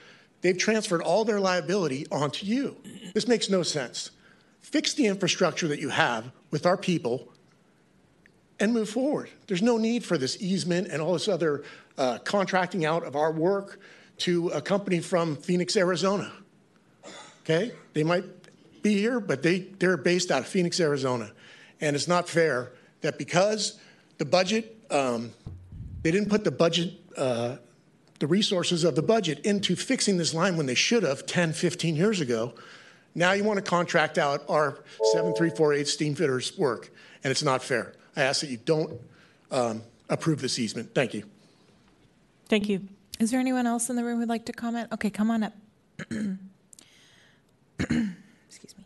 they've 0.43 0.56
transferred 0.56 1.02
all 1.02 1.24
their 1.24 1.40
liability 1.40 2.06
onto 2.10 2.47
you. 2.47 2.77
This 3.14 3.27
makes 3.27 3.51
no 3.51 3.62
sense. 3.62 4.10
Fix 4.60 4.94
the 4.94 5.06
infrastructure 5.06 5.68
that 5.68 5.81
you 5.81 5.89
have 5.89 6.31
with 6.51 6.66
our 6.66 6.77
people 6.77 7.32
and 8.59 8.73
move 8.73 8.89
forward. 8.89 9.28
There's 9.47 9.62
no 9.62 9.77
need 9.77 10.05
for 10.05 10.16
this 10.16 10.40
easement 10.40 10.89
and 10.89 11.02
all 11.02 11.12
this 11.12 11.28
other 11.28 11.64
uh, 11.98 12.18
contracting 12.18 12.85
out 12.85 13.05
of 13.05 13.16
our 13.16 13.32
work 13.32 13.81
to 14.18 14.48
a 14.48 14.60
company 14.60 15.01
from 15.01 15.36
Phoenix, 15.36 15.76
Arizona. 15.76 16.32
Okay? 17.43 17.72
They 17.93 18.05
might 18.05 18.24
be 18.82 18.98
here, 18.98 19.20
but 19.20 19.43
they, 19.43 19.60
they're 19.78 19.97
based 19.97 20.30
out 20.30 20.40
of 20.40 20.47
Phoenix, 20.47 20.80
Arizona. 20.80 21.30
And 21.80 21.94
it's 21.94 22.09
not 22.09 22.28
fair 22.28 22.72
that 23.02 23.18
because 23.18 23.78
the 24.18 24.24
budget, 24.24 24.76
um, 24.90 25.32
they 26.02 26.10
didn't 26.10 26.28
put 26.28 26.44
the 26.44 26.51
budget, 26.51 26.94
uh, 27.16 27.56
the 28.18 28.26
resources 28.26 28.84
of 28.84 28.94
the 28.97 29.02
budget 29.02 29.40
into 29.40 29.76
fixing 29.76 30.16
this 30.16 30.32
line 30.32 30.56
when 30.56 30.66
they 30.66 30.74
should 30.74 31.02
have 31.02 31.26
10, 31.26 31.52
15 31.52 31.97
years 31.97 32.20
ago. 32.20 32.55
Now 33.14 33.32
you 33.32 33.44
want 33.44 33.59
to 33.59 33.62
contract 33.62 34.18
out 34.18 34.44
our 34.48 34.78
7348 35.12 35.88
steam 35.88 36.14
fitters 36.14 36.56
work, 36.56 36.90
and 37.24 37.30
it's 37.30 37.43
not 37.43 37.62
fair. 37.62 37.94
I 38.14 38.22
ask 38.22 38.40
that 38.40 38.51
you 38.51 38.59
don't 38.59 39.01
um, 39.51 39.82
approve 40.09 40.40
this 40.40 40.59
easement. 40.59 40.94
Thank 40.94 41.14
you. 41.14 41.24
Thank 42.48 42.68
you. 42.68 42.88
Is 43.18 43.30
there 43.30 43.40
anyone 43.40 43.66
else 43.66 43.88
in 43.88 43.97
the 43.97 44.05
room 44.05 44.20
who'd 44.20 44.28
like 44.28 44.44
to 44.44 44.52
comment? 44.52 44.93
Okay, 44.93 45.09
come 45.09 45.30
on 45.30 45.44
up. 45.44 45.55
Excuse 47.78 48.74
me. 48.76 48.84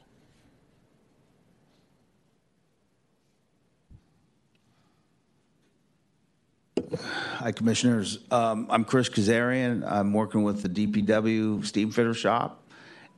Hi, 7.38 7.50
Commissioners. 7.50 8.20
Um, 8.30 8.68
I'm 8.70 8.84
Chris 8.84 9.08
Kazarian. 9.08 9.84
I'm 9.84 10.12
working 10.12 10.44
with 10.44 10.62
the 10.62 10.68
DPW 10.68 11.66
Steam 11.66 11.90
Fitter 11.90 12.14
Shop, 12.14 12.62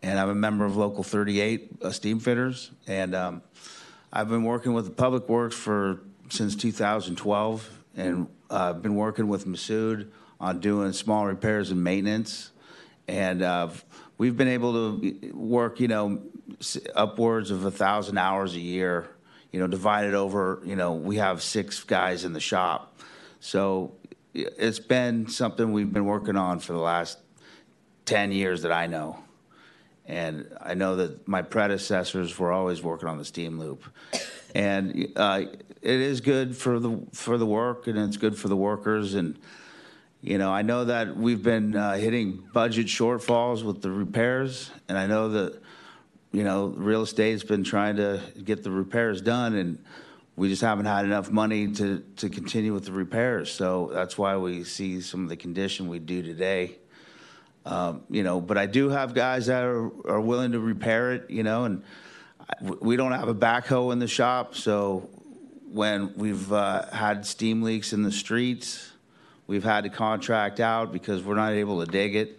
and 0.02 0.18
I'm 0.18 0.30
a 0.30 0.34
member 0.34 0.64
of 0.64 0.78
Local 0.78 1.02
38 1.05 1.72
uh, 1.82 1.90
Steam 1.90 2.20
Fitters. 2.20 2.70
And 2.86 3.14
um, 3.14 3.43
I've 4.10 4.30
been 4.30 4.44
working 4.44 4.72
with 4.72 4.86
the 4.86 4.93
Public 4.93 5.28
Works 5.28 5.56
for 5.56 6.01
since 6.30 6.56
2012, 6.56 7.84
and 7.98 8.28
uh, 8.51 8.70
I've 8.70 8.80
been 8.80 8.97
working 8.97 9.28
with 9.28 9.47
Masood 9.47 10.09
on 10.43 10.59
doing 10.60 10.93
small 10.93 11.24
repairs 11.24 11.70
and 11.70 11.82
maintenance. 11.82 12.51
And 13.09 13.40
uh, 13.40 13.69
we've 14.19 14.36
been 14.36 14.48
able 14.48 14.98
to 14.98 15.31
work, 15.32 15.81
you 15.81 15.89
know, 15.89 16.20
upwards 16.94 17.51
of 17.51 17.64
a 17.64 17.70
thousand 17.70 18.19
hours 18.19 18.55
a 18.55 18.60
year. 18.60 19.09
You 19.52 19.60
know, 19.60 19.66
divided 19.66 20.14
over. 20.14 20.62
You 20.64 20.77
know, 20.77 20.94
we 20.94 21.16
have 21.16 21.43
six 21.43 21.85
guys 21.85 22.24
in 22.24 22.32
the 22.32 22.40
shop, 22.40 22.98
so 23.39 23.93
it's 24.32 24.78
been 24.78 25.28
something 25.28 25.73
we've 25.73 25.93
been 25.93 26.06
working 26.06 26.36
on 26.36 26.59
for 26.59 26.73
the 26.73 26.78
last 26.78 27.19
ten 28.06 28.32
years 28.32 28.62
that 28.62 28.73
I 28.73 28.86
know. 28.86 29.19
And 30.06 30.48
I 30.59 30.73
know 30.73 30.97
that 30.97 31.28
my 31.28 31.43
predecessors 31.43 32.39
were 32.39 32.51
always 32.51 32.82
working 32.82 33.10
on 33.10 33.19
the 33.19 33.27
steam 33.27 33.59
loop, 33.59 33.85
and 34.55 35.12
uh, 35.16 35.43
it 35.82 36.01
is 36.01 36.23
good 36.23 36.56
for 36.56 36.81
the 36.81 37.02
for 37.12 37.36
the 37.36 37.44
work, 37.44 37.86
and 37.89 37.98
it's 37.98 38.16
good 38.16 38.39
for 38.39 38.48
the 38.48 38.56
workers. 38.56 39.12
And 39.12 39.39
you 40.23 40.39
know, 40.39 40.53
I 40.53 40.62
know 40.62 40.85
that 40.85 41.16
we've 41.16 41.43
been 41.43 41.74
uh, 41.74 41.94
hitting 41.97 42.44
budget 42.53 42.86
shortfalls 42.86 43.65
with 43.65 43.82
the 43.82 43.90
repairs, 43.90 44.70
and 44.89 44.97
I 44.97 45.07
know 45.09 45.28
that 45.31 45.61
you 46.31 46.44
know 46.44 46.69
real 46.69 47.03
estate's 47.03 47.43
been 47.43 47.65
trying 47.65 47.97
to 47.97 48.23
get 48.44 48.62
the 48.62 48.70
repairs 48.70 49.20
done, 49.20 49.55
and 49.57 49.85
we 50.36 50.49
just 50.49 50.62
haven't 50.62 50.86
had 50.86 51.05
enough 51.05 51.31
money 51.31 51.73
to 51.73 52.05
to 52.16 52.28
continue 52.28 52.73
with 52.73 52.85
the 52.85 52.93
repairs. 52.93 53.51
So 53.51 53.90
that's 53.93 54.16
why 54.16 54.36
we 54.36 54.62
see 54.62 55.01
some 55.01 55.24
of 55.24 55.28
the 55.28 55.36
condition 55.36 55.89
we 55.89 55.99
do 55.99 56.23
today. 56.23 56.78
Um, 57.66 58.03
you 58.09 58.23
know, 58.23 58.40
but 58.40 58.59
I 58.59 58.66
do 58.66 58.89
have 58.90 59.15
guys 59.15 59.47
that 59.47 59.65
are, 59.65 59.86
are 60.09 60.20
willing 60.20 60.53
to 60.53 60.61
repair 60.61 61.12
it, 61.12 61.31
you 61.31 61.43
know, 61.44 61.65
and 61.65 61.82
I- 62.40 62.70
we 62.81 62.97
don't 62.97 63.12
have 63.12 63.28
a 63.28 63.35
backhoe 63.35 63.93
in 63.93 63.99
the 64.01 64.09
shop. 64.09 64.57
So 64.57 65.09
when 65.70 66.12
we've 66.16 66.53
uh, 66.53 66.86
had 66.93 67.24
steam 67.24 67.62
leaks 67.62 67.93
in 67.93 68.03
the 68.03 68.11
streets, 68.11 68.91
we've 69.47 69.64
had 69.64 69.85
to 69.85 69.90
contract 69.90 70.60
out 70.60 70.93
because 70.93 71.23
we're 71.23 71.35
not 71.35 71.52
able 71.52 71.85
to 71.85 71.90
dig 71.90 72.14
it. 72.16 72.39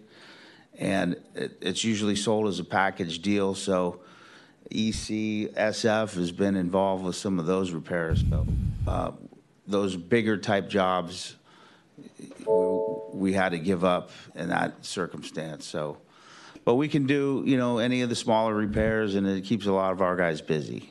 And 0.77 1.17
it, 1.35 1.57
it's 1.61 1.83
usually 1.83 2.15
sold 2.15 2.47
as 2.47 2.59
a 2.59 2.63
package 2.63 3.19
deal. 3.19 3.53
So 3.55 3.99
E 4.71 4.91
ECSF 4.91 6.15
has 6.15 6.31
been 6.31 6.55
involved 6.55 7.03
with 7.03 7.15
some 7.15 7.39
of 7.39 7.45
those 7.45 7.71
repairs. 7.71 8.23
So 8.29 8.47
uh, 8.87 9.11
those 9.67 9.95
bigger 9.95 10.37
type 10.37 10.69
jobs, 10.69 11.35
we 13.13 13.33
had 13.33 13.49
to 13.49 13.59
give 13.59 13.83
up 13.83 14.09
in 14.35 14.49
that 14.49 14.83
circumstance. 14.85 15.65
So, 15.65 15.97
but 16.65 16.75
we 16.75 16.87
can 16.87 17.05
do, 17.05 17.43
you 17.45 17.57
know, 17.57 17.77
any 17.77 18.01
of 18.01 18.09
the 18.09 18.15
smaller 18.15 18.53
repairs, 18.53 19.15
and 19.15 19.27
it 19.27 19.43
keeps 19.43 19.65
a 19.65 19.71
lot 19.71 19.91
of 19.91 20.01
our 20.01 20.15
guys 20.15 20.41
busy. 20.41 20.89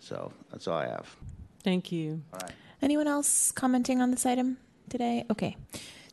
So 0.00 0.32
that's 0.50 0.68
all 0.68 0.78
I 0.78 0.86
have. 0.86 1.16
Thank 1.64 1.90
you. 1.90 2.22
All 2.32 2.40
right. 2.42 2.52
Anyone 2.82 3.08
else 3.08 3.52
commenting 3.52 4.00
on 4.00 4.10
this 4.10 4.26
item 4.26 4.58
today? 4.88 5.24
Okay. 5.30 5.56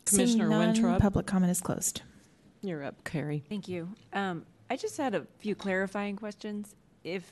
Seeing 0.06 0.28
Commissioner 0.28 0.50
none, 0.50 0.60
Winthrop. 0.60 1.02
Public 1.02 1.26
comment 1.26 1.52
is 1.52 1.62
closed. 1.62 2.02
You're 2.62 2.84
up, 2.84 3.04
Carrie. 3.04 3.44
Thank 3.50 3.68
you. 3.68 3.90
Um, 4.14 4.46
I 4.70 4.76
just 4.76 4.98
had 4.98 5.16
a 5.16 5.26
few 5.40 5.56
clarifying 5.56 6.16
questions. 6.16 6.76
If 7.04 7.30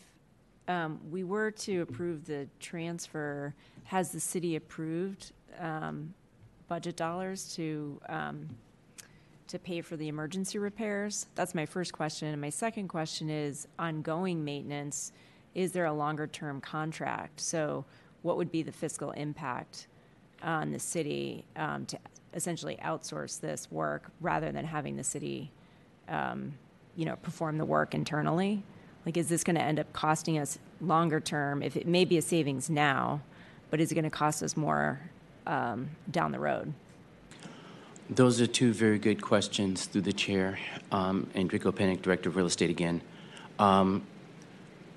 um, 0.68 0.99
we 1.10 1.24
were 1.24 1.52
to 1.52 1.82
approve 1.82 2.26
the 2.26 2.48
transfer, 2.60 3.53
has 3.86 4.12
the 4.12 4.20
city 4.20 4.56
approved 4.56 5.32
um, 5.60 6.14
budget 6.68 6.95
dollars 6.95 7.53
to 7.56 7.99
um, 8.10 8.48
to 9.48 9.60
pay 9.60 9.82
for 9.82 9.98
the 9.98 10.08
emergency 10.08 10.58
repairs? 10.58 11.28
That's 11.36 11.53
my 11.53 11.66
first 11.66 11.91
question. 11.91 12.30
And 12.30 12.40
my 12.40 12.49
second 12.49 12.88
question 12.88 13.30
is 13.30 13.68
ongoing 13.78 14.44
maintenance. 14.45 15.12
Is 15.53 15.74
there 15.74 15.86
a 15.86 15.94
longer 15.94 16.26
term 16.26 16.62
contract? 16.62 17.41
So, 17.41 17.86
what 18.22 18.38
would 18.38 18.52
be 18.52 18.64
the 18.64 18.72
fiscal 18.72 19.11
impact 19.11 19.88
on 20.43 20.72
the 20.72 20.80
city 20.80 21.45
um, 21.56 21.85
to 21.85 21.98
essentially 22.34 22.77
outsource 22.84 23.39
this 23.39 23.69
work 23.72 24.11
rather 24.19 24.52
than 24.52 24.65
having 24.65 24.95
the 24.95 25.03
city, 25.03 25.52
um, 26.07 26.53
you 26.95 27.06
know, 27.06 27.15
perform 27.18 27.57
the 27.57 27.65
work 27.65 27.93
internally? 27.93 28.64
Like, 29.06 29.18
is 29.18 29.30
this 29.30 29.43
going 29.43 29.56
to 29.56 29.61
end 29.61 29.80
up 29.80 29.91
costing 29.93 30.38
us 30.38 30.60
longer 30.80 31.19
term? 31.19 31.64
If 31.64 31.76
it 31.76 31.88
may 31.88 32.06
be 32.06 32.18
a 32.18 32.22
savings 32.22 32.69
now, 32.69 33.22
but 33.69 33.80
is 33.80 33.91
it 33.91 33.95
going 33.95 34.03
to 34.03 34.11
cost 34.11 34.43
us 34.43 34.56
more 34.56 34.99
um, 35.48 35.89
down 36.11 36.31
the 36.31 36.39
road? 36.39 36.73
Those 38.10 38.41
are 38.41 38.48
two 38.48 38.73
very 38.73 38.99
good 38.99 39.22
questions 39.22 39.85
through 39.85 40.02
the 40.02 40.14
chair. 40.14 40.60
Um, 40.91 41.30
Andrico 41.34 41.72
Penick, 41.72 42.02
Director 42.02 42.30
of 42.30 42.35
Real 42.35 42.45
Estate 42.45 42.69
again. 42.69 43.02
Um, 43.57 44.03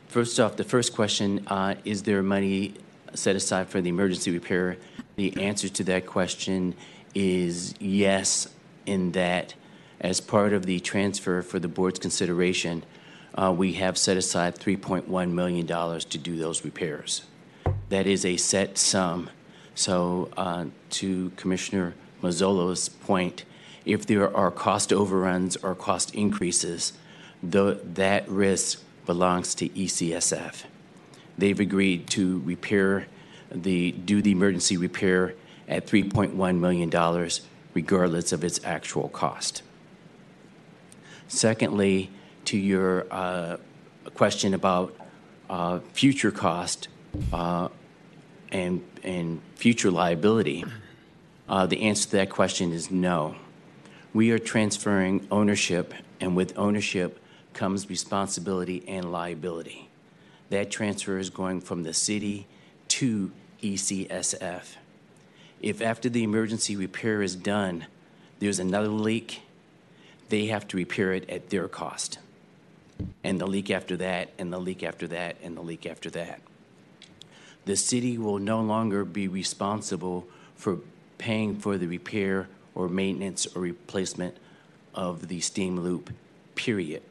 first 0.09 0.41
off, 0.41 0.57
the 0.57 0.65
first 0.65 0.95
question 0.95 1.47
uh, 1.47 1.77
is 1.85 2.03
there 2.03 2.23
money 2.23 2.75
set 3.15 3.37
aside 3.37 3.69
for 3.69 3.81
the 3.81 3.89
emergency 3.89 4.31
repair? 4.31 4.77
The 5.17 5.43
answer 5.43 5.69
to 5.69 5.85
that 5.85 6.07
question 6.07 6.75
is 7.15 7.75
yes, 7.79 8.49
in 8.87 9.13
that 9.13 9.55
as 10.01 10.21
part 10.21 10.53
of 10.53 10.67
the 10.67 10.81
transfer 10.81 11.43
for 11.43 11.59
the 11.59 11.69
board's 11.69 11.99
consideration, 11.99 12.85
uh, 13.35 13.53
we 13.57 13.75
have 13.75 13.97
set 13.97 14.17
aside 14.17 14.57
$3.1 14.57 15.31
million 15.31 15.67
to 15.67 16.19
do 16.19 16.37
those 16.37 16.65
repairs. 16.65 17.23
That 17.89 18.07
is 18.07 18.25
a 18.25 18.37
set 18.37 18.79
sum. 18.79 19.31
So, 19.75 20.31
uh, 20.37 20.67
to 20.91 21.31
Commissioner 21.37 21.95
Mazzola's 22.23 22.89
point, 22.89 23.45
if 23.85 24.07
there 24.07 24.35
are 24.35 24.51
cost 24.51 24.93
overruns 24.93 25.57
or 25.57 25.75
cost 25.75 26.15
increases, 26.15 26.93
the, 27.43 27.81
that 27.83 28.29
risk 28.29 28.83
belongs 29.05 29.55
to 29.57 29.69
ECSF. 29.71 30.65
They've 31.39 31.59
agreed 31.59 32.07
to 32.11 32.41
repair 32.41 33.07
the 33.51 33.93
do 33.93 34.23
the 34.23 34.33
emergency 34.33 34.77
repair 34.77 35.35
at 35.69 35.87
$3.1 35.87 36.59
million, 36.59 37.31
regardless 37.73 38.33
of 38.33 38.45
its 38.45 38.61
actual 38.65 39.09
cost. 39.09 39.63
Secondly, 41.29 42.11
to 42.47 42.59
your 42.59 43.07
uh, 43.11 43.57
question 44.15 44.55
about 44.55 44.95
uh, 45.49 45.81
future 45.93 46.31
cost 46.31 46.89
uh, 47.33 47.69
and, 48.53 48.85
and 49.03 49.41
future 49.57 49.91
liability, 49.91 50.65
uh, 51.49 51.67
the 51.67 51.83
answer 51.83 52.05
to 52.11 52.17
that 52.17 52.31
question 52.31 52.73
is 52.73 52.91
no. 52.91 53.37
We 54.13 54.31
are 54.31 54.39
transferring 54.39 55.27
ownership, 55.31 55.95
and 56.21 56.37
with 56.37 56.57
ownership 56.57 57.19
comes 57.53 57.89
responsibility 57.89 58.85
and 58.87 59.11
liability. 59.11 59.91
That 60.51 60.71
transfer 60.71 61.19
is 61.19 61.31
going 61.31 61.61
from 61.61 61.83
the 61.83 61.95
city 61.95 62.47
to 62.89 63.33
ECSF. 63.63 64.77
If 65.61 65.81
after 65.81 66.09
the 66.09 66.23
emergency 66.23 66.77
repair 66.77 67.23
is 67.23 67.35
done, 67.35 67.87
there's 68.39 68.59
another 68.59 68.89
leak, 68.89 69.43
they 70.29 70.47
have 70.47 70.69
to 70.69 70.77
repair 70.77 71.13
it 71.13 71.29
at 71.31 71.51
their 71.51 71.69
cost. 71.69 72.19
And 73.23 73.41
the 73.41 73.47
leak 73.47 73.71
after 73.71 73.97
that, 73.97 74.31
and 74.39 74.53
the 74.53 74.59
leak 74.59 74.83
after 74.83 75.07
that, 75.09 75.37
and 75.43 75.57
the 75.57 75.63
leak 75.63 75.87
after 75.87 76.11
that. 76.11 76.41
The 77.65 77.77
city 77.77 78.19
will 78.19 78.39
no 78.39 78.61
longer 78.61 79.05
be 79.05 79.27
responsible 79.27 80.27
for 80.55 80.79
paying 81.17 81.57
for 81.57 81.79
the 81.79 81.87
repair 81.87 82.49
or 82.75 82.89
maintenance 82.89 83.47
or 83.55 83.63
replacement 83.63 84.37
of 84.95 85.29
the 85.29 85.41
steam 85.41 85.81
loop, 85.81 86.11
period. 86.55 87.03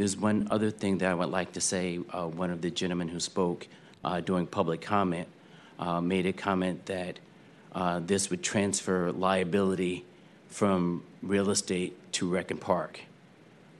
There's 0.00 0.16
one 0.16 0.48
other 0.50 0.70
thing 0.70 0.96
that 0.98 1.10
I 1.10 1.14
would 1.14 1.28
like 1.28 1.52
to 1.52 1.60
say. 1.60 1.98
Uh, 2.08 2.26
one 2.26 2.50
of 2.50 2.62
the 2.62 2.70
gentlemen 2.70 3.08
who 3.08 3.20
spoke 3.20 3.68
uh, 4.02 4.22
during 4.22 4.46
public 4.46 4.80
comment 4.80 5.28
uh, 5.78 6.00
made 6.00 6.24
a 6.24 6.32
comment 6.32 6.86
that 6.86 7.18
uh, 7.74 8.00
this 8.00 8.30
would 8.30 8.42
transfer 8.42 9.12
liability 9.12 10.06
from 10.48 11.04
real 11.20 11.50
estate 11.50 11.98
to 12.12 12.26
Rec 12.26 12.50
and 12.50 12.58
Park. 12.58 13.00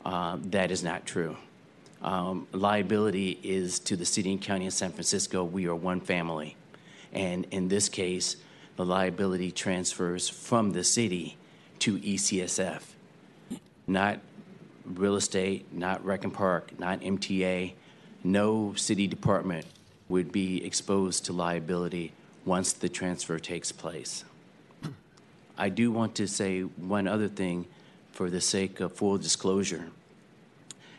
Uh, 0.04 0.36
that 0.50 0.70
is 0.70 0.84
not 0.84 1.06
true. 1.06 1.38
Um, 2.02 2.46
liability 2.52 3.40
is 3.42 3.78
to 3.78 3.96
the 3.96 4.04
city 4.04 4.30
and 4.30 4.42
county 4.42 4.66
of 4.66 4.74
San 4.74 4.92
Francisco. 4.92 5.42
We 5.42 5.68
are 5.68 5.74
one 5.74 6.02
family. 6.02 6.54
And 7.14 7.46
in 7.50 7.68
this 7.68 7.88
case, 7.88 8.36
the 8.76 8.84
liability 8.84 9.52
transfers 9.52 10.28
from 10.28 10.72
the 10.72 10.84
city 10.84 11.38
to 11.78 11.98
ECSF, 11.98 12.82
not 13.86 14.20
real 14.94 15.16
estate, 15.16 15.72
not 15.72 16.04
Rec 16.04 16.24
and 16.24 16.34
Park, 16.34 16.78
not 16.78 17.00
MTA. 17.00 17.72
No 18.22 18.74
city 18.74 19.06
department 19.06 19.66
would 20.08 20.32
be 20.32 20.64
exposed 20.64 21.24
to 21.26 21.32
liability 21.32 22.12
once 22.44 22.72
the 22.72 22.88
transfer 22.88 23.38
takes 23.38 23.72
place. 23.72 24.24
I 25.56 25.68
do 25.68 25.92
want 25.92 26.14
to 26.16 26.26
say 26.26 26.62
one 26.62 27.06
other 27.06 27.28
thing 27.28 27.66
for 28.12 28.30
the 28.30 28.40
sake 28.40 28.80
of 28.80 28.92
full 28.92 29.18
disclosure. 29.18 29.90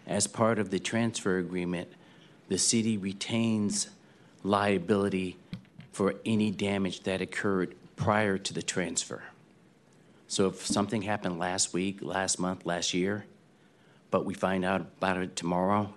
As 0.07 0.27
part 0.27 0.59
of 0.59 0.69
the 0.69 0.79
transfer 0.79 1.37
agreement, 1.37 1.89
the 2.47 2.57
city 2.57 2.97
retains 2.97 3.89
liability 4.43 5.37
for 5.91 6.15
any 6.25 6.51
damage 6.51 7.01
that 7.03 7.21
occurred 7.21 7.75
prior 7.95 8.37
to 8.37 8.53
the 8.53 8.61
transfer. 8.61 9.23
So 10.27 10.47
if 10.47 10.65
something 10.65 11.01
happened 11.01 11.39
last 11.39 11.73
week, 11.73 11.99
last 12.01 12.39
month, 12.39 12.65
last 12.65 12.93
year, 12.93 13.25
but 14.11 14.25
we 14.25 14.33
find 14.33 14.63
out 14.63 14.81
about 14.81 15.17
it 15.17 15.35
tomorrow, 15.35 15.93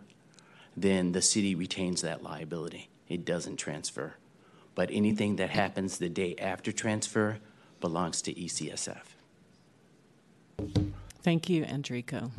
then 0.77 1.13
the 1.13 1.21
city 1.21 1.55
retains 1.55 2.01
that 2.03 2.23
liability. 2.23 2.89
It 3.09 3.25
doesn't 3.25 3.57
transfer. 3.57 4.15
But 4.75 4.91
anything 4.91 5.37
that 5.37 5.51
happens 5.51 5.99
the 5.99 6.09
day 6.09 6.35
after 6.39 6.73
transfer 6.73 7.39
belongs 7.81 8.23
to 8.23 8.33
ECSF. 8.33 9.03
Thank 11.23 11.49
you, 11.49 11.65
Andrico. 11.65 12.31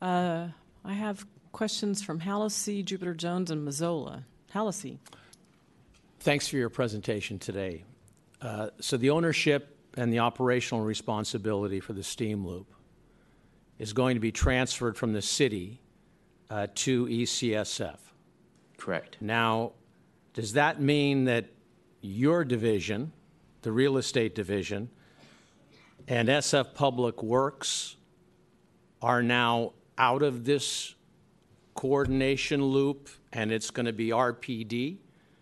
Uh, 0.00 0.48
I 0.84 0.92
have 0.92 1.26
questions 1.52 2.02
from 2.02 2.20
Hallisey, 2.20 2.84
Jupiter 2.84 3.14
Jones, 3.14 3.50
and 3.50 3.66
Mazzola. 3.66 4.24
Hallisey. 4.54 4.98
Thanks 6.20 6.48
for 6.48 6.56
your 6.56 6.68
presentation 6.68 7.38
today. 7.38 7.84
Uh, 8.40 8.70
So 8.80 8.96
the 8.96 9.10
ownership 9.10 9.76
and 9.96 10.12
the 10.12 10.18
operational 10.18 10.84
responsibility 10.84 11.80
for 11.80 11.92
the 11.92 12.02
steam 12.02 12.46
loop 12.46 12.72
is 13.78 13.92
going 13.92 14.14
to 14.14 14.20
be 14.20 14.32
transferred 14.32 14.96
from 14.96 15.12
the 15.12 15.22
city 15.22 15.80
uh, 16.50 16.66
to 16.74 17.06
ECSF. 17.06 17.98
Correct. 18.76 19.16
Now, 19.20 19.72
does 20.34 20.54
that 20.54 20.80
mean 20.80 21.24
that 21.24 21.46
your 22.00 22.44
division, 22.44 23.12
the 23.62 23.72
real 23.72 23.96
estate 23.96 24.34
division, 24.34 24.90
and 26.08 26.28
SF 26.28 26.74
Public 26.74 27.22
Works 27.22 27.96
are 29.00 29.22
now 29.22 29.72
out 29.98 30.22
of 30.22 30.44
this 30.44 30.94
coordination 31.74 32.64
loop, 32.64 33.08
and 33.32 33.52
it's 33.52 33.70
going 33.70 33.86
to 33.86 33.92
be 33.92 34.08
RPD 34.08 34.98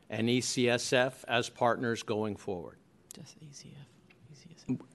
and 0.08 0.28
ECSF 0.28 1.12
as 1.28 1.48
partners 1.48 2.02
going 2.02 2.36
forward? 2.36 2.78
Just 3.14 3.38
ECF. 3.40 3.89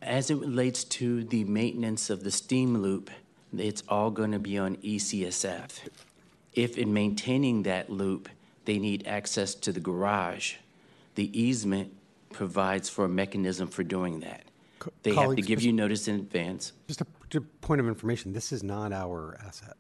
As 0.02 0.30
it 0.30 0.36
relates 0.36 0.84
to 0.84 1.24
the 1.24 1.44
maintenance 1.46 2.10
of 2.10 2.24
the 2.24 2.32
steam 2.32 2.78
loop, 2.78 3.10
it's 3.58 3.84
all 3.88 4.12
going 4.12 4.32
to 4.32 4.40
be 4.40 4.58
on 4.58 4.78
ECSF. 4.78 5.72
If 6.54 6.78
in 6.78 6.94
maintaining 6.94 7.64
that 7.64 7.90
loop, 7.90 8.30
they 8.66 8.80
need 8.80 9.08
access 9.08 9.56
to 9.56 9.72
the 9.72 9.80
garage, 9.80 10.56
the 11.16 11.40
easement 11.40 11.94
provides 12.32 12.90
for 12.90 13.06
a 13.06 13.10
mechanism 13.10 13.68
for 13.68 13.84
doing 13.84 14.20
that. 14.22 14.44
They 15.04 15.14
have 15.16 15.36
to 15.36 15.42
give 15.42 15.62
you 15.62 15.74
notice 15.74 16.08
in 16.08 16.16
advance. 16.16 16.74
Just 16.88 17.02
a, 17.02 17.08
a 17.36 17.42
point 17.42 17.82
of 17.82 17.88
information, 17.88 18.34
this 18.34 18.52
is 18.52 18.64
not 18.64 18.92
our 18.92 19.38
asset. 19.46 19.78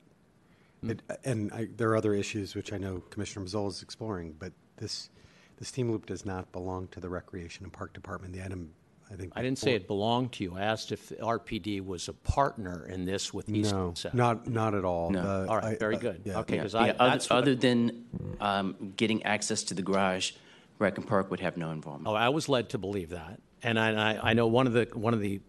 Hmm. 0.82 0.92
It, 0.92 1.02
and 1.24 1.52
I, 1.54 1.68
there 1.76 1.90
are 1.90 1.98
other 1.98 2.14
issues 2.14 2.56
which 2.56 2.74
I 2.74 2.78
know 2.78 3.02
Commissioner 3.10 3.46
Mazzola 3.46 3.70
is 3.70 3.82
exploring, 3.82 4.36
but 4.40 4.54
this, 4.78 5.10
the 5.58 5.66
steam 5.66 5.92
loop 5.92 6.06
does 6.06 6.26
not 6.26 6.52
belong 6.52 6.88
to 6.90 7.00
the 7.00 7.10
Recreation 7.10 7.66
and 7.66 7.74
Park 7.74 7.94
Department. 7.94 8.34
The 8.34 8.44
item, 8.44 8.72
I 9.11 9.15
think. 9.15 9.34
I 9.36 9.41
didn't 9.41 9.60
say 9.60 9.76
it 9.76 9.88
belonged 9.88 10.32
to 10.34 10.44
you. 10.44 10.56
I 10.56 10.61
asked 10.64 10.91
if 10.91 11.10
RPD 11.19 11.86
was 11.86 12.07
a 12.07 12.14
partner 12.14 12.88
in 12.88 13.06
this 13.06 13.34
with 13.34 13.48
E 13.49 13.61
No, 13.61 13.91
ECSF. 13.95 14.14
not, 14.14 14.48
not 14.48 14.73
at 14.73 14.84
all. 14.84 15.11
No. 15.11 15.22
The- 15.44 15.49
All 15.49 15.57
right, 15.57 15.76
I- 15.76 15.77
very 15.77 15.95
uh, 15.98 15.99
good. 15.99 16.22
yeah. 16.26 16.40
Okay, 16.40 16.56
Yeah, 16.56 16.61
'cause 16.64 16.73
yeah, 16.73 16.80
I- 16.82 16.90
other, 16.91 17.10
that's 17.11 17.30
what- 17.30 17.38
other 17.38 17.56
than 17.56 18.06
um, 18.40 18.94
getting 18.98 19.22
access 19.23 19.64
to 19.65 19.73
the 19.73 19.82
garage, 19.84 20.32
Rec 20.80 20.98
and 20.98 21.07
Park 21.07 21.30
would 21.32 21.40
have 21.40 21.56
no 21.56 21.72
involvement. 21.72 22.07
Oh, 22.07 22.15
I 22.15 22.30
was 22.30 22.49
led 22.49 22.69
to 22.69 22.77
believe 22.77 23.10
that, 23.11 23.40
and 23.64 23.80
I, 23.80 24.14
I- 24.14 24.30
I 24.32 24.34
know 24.34 24.48
one 24.48 24.65
of 24.68 24.73
the 24.73 24.88
one 24.94 25.14
of 25.14 25.19
the 25.22 25.40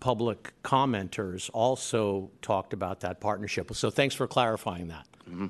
public 0.00 0.52
commenters 0.62 1.48
also 1.54 2.30
talked 2.42 2.72
about 2.74 3.00
that 3.00 3.20
partnership. 3.20 3.72
So 3.74 3.88
thanks 3.90 4.14
for 4.14 4.26
clarifying 4.26 4.88
that. 4.88 5.06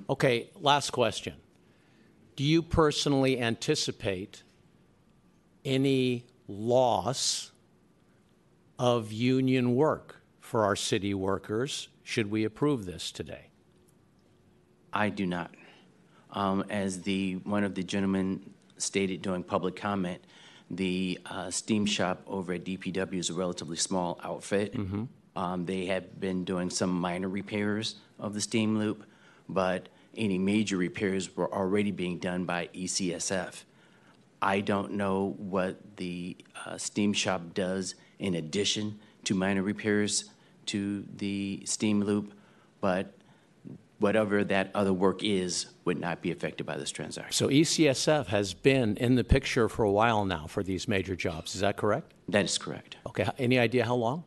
Okay, 0.09 0.51
last 0.61 0.91
question: 0.91 1.35
Do 2.37 2.45
you 2.45 2.63
personally 2.63 3.41
anticipate 3.41 4.45
any 5.65 6.27
loss 6.47 7.51
of 8.79 9.13
union 9.13 9.75
work 9.75 10.23
for 10.41 10.65
our 10.65 10.77
city 10.77 11.15
workers? 11.15 11.89
Should 12.03 12.31
we 12.31 12.45
approve 12.45 12.85
this 12.85 13.11
today? 13.11 13.47
I 14.93 15.09
do 15.09 15.27
not. 15.27 15.55
Um, 16.31 16.65
as 16.69 17.03
the 17.03 17.35
one 17.45 17.65
of 17.65 17.75
the 17.75 17.83
gentlemen 17.83 18.51
stated 18.77 19.23
during 19.23 19.43
public 19.43 19.77
comment, 19.77 20.23
the 20.71 21.19
uh, 21.27 21.51
steam 21.51 21.87
shop 21.87 22.23
over 22.27 22.55
at 22.55 22.65
DPW 22.65 23.19
is 23.19 23.31
a 23.31 23.35
relatively 23.35 23.77
small 23.77 24.19
outfit. 24.23 24.75
Um, 25.37 25.67
they 25.67 25.87
have 25.87 26.21
been 26.21 26.45
doing 26.45 26.71
some 26.71 26.91
minor 26.91 27.29
repairs 27.29 27.97
of 28.19 28.35
the 28.35 28.41
steam 28.41 28.79
loop, 28.79 29.05
but 29.49 29.89
any 30.17 30.39
major 30.39 30.77
repairs 30.77 31.37
were 31.37 31.53
already 31.53 31.91
being 31.91 32.19
done 32.19 32.45
by 32.45 32.69
ECSF. 32.75 33.65
I 34.41 34.61
don't 34.61 34.93
know 34.93 35.35
what 35.39 35.97
the 35.97 36.37
uh, 36.67 36.77
steam 36.79 37.13
shop 37.13 37.55
does 37.55 37.95
in 38.25 38.37
addition 38.37 38.99
to 39.25 39.35
minor 39.35 39.63
repairs 39.63 40.31
to 40.65 41.05
the 41.19 41.63
steam 41.67 42.03
loop, 42.03 42.33
but 42.81 43.13
whatever 43.99 44.43
that 44.43 44.71
other 44.75 44.95
work 44.95 45.23
is 45.23 45.67
would 45.85 46.01
not 46.01 46.23
be 46.23 46.31
affected 46.31 46.65
by 46.65 46.77
this 46.79 46.91
transaction. 46.91 47.33
So 47.33 47.49
ECSF 47.49 48.27
has 48.27 48.55
been 48.55 48.97
in 48.97 49.15
the 49.15 49.25
picture 49.25 49.69
for 49.69 49.85
a 49.85 49.91
while 49.91 50.25
now 50.25 50.47
for 50.47 50.63
these 50.63 50.89
major 50.89 51.15
jobs. 51.15 51.55
Is 51.55 51.61
that 51.61 51.77
correct? 51.77 52.13
That 52.31 52.47
is 52.47 52.57
correct. 52.57 52.97
Okay. 53.07 53.29
Any 53.39 53.59
idea 53.59 53.85
how 53.85 53.95
long? 53.95 54.25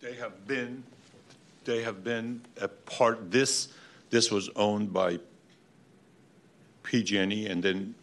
They 0.00 0.14
have 0.14 0.46
been, 0.46 0.84
they 1.64 1.82
have 1.82 2.04
been 2.04 2.42
a 2.60 2.68
part, 2.68 3.32
this, 3.32 3.68
this 4.10 4.30
was 4.30 4.50
owned 4.54 4.92
by 4.92 5.18
PG&E, 6.84 7.46
and 7.46 7.60
then 7.60 7.96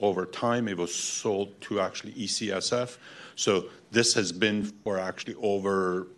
over 0.00 0.26
time, 0.26 0.68
it 0.68 0.76
was 0.76 0.94
sold 0.94 1.58
to 1.62 1.80
actually 1.80 2.12
ECSF. 2.12 2.98
So 3.36 3.66
this 3.90 4.14
has 4.14 4.32
been 4.32 4.64
for 4.84 4.98
actually 4.98 5.34
over, 5.36 6.08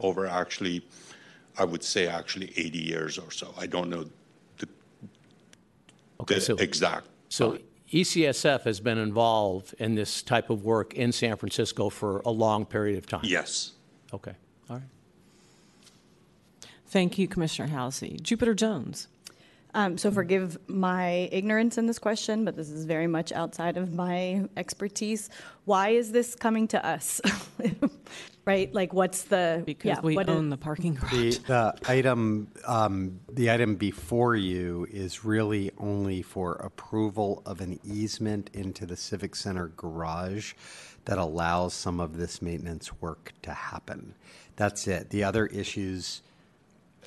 over 0.00 0.26
actually, 0.26 0.86
I 1.58 1.64
would 1.64 1.82
say 1.82 2.06
actually 2.06 2.52
80 2.56 2.78
years 2.78 3.18
or 3.18 3.30
so. 3.30 3.54
I 3.56 3.66
don't 3.66 3.88
know 3.88 4.04
the 4.58 4.68
Okay, 6.20 6.34
the 6.36 6.40
so- 6.40 6.56
exact. 6.56 7.06
So 7.28 7.58
ECSF 7.92 8.62
has 8.62 8.80
been 8.80 8.98
involved 8.98 9.74
in 9.78 9.94
this 9.94 10.22
type 10.22 10.50
of 10.50 10.64
work 10.64 10.94
in 10.94 11.12
San 11.12 11.36
Francisco 11.36 11.90
for 11.90 12.20
a 12.24 12.30
long 12.30 12.64
period 12.64 12.98
of 12.98 13.06
time? 13.06 13.20
Yes. 13.24 13.72
Okay, 14.12 14.34
all 14.70 14.76
right. 14.76 14.84
Thank 16.86 17.18
you, 17.18 17.26
Commissioner 17.26 17.68
Hallisey. 17.68 18.20
Jupiter 18.22 18.54
Jones. 18.54 19.08
Um, 19.74 19.98
so 19.98 20.10
forgive 20.12 20.56
my 20.68 21.28
ignorance 21.32 21.78
in 21.78 21.86
this 21.86 21.98
question, 21.98 22.44
but 22.44 22.56
this 22.56 22.70
is 22.70 22.84
very 22.84 23.08
much 23.08 23.32
outside 23.32 23.76
of 23.76 23.92
my 23.92 24.48
expertise. 24.56 25.30
Why 25.64 25.90
is 25.90 26.12
this 26.12 26.36
coming 26.36 26.68
to 26.68 26.86
us? 26.86 27.20
right? 28.44 28.72
Like, 28.72 28.92
what's 28.92 29.22
the 29.22 29.64
Because 29.66 29.88
yeah, 29.88 30.00
we 30.00 30.14
what 30.14 30.28
is- 30.28 30.34
own 30.36 30.50
the 30.50 30.56
parking 30.56 30.94
garage. 30.94 31.38
The, 31.38 31.74
the 31.82 31.90
item, 31.90 32.48
um, 32.66 33.18
the 33.32 33.50
item 33.50 33.74
before 33.74 34.36
you 34.36 34.86
is 34.92 35.24
really 35.24 35.72
only 35.78 36.22
for 36.22 36.54
approval 36.54 37.42
of 37.44 37.60
an 37.60 37.80
easement 37.84 38.50
into 38.54 38.86
the 38.86 38.96
Civic 38.96 39.34
Center 39.34 39.68
garage 39.76 40.54
that 41.06 41.18
allows 41.18 41.74
some 41.74 41.98
of 41.98 42.16
this 42.16 42.40
maintenance 42.40 43.00
work 43.00 43.32
to 43.42 43.52
happen. 43.52 44.14
That's 44.56 44.86
it. 44.86 45.10
The 45.10 45.24
other 45.24 45.46
issues 45.46 46.22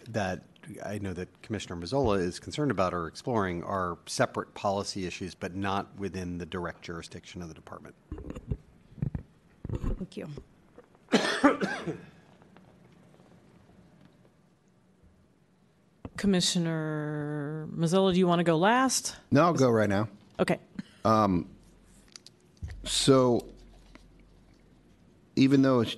that 0.09 0.43
I 0.85 0.99
know 0.99 1.13
that 1.13 1.41
Commissioner 1.41 1.75
Mazzola 1.79 2.19
is 2.19 2.39
concerned 2.39 2.71
about 2.71 2.93
or 2.93 3.07
exploring 3.07 3.63
are 3.63 3.97
separate 4.05 4.53
policy 4.53 5.05
issues, 5.05 5.33
but 5.35 5.55
not 5.55 5.87
within 5.97 6.37
the 6.37 6.45
direct 6.45 6.81
jurisdiction 6.81 7.41
of 7.41 7.47
the 7.47 7.53
department. 7.53 7.95
Thank 9.97 10.17
you. 10.17 10.29
Commissioner 16.17 17.67
Mazzola, 17.75 18.13
do 18.13 18.19
you 18.19 18.27
want 18.27 18.39
to 18.39 18.43
go 18.43 18.57
last? 18.57 19.15
No, 19.31 19.43
I'll 19.43 19.53
go 19.53 19.69
right 19.69 19.89
now. 19.89 20.07
Okay. 20.39 20.59
Um, 21.05 21.47
So 22.83 23.45
even 25.35 25.61
though 25.61 25.81
it's 25.81 25.95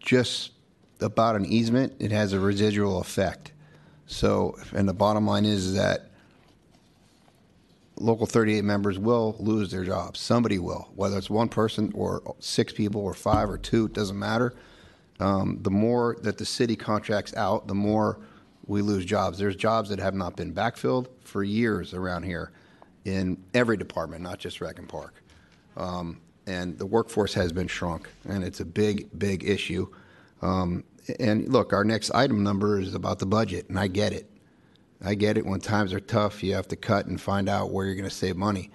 just 0.00 0.52
about 1.00 1.36
an 1.36 1.46
easement, 1.46 1.94
it 1.98 2.12
has 2.12 2.32
a 2.32 2.40
residual 2.40 3.00
effect. 3.00 3.52
So, 4.14 4.56
and 4.72 4.88
the 4.88 4.94
bottom 4.94 5.26
line 5.26 5.44
is 5.44 5.74
that 5.74 6.10
local 7.96 8.26
38 8.26 8.62
members 8.62 8.96
will 8.96 9.34
lose 9.40 9.72
their 9.72 9.84
jobs. 9.84 10.20
Somebody 10.20 10.60
will, 10.60 10.88
whether 10.94 11.18
it's 11.18 11.28
one 11.28 11.48
person 11.48 11.90
or 11.96 12.22
six 12.38 12.72
people 12.72 13.00
or 13.00 13.12
five 13.12 13.50
or 13.50 13.58
two, 13.58 13.86
it 13.86 13.92
doesn't 13.92 14.18
matter. 14.18 14.54
Um, 15.18 15.58
the 15.62 15.70
more 15.70 16.16
that 16.22 16.38
the 16.38 16.44
city 16.44 16.76
contracts 16.76 17.34
out, 17.34 17.66
the 17.66 17.74
more 17.74 18.20
we 18.66 18.82
lose 18.82 19.04
jobs. 19.04 19.36
There's 19.36 19.56
jobs 19.56 19.88
that 19.90 19.98
have 19.98 20.14
not 20.14 20.36
been 20.36 20.54
backfilled 20.54 21.08
for 21.24 21.42
years 21.42 21.92
around 21.92 22.22
here 22.22 22.52
in 23.04 23.36
every 23.52 23.76
department, 23.76 24.22
not 24.22 24.38
just 24.38 24.60
Rec 24.60 24.78
and 24.78 24.88
Park. 24.88 25.22
Um, 25.76 26.20
and 26.46 26.78
the 26.78 26.86
workforce 26.86 27.34
has 27.34 27.52
been 27.52 27.66
shrunk, 27.66 28.08
and 28.28 28.44
it's 28.44 28.60
a 28.60 28.64
big, 28.64 29.08
big 29.18 29.42
issue. 29.42 29.88
Um, 30.40 30.84
and 31.18 31.48
look, 31.48 31.72
our 31.72 31.84
next 31.84 32.10
item 32.12 32.42
number 32.42 32.80
is 32.80 32.94
about 32.94 33.18
the 33.18 33.26
budget, 33.26 33.68
and 33.68 33.78
I 33.78 33.88
get 33.88 34.12
it. 34.12 34.30
I 35.02 35.14
get 35.14 35.36
it. 35.36 35.44
When 35.44 35.60
times 35.60 35.92
are 35.92 36.00
tough, 36.00 36.42
you 36.42 36.54
have 36.54 36.68
to 36.68 36.76
cut 36.76 37.06
and 37.06 37.20
find 37.20 37.48
out 37.48 37.70
where 37.70 37.86
you're 37.86 37.94
going 37.94 38.08
to 38.08 38.14
save 38.14 38.36
money, 38.36 38.70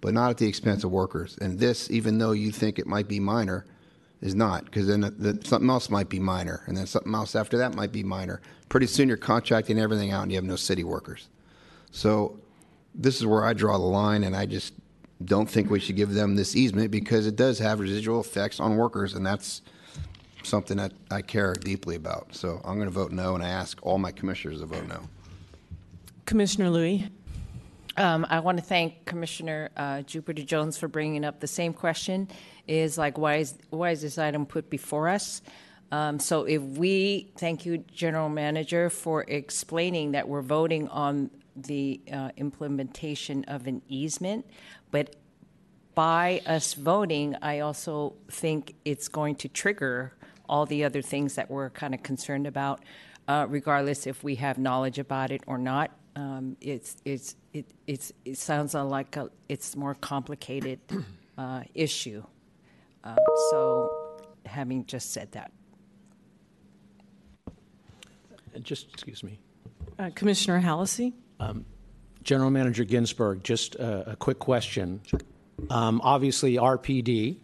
but 0.00 0.14
not 0.14 0.30
at 0.30 0.38
the 0.38 0.46
expense 0.46 0.84
of 0.84 0.90
workers. 0.90 1.36
And 1.40 1.58
this, 1.58 1.90
even 1.90 2.18
though 2.18 2.32
you 2.32 2.52
think 2.52 2.78
it 2.78 2.86
might 2.86 3.08
be 3.08 3.18
minor, 3.18 3.66
is 4.20 4.34
not, 4.36 4.64
because 4.66 4.86
then 4.86 5.02
uh, 5.02 5.10
the, 5.18 5.32
the, 5.32 5.44
something 5.46 5.68
else 5.68 5.90
might 5.90 6.08
be 6.08 6.20
minor, 6.20 6.62
and 6.66 6.76
then 6.76 6.86
something 6.86 7.12
else 7.12 7.34
after 7.34 7.58
that 7.58 7.74
might 7.74 7.90
be 7.90 8.04
minor. 8.04 8.40
Pretty 8.68 8.86
soon, 8.86 9.08
you're 9.08 9.16
contracting 9.16 9.80
everything 9.80 10.12
out, 10.12 10.22
and 10.22 10.30
you 10.30 10.36
have 10.36 10.44
no 10.44 10.56
city 10.56 10.84
workers. 10.84 11.28
So, 11.90 12.38
this 12.94 13.16
is 13.16 13.26
where 13.26 13.44
I 13.44 13.52
draw 13.52 13.78
the 13.78 13.84
line, 13.84 14.22
and 14.22 14.36
I 14.36 14.46
just 14.46 14.74
don't 15.24 15.50
think 15.50 15.70
we 15.70 15.80
should 15.80 15.96
give 15.96 16.14
them 16.14 16.36
this 16.36 16.54
easement 16.54 16.90
because 16.90 17.26
it 17.26 17.36
does 17.36 17.58
have 17.58 17.80
residual 17.80 18.20
effects 18.20 18.60
on 18.60 18.76
workers, 18.76 19.14
and 19.14 19.26
that's 19.26 19.62
something 20.44 20.76
that 20.76 20.92
I 21.10 21.22
care 21.22 21.54
deeply 21.54 21.96
about. 21.96 22.34
So 22.34 22.60
I'm 22.64 22.76
going 22.76 22.88
to 22.88 22.94
vote 22.94 23.12
no, 23.12 23.34
and 23.34 23.42
I 23.42 23.48
ask 23.48 23.78
all 23.82 23.98
my 23.98 24.12
commissioners 24.12 24.60
to 24.60 24.66
vote 24.66 24.86
no. 24.88 25.00
Commissioner 26.26 26.70
Louie. 26.70 27.08
Um, 27.96 28.26
I 28.30 28.40
want 28.40 28.58
to 28.58 28.64
thank 28.64 29.04
Commissioner 29.04 29.70
uh, 29.76 30.02
Jupiter 30.02 30.42
Jones 30.42 30.78
for 30.78 30.88
bringing 30.88 31.24
up 31.24 31.40
the 31.40 31.46
same 31.46 31.74
question. 31.74 32.28
Is 32.66 32.96
like 32.96 33.18
why 33.18 33.36
is 33.36 33.58
why 33.70 33.90
is 33.90 34.00
this 34.00 34.16
item 34.16 34.46
put 34.46 34.70
before 34.70 35.08
us? 35.08 35.42
Um, 35.90 36.18
so 36.18 36.44
if 36.44 36.62
we 36.62 37.30
thank 37.36 37.66
you, 37.66 37.78
General 37.78 38.30
Manager, 38.30 38.88
for 38.88 39.24
explaining 39.28 40.12
that 40.12 40.26
we're 40.26 40.40
voting 40.40 40.88
on 40.88 41.30
the 41.54 42.00
uh, 42.10 42.30
implementation 42.38 43.44
of 43.44 43.66
an 43.66 43.82
easement, 43.88 44.46
but 44.90 45.16
by 45.94 46.40
us 46.46 46.72
voting, 46.72 47.36
I 47.42 47.60
also 47.60 48.14
think 48.30 48.74
it's 48.86 49.08
going 49.08 49.34
to 49.36 49.48
trigger 49.48 50.14
all 50.52 50.66
the 50.66 50.84
other 50.84 51.00
things 51.00 51.34
that 51.36 51.50
we're 51.50 51.70
kind 51.70 51.94
of 51.94 52.02
concerned 52.02 52.46
about, 52.46 52.84
uh, 53.26 53.46
regardless 53.48 54.06
if 54.06 54.22
we 54.22 54.34
have 54.34 54.58
knowledge 54.58 54.98
about 54.98 55.30
it 55.30 55.42
or 55.46 55.56
not. 55.56 55.90
Um, 56.14 56.58
it's 56.60 56.94
it's 57.06 57.36
it 57.54 57.64
it's 57.86 58.12
it 58.26 58.36
sounds 58.36 58.74
like 58.74 59.16
a, 59.16 59.30
it's 59.48 59.74
more 59.74 59.94
complicated 59.94 60.78
uh, 61.38 61.62
issue. 61.74 62.22
Uh, 63.02 63.16
so, 63.50 64.20
having 64.44 64.84
just 64.84 65.12
said 65.12 65.32
that, 65.32 65.50
Just, 68.60 68.92
excuse 68.92 69.24
me. 69.24 69.40
Uh, 69.98 70.10
Commissioner 70.14 70.60
Hallisey. 70.60 71.14
General 72.22 72.50
Manager 72.50 72.84
Ginsburg, 72.84 73.42
just 73.42 73.74
a, 73.76 74.12
a 74.12 74.16
quick 74.16 74.38
question. 74.38 75.00
Um, 75.70 76.00
obviously, 76.04 76.56
RPD 76.56 77.38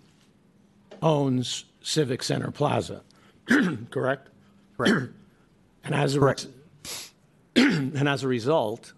owns 1.03 1.65
Civic 1.89 2.23
Center 2.23 2.51
Plaza, 2.51 3.03
correct? 3.91 4.29
Correct. 4.77 5.09
And 5.85 5.95
as 5.95 6.17
a, 6.17 6.19
Correct. 6.19 6.47
and 7.57 8.09
as 8.09 8.23
a 8.23 8.29
result, 8.29 8.93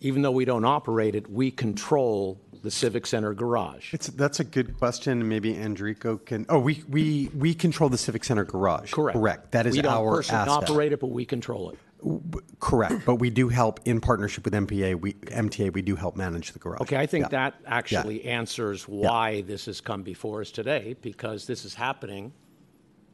even 0.00 0.22
though 0.22 0.30
we 0.30 0.44
don't 0.44 0.64
operate 0.64 1.16
it, 1.16 1.28
we 1.28 1.50
control 1.50 2.40
the 2.62 2.70
Civic 2.70 3.06
Center 3.08 3.34
garage. 3.34 3.92
It's, 3.92 4.06
that's 4.08 4.38
a 4.38 4.44
good 4.44 4.78
question, 4.78 5.28
maybe 5.28 5.54
Andrico 5.54 6.24
can, 6.24 6.46
oh, 6.48 6.60
we, 6.60 6.84
we, 6.88 7.30
we 7.36 7.52
control 7.52 7.88
the 7.88 7.98
Civic 7.98 8.22
Center 8.22 8.44
garage. 8.44 8.92
Correct. 8.92 9.18
Correct. 9.18 9.50
That 9.52 9.66
is 9.66 9.74
we 9.74 9.82
don't 9.82 9.92
our 9.92 10.16
personally 10.18 10.42
asset. 10.42 10.70
operate 10.70 10.92
it, 10.92 11.00
but 11.00 11.08
we 11.08 11.24
control 11.24 11.70
it. 11.70 11.78
Correct, 12.58 13.04
but 13.04 13.16
we 13.16 13.30
do 13.30 13.48
help 13.48 13.80
in 13.84 14.00
partnership 14.00 14.44
with 14.44 14.54
MPA, 14.54 15.00
we, 15.00 15.14
MTA, 15.14 15.72
we 15.72 15.82
do 15.82 15.96
help 15.96 16.16
manage 16.16 16.52
the 16.52 16.58
garage. 16.58 16.80
Okay, 16.80 16.96
I 16.96 17.06
think 17.06 17.24
Yeah. 17.26 17.28
that 17.28 17.54
actually 17.66 18.24
answers 18.24 18.88
why 18.88 19.42
this 19.42 19.66
has 19.66 19.80
come 19.80 20.02
before 20.02 20.40
us 20.40 20.50
today, 20.50 20.96
because 21.02 21.46
this 21.46 21.64
is 21.64 21.74
happening 21.74 22.32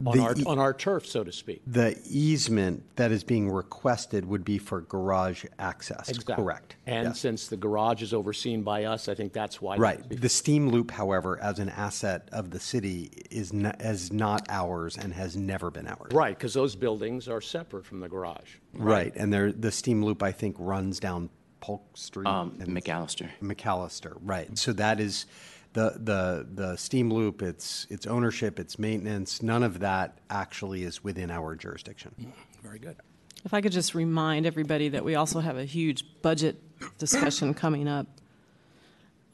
on 0.04 0.16
The 0.16 0.22
our, 0.22 0.34
on 0.46 0.58
our 0.58 0.72
turf, 0.72 1.06
so 1.06 1.24
to 1.24 1.32
speak. 1.32 1.60
The 1.66 1.98
easement 2.08 2.84
that 2.96 3.10
is 3.10 3.24
being 3.24 3.50
requested 3.50 4.24
would 4.26 4.44
be 4.44 4.58
for 4.58 4.82
garage 4.82 5.44
access. 5.58 6.08
Exactly. 6.08 6.34
Correct. 6.36 6.76
And 6.86 7.08
Yes. 7.08 7.20
since 7.20 7.48
the 7.48 7.56
garage 7.56 8.02
is 8.02 8.14
overseen 8.14 8.62
by 8.62 8.84
us, 8.84 9.08
I 9.08 9.14
think 9.14 9.32
that's 9.32 9.60
why. 9.60 9.76
Right. 9.76 10.00
The 10.08 10.28
steam 10.28 10.68
loop, 10.68 10.90
however, 10.92 11.40
as 11.42 11.58
an 11.58 11.68
asset 11.70 12.28
of 12.32 12.50
the 12.50 12.60
city, 12.60 13.10
is 13.30 13.52
not, 13.52 13.80
is 13.80 14.12
not 14.12 14.46
ours 14.48 14.96
and 14.96 15.12
has 15.14 15.36
never 15.36 15.70
been 15.70 15.86
ours. 15.88 16.12
Right, 16.12 16.36
because 16.36 16.54
those 16.54 16.76
buildings 16.76 17.28
are 17.28 17.40
separate 17.40 17.84
from 17.84 18.00
the 18.00 18.08
garage. 18.08 18.56
Right, 18.74 19.12
and 19.16 19.32
there, 19.32 19.52
the 19.52 19.72
steam 19.72 20.04
loop, 20.04 20.22
I 20.22 20.32
think, 20.32 20.56
runs 20.58 21.00
down 21.00 21.30
Polk 21.60 21.96
Street. 21.96 22.26
Um, 22.28 22.56
and 22.60 22.68
McAllister. 22.68 23.28
McAllister, 23.42 24.16
right. 24.22 24.56
So 24.56 24.72
that 24.74 25.00
is, 25.00 25.26
the, 25.72 25.94
the, 25.96 26.46
the 26.52 26.76
steam 26.76 27.12
loop, 27.12 27.42
its, 27.42 27.86
its 27.90 28.06
ownership, 28.06 28.58
its 28.58 28.78
maintenance, 28.78 29.42
none 29.42 29.62
of 29.62 29.80
that 29.80 30.18
actually 30.30 30.82
is 30.82 31.04
within 31.04 31.30
our 31.30 31.54
jurisdiction. 31.54 32.32
Very 32.62 32.78
good. 32.78 32.96
If 33.44 33.54
I 33.54 33.60
could 33.60 33.72
just 33.72 33.94
remind 33.94 34.46
everybody 34.46 34.88
that 34.90 35.04
we 35.04 35.14
also 35.14 35.40
have 35.40 35.56
a 35.56 35.64
huge 35.64 36.04
budget 36.22 36.60
discussion 36.98 37.54
coming 37.54 37.88
up. 37.88 38.06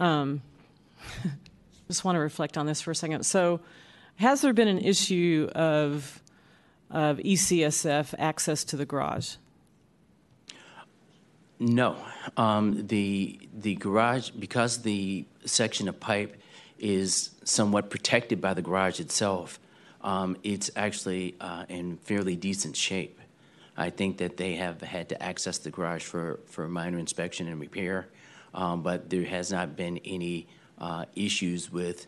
Um, 0.00 0.42
just 1.88 2.04
want 2.04 2.16
to 2.16 2.20
reflect 2.20 2.58
on 2.58 2.66
this 2.66 2.80
for 2.80 2.90
a 2.90 2.94
second. 2.94 3.24
So, 3.24 3.60
has 4.16 4.42
there 4.42 4.52
been 4.52 4.68
an 4.68 4.78
issue 4.78 5.50
of 5.54 6.22
of 6.90 7.18
ECSF 7.18 8.14
access 8.18 8.64
to 8.64 8.76
the 8.76 8.84
garage? 8.84 9.36
No, 11.58 11.96
um, 12.36 12.86
the 12.86 13.40
the 13.52 13.74
garage 13.76 14.30
because 14.30 14.82
the 14.82 15.24
section 15.44 15.88
of 15.88 15.98
pipe 16.00 16.36
is 16.78 17.30
somewhat 17.44 17.90
protected 17.90 18.40
by 18.40 18.54
the 18.54 18.62
garage 18.62 19.00
itself. 19.00 19.58
Um, 20.02 20.36
it's 20.42 20.70
actually 20.76 21.34
uh, 21.40 21.64
in 21.68 21.96
fairly 21.98 22.36
decent 22.36 22.76
shape. 22.76 23.20
I 23.76 23.90
think 23.90 24.18
that 24.18 24.36
they 24.36 24.54
have 24.54 24.80
had 24.82 25.08
to 25.08 25.22
access 25.22 25.58
the 25.58 25.70
garage 25.70 26.04
for, 26.04 26.40
for 26.46 26.68
minor 26.68 26.98
inspection 26.98 27.48
and 27.48 27.60
repair, 27.60 28.08
um, 28.54 28.82
but 28.82 29.10
there 29.10 29.24
has 29.24 29.50
not 29.50 29.76
been 29.76 29.98
any 30.04 30.46
uh, 30.78 31.06
issues 31.16 31.72
with 31.72 32.06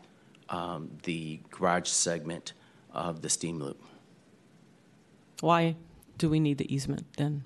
um, 0.49 0.91
the 1.03 1.39
garage 1.49 1.89
segment 1.89 2.53
of 2.93 3.21
the 3.21 3.29
steam 3.29 3.59
loop. 3.59 3.81
Why 5.41 5.75
do 6.17 6.29
we 6.29 6.39
need 6.39 6.57
the 6.57 6.73
easement 6.73 7.05
then? 7.17 7.43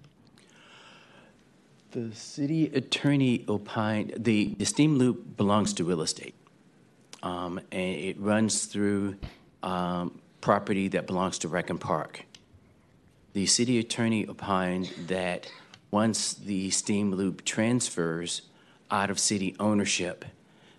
The 1.92 2.16
city 2.16 2.68
attorney 2.68 3.44
opined 3.50 4.14
the, 4.16 4.56
the 4.58 4.64
steam 4.64 4.98
loop 4.98 5.36
belongs 5.36 5.74
to 5.74 5.84
real 5.84 6.02
estate, 6.02 6.36
um, 7.22 7.60
and 7.70 7.96
it 7.98 8.18
runs 8.18 8.64
through 8.64 9.18
um, 9.62 10.22
property 10.40 10.88
that 10.88 11.06
belongs 11.06 11.38
to 11.40 11.50
Rec 11.50 11.70
and 11.70 11.82
Park. 11.82 12.24
The 13.34 13.46
city 13.46 13.78
attorney 13.78 14.26
opined 14.26 14.94
that 15.08 15.52
once 15.92 16.34
the 16.34 16.70
steam 16.70 17.14
loop 17.14 17.44
transfers 17.44 18.44
out 18.90 19.10
of 19.10 19.20
city 19.20 19.54
ownership, 19.60 20.24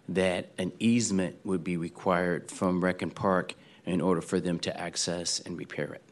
that 0.08 0.48
an 0.56 0.72
easement 0.78 1.36
would 1.44 1.62
be 1.62 1.76
required 1.76 2.50
from 2.50 2.82
Rec 2.82 3.02
and 3.02 3.14
Park 3.14 3.52
in 3.84 4.00
order 4.00 4.22
for 4.22 4.40
them 4.40 4.58
to 4.60 4.80
access 4.80 5.40
and 5.40 5.58
repair 5.58 5.92
it. 5.92 6.04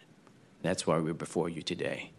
That's 0.61 0.87
why 0.87 0.99
we're 0.99 1.15
before 1.15 1.49
you 1.49 1.63
today. 1.63 2.10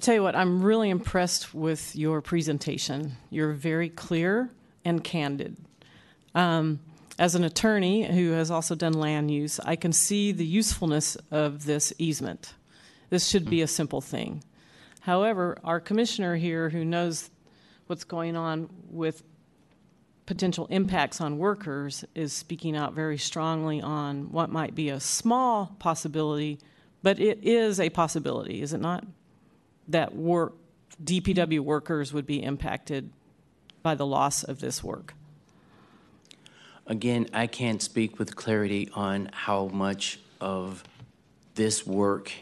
I 0.00 0.02
tell 0.02 0.14
you 0.14 0.22
what, 0.22 0.34
I'm 0.34 0.62
really 0.62 0.88
impressed 0.88 1.52
with 1.52 1.94
your 1.94 2.22
presentation. 2.22 3.18
You're 3.28 3.52
very 3.52 3.90
clear 3.90 4.48
and 4.82 5.04
candid. 5.04 5.58
Um, 6.34 6.80
as 7.18 7.34
an 7.34 7.44
attorney 7.44 8.04
who 8.04 8.30
has 8.30 8.50
also 8.50 8.74
done 8.74 8.94
land 8.94 9.30
use, 9.30 9.60
I 9.60 9.76
can 9.76 9.92
see 9.92 10.32
the 10.32 10.46
usefulness 10.46 11.18
of 11.30 11.66
this 11.66 11.92
easement. 11.98 12.54
This 13.10 13.28
should 13.28 13.50
be 13.50 13.60
a 13.60 13.66
simple 13.66 14.00
thing. 14.00 14.42
However, 15.00 15.58
our 15.64 15.80
commissioner 15.80 16.34
here, 16.36 16.70
who 16.70 16.82
knows 16.82 17.28
what's 17.86 18.04
going 18.04 18.36
on 18.36 18.70
with 18.88 19.22
potential 20.24 20.66
impacts 20.70 21.20
on 21.20 21.36
workers, 21.36 22.06
is 22.14 22.32
speaking 22.32 22.74
out 22.74 22.94
very 22.94 23.18
strongly 23.18 23.82
on 23.82 24.32
what 24.32 24.48
might 24.48 24.74
be 24.74 24.88
a 24.88 24.98
small 24.98 25.76
possibility, 25.78 26.58
but 27.02 27.20
it 27.20 27.40
is 27.42 27.78
a 27.78 27.90
possibility, 27.90 28.62
is 28.62 28.72
it 28.72 28.80
not? 28.80 29.04
That 29.90 30.14
work, 30.14 30.54
DPW 31.02 31.60
workers 31.60 32.12
would 32.12 32.26
be 32.26 32.42
impacted 32.42 33.10
by 33.82 33.94
the 33.94 34.06
loss 34.06 34.42
of 34.42 34.60
this 34.60 34.82
work. 34.84 35.14
Again, 36.86 37.28
I 37.32 37.46
can't 37.46 37.80
speak 37.80 38.18
with 38.18 38.34
clarity 38.34 38.88
on 38.94 39.30
how 39.32 39.66
much 39.66 40.18
of 40.40 40.82
this 41.54 41.86
work 41.86 42.32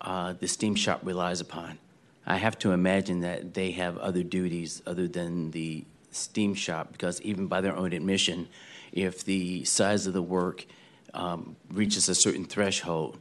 uh, 0.00 0.34
the 0.34 0.46
steam 0.46 0.74
shop 0.74 1.00
relies 1.02 1.40
upon. 1.40 1.78
I 2.26 2.36
have 2.36 2.58
to 2.60 2.72
imagine 2.72 3.20
that 3.20 3.54
they 3.54 3.72
have 3.72 3.98
other 3.98 4.22
duties 4.22 4.82
other 4.86 5.08
than 5.08 5.50
the 5.50 5.84
steam 6.10 6.54
shop, 6.54 6.92
because 6.92 7.20
even 7.22 7.46
by 7.46 7.60
their 7.60 7.76
own 7.76 7.92
admission, 7.92 8.48
if 8.92 9.24
the 9.24 9.64
size 9.64 10.06
of 10.06 10.12
the 10.12 10.22
work 10.22 10.66
um, 11.12 11.56
reaches 11.70 12.08
a 12.08 12.14
certain 12.14 12.44
threshold, 12.44 13.18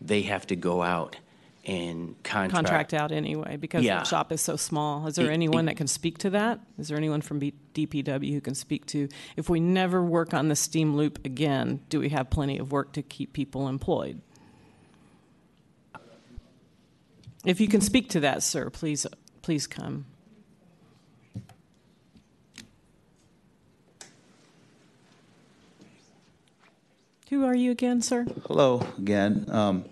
they 0.00 0.22
have 0.22 0.46
to 0.48 0.56
go 0.56 0.82
out 0.82 1.16
and 1.66 2.14
contract. 2.22 2.52
Contract 2.52 2.94
out 2.94 3.10
anyway, 3.12 3.56
because 3.56 3.84
Yeah. 3.84 4.00
the 4.00 4.04
shop 4.04 4.30
is 4.32 4.40
so 4.40 4.56
small. 4.56 5.06
Is 5.06 5.14
there 5.16 5.30
It- 5.30 5.34
anyone 5.34 5.64
it- 5.64 5.72
that 5.72 5.76
can 5.76 5.86
speak 5.86 6.18
to 6.18 6.30
that? 6.30 6.60
Is 6.78 6.88
there 6.88 6.96
anyone 6.98 7.20
from 7.22 7.38
B- 7.38 7.54
DPW 7.72 8.32
who 8.34 8.40
can 8.40 8.54
speak 8.54 8.86
to, 8.86 9.08
if 9.36 9.48
we 9.48 9.60
never 9.60 10.02
work 10.02 10.34
on 10.34 10.48
the 10.48 10.56
steam 10.56 10.94
loop 10.94 11.24
again, 11.24 11.80
do 11.88 12.00
we 12.00 12.10
have 12.10 12.28
plenty 12.30 12.58
of 12.58 12.70
work 12.70 12.92
to 12.92 13.02
keep 13.02 13.32
people 13.32 13.66
employed? 13.68 14.20
If 17.44 17.60
you 17.60 17.68
can 17.68 17.80
speak 17.80 18.08
to 18.10 18.20
that, 18.20 18.42
sir, 18.42 18.70
please, 18.70 19.06
please 19.42 19.66
come. 19.66 20.06
Who 27.30 27.46
are 27.46 27.54
you 27.54 27.70
again, 27.70 28.02
sir? 28.02 28.26
Hello 28.46 28.86
again. 28.98 29.46
Um, 29.48 29.86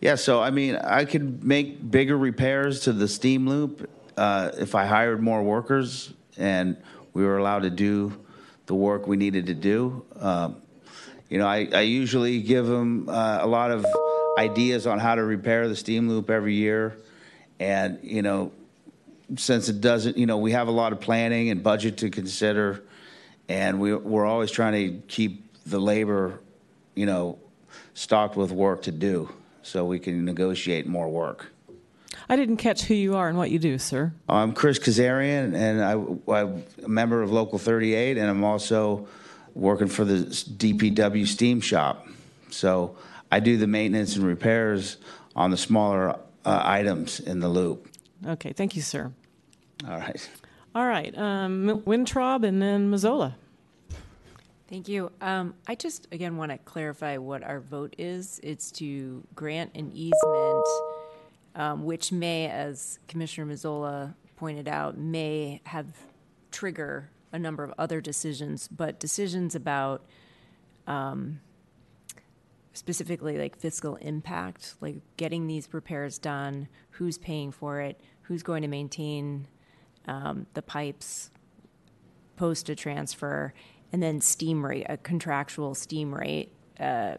yeah, 0.00 0.16
so 0.16 0.42
I 0.42 0.50
mean, 0.50 0.74
I 0.74 1.04
could 1.04 1.44
make 1.44 1.90
bigger 1.90 2.18
repairs 2.18 2.80
to 2.80 2.92
the 2.92 3.06
steam 3.06 3.48
loop 3.48 3.88
uh, 4.16 4.50
if 4.58 4.74
I 4.74 4.86
hired 4.86 5.22
more 5.22 5.44
workers 5.44 6.12
and 6.36 6.76
we 7.14 7.24
were 7.24 7.38
allowed 7.38 7.62
to 7.62 7.70
do 7.70 8.18
the 8.66 8.74
work 8.74 9.06
we 9.06 9.16
needed 9.16 9.46
to 9.46 9.54
do. 9.54 10.04
Um, 10.18 10.56
you 11.28 11.38
know, 11.38 11.46
I, 11.46 11.68
I 11.72 11.80
usually 11.82 12.42
give 12.42 12.66
them 12.66 13.08
uh, 13.08 13.38
a 13.40 13.46
lot 13.46 13.70
of 13.70 13.86
ideas 14.36 14.86
on 14.86 14.98
how 14.98 15.14
to 15.14 15.22
repair 15.22 15.68
the 15.68 15.76
steam 15.76 16.08
loop 16.08 16.30
every 16.30 16.54
year. 16.54 16.98
And, 17.60 18.00
you 18.02 18.22
know, 18.22 18.50
since 19.36 19.68
it 19.68 19.80
doesn't, 19.80 20.16
you 20.16 20.26
know, 20.26 20.38
we 20.38 20.50
have 20.50 20.66
a 20.66 20.72
lot 20.72 20.92
of 20.92 21.00
planning 21.00 21.48
and 21.50 21.62
budget 21.62 21.98
to 21.98 22.10
consider, 22.10 22.82
and 23.48 23.78
we, 23.78 23.94
we're 23.94 24.26
always 24.26 24.50
trying 24.50 24.72
to 24.72 25.06
keep 25.06 25.64
the 25.64 25.78
labor, 25.78 26.40
you 26.94 27.06
know, 27.06 27.38
stocked 27.94 28.36
with 28.36 28.52
work 28.52 28.82
to 28.82 28.92
do 28.92 29.30
so 29.62 29.84
we 29.84 29.98
can 29.98 30.24
negotiate 30.24 30.86
more 30.86 31.08
work. 31.08 31.52
I 32.28 32.36
didn't 32.36 32.58
catch 32.58 32.84
who 32.84 32.94
you 32.94 33.16
are 33.16 33.28
and 33.28 33.36
what 33.36 33.50
you 33.50 33.58
do, 33.58 33.78
sir. 33.78 34.12
I'm 34.28 34.52
Chris 34.52 34.78
Kazarian, 34.78 35.54
and 35.54 35.82
I, 35.82 35.92
I'm 36.32 36.64
a 36.84 36.88
member 36.88 37.22
of 37.22 37.30
Local 37.30 37.58
38, 37.58 38.16
and 38.16 38.28
I'm 38.28 38.44
also 38.44 39.08
working 39.54 39.88
for 39.88 40.04
the 40.04 40.24
DPW 40.24 41.26
Steam 41.26 41.60
Shop. 41.60 42.06
So 42.50 42.96
I 43.30 43.40
do 43.40 43.56
the 43.56 43.66
maintenance 43.66 44.16
and 44.16 44.24
repairs 44.24 44.98
on 45.34 45.50
the 45.50 45.56
smaller 45.56 46.18
uh, 46.44 46.62
items 46.64 47.20
in 47.20 47.40
the 47.40 47.48
loop. 47.48 47.88
Okay, 48.26 48.52
thank 48.52 48.76
you, 48.76 48.82
sir. 48.82 49.12
All 49.88 49.98
right. 49.98 50.30
All 50.74 50.86
right, 50.86 51.16
um, 51.18 51.82
Wintraub 51.86 52.46
and 52.46 52.62
then 52.62 52.90
Mazzola. 52.90 53.34
Thank 54.72 54.88
you. 54.88 55.12
Um, 55.20 55.52
I 55.66 55.74
just, 55.74 56.08
again, 56.12 56.38
want 56.38 56.50
to 56.50 56.56
clarify 56.56 57.18
what 57.18 57.42
our 57.42 57.60
vote 57.60 57.94
is. 57.98 58.40
It's 58.42 58.70
to 58.72 59.22
grant 59.34 59.76
an 59.76 59.92
easement, 59.92 60.66
um, 61.54 61.84
which 61.84 62.10
may, 62.10 62.48
as 62.48 62.98
Commissioner 63.06 63.52
Mazzola 63.52 64.14
pointed 64.36 64.68
out, 64.68 64.96
may 64.96 65.60
have 65.64 65.88
trigger 66.50 67.10
a 67.32 67.38
number 67.38 67.62
of 67.62 67.74
other 67.76 68.00
decisions, 68.00 68.66
but 68.66 68.98
decisions 68.98 69.54
about 69.54 70.06
um, 70.86 71.40
specifically 72.72 73.36
like 73.36 73.58
fiscal 73.58 73.96
impact, 73.96 74.76
like 74.80 75.02
getting 75.18 75.48
these 75.48 75.68
repairs 75.70 76.16
done, 76.16 76.66
who's 76.92 77.18
paying 77.18 77.52
for 77.52 77.82
it, 77.82 78.00
who's 78.22 78.42
going 78.42 78.62
to 78.62 78.68
maintain 78.68 79.48
um, 80.08 80.46
the 80.54 80.62
pipes 80.62 81.30
post 82.36 82.70
a 82.70 82.74
transfer, 82.74 83.52
and 83.92 84.02
then 84.02 84.20
steam 84.20 84.64
rate, 84.64 84.86
a 84.88 84.96
contractual 84.96 85.74
steam 85.74 86.14
rate 86.14 86.50
uh, 86.80 87.16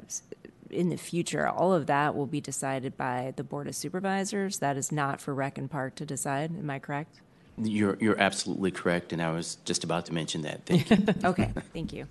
in 0.70 0.90
the 0.90 0.98
future. 0.98 1.48
All 1.48 1.74
of 1.74 1.86
that 1.86 2.16
will 2.16 2.26
be 2.26 2.42
decided 2.42 2.98
by 2.98 3.34
the 3.36 3.44
Board 3.44 3.68
of 3.68 3.76
Supervisors. 3.76 4.60
That 4.60 4.76
is 4.76 4.92
not 4.92 5.22
for 5.22 5.34
Rec 5.34 5.58
and 5.58 5.70
Park 5.70 5.96
to 5.96 6.06
decide. 6.06 6.52
Am 6.58 6.70
I 6.70 6.80
correct? 6.80 7.22
You're, 7.58 7.98
you're 8.02 8.20
absolutely 8.20 8.72
correct, 8.72 9.14
and 9.14 9.22
I 9.22 9.32
was 9.32 9.58
just 9.64 9.84
about 9.84 10.08
to 10.08 10.14
mention 10.14 10.42
that. 10.42 10.66
Thank 10.66 10.90
you. 10.90 10.98
Okay, 11.24 11.52
thank 11.74 11.94
you. 11.94 12.08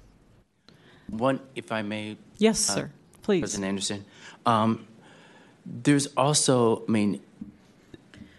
One, 1.08 1.40
if 1.56 1.72
I 1.72 1.82
may. 1.82 2.16
Yes, 2.38 2.70
uh, 2.70 2.74
sir. 2.74 2.90
Please. 3.22 3.40
President 3.40 3.68
Anderson. 3.68 4.04
Um, 4.46 4.86
there's 5.66 6.06
also, 6.16 6.84
I 6.88 6.90
mean, 6.90 7.20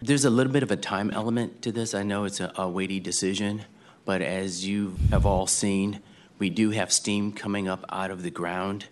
there's 0.00 0.24
a 0.24 0.30
little 0.30 0.52
bit 0.52 0.62
of 0.62 0.70
a 0.70 0.76
time 0.76 1.10
element 1.10 1.62
to 1.62 1.72
this. 1.72 1.94
I 1.94 2.02
know 2.02 2.24
it's 2.24 2.40
a, 2.40 2.52
a 2.56 2.68
weighty 2.68 3.00
decision, 3.00 3.62
but 4.04 4.22
as 4.22 4.66
you 4.66 4.96
have 5.10 5.24
all 5.24 5.46
seen, 5.46 6.00
we 6.44 6.50
do 6.50 6.68
have 6.72 6.92
steam 6.92 7.32
coming 7.32 7.68
up 7.68 7.86
out 7.88 8.10
of 8.10 8.22
the 8.22 8.28
ground. 8.30 8.84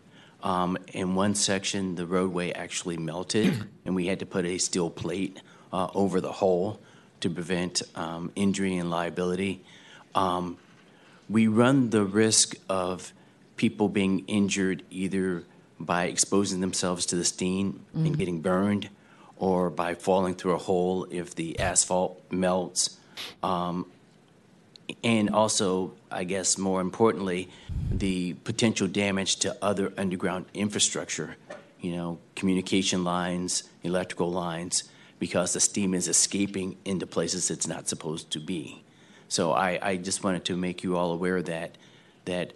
Um, 0.42 0.78
in 0.94 1.14
one 1.14 1.34
section, 1.34 1.96
the 1.96 2.06
roadway 2.06 2.50
actually 2.50 2.96
melted, 2.96 3.68
and 3.84 3.94
we 3.94 4.06
had 4.06 4.20
to 4.20 4.26
put 4.26 4.46
a 4.46 4.56
steel 4.56 4.88
plate 4.88 5.38
uh, 5.70 5.88
over 5.94 6.22
the 6.22 6.32
hole 6.32 6.80
to 7.20 7.28
prevent 7.28 7.82
um, 7.94 8.32
injury 8.36 8.78
and 8.78 8.88
liability. 8.88 9.62
Um, 10.14 10.56
we 11.28 11.46
run 11.46 11.90
the 11.90 12.04
risk 12.04 12.54
of 12.70 13.12
people 13.56 13.90
being 13.90 14.20
injured 14.20 14.82
either 14.88 15.44
by 15.78 16.04
exposing 16.04 16.62
themselves 16.62 17.04
to 17.04 17.16
the 17.16 17.24
steam 17.26 17.84
and 17.92 18.14
Mhm. 18.14 18.18
getting 18.18 18.40
burned 18.40 18.88
or 19.36 19.68
by 19.68 19.94
falling 19.94 20.34
through 20.36 20.54
a 20.54 20.64
hole 20.70 21.06
if 21.10 21.34
the 21.34 21.58
asphalt 21.60 22.18
melts. 22.30 22.96
Um, 23.42 23.84
and 25.02 25.30
also, 25.30 25.92
I 26.10 26.24
guess 26.24 26.58
more 26.58 26.80
importantly, 26.80 27.48
the 27.90 28.34
potential 28.44 28.86
damage 28.86 29.36
to 29.36 29.56
other 29.62 29.92
underground 29.96 30.46
infrastructure, 30.54 31.36
you 31.80 31.92
know, 31.92 32.18
communication 32.36 33.04
lines, 33.04 33.64
electrical 33.82 34.30
lines, 34.30 34.84
because 35.18 35.52
the 35.52 35.60
steam 35.60 35.94
is 35.94 36.08
escaping 36.08 36.76
into 36.84 37.06
places 37.06 37.50
it's 37.50 37.66
not 37.66 37.88
supposed 37.88 38.30
to 38.32 38.40
be. 38.40 38.82
So 39.28 39.52
I, 39.52 39.78
I 39.80 39.96
just 39.96 40.24
wanted 40.24 40.44
to 40.46 40.56
make 40.56 40.82
you 40.82 40.96
all 40.96 41.12
aware 41.12 41.40
that 41.42 41.76
that 42.24 42.52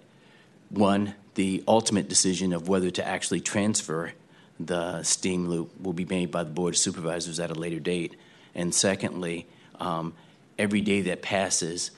one, 0.69 1.15
the 1.35 1.63
ultimate 1.67 2.09
decision 2.09 2.53
of 2.53 2.69
whether 2.69 2.91
to 2.91 3.07
actually 3.07 3.41
transfer 3.41 4.13
the 4.59 5.03
steam 5.03 5.49
loop 5.49 5.71
will 5.81 5.93
be 5.93 6.05
made 6.05 6.31
by 6.31 6.43
the 6.43 6.51
Board 6.51 6.75
of 6.75 6.79
Supervisors 6.79 7.39
at 7.41 7.51
a 7.51 7.55
later 7.55 7.79
date. 7.79 8.17
And 8.55 8.75
secondly, 8.75 9.47
um, 9.81 10.15
every 10.59 10.81
day 10.81 11.03
that 11.03 11.23
passes 11.23 11.91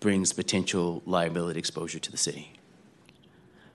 brings 0.00 0.32
potential 0.32 1.02
liability 1.06 1.58
exposure 1.58 1.98
to 1.98 2.10
the 2.10 2.16
city. 2.16 2.52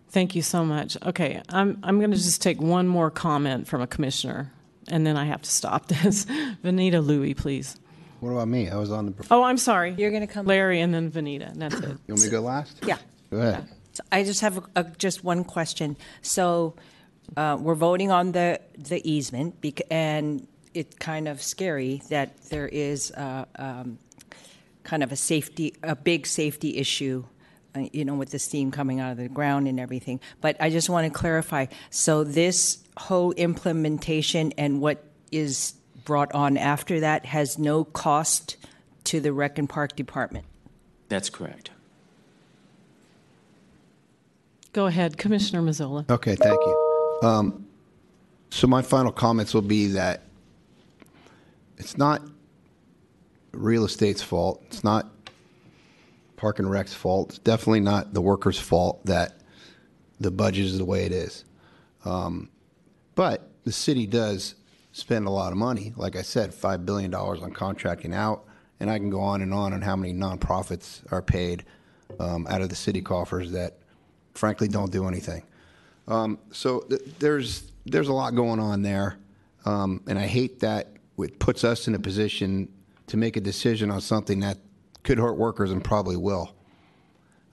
Thank 0.10 0.35
you 0.35 0.41
so 0.41 0.65
much. 0.65 0.97
Okay, 1.06 1.41
I'm, 1.49 1.80
I'm 1.84 1.99
going 1.99 2.11
to 2.11 2.18
just 2.18 2.41
take 2.41 2.61
one 2.61 2.88
more 2.88 3.11
comment 3.11 3.68
from 3.68 3.81
a 3.81 3.88
commissioner, 3.88 4.52
and 4.88 5.06
then 5.06 5.18
I 5.18 5.26
have 5.26 5.41
to 5.41 5.49
stop 5.49 5.88
this. 5.88 6.26
Vanita 6.64 7.06
Louie, 7.06 7.34
please. 7.34 7.77
What 8.22 8.31
about 8.31 8.47
me? 8.47 8.69
I 8.69 8.77
was 8.77 8.91
on 8.91 9.07
the. 9.07 9.14
Oh, 9.30 9.43
I'm 9.43 9.57
sorry. 9.57 9.93
You're 9.97 10.11
going 10.11 10.26
to 10.26 10.34
come. 10.34 10.45
Larry 10.45 10.80
and 10.80 10.93
then 10.93 11.11
Vanita, 11.11 11.52
and 11.52 11.61
that's 11.61 11.76
it. 11.76 11.84
You 11.84 12.14
want 12.14 12.22
me 12.22 12.26
to 12.26 12.31
go 12.31 12.41
last? 12.41 12.80
Yeah. 12.85 12.97
Go 13.30 13.38
ahead. 13.38 13.68
So 13.91 14.03
I 14.11 14.23
just 14.23 14.41
have 14.41 14.57
a, 14.57 14.64
a, 14.77 14.84
just 14.84 15.23
one 15.23 15.43
question. 15.43 15.97
So 16.22 16.76
uh, 17.38 17.57
we're 17.60 17.76
voting 17.76 18.11
on 18.11 18.31
the, 18.31 18.61
the 18.77 19.07
easement, 19.10 19.61
bec- 19.61 19.81
and 19.91 20.47
it's 20.73 20.95
kind 20.95 21.27
of 21.27 21.41
scary 21.41 22.02
that 22.10 22.41
there 22.49 22.68
is 22.68 23.11
uh, 23.11 23.45
um, 23.57 23.97
kind 24.86 25.03
of 25.03 25.12
a 25.12 25.16
safety, 25.16 25.76
a 25.84 25.95
big 25.95 26.26
safety 26.26 26.78
issue, 26.78 27.26
uh, 27.76 27.82
you 27.91 28.06
know, 28.06 28.16
with 28.16 28.30
the 28.30 28.40
steam 28.40 28.72
coming 28.72 28.99
out 28.99 29.12
of 29.12 29.18
the 29.18 29.28
ground 29.28 29.68
and 29.68 29.80
everything. 29.80 30.22
But 30.40 30.56
I 30.62 30.70
just 30.70 30.90
want 30.90 31.12
to 31.12 31.20
clarify. 31.20 31.66
So 31.90 32.24
this 32.24 32.80
whole 32.98 33.34
implementation 33.34 34.53
and 34.57 34.80
what 34.80 35.03
is 35.32 35.74
brought 36.06 36.32
on 36.34 36.56
after 36.57 37.02
that 37.02 37.26
has 37.26 37.57
no 37.57 37.84
cost 37.84 38.56
to 39.06 39.20
the 39.20 39.34
Rec 39.34 39.57
and 39.57 39.68
Park 39.68 39.95
Department. 39.95 40.45
That's 41.10 41.30
correct. 41.30 41.72
Go 44.72 44.88
ahead, 44.88 45.18
Commissioner 45.18 45.62
Mazzola. 45.62 46.10
Okay, 46.10 46.36
thank 46.36 46.60
you. 46.60 47.20
Um, 47.24 47.66
so 48.49 48.68
my 48.68 48.82
final 48.82 49.12
comments 49.12 49.53
will 49.53 49.62
be 49.62 49.88
that 49.88 50.22
it's 51.78 51.98
not 51.98 52.22
real 53.56 53.86
estate's 53.86 54.22
fault. 54.22 54.61
It's 54.68 54.84
not 54.84 55.10
Park 56.36 56.60
and 56.60 56.69
Rec's 56.69 56.94
fault. 56.94 57.30
It's 57.30 57.40
definitely 57.40 57.80
not 57.80 58.14
the 58.14 58.22
workers' 58.22 58.60
fault 58.60 59.06
that 59.06 59.40
the 60.19 60.32
budget 60.32 60.65
is 60.65 60.77
the 60.77 60.86
way 60.86 61.06
it 61.06 61.11
is. 61.11 61.45
Um, 62.03 62.49
but 63.15 63.49
the 63.64 63.72
city 63.72 64.06
does 64.06 64.56
spend 64.91 65.27
a 65.27 65.30
lot 65.30 65.52
of 65.52 65.57
money. 65.57 65.94
Like 65.95 66.15
I 66.15 66.22
said, 66.22 66.52
$5 66.52 66.86
billion 66.86 67.14
on 67.14 67.52
contracting 67.52 68.14
out. 68.14 68.45
And 68.80 68.90
I 68.90 68.98
can 68.98 69.10
go 69.10 69.22
on 69.22 69.41
and 69.41 69.53
on 69.53 69.73
on 69.73 69.82
how 69.82 69.95
many 69.95 70.14
nonprofits 70.14 71.02
are 71.11 71.22
paid 71.22 71.65
um, 72.19 72.45
out 72.49 72.61
of 72.61 72.69
the 72.69 72.76
city 72.76 73.02
coffers 73.02 73.52
that 73.52 73.77
frankly 74.34 74.68
don't 74.68 74.91
do 74.91 75.07
anything. 75.07 75.44
Um, 76.07 76.40
so 76.52 76.82
th- 76.82 77.02
there's 77.19 77.72
there's 77.86 78.07
a 78.07 78.14
lot 78.14 78.36
going 78.36 78.60
on 78.60 78.82
there, 78.82 79.18
um, 79.65 80.02
and 80.07 80.19
I 80.19 80.27
hate 80.27 80.60
that 80.60 80.90
it 81.18 81.40
puts 81.40 81.64
us 81.64 81.88
in 81.88 81.95
a 81.95 81.99
position 81.99 82.68
to 83.07 83.18
make 83.18 83.38
a 83.38 83.41
decision 83.41 83.91
on 83.91 84.02
something 84.02 84.40
that 84.40 84.57
could 85.03 85.18
hurt 85.18 85.38
workers 85.38 85.72
and 85.72 85.84
probably 85.84 86.18
will. 86.18 86.53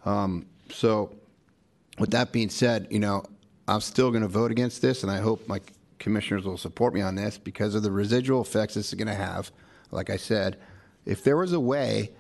Um, 0.04 0.46
so, 0.70 1.14
with 1.98 2.10
that 2.10 2.32
being 2.32 2.48
said, 2.48 2.88
you 2.90 2.98
know, 2.98 3.24
I'm 3.68 3.80
still 3.80 4.10
going 4.10 4.22
to 4.22 4.28
vote 4.28 4.50
against 4.50 4.82
this, 4.82 5.02
and 5.02 5.12
I 5.12 5.18
hope 5.18 5.46
my 5.46 5.60
commissioners 5.98 6.44
will 6.44 6.56
support 6.56 6.94
me 6.94 7.00
on 7.00 7.14
this 7.14 7.38
because 7.38 7.74
of 7.74 7.82
the 7.82 7.90
residual 7.92 8.40
effects 8.40 8.74
this 8.74 8.88
is 8.88 8.94
going 8.94 9.08
to 9.08 9.14
have. 9.14 9.52
Like 9.90 10.10
I 10.10 10.16
said, 10.16 10.58
if 11.04 11.22
there 11.22 11.36
was 11.36 11.52
a 11.52 11.60
way 11.60 12.12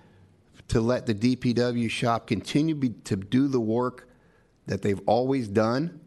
to 0.68 0.80
let 0.80 1.06
the 1.06 1.14
DPW 1.14 1.90
shop 1.90 2.26
continue 2.26 2.74
be, 2.74 2.90
to 3.04 3.16
do 3.16 3.48
the 3.48 3.60
work 3.60 4.08
that 4.66 4.82
they've 4.82 5.00
always 5.06 5.48
done, 5.48 6.00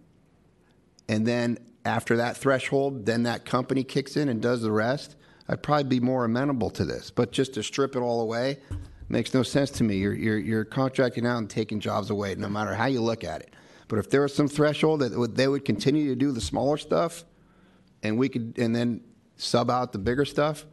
and 1.09 1.25
then 1.25 1.57
after 1.83 2.17
that 2.17 2.37
threshold, 2.37 3.05
then 3.05 3.23
that 3.23 3.45
company 3.45 3.83
kicks 3.83 4.15
in 4.15 4.29
and 4.29 4.41
does 4.41 4.61
the 4.61 4.71
rest, 4.71 5.15
I'd 5.47 5.61
probably 5.61 5.83
be 5.83 5.99
more 5.99 6.25
amenable 6.25 6.69
to 6.71 6.85
this. 6.85 7.11
But 7.11 7.31
just 7.31 7.53
to 7.53 7.63
strip 7.63 7.95
it 7.95 7.99
all 7.99 8.21
away 8.21 8.57
makes 9.09 9.33
no 9.33 9.43
sense 9.43 9.69
to 9.71 9.83
me. 9.83 9.97
You're, 9.97 10.13
you're, 10.13 10.37
you're 10.37 10.65
contracting 10.65 11.25
out 11.25 11.37
and 11.37 11.49
taking 11.49 11.79
jobs 11.79 12.09
away, 12.09 12.35
no 12.35 12.49
matter 12.49 12.73
how 12.73 12.85
you 12.87 13.01
look 13.01 13.23
at 13.23 13.41
it. 13.41 13.53
But 13.87 13.99
if 13.99 14.09
there 14.09 14.21
was 14.21 14.33
some 14.33 14.47
threshold 14.47 15.01
that 15.01 15.15
would, 15.15 15.35
they 15.35 15.47
would 15.47 15.63
continue 15.63 16.09
to 16.09 16.15
do 16.15 16.31
the 16.31 16.41
smaller 16.41 16.77
stuff, 16.77 17.23
and 18.01 18.17
we 18.17 18.29
could, 18.29 18.57
and 18.57 18.75
then 18.75 19.01
sub 19.37 19.69
out 19.69 19.91
the 19.91 19.99
bigger 19.99 20.25
stuff. 20.25 20.65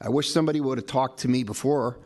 I 0.00 0.08
wish 0.08 0.30
somebody 0.30 0.60
would 0.60 0.78
have 0.78 0.88
talked 0.88 1.20
to 1.20 1.28
me 1.28 1.44
before, 1.44 2.00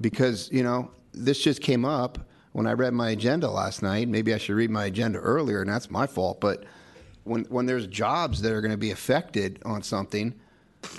because 0.00 0.50
you 0.50 0.64
know 0.64 0.90
this 1.12 1.40
just 1.40 1.60
came 1.60 1.84
up 1.84 2.18
when 2.50 2.66
I 2.66 2.72
read 2.72 2.92
my 2.92 3.10
agenda 3.10 3.48
last 3.48 3.82
night. 3.82 4.08
Maybe 4.08 4.34
I 4.34 4.38
should 4.38 4.56
read 4.56 4.70
my 4.70 4.86
agenda 4.86 5.20
earlier, 5.20 5.60
and 5.60 5.70
that's 5.70 5.88
my 5.88 6.08
fault. 6.08 6.40
But 6.40 6.64
when 7.24 7.44
when 7.44 7.66
there's 7.66 7.86
jobs 7.86 8.42
that 8.42 8.52
are 8.52 8.60
going 8.60 8.72
to 8.72 8.78
be 8.78 8.90
affected 8.90 9.60
on 9.64 9.82
something, 9.82 10.34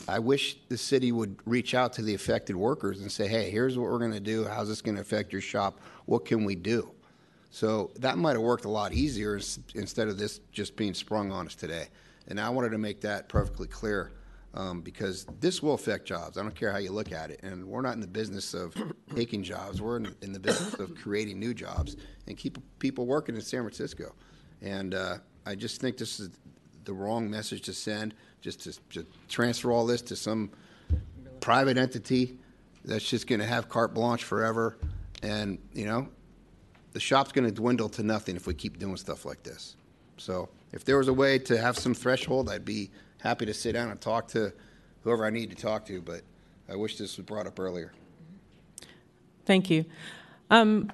I 0.08 0.20
wish 0.20 0.58
the 0.70 0.78
city 0.78 1.12
would 1.12 1.38
reach 1.46 1.74
out 1.74 1.94
to 1.94 2.02
the 2.02 2.14
affected 2.14 2.56
workers 2.56 3.02
and 3.02 3.12
say, 3.12 3.28
"Hey, 3.28 3.50
here's 3.50 3.78
what 3.78 3.90
we're 3.90 4.00
going 4.00 4.14
to 4.14 4.20
do. 4.20 4.46
How's 4.46 4.70
this 4.70 4.82
going 4.82 4.96
to 4.96 5.02
affect 5.02 5.32
your 5.32 5.42
shop? 5.42 5.80
What 6.06 6.26
can 6.26 6.46
we 6.46 6.56
do?" 6.56 6.92
So 7.50 7.92
that 8.00 8.18
might 8.18 8.32
have 8.32 8.42
worked 8.42 8.66
a 8.66 8.70
lot 8.70 8.94
easier 8.94 9.40
instead 9.76 10.08
of 10.08 10.18
this 10.18 10.40
just 10.52 10.76
being 10.76 10.96
sprung 10.96 11.32
on 11.32 11.46
us 11.46 11.56
today. 11.56 11.88
And 12.28 12.40
I 12.40 12.50
wanted 12.50 12.72
to 12.72 12.78
make 12.78 13.02
that 13.02 13.30
perfectly 13.30 13.68
clear 13.68 14.12
um, 14.56 14.82
because 14.82 15.26
this 15.40 15.62
will 15.62 15.74
affect 15.74 16.06
jobs. 16.06 16.38
I 16.38 16.42
don't 16.42 16.56
care 16.56 16.72
how 16.72 16.78
you 16.78 16.92
look 16.92 17.12
at 17.12 17.32
it. 17.32 17.42
And 17.44 17.66
we're 17.66 17.82
not 17.82 17.94
in 17.94 18.00
the 18.00 18.08
business 18.08 18.54
of 18.54 18.76
taking 19.16 19.44
jobs. 19.44 19.82
We're 19.82 19.98
in, 19.98 20.16
in 20.22 20.34
the 20.34 20.40
business 20.40 20.74
of 20.76 20.96
creating 20.96 21.40
new 21.40 21.54
jobs 21.54 21.96
and 22.28 22.38
keep 22.38 22.58
people 22.80 23.06
working 23.06 23.36
in 23.36 23.42
San 23.42 23.62
Francisco. 23.62 24.14
And 24.62 24.94
uh, 24.94 25.18
I 25.46 25.56
just 25.56 25.82
think 25.82 25.98
this 25.98 26.20
is 26.20 26.30
the 26.86 26.94
wrong 26.94 27.30
message 27.30 27.62
to 27.64 27.74
send, 27.74 28.14
just 28.42 28.62
to, 28.62 28.74
to 28.92 29.06
transfer 29.30 29.72
all 29.72 29.86
this 29.86 30.02
to 30.04 30.16
some 30.16 30.50
private 31.40 31.78
entity 31.78 32.38
that's 32.86 33.08
just 33.08 33.28
going 33.28 33.40
to 33.40 33.48
have 33.48 33.70
carte 33.70 33.94
blanche 33.94 34.24
forever. 34.24 34.78
And, 35.22 35.58
you 35.74 35.86
know, 35.86 36.08
the 36.92 37.00
shop's 37.00 37.32
going 37.32 37.46
to 37.46 37.52
dwindle 37.52 37.90
to 37.90 38.04
nothing 38.04 38.36
if 38.36 38.48
we 38.48 38.54
keep 38.54 38.80
doing 38.80 38.98
stuff 38.98 39.26
like 39.26 39.44
this. 39.44 39.76
So 40.18 40.50
if 40.72 40.84
there 40.86 40.98
was 40.98 41.08
a 41.08 41.14
way 41.14 41.40
to 41.40 41.58
have 41.58 41.78
some 41.78 41.94
threshold, 41.94 42.50
I'd 42.50 42.66
be 42.66 42.92
happy 43.22 43.46
to 43.46 43.54
sit 43.54 43.74
down 43.74 43.90
and 43.90 44.00
talk 44.00 44.28
to 44.30 44.54
whoever 45.02 45.26
I 45.26 45.30
need 45.30 45.50
to 45.50 45.56
talk 45.56 45.86
to, 45.88 46.02
but 46.02 46.22
I 46.70 46.76
wish 46.76 46.98
this 46.98 47.18
was 47.18 47.26
brought 47.26 47.48
up 47.48 47.60
earlier. 47.60 47.94
Thank 49.46 49.70
you. 49.70 49.86
Um, 50.50 50.92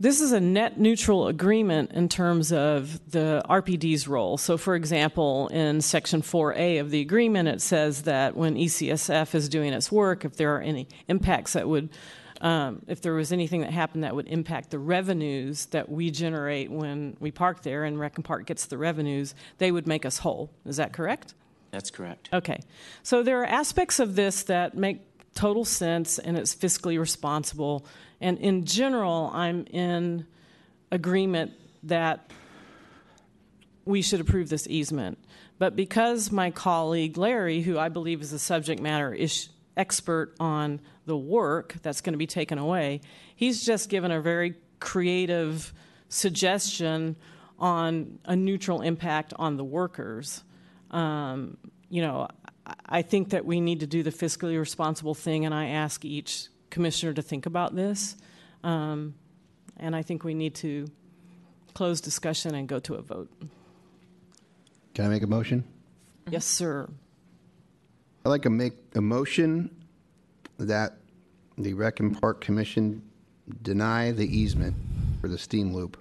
This 0.00 0.22
is 0.22 0.32
a 0.32 0.40
net 0.40 0.80
neutral 0.80 1.28
agreement 1.28 1.92
in 1.92 2.08
terms 2.08 2.52
of 2.52 2.98
the 3.10 3.42
RPD's 3.50 4.08
role. 4.08 4.38
So, 4.38 4.56
for 4.56 4.74
example, 4.74 5.48
in 5.48 5.82
Section 5.82 6.22
4A 6.22 6.80
of 6.80 6.90
the 6.90 7.02
agreement, 7.02 7.50
it 7.50 7.60
says 7.60 8.04
that 8.04 8.34
when 8.34 8.54
ECSF 8.54 9.34
is 9.34 9.50
doing 9.50 9.74
its 9.74 9.92
work, 9.92 10.24
if 10.24 10.36
there 10.36 10.56
are 10.56 10.60
any 10.62 10.88
impacts 11.08 11.52
that 11.52 11.68
would, 11.68 11.90
um, 12.40 12.80
if 12.88 13.02
there 13.02 13.12
was 13.12 13.30
anything 13.30 13.60
that 13.60 13.72
happened 13.72 14.02
that 14.04 14.16
would 14.16 14.26
impact 14.28 14.70
the 14.70 14.78
revenues 14.78 15.66
that 15.66 15.90
we 15.90 16.10
generate 16.10 16.70
when 16.70 17.14
we 17.20 17.30
park 17.30 17.62
there 17.62 17.84
and 17.84 18.00
Rec 18.00 18.16
and 18.16 18.24
Park 18.24 18.46
gets 18.46 18.64
the 18.64 18.78
revenues, 18.78 19.34
they 19.58 19.70
would 19.70 19.86
make 19.86 20.06
us 20.06 20.16
whole. 20.16 20.50
Is 20.64 20.78
that 20.78 20.94
correct? 20.94 21.34
That's 21.72 21.90
correct. 21.90 22.30
Okay. 22.32 22.60
So 23.02 23.22
there 23.22 23.42
are 23.42 23.46
aspects 23.46 24.00
of 24.00 24.16
this 24.16 24.44
that 24.44 24.74
make 24.74 25.02
total 25.34 25.66
sense 25.66 26.18
and 26.18 26.38
it's 26.38 26.54
fiscally 26.54 26.98
responsible. 26.98 27.84
And 28.20 28.38
in 28.38 28.64
general, 28.64 29.30
I'm 29.32 29.64
in 29.66 30.26
agreement 30.92 31.52
that 31.84 32.30
we 33.84 34.02
should 34.02 34.20
approve 34.20 34.48
this 34.48 34.66
easement. 34.68 35.18
But 35.58 35.76
because 35.76 36.30
my 36.30 36.50
colleague 36.50 37.16
Larry, 37.16 37.62
who 37.62 37.78
I 37.78 37.88
believe 37.88 38.22
is 38.22 38.32
a 38.32 38.38
subject 38.38 38.80
matter 38.80 39.12
ish- 39.14 39.48
expert 39.76 40.34
on 40.38 40.80
the 41.06 41.16
work 41.16 41.76
that's 41.82 42.00
going 42.00 42.12
to 42.12 42.18
be 42.18 42.26
taken 42.26 42.58
away, 42.58 43.00
he's 43.34 43.64
just 43.64 43.88
given 43.88 44.10
a 44.10 44.20
very 44.20 44.54
creative 44.80 45.72
suggestion 46.08 47.16
on 47.58 48.18
a 48.24 48.34
neutral 48.36 48.80
impact 48.80 49.32
on 49.36 49.56
the 49.56 49.64
workers. 49.64 50.42
Um, 50.90 51.56
you 51.88 52.02
know, 52.02 52.28
I- 52.66 52.74
I 52.86 53.02
think 53.02 53.30
that 53.30 53.44
we 53.44 53.60
need 53.60 53.80
to 53.80 53.86
do 53.86 54.02
the 54.02 54.10
fiscally 54.10 54.58
responsible 54.58 55.14
thing, 55.14 55.44
and 55.44 55.54
I 55.54 55.66
ask 55.66 56.04
each 56.04 56.48
commissioner 56.70 57.12
to 57.14 57.22
think 57.22 57.46
about 57.46 57.74
this. 57.74 58.16
Um, 58.62 59.14
and 59.76 59.94
I 59.96 60.02
think 60.02 60.24
we 60.24 60.34
need 60.34 60.54
to 60.56 60.86
close 61.74 62.00
discussion 62.00 62.54
and 62.54 62.68
go 62.68 62.78
to 62.80 62.94
a 62.94 63.02
vote. 63.02 63.30
Can 64.94 65.04
I 65.04 65.08
make 65.08 65.22
a 65.22 65.26
motion? 65.26 65.64
Yes, 66.28 66.44
sir. 66.44 66.88
I'd 68.24 68.28
like 68.28 68.42
to 68.42 68.50
make 68.50 68.74
a 68.94 69.00
motion 69.00 69.74
that 70.58 70.96
the 71.56 71.74
Rec 71.74 72.00
and 72.00 72.20
Park 72.20 72.40
Commission 72.40 73.02
deny 73.62 74.12
the 74.12 74.24
easement 74.24 74.74
for 75.20 75.28
the 75.28 75.38
steam 75.38 75.72
loop. 75.72 75.96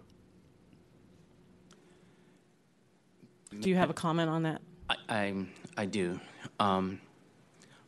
Do 3.59 3.69
you 3.69 3.75
have 3.75 3.89
a 3.89 3.93
comment 3.93 4.29
on 4.29 4.43
that? 4.43 4.61
I, 4.89 4.95
I, 5.09 5.45
I 5.77 5.85
do. 5.85 6.19
Um, 6.59 6.99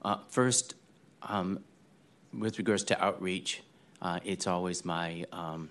uh, 0.01 0.17
first, 0.29 0.75
um, 1.21 1.59
with 2.37 2.57
regards 2.57 2.83
to 2.85 3.03
outreach, 3.03 3.61
uh, 4.01 4.19
it's 4.23 4.47
always 4.47 4.83
my 4.85 5.25
um, 5.31 5.69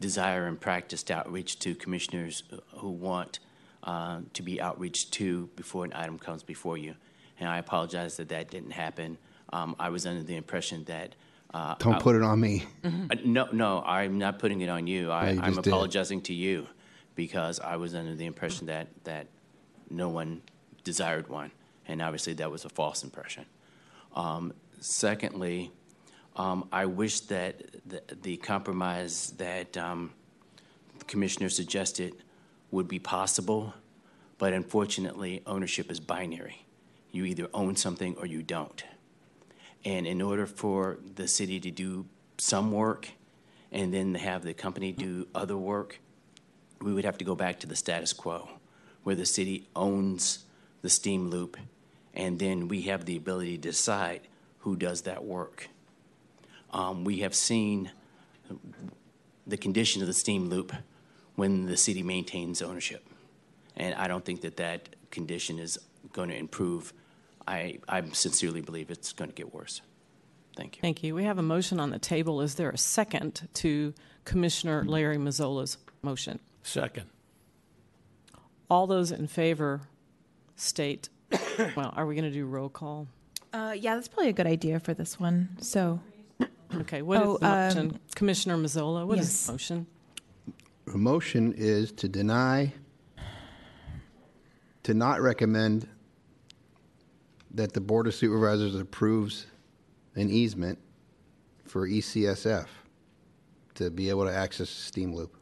desire 0.00 0.46
and 0.46 0.60
practice 0.60 1.02
to 1.04 1.14
outreach 1.16 1.58
to 1.60 1.74
commissioners 1.74 2.42
who 2.78 2.90
want 2.90 3.38
uh, 3.82 4.20
to 4.32 4.42
be 4.42 4.60
outreached 4.60 5.12
to 5.12 5.48
before 5.56 5.84
an 5.84 5.92
item 5.94 6.18
comes 6.18 6.42
before 6.42 6.78
you. 6.78 6.94
And 7.38 7.48
I 7.48 7.58
apologize 7.58 8.16
that 8.16 8.28
that 8.30 8.50
didn't 8.50 8.70
happen. 8.70 9.18
Um, 9.52 9.76
I 9.78 9.90
was 9.90 10.06
under 10.06 10.22
the 10.22 10.36
impression 10.36 10.84
that. 10.84 11.14
Uh, 11.52 11.74
Don't 11.78 11.94
I- 11.94 12.00
put 12.00 12.16
it 12.16 12.22
on 12.22 12.40
me. 12.40 12.64
uh, 12.84 12.90
No, 13.24 13.48
no, 13.52 13.82
I'm 13.84 14.18
not 14.18 14.38
putting 14.38 14.60
it 14.62 14.68
on 14.68 14.86
you. 14.86 15.10
I, 15.10 15.28
I'm 15.30 15.38
just 15.54 15.62
did. 15.62 15.72
apologizing 15.72 16.22
to 16.22 16.34
you 16.34 16.66
because 17.14 17.60
I 17.60 17.76
was 17.76 17.94
under 17.94 18.14
the 18.16 18.26
impression 18.26 18.66
that, 18.66 18.88
that 19.04 19.26
no 19.90 20.08
one 20.08 20.42
desired 20.82 21.28
one. 21.28 21.52
And 21.86 22.00
obviously, 22.02 22.32
that 22.34 22.50
was 22.50 22.64
a 22.64 22.68
false 22.68 23.04
impression. 23.04 23.44
Um, 24.16 24.52
secondly, 24.80 25.70
um, 26.36 26.68
I 26.72 26.86
wish 26.86 27.20
that 27.20 27.62
the, 27.86 28.02
the 28.22 28.36
compromise 28.38 29.32
that 29.38 29.76
um, 29.76 30.12
the 30.98 31.04
commissioner 31.04 31.48
suggested 31.48 32.14
would 32.70 32.88
be 32.88 32.98
possible, 32.98 33.74
but 34.38 34.52
unfortunately, 34.52 35.42
ownership 35.46 35.90
is 35.90 36.00
binary. 36.00 36.64
You 37.12 37.24
either 37.24 37.48
own 37.54 37.76
something 37.76 38.16
or 38.18 38.26
you 38.26 38.42
don't. 38.42 38.84
And 39.84 40.06
in 40.06 40.20
order 40.20 40.46
for 40.46 40.98
the 41.14 41.28
city 41.28 41.60
to 41.60 41.70
do 41.70 42.06
some 42.38 42.72
work 42.72 43.08
and 43.70 43.94
then 43.94 44.14
have 44.14 44.42
the 44.42 44.54
company 44.54 44.92
do 44.92 45.28
other 45.34 45.56
work, 45.56 46.00
we 46.80 46.92
would 46.92 47.04
have 47.04 47.18
to 47.18 47.24
go 47.24 47.34
back 47.34 47.60
to 47.60 47.66
the 47.66 47.76
status 47.76 48.12
quo, 48.12 48.48
where 49.04 49.14
the 49.14 49.26
city 49.26 49.68
owns 49.76 50.44
the 50.82 50.90
steam 50.90 51.30
loop, 51.30 51.56
and 52.12 52.38
then 52.38 52.68
we 52.68 52.82
have 52.82 53.04
the 53.04 53.16
ability 53.16 53.56
to 53.56 53.62
decide 53.62 54.22
who 54.64 54.76
does 54.76 55.02
that 55.02 55.22
work. 55.22 55.68
Um, 56.72 57.04
we 57.04 57.18
have 57.18 57.34
seen 57.34 57.90
the 59.46 59.58
condition 59.58 60.00
of 60.00 60.08
the 60.08 60.14
steam 60.14 60.48
loop 60.48 60.72
when 61.34 61.66
the 61.66 61.76
city 61.76 62.02
maintains 62.02 62.62
ownership. 62.62 63.04
And 63.76 63.94
I 63.94 64.08
don't 64.08 64.24
think 64.24 64.40
that 64.40 64.56
that 64.56 64.96
condition 65.10 65.58
is 65.58 65.78
going 66.14 66.30
to 66.30 66.36
improve. 66.36 66.94
I, 67.46 67.80
I 67.86 68.02
sincerely 68.12 68.62
believe 68.62 68.90
it's 68.90 69.12
going 69.12 69.28
to 69.28 69.34
get 69.34 69.52
worse. 69.52 69.82
Thank 70.56 70.76
you. 70.76 70.80
Thank 70.80 71.02
you. 71.02 71.14
We 71.14 71.24
have 71.24 71.38
a 71.38 71.42
motion 71.42 71.78
on 71.78 71.90
the 71.90 71.98
table. 71.98 72.40
Is 72.40 72.54
there 72.54 72.70
a 72.70 72.78
second 72.78 73.46
to 73.54 73.92
Commissioner 74.24 74.82
Larry 74.82 75.18
Mazzola's 75.18 75.76
motion? 76.00 76.40
Second. 76.62 77.04
All 78.70 78.86
those 78.86 79.12
in 79.12 79.26
favor 79.26 79.82
state, 80.56 81.10
well, 81.76 81.92
are 81.94 82.06
we 82.06 82.14
going 82.14 82.24
to 82.24 82.30
do 82.30 82.46
roll 82.46 82.70
call? 82.70 83.08
Uh, 83.54 83.72
yeah, 83.72 83.94
that's 83.94 84.08
probably 84.08 84.30
a 84.30 84.32
good 84.32 84.48
idea 84.48 84.80
for 84.80 84.94
this 84.94 85.20
one. 85.20 85.48
So, 85.60 86.00
Okay, 86.74 87.02
what 87.02 87.22
is 87.22 87.28
Oh, 87.28 87.38
the 87.38 87.46
um, 87.46 87.68
motion? 87.68 88.00
Commissioner 88.16 88.56
Mazzola, 88.56 89.06
what 89.06 89.18
is 89.20 89.26
yes. 89.26 89.46
the 89.46 89.52
motion? 89.52 89.86
The 90.86 90.98
motion 90.98 91.54
is 91.56 91.92
to 91.92 92.08
deny, 92.08 92.72
to 94.82 94.92
not 94.92 95.20
recommend 95.20 95.86
that 97.52 97.72
the 97.74 97.80
Board 97.80 98.08
of 98.08 98.14
Supervisors 98.14 98.74
approves 98.74 99.46
an 100.16 100.30
easement 100.30 100.80
for 101.64 101.86
ECSF 101.86 102.66
to 103.74 103.88
be 103.88 104.08
able 104.10 104.24
to 104.24 104.34
access 104.34 104.68
the 104.68 104.82
steam 104.82 105.14
loop. 105.14 105.36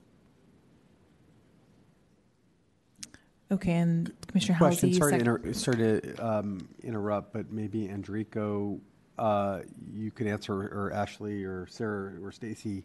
Okay, 3.52 3.72
and 3.72 4.10
Commissioner 4.28 4.56
Hallisey, 4.58 4.80
Question, 4.80 4.94
sorry 4.94 5.12
to, 5.12 5.18
inter- 5.18 5.52
sorry 5.52 5.76
to 5.76 6.26
um, 6.26 6.66
interrupt, 6.82 7.34
but 7.34 7.52
maybe 7.52 7.86
Andrico, 7.86 8.80
uh, 9.18 9.60
you 9.92 10.10
could 10.10 10.26
answer, 10.26 10.54
or 10.54 10.90
Ashley, 10.94 11.44
or 11.44 11.66
Sarah, 11.66 12.14
or 12.22 12.32
Stacy, 12.32 12.82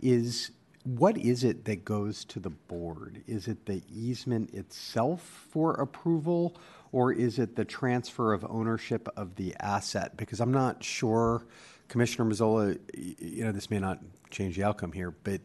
is, 0.00 0.52
what 0.84 1.18
is 1.18 1.42
it 1.42 1.64
that 1.64 1.84
goes 1.84 2.24
to 2.26 2.38
the 2.38 2.50
board? 2.50 3.22
Is 3.26 3.48
it 3.48 3.66
the 3.66 3.82
easement 3.92 4.54
itself 4.54 5.48
for 5.50 5.72
approval, 5.74 6.56
or 6.92 7.12
is 7.12 7.40
it 7.40 7.56
the 7.56 7.64
transfer 7.64 8.32
of 8.32 8.46
ownership 8.48 9.08
of 9.16 9.34
the 9.34 9.52
asset? 9.58 10.16
Because 10.16 10.38
I'm 10.38 10.52
not 10.52 10.84
sure, 10.84 11.44
Commissioner 11.88 12.30
Mazzola, 12.30 12.78
you 12.94 13.42
know, 13.42 13.50
this 13.50 13.68
may 13.68 13.80
not 13.80 13.98
change 14.30 14.54
the 14.54 14.62
outcome 14.62 14.92
here, 14.92 15.12
but 15.24 15.40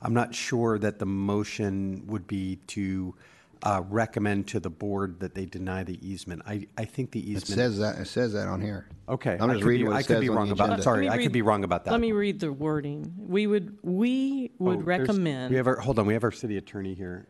I'm 0.00 0.14
not 0.14 0.32
sure 0.32 0.78
that 0.78 1.00
the 1.00 1.06
motion 1.06 2.06
would 2.06 2.28
be 2.28 2.60
to 2.68 3.16
uh, 3.64 3.82
recommend 3.88 4.48
to 4.48 4.60
the 4.60 4.70
board 4.70 5.20
that 5.20 5.34
they 5.34 5.46
deny 5.46 5.84
the 5.84 5.98
easement. 6.06 6.42
I, 6.46 6.66
I 6.76 6.84
think 6.84 7.12
the 7.12 7.20
It 7.20 7.26
easement. 7.26 7.46
says 7.46 7.78
that, 7.78 7.98
it 7.98 8.06
says 8.06 8.32
that 8.32 8.48
on 8.48 8.60
here. 8.60 8.88
Okay. 9.08 9.36
I'm 9.40 9.50
I 9.50 9.54
just 9.54 9.60
could 9.60 9.60
be- 9.60 9.68
reading 9.70 9.86
what 9.86 9.96
I 9.96 10.00
it 10.00 10.02
could 10.02 10.14
says 10.16 10.20
be 10.20 10.28
on 10.28 10.36
wrong 10.36 10.46
the 10.48 10.52
about- 10.54 10.64
agenda. 10.66 10.82
sorry, 10.82 11.04
Let 11.08 11.16
me 11.16 11.20
I 11.20 11.26
could 11.26 11.32
be 11.32 11.42
wrong 11.42 11.64
about 11.64 11.84
that. 11.84 11.92
Let 11.92 12.00
me 12.00 12.12
read 12.12 12.40
the 12.40 12.52
wording. 12.52 13.12
We 13.18 13.46
would, 13.46 13.78
we 13.82 14.50
would 14.58 14.78
Oh, 14.78 14.82
there's- 14.82 15.00
recommend. 15.00 15.50
We 15.50 15.56
have 15.56 15.66
our, 15.68 15.76
hold 15.76 15.98
on, 15.98 16.06
we 16.06 16.14
have 16.14 16.24
our 16.24 16.32
city 16.32 16.56
attorney 16.56 16.94
here. 16.94 17.26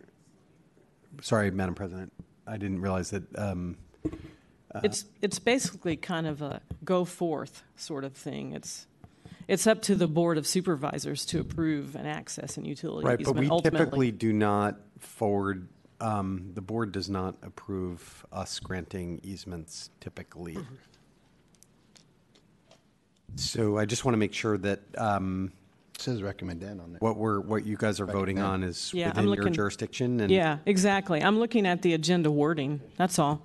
Sorry, 1.20 1.50
Madam 1.50 1.74
President. 1.74 2.12
I 2.46 2.56
didn't 2.56 2.80
realize 2.80 3.10
that, 3.10 3.24
um, 3.38 3.76
uh, 4.74 4.80
It's, 4.82 5.04
it's 5.20 5.38
basically 5.38 5.96
kind 5.96 6.26
of 6.26 6.40
a 6.40 6.62
go 6.84 7.04
forth 7.04 7.62
sort 7.76 8.04
of 8.04 8.14
thing. 8.14 8.52
It's, 8.52 8.86
it's 9.48 9.66
up 9.66 9.82
to 9.82 9.94
the 9.94 10.08
Board 10.08 10.38
of 10.38 10.46
Supervisors 10.46 11.26
to 11.26 11.40
approve 11.40 11.94
an 11.94 12.06
access 12.06 12.56
and 12.56 12.66
utility 12.66 13.06
right, 13.06 13.18
but 13.18 13.20
easement 13.22 13.40
we 13.40 13.48
ultimately. 13.50 13.78
typically 13.84 14.10
do 14.12 14.32
not 14.32 14.80
forward, 14.98 15.68
um, 16.02 16.50
the 16.54 16.60
board 16.60 16.92
does 16.92 17.08
not 17.08 17.36
approve 17.42 18.26
us 18.32 18.58
granting 18.58 19.20
easements 19.22 19.90
typically. 20.00 20.58
So 23.36 23.78
I 23.78 23.84
just 23.86 24.04
want 24.04 24.14
to 24.14 24.18
make 24.18 24.34
sure 24.34 24.58
that, 24.58 24.80
um, 24.98 25.52
It 25.94 26.00
says 26.02 26.22
recommend 26.22 26.62
on 26.64 26.76
there. 26.92 26.98
what 26.98 27.16
we're, 27.16 27.40
what 27.40 27.64
you 27.64 27.76
guys 27.76 28.00
are 28.00 28.06
voting 28.06 28.38
on 28.40 28.62
is 28.62 28.92
Yeah, 28.92 29.04
I'm 29.06 29.10
within 29.10 29.24
your 29.24 29.36
looking- 29.36 29.52
jurisdiction 29.54 30.20
and. 30.20 30.30
Yeah, 30.30 30.58
exactly. 30.66 31.22
I'm 31.22 31.38
looking 31.38 31.66
at 31.66 31.80
the 31.82 31.94
agenda 31.94 32.30
wording, 32.30 32.80
that's 32.96 33.18
all. 33.18 33.40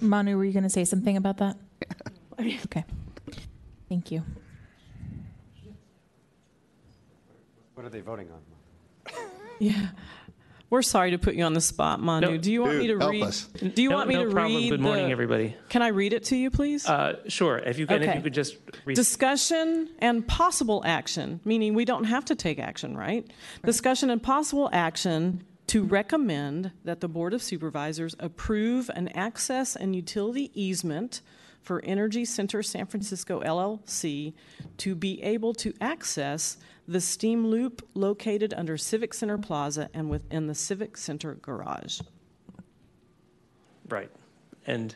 Manu, 0.00 0.36
were 0.36 0.44
you 0.44 0.52
going 0.52 0.62
to 0.64 0.68
say 0.70 0.84
something 0.84 1.16
about 1.16 1.38
that? 1.38 1.56
Okay. 2.66 2.84
Thank 3.88 4.10
you. 4.10 4.22
What 7.74 7.86
are 7.86 7.88
they 7.88 8.00
voting 8.02 8.28
on? 8.30 9.14
Yeah. 9.58 9.86
We're 10.68 10.82
sorry 10.82 11.12
to 11.12 11.18
put 11.18 11.36
you 11.36 11.44
on 11.44 11.52
the 11.54 11.60
spot, 11.60 12.00
Manu. 12.00 12.26
No, 12.32 12.36
Do 12.38 12.50
you 12.50 12.62
want 12.62 12.78
me 12.78 12.88
to 12.88 12.98
help 12.98 13.12
read? 13.12 13.22
us. 13.22 13.44
Do 13.46 13.80
you 13.82 13.90
No- 13.90 13.96
want 13.96 14.08
me 14.08 14.14
no 14.16 14.24
to 14.24 14.30
problem. 14.30 14.56
read? 14.56 14.70
Good 14.70 14.80
morning, 14.80 15.06
the- 15.06 15.12
everybody. 15.12 15.54
Can 15.68 15.80
I 15.82 15.88
read 15.88 16.12
it 16.12 16.24
to 16.24 16.36
you, 16.36 16.50
please? 16.50 16.88
Uh, 16.88 17.20
sure. 17.28 17.58
If 17.58 17.78
you 17.78 17.86
can, 17.86 18.02
if 18.02 18.16
you 18.16 18.20
could 18.20 18.34
just 18.34 18.56
read. 18.84 18.96
Discussion 18.96 19.90
and 20.00 20.26
possible 20.26 20.82
action, 20.84 21.38
meaning 21.44 21.74
we 21.74 21.84
don't 21.84 22.04
have 22.04 22.24
to 22.26 22.34
take 22.34 22.58
action, 22.58 22.96
right? 22.96 23.24
Discussion 23.64 24.10
and 24.10 24.20
possible 24.20 24.68
action 24.72 25.44
to 25.68 25.84
recommend 25.84 26.72
that 26.84 27.00
the 27.00 27.08
Board 27.08 27.32
of 27.32 27.42
Supervisors 27.44 28.16
approve 28.18 28.90
an 28.94 29.08
access 29.08 29.76
and 29.76 29.94
utility 29.94 30.50
easement 30.54 31.20
for 31.62 31.80
Energy 31.84 32.24
Center 32.24 32.62
San 32.62 32.86
Francisco 32.86 33.40
LLC 33.40 34.32
to 34.78 34.94
be 34.96 35.22
able 35.22 35.52
to 35.54 35.72
access 35.80 36.56
the 36.88 37.00
steam 37.00 37.46
loop 37.46 37.86
located 37.94 38.54
under 38.54 38.76
Civic 38.76 39.14
Center 39.14 39.38
Plaza 39.38 39.88
and 39.92 40.08
within 40.08 40.46
the 40.46 40.54
Civic 40.54 40.96
Center 40.96 41.34
garage. 41.34 42.00
Right. 43.88 44.10
And 44.66 44.94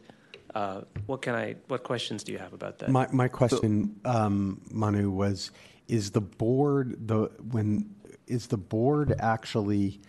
uh, 0.54 0.82
what 1.06 1.22
can 1.22 1.34
I? 1.34 1.56
What 1.68 1.84
questions 1.84 2.24
do 2.24 2.32
you 2.32 2.38
have 2.38 2.52
about 2.52 2.78
that? 2.78 2.90
My, 2.90 3.08
my 3.12 3.28
question, 3.28 4.00
um, 4.04 4.60
Manu, 4.70 5.10
was, 5.10 5.50
is 5.88 6.10
the 6.10 6.20
board, 6.20 7.08
the, 7.08 7.30
when, 7.50 7.94
is 8.26 8.48
the 8.48 8.56
board 8.56 9.14
actually 9.20 10.00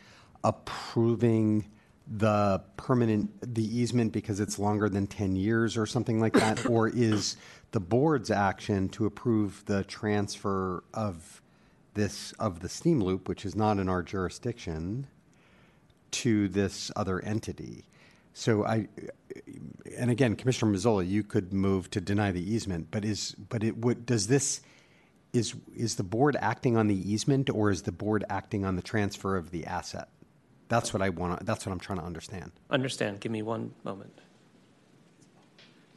approving 0.44 1.70
the 2.08 2.62
permanent, 2.76 3.54
the 3.54 3.64
easement 3.64 4.12
because 4.12 4.40
it's 4.40 4.58
longer 4.58 4.90
than 4.90 5.06
10 5.08 5.36
years 5.36 5.78
or 5.78 5.86
something 5.86 6.20
like 6.20 6.34
that? 6.34 6.66
Or 6.70 6.90
is 6.90 7.38
the 7.72 7.80
board's 7.80 8.32
action 8.32 8.90
to 8.90 9.06
approve 9.06 9.64
the 9.66 9.84
transfer 9.84 10.84
of 10.94 11.41
this, 11.94 12.32
of 12.34 12.60
the 12.60 12.70
steam 12.70 13.02
loop, 13.02 13.28
which 13.28 13.46
is 13.46 13.56
not 13.56 13.78
in 13.78 13.90
our 13.90 14.04
jurisdiction, 14.04 15.08
to 16.12 16.48
this 16.48 16.92
other 16.96 17.20
entity? 17.22 17.86
So 18.34 18.66
I, 18.66 18.88
and 19.98 20.10
again, 20.10 20.36
Commissioner 20.36 20.72
Mazzola, 20.72 21.08
you 21.08 21.24
could 21.24 21.52
move 21.52 21.90
to 21.92 22.02
deny 22.02 22.32
the 22.32 22.42
easement, 22.42 22.88
but 22.92 23.04
is, 23.04 23.36
but 23.50 23.64
it 23.64 23.78
would, 23.78 24.06
does 24.06 24.28
this, 24.28 24.62
is, 25.34 25.56
is 25.76 25.96
the 25.96 26.04
board 26.04 26.38
acting 26.40 26.78
on 26.78 26.88
the 26.88 27.12
easement 27.12 27.50
or 27.50 27.72
is 27.72 27.84
the 27.84 27.92
board 27.92 28.24
acting 28.30 28.66
on 28.66 28.76
the 28.76 28.82
transfer 28.82 29.36
of 29.36 29.52
the 29.52 29.66
asset? 29.66 30.10
That's 30.70 30.94
what 30.94 31.02
I 31.02 31.10
want, 31.10 31.46
that's 31.46 31.66
what 31.66 31.74
I'm 31.74 31.80
trying 31.80 32.00
to 32.00 32.06
understand. 32.06 32.52
Understand. 32.70 33.20
Give 33.20 33.32
me 33.32 33.42
one 33.42 33.74
moment. 33.84 34.18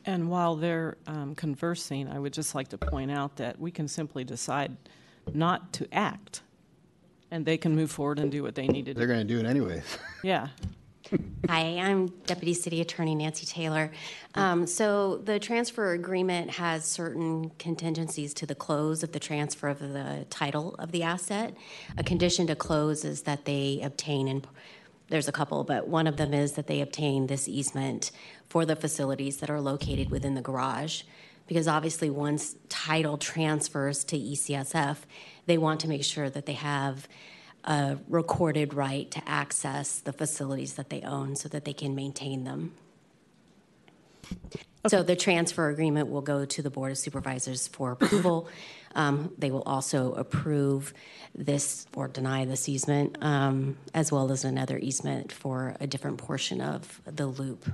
And 0.07 0.29
while 0.29 0.57
they're 0.57 0.97
um, 1.07 1.35
conversing, 1.35 2.09
I 2.09 2.19
would 2.19 2.33
just 2.33 2.55
like 2.55 2.69
to 2.69 2.79
point 2.79 3.11
out 3.11 3.37
that 3.37 3.59
we 3.59 3.71
can 3.71 3.89
simply 3.89 4.25
decide 4.25 4.77
not 5.33 5.73
to 5.75 5.89
act, 5.93 6.43
and 7.31 7.45
they 7.45 7.57
can 7.57 7.75
move 7.75 7.91
forward 7.91 8.19
and 8.19 8.31
do 8.31 8.43
what 8.43 8.55
they 8.55 8.67
need 8.67 8.87
to 8.87 8.95
They're 8.95 9.07
going 9.07 9.27
to 9.27 9.35
do 9.35 9.41
it 9.41 9.47
anyways. 9.47 9.85
Yeah. 10.23 10.49
Hi, 11.51 11.77
I'm 11.79 12.07
Deputy 12.25 12.55
City 12.55 12.81
Attorney 12.81 13.15
Nancy 13.15 13.45
Taylor. 13.45 13.91
Um, 14.35 14.67
so 14.67 15.19
the 15.19 15.39
transfer 15.39 15.93
agreement 15.93 16.53
has 16.53 16.87
certain 16.87 17.51
contingencies 17.59 18.33
to 18.35 18.47
the 18.47 18.55
close 18.55 19.03
of 19.03 19.13
the 19.13 19.21
transfer 19.21 19.69
of 19.69 19.81
the 19.81 20.27
title 20.31 20.75
of 20.79 20.93
the 20.93 21.03
asset. 21.03 21.55
A 21.99 22.03
condition 22.03 22.47
to 22.47 22.57
close 22.57 23.05
is 23.05 23.23
that 23.23 23.45
they 23.45 23.81
obtain, 23.83 24.29
and 24.29 24.47
there's 25.09 25.29
a 25.29 25.33
couple, 25.33 25.63
but 25.63 25.89
one 25.89 26.07
of 26.07 26.17
them 26.17 26.33
is 26.33 26.53
that 26.53 26.69
they 26.69 26.81
obtain 26.81 27.27
this 27.27 27.47
easement 27.49 28.11
for 28.49 28.65
the 28.65 28.75
facilities 28.75 29.37
that 29.39 29.51
are 29.51 29.61
located 29.61 30.11
within 30.11 30.35
the 30.35 30.43
garage. 30.43 31.03
Because 31.47 31.69
obviously, 31.69 32.11
once 32.11 32.57
title 32.69 33.19
transfers 33.19 34.05
to 34.05 34.19
ECSF, 34.19 34.99
they 35.47 35.59
want 35.59 35.81
to 35.81 35.89
make 35.89 36.05
sure 36.05 36.31
that 36.31 36.47
they 36.47 36.55
have 36.55 37.07
a 37.65 37.99
recorded 38.09 38.75
right 38.75 39.11
to 39.11 39.23
access 39.29 40.01
the 40.01 40.13
facilities 40.13 40.75
that 40.75 40.91
they 40.91 41.03
own 41.03 41.37
so 41.37 41.49
that 41.49 41.65
they 41.65 41.73
can 41.73 41.95
maintain 41.95 42.45
them. 42.45 42.73
So 44.87 45.03
the 45.03 45.17
transfer 45.17 45.71
agreement 45.71 46.11
will 46.11 46.21
go 46.21 46.45
to 46.45 46.63
the 46.63 46.71
Board 46.71 46.93
of 46.93 46.99
Supervisors 46.99 47.69
for 47.69 47.93
approval. 47.93 48.49
Um, 48.97 49.33
They 49.37 49.51
will 49.51 49.65
also 49.65 50.13
approve 50.13 50.95
this 51.35 51.85
or 51.97 52.07
deny 52.07 52.45
this 52.45 52.69
easement, 52.69 53.19
um, 53.21 53.77
as 53.93 54.13
well 54.13 54.31
as 54.31 54.45
another 54.45 54.79
easement 54.79 55.33
for 55.33 55.75
a 55.81 55.87
different 55.89 56.19
portion 56.19 56.61
of 56.61 57.01
the 57.05 57.27
loop. 57.27 57.69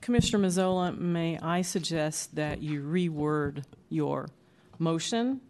Commissioner 0.00 0.46
Mazzola, 0.46 0.96
may 0.96 1.38
I 1.38 1.62
suggest 1.62 2.34
that 2.34 2.62
you 2.62 2.82
reword 2.82 3.64
your 3.88 4.28
motion? 4.78 5.40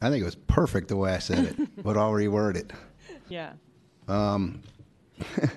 I 0.00 0.10
think 0.10 0.22
it 0.22 0.24
was 0.24 0.34
perfect 0.34 0.88
the 0.88 0.96
way 0.96 1.12
I 1.12 1.18
said 1.18 1.44
it, 1.44 1.56
but 1.82 1.96
I'll 1.96 2.12
reword 2.12 2.56
it. 2.56 2.72
Yeah. 3.28 3.52
Um, 4.08 4.62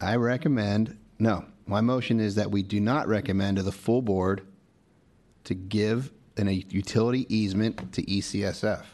I 0.00 0.16
recommend, 0.16 0.98
no, 1.18 1.44
my 1.66 1.80
motion 1.80 2.20
is 2.20 2.34
that 2.36 2.50
we 2.50 2.62
do 2.62 2.80
not 2.80 3.06
recommend 3.06 3.58
to 3.58 3.62
the 3.62 3.72
full 3.72 4.02
board 4.02 4.46
to 5.44 5.54
give 5.54 6.12
an, 6.36 6.48
a 6.48 6.52
utility 6.52 7.26
easement 7.34 7.92
to 7.92 8.02
ECSF. 8.02 8.84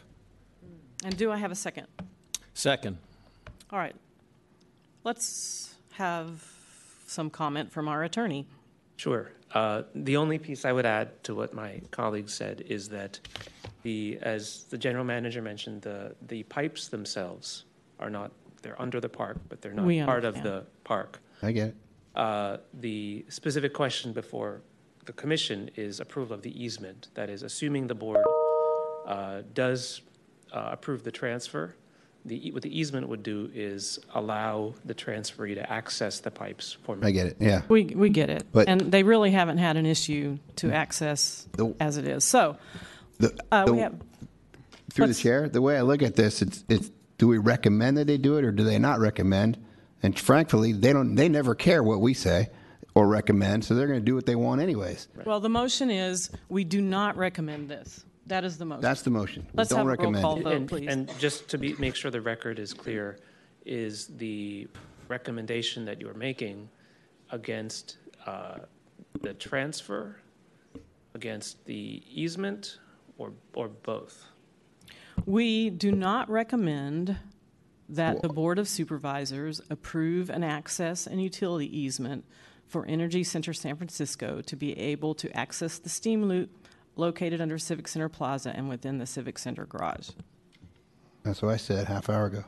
And 1.03 1.17
do 1.17 1.31
I 1.31 1.37
have 1.37 1.51
a 1.51 1.55
second? 1.55 1.87
Second. 2.53 2.97
All 3.71 3.79
right. 3.79 3.95
Let's 5.03 5.75
have 5.97 6.43
some 7.07 7.29
comment 7.29 7.71
from 7.71 7.87
our 7.87 8.03
attorney. 8.03 8.47
Sure. 8.97 9.31
Uh, 9.53 9.83
the 9.95 10.17
only 10.17 10.37
piece 10.37 10.63
I 10.65 10.71
would 10.71 10.85
add 10.85 11.23
to 11.23 11.33
what 11.33 11.53
my 11.53 11.81
colleague 11.91 12.29
said 12.29 12.63
is 12.67 12.89
that 12.89 13.19
the, 13.83 14.19
as 14.21 14.65
the 14.69 14.77
general 14.77 15.03
manager 15.03 15.41
mentioned, 15.41 15.81
the, 15.81 16.15
the 16.27 16.43
pipes 16.43 16.87
themselves 16.89 17.65
are 17.99 18.09
not, 18.09 18.31
they're 18.61 18.79
under 18.81 18.99
the 18.99 19.09
park, 19.09 19.37
but 19.49 19.61
they're 19.61 19.73
not 19.73 19.85
We 19.85 20.03
part 20.03 20.25
of 20.25 20.43
the 20.43 20.65
park. 20.83 21.19
I 21.41 21.51
get 21.51 21.69
it. 21.69 21.75
Uh, 22.15 22.57
the 22.73 23.25
specific 23.29 23.73
question 23.73 24.11
before 24.13 24.61
the 25.05 25.13
commission 25.13 25.69
is 25.75 25.99
approval 25.99 26.35
of 26.35 26.41
the 26.41 26.63
easement. 26.63 27.07
That 27.13 27.29
is, 27.29 27.43
assuming 27.43 27.87
the 27.87 27.95
board 27.95 28.25
uh, 29.07 29.41
does 29.53 30.01
uh, 30.51 30.69
approve 30.71 31.03
the 31.03 31.11
transfer, 31.11 31.75
the, 32.27 32.51
what 32.51 32.61
the 32.63 32.77
easement 32.79 33.07
would 33.09 33.23
do 33.23 33.49
is 33.53 33.99
allow 34.13 34.73
the 34.85 34.93
transferee 34.93 35.55
to 35.55 35.71
access 35.71 36.19
the 36.19 36.31
pipes 36.31 36.77
for. 36.83 36.97
I 37.01 37.11
get 37.11 37.27
it, 37.27 37.37
yeah. 37.39 37.61
We, 37.69 37.85
we 37.85 38.09
get 38.09 38.29
it. 38.29 38.45
But- 38.51 38.67
And 38.67 38.81
they 38.81 39.03
really 39.03 39.31
haven't 39.31 39.57
had 39.57 39.77
an 39.77 39.85
issue 39.85 40.37
to 40.57 40.71
access 40.71 41.47
as 41.79 41.97
it 41.97 42.07
is. 42.07 42.23
So, 42.23 42.57
The- 43.19 43.37
uh, 43.51 43.65
we 43.69 43.79
have, 43.79 43.95
Through 44.91 45.05
the 45.05 45.09
Let's- 45.09 45.19
chair, 45.21 45.49
the 45.49 45.61
way 45.61 45.77
I 45.77 45.81
look 45.81 46.01
at 46.03 46.15
this, 46.15 46.41
it's, 46.41 46.63
it's, 46.69 46.91
do 47.17 47.27
we 47.27 47.37
recommend 47.37 47.97
that 47.97 48.05
they 48.07 48.17
do 48.17 48.37
it 48.37 48.43
or 48.45 48.51
do 48.51 48.63
they 48.63 48.77
not 48.77 48.99
recommend? 48.99 49.57
And 50.03 50.17
frankly, 50.17 50.73
they 50.73 50.93
don't, 50.93 51.15
they 51.15 51.29
never 51.29 51.55
care 51.55 51.81
what 51.81 51.99
we 52.01 52.13
say 52.13 52.49
or 52.93 53.07
recommend, 53.07 53.63
so 53.65 53.73
they're 53.75 53.87
going 53.87 53.99
to 53.99 54.05
do 54.05 54.15
what 54.15 54.25
they 54.25 54.35
want 54.35 54.59
anyways. 54.61 55.07
well, 55.25 55.39
the 55.39 55.49
motion 55.49 55.89
is, 55.89 56.29
we 56.49 56.63
do 56.63 56.81
not 56.81 57.15
recommend 57.15 57.69
this. 57.69 58.03
That 58.27 58.43
is 58.43 58.57
the 58.57 58.65
motion. 58.65 58.81
That's 58.81 59.01
the 59.01 59.09
motion. 59.09 59.43
We 59.53 59.57
Let's 59.57 59.69
don't 59.69 59.79
have 59.79 59.85
a 59.85 59.89
roll 59.89 59.97
recommend 59.97 60.21
call 60.23 60.37
it. 60.39 60.43
vote, 60.43 60.53
And- 60.53 60.69
please. 60.69 60.87
And 60.89 61.19
just 61.19 61.47
to 61.49 61.57
be, 61.57 61.75
make 61.79 61.95
sure 61.95 62.11
the 62.11 62.21
record 62.21 62.59
is 62.59 62.73
clear, 62.73 63.17
is 63.65 64.07
the 64.17 64.67
recommendation 65.07 65.85
that 65.85 66.01
you're 66.01 66.13
making 66.13 66.69
against 67.31 67.97
uh, 68.25 68.59
the 69.21 69.33
transfer, 69.33 70.17
against 71.13 71.65
the 71.65 72.03
easement, 72.09 72.79
or, 73.17 73.31
or 73.53 73.69
both? 73.69 74.25
We 75.25 75.69
do 75.69 75.91
not 75.91 76.29
recommend 76.29 77.17
that 77.89 78.21
the 78.21 78.29
Board 78.29 78.59
of 78.59 78.67
Supervisors 78.67 79.61
approve 79.69 80.29
an 80.29 80.43
access 80.43 81.07
and 81.07 81.21
utility 81.23 81.75
easement 81.77 82.25
for 82.65 82.85
Energy 82.85 83.23
Center 83.23 83.53
San 83.53 83.77
Francisco 83.77 84.41
to 84.41 84.55
be 84.57 84.77
able 84.77 85.15
to 85.15 85.31
access 85.35 85.79
the 85.79 85.87
steam 85.89 86.25
loop 86.25 86.49
located 86.99 87.41
under 87.41 87.57
Civic 87.57 87.87
Center 87.87 88.09
Plaza 88.09 88.53
and 88.55 88.69
within 88.69 88.97
the 88.97 89.05
Civic 89.05 89.37
Center 89.39 89.65
garage. 89.65 90.09
That's 91.23 91.41
what 91.41 91.53
I 91.53 91.57
said 91.57 91.87
half 91.87 92.09
hour 92.09 92.25
ago. 92.25 92.43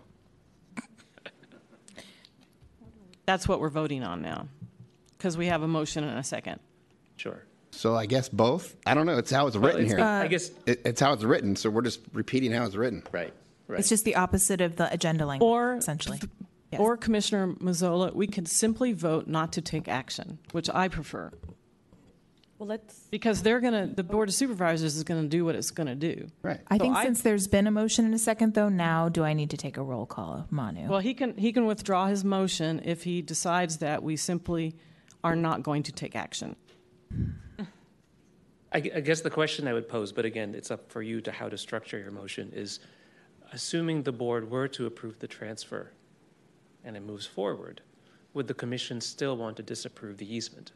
That's 3.25 3.47
what 3.47 3.59
we're 3.59 3.69
voting 3.69 4.03
on 4.03 4.21
now, 4.21 4.47
because 5.17 5.37
we 5.37 5.47
have 5.47 5.61
a 5.61 5.67
motion 5.67 6.03
and 6.03 6.17
a 6.17 6.23
second. 6.23 6.59
Sure. 7.17 7.45
So 7.71 7.95
I 7.95 8.07
guess 8.07 8.27
both? 8.27 8.75
I 8.87 8.95
don't 8.95 9.05
know. 9.05 9.17
It's 9.19 9.29
how 9.29 9.45
it's 9.47 9.55
Well, 9.55 9.67
written 9.67 9.85
it's- 9.85 9.97
here. 9.97 10.03
I 10.05 10.27
guess- 10.27 10.49
It, 10.65 10.81
it's 10.83 10.99
how 10.99 11.13
it's 11.13 11.23
written, 11.23 11.55
so 11.55 11.69
we're 11.69 11.83
just 11.83 11.99
repeating 12.13 12.51
how 12.51 12.65
it's 12.65 12.75
written. 12.75 13.03
Right, 13.11 13.31
It's 13.69 13.89
just 13.89 14.03
the 14.03 14.15
opposite 14.15 14.61
of 14.61 14.77
the 14.77 14.91
agenda 14.91 15.25
language, 15.27 15.47
Or- 15.47 15.75
essentially. 15.75 16.19
Yes. 16.71 16.81
Or 16.81 16.97
Commissioner 16.97 17.53
Mazzola, 17.55 18.13
we 18.13 18.25
could 18.27 18.47
simply 18.47 18.93
vote 18.93 19.27
not 19.27 19.53
to 19.53 19.61
take 19.61 19.87
action, 19.87 20.39
which 20.51 20.69
I 20.71 20.87
prefer. 20.87 21.31
Well, 22.59 22.67
let's. 22.67 23.07
Because 23.09 23.41
they're 23.41 23.61
going 23.61 23.73
to, 23.73 23.95
the 23.95 24.03
Board 24.03 24.27
of 24.27 24.35
Supervisors 24.35 24.97
is 24.97 25.03
going 25.05 25.21
to 25.23 25.29
do 25.29 25.45
what 25.45 25.55
it's 25.55 25.71
going 25.71 25.87
to 25.87 25.95
do. 25.95 26.27
Right. 26.43 26.59
I 26.67 26.77
So 26.77 26.83
think 26.83 26.97
since 26.97 27.21
there's 27.21 27.47
been 27.47 27.67
a 27.67 27.71
motion 27.71 28.05
in 28.05 28.13
a 28.13 28.19
second, 28.19 28.53
though, 28.53 28.67
now 28.67 29.07
do 29.07 29.23
I 29.23 29.31
need 29.31 29.49
to 29.51 29.57
take 29.57 29.77
a 29.77 29.81
roll 29.81 30.05
call, 30.05 30.45
Manu? 30.51 30.89
Well, 30.89 30.99
he 30.99 31.13
can, 31.13 31.37
he 31.37 31.53
can 31.53 31.65
withdraw 31.65 32.07
his 32.07 32.25
motion 32.25 32.81
if 32.83 33.03
he 33.03 33.21
decides 33.21 33.77
that 33.77 34.03
we 34.03 34.17
simply 34.17 34.75
are 35.23 35.37
not 35.37 35.63
going 35.63 35.83
to 35.83 35.93
take 35.93 36.17
action. 36.17 36.57
I, 38.73 38.81
gu- 38.81 38.91
I 38.93 38.99
guess 38.99 39.21
the 39.21 39.29
question 39.29 39.65
I 39.65 39.73
would 39.73 39.87
pose, 39.87 40.11
but 40.11 40.25
again, 40.25 40.53
it's 40.53 40.69
up 40.69 40.91
for 40.91 41.01
you 41.01 41.21
to 41.21 41.31
how 41.31 41.47
to 41.47 41.57
structure 41.57 41.97
your 41.97 42.11
motion, 42.11 42.51
is 42.53 42.81
assuming 43.53 44.03
the 44.03 44.11
board 44.11 44.51
were 44.51 44.67
to 44.67 44.85
approve 44.85 45.17
the 45.19 45.27
transfer 45.27 45.91
and 46.83 46.97
it 46.97 47.03
moves 47.03 47.25
forward, 47.25 47.81
would 48.33 48.47
the 48.47 48.53
commission 48.53 48.99
still 48.99 49.37
want 49.37 49.55
to 49.57 49.63
disapprove 49.63 50.17
the 50.17 50.35
easement? 50.35 50.73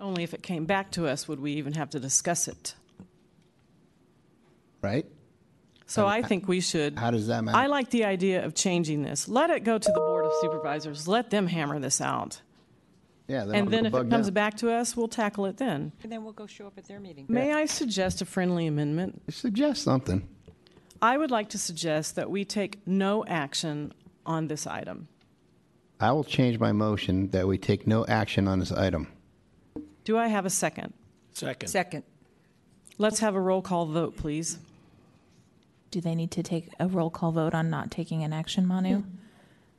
Only 0.00 0.22
if 0.22 0.34
it 0.34 0.42
came 0.42 0.64
back 0.64 0.90
to 0.92 1.06
us 1.06 1.28
would 1.28 1.40
we 1.40 1.52
even 1.52 1.74
have 1.74 1.90
to 1.90 2.00
discuss 2.00 2.48
it. 2.48 2.74
Right? 4.82 5.06
So 5.86 6.06
I 6.06 6.22
think 6.22 6.46
we 6.46 6.60
should. 6.60 6.96
How 6.98 7.10
does 7.10 7.26
that 7.26 7.42
matter? 7.42 7.58
I 7.58 7.66
like 7.66 7.90
the 7.90 8.04
idea 8.04 8.44
of 8.44 8.54
changing 8.54 9.02
this. 9.02 9.28
Let 9.28 9.50
it 9.50 9.64
go 9.64 9.76
to 9.76 9.92
the 9.92 9.98
Board 9.98 10.24
of 10.24 10.32
Supervisors. 10.40 11.08
Let 11.08 11.30
them 11.30 11.48
hammer 11.48 11.80
this 11.80 12.00
out. 12.00 12.40
Yeah. 13.26 13.44
they 13.44 13.58
And 13.58 13.66
don't 13.66 13.70
then 13.70 13.86
if 13.86 13.92
bug 13.92 14.06
it 14.06 14.10
comes 14.10 14.26
down. 14.28 14.34
back 14.34 14.56
to 14.58 14.70
us, 14.70 14.96
we'll 14.96 15.08
tackle 15.08 15.46
it 15.46 15.56
then. 15.56 15.92
And 16.02 16.10
then 16.10 16.22
we'll 16.22 16.32
go 16.32 16.46
show 16.46 16.66
up 16.68 16.78
at 16.78 16.86
their 16.86 17.00
meeting. 17.00 17.26
May 17.28 17.52
I 17.52 17.66
suggest 17.66 18.22
a 18.22 18.24
friendly 18.24 18.66
amendment? 18.68 19.20
Suggest 19.30 19.82
something. 19.82 20.26
I 21.02 21.18
would 21.18 21.30
like 21.30 21.48
to 21.50 21.58
suggest 21.58 22.14
that 22.16 22.30
we 22.30 22.44
take 22.44 22.86
no 22.86 23.24
action 23.26 23.92
on 24.24 24.46
this 24.46 24.66
item. 24.66 25.08
I 25.98 26.12
will 26.12 26.24
change 26.24 26.58
my 26.58 26.72
motion 26.72 27.28
that 27.30 27.46
we 27.48 27.58
take 27.58 27.86
no 27.86 28.06
action 28.06 28.46
on 28.48 28.60
this 28.60 28.72
item. 28.72 29.08
Do 30.10 30.18
I 30.18 30.26
have 30.26 30.44
a 30.44 30.50
second? 30.50 30.92
Second. 31.34 31.68
Second. 31.68 32.02
Let's 32.98 33.20
have 33.20 33.36
a 33.36 33.40
roll 33.40 33.62
call 33.62 33.86
vote, 33.86 34.16
please. 34.16 34.58
Do 35.92 36.00
they 36.00 36.16
need 36.16 36.32
to 36.32 36.42
take 36.42 36.68
a 36.80 36.88
roll 36.88 37.10
call 37.10 37.30
vote 37.30 37.54
on 37.54 37.70
not 37.70 37.92
taking 37.92 38.24
an 38.24 38.32
action, 38.32 38.66
Manu? 38.66 39.04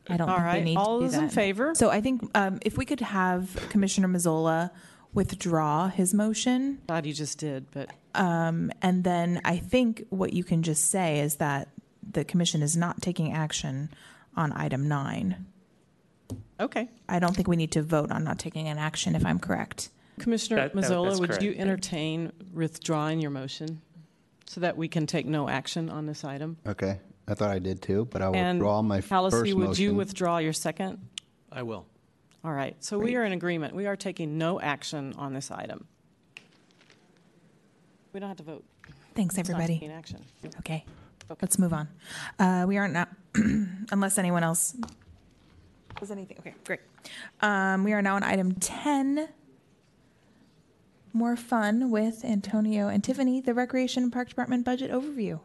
I 0.08 0.16
don't 0.16 0.30
All 0.30 0.38
think 0.38 0.46
right, 0.46 0.60
they 0.60 0.64
need 0.64 0.78
all 0.78 1.00
to 1.00 1.06
do 1.06 1.12
those 1.12 1.18
in 1.20 1.26
that. 1.26 1.34
favor? 1.34 1.76
So 1.76 1.90
I 1.90 2.00
think 2.00 2.22
um, 2.34 2.60
if 2.62 2.78
we 2.78 2.86
could 2.86 3.02
have 3.02 3.68
Commissioner 3.72 4.08
Mazzola 4.08 4.72
withdraw 5.14 5.90
his 5.90 6.14
motion, 6.14 6.78
Thought 6.88 7.04
you 7.04 7.14
just 7.14 7.38
did, 7.38 7.66
but 7.72 7.90
um, 8.16 8.72
and 8.82 9.04
then 9.04 9.42
I 9.44 9.58
think 9.58 10.06
what 10.12 10.32
you 10.32 10.46
can 10.46 10.64
just 10.64 10.90
say 10.90 11.20
is 11.20 11.36
that 11.36 11.68
the 12.10 12.24
commission 12.24 12.62
is 12.62 12.78
not 12.78 13.02
taking 13.02 13.34
action 13.34 13.90
on 14.38 14.54
item 14.54 14.88
nine. 14.88 15.46
okay. 16.58 16.88
I 17.10 17.20
don't 17.20 17.36
think 17.36 17.50
we 17.50 17.58
need 17.58 17.74
to 17.74 17.82
vote 17.82 18.12
on 18.12 18.24
not 18.24 18.40
taking 18.40 18.70
an 18.70 18.78
action, 18.78 19.14
if 19.14 19.26
I'm 19.26 19.38
correct. 19.38 19.90
Commissioner 20.20 20.58
That- 20.62 20.74
that- 20.74 20.84
Mazzola, 20.84 21.08
that's 21.10 21.20
would 21.20 21.30
correct. 21.30 21.44
you 21.44 21.54
entertain 21.58 22.32
withdrawing 22.54 23.20
your 23.20 23.32
motion 23.32 23.82
so 24.46 24.60
that 24.62 24.78
we 24.78 24.88
can 24.88 25.06
take 25.08 25.26
no 25.26 25.50
action 25.50 25.90
on 25.90 26.06
this 26.06 26.24
item? 26.24 26.58
Okay. 26.68 27.00
I 27.28 27.34
thought 27.34 27.52
I 27.52 27.60
did 27.60 27.82
too, 27.82 28.06
but 28.12 28.22
I 28.22 28.28
will 28.30 28.36
And 28.36 28.60
withdraw 28.60 28.82
my 28.82 29.00
Hallisey, 29.00 29.32
first 29.32 29.54
would 29.56 29.80
you 29.80 29.94
withdraw 29.96 30.38
your 30.40 30.54
second? 30.54 31.00
I 31.52 31.64
will. 31.64 31.86
All 32.44 32.52
right, 32.54 32.76
so 32.84 32.98
we 32.98 33.16
are 33.16 33.24
in 33.24 33.32
agreement. 33.34 33.76
We 33.76 33.86
are 33.86 33.96
taking 33.96 34.38
no 34.38 34.60
action 34.60 35.14
on 35.18 35.34
this 35.34 35.52
item. 35.52 35.86
We 38.14 38.20
don't 38.20 38.30
have 38.30 38.38
to 38.38 38.44
vote. 38.44 38.66
Thanks, 39.16 39.38
It's 39.38 39.48
everybody. 39.50 39.76
taking 39.76 39.92
action. 39.92 40.26
Okay, 40.60 40.84
let's 41.42 41.60
move 41.60 41.72
on. 41.72 41.88
Uh, 42.40 42.66
we 42.68 42.78
aren't 42.78 42.94
now, 42.94 43.08
unless 43.92 44.18
anyone 44.18 44.44
else 44.44 44.76
has 46.00 46.10
anything. 46.12 46.38
Okay, 46.40 46.56
great. 46.66 46.80
Um, 47.42 47.84
we 47.84 47.94
are 47.94 48.02
now 48.02 48.16
on 48.16 48.24
item 48.24 48.54
10. 48.56 49.30
More 51.14 51.36
fun 51.36 51.92
with 51.92 52.24
Antonio 52.24 52.88
and 52.88 53.04
Tiffany, 53.04 53.42
the 53.42 53.54
Recreation 53.54 54.04
and 54.04 54.14
Park 54.14 54.30
Department 54.30 54.64
budget 54.64 54.92
overview. 54.92 55.40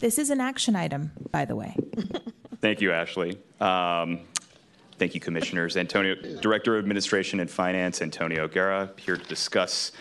This 0.00 0.18
is 0.18 0.30
an 0.30 0.40
action 0.40 0.74
item, 0.74 1.12
by 1.30 1.44
the 1.44 1.54
way. 1.54 1.76
Thank 2.60 2.80
you, 2.80 2.90
Ashley. 2.92 3.38
Um, 3.60 4.20
Thank 4.98 5.14
you, 5.14 5.20
Commissioners. 5.20 5.76
Antonio, 5.76 6.16
Director 6.40 6.76
of 6.76 6.82
Administration 6.82 7.38
and 7.38 7.48
Finance, 7.48 8.02
Antonio 8.02 8.48
Guerra, 8.48 8.90
here 8.96 9.16
to 9.16 9.24
discuss 9.24 9.92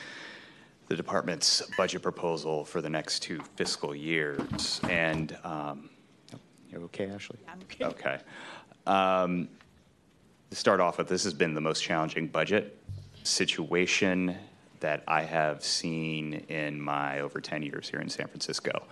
the 0.88 0.96
department's 0.96 1.62
budget 1.78 2.02
proposal 2.02 2.66
for 2.66 2.82
the 2.82 2.90
next 2.90 3.20
two 3.20 3.40
fiscal 3.58 3.94
years. 3.94 4.82
And, 4.90 5.38
um, 5.44 5.92
you 6.72 6.80
okay, 6.86 7.10
Ashley? 7.12 7.38
I'm 7.48 7.60
okay. 7.62 7.86
Okay. 7.86 8.20
Um, 8.88 9.50
To 10.50 10.56
start 10.56 10.80
off 10.80 10.98
with, 10.98 11.10
this 11.10 11.26
has 11.26 11.34
been 11.34 11.54
the 11.54 11.62
most 11.62 11.84
challenging 11.84 12.28
budget 12.28 12.82
situation 13.24 14.36
that 14.80 15.04
I 15.08 15.24
have 15.24 15.64
seen 15.64 16.34
in 16.50 16.82
my 16.82 17.20
over 17.20 17.42
10 17.42 17.64
years 17.64 17.90
here 17.90 18.00
in 18.00 18.10
San 18.10 18.28
Francisco. 18.28 18.84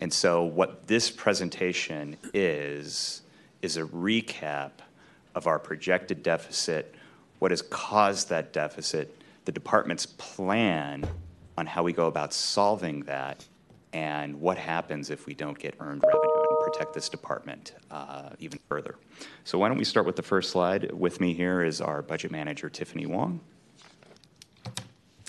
And 0.00 0.12
so 0.12 0.44
what 0.44 0.86
this 0.86 1.10
presentation 1.10 2.16
is, 2.34 3.22
is 3.62 3.76
a 3.76 3.82
recap 3.82 4.72
of 5.34 5.46
our 5.46 5.58
projected 5.58 6.22
deficit, 6.22 6.94
what 7.38 7.50
has 7.50 7.62
caused 7.62 8.28
that 8.30 8.52
deficit, 8.52 9.16
the 9.44 9.52
department's 9.52 10.06
plan 10.06 11.06
on 11.58 11.66
how 11.66 11.82
we 11.82 11.92
go 11.92 12.06
about 12.06 12.32
solving 12.32 13.00
that, 13.04 13.46
and 13.92 14.38
what 14.40 14.58
happens 14.58 15.10
if 15.10 15.26
we 15.26 15.32
don't 15.32 15.58
get 15.58 15.74
earned 15.80 16.02
revenue 16.02 16.44
and 16.50 16.72
protect 16.72 16.92
this 16.92 17.08
department 17.08 17.74
uh, 17.90 18.30
even 18.38 18.58
further. 18.68 18.96
So 19.44 19.58
why 19.58 19.68
don't 19.68 19.78
we 19.78 19.84
start 19.84 20.04
with 20.04 20.16
the 20.16 20.22
first 20.22 20.50
slide? 20.50 20.92
With 20.92 21.20
me 21.20 21.32
here 21.32 21.62
is 21.62 21.80
our 21.80 22.02
budget 22.02 22.30
manager, 22.30 22.68
Tiffany 22.68 23.06
Wong. 23.06 23.40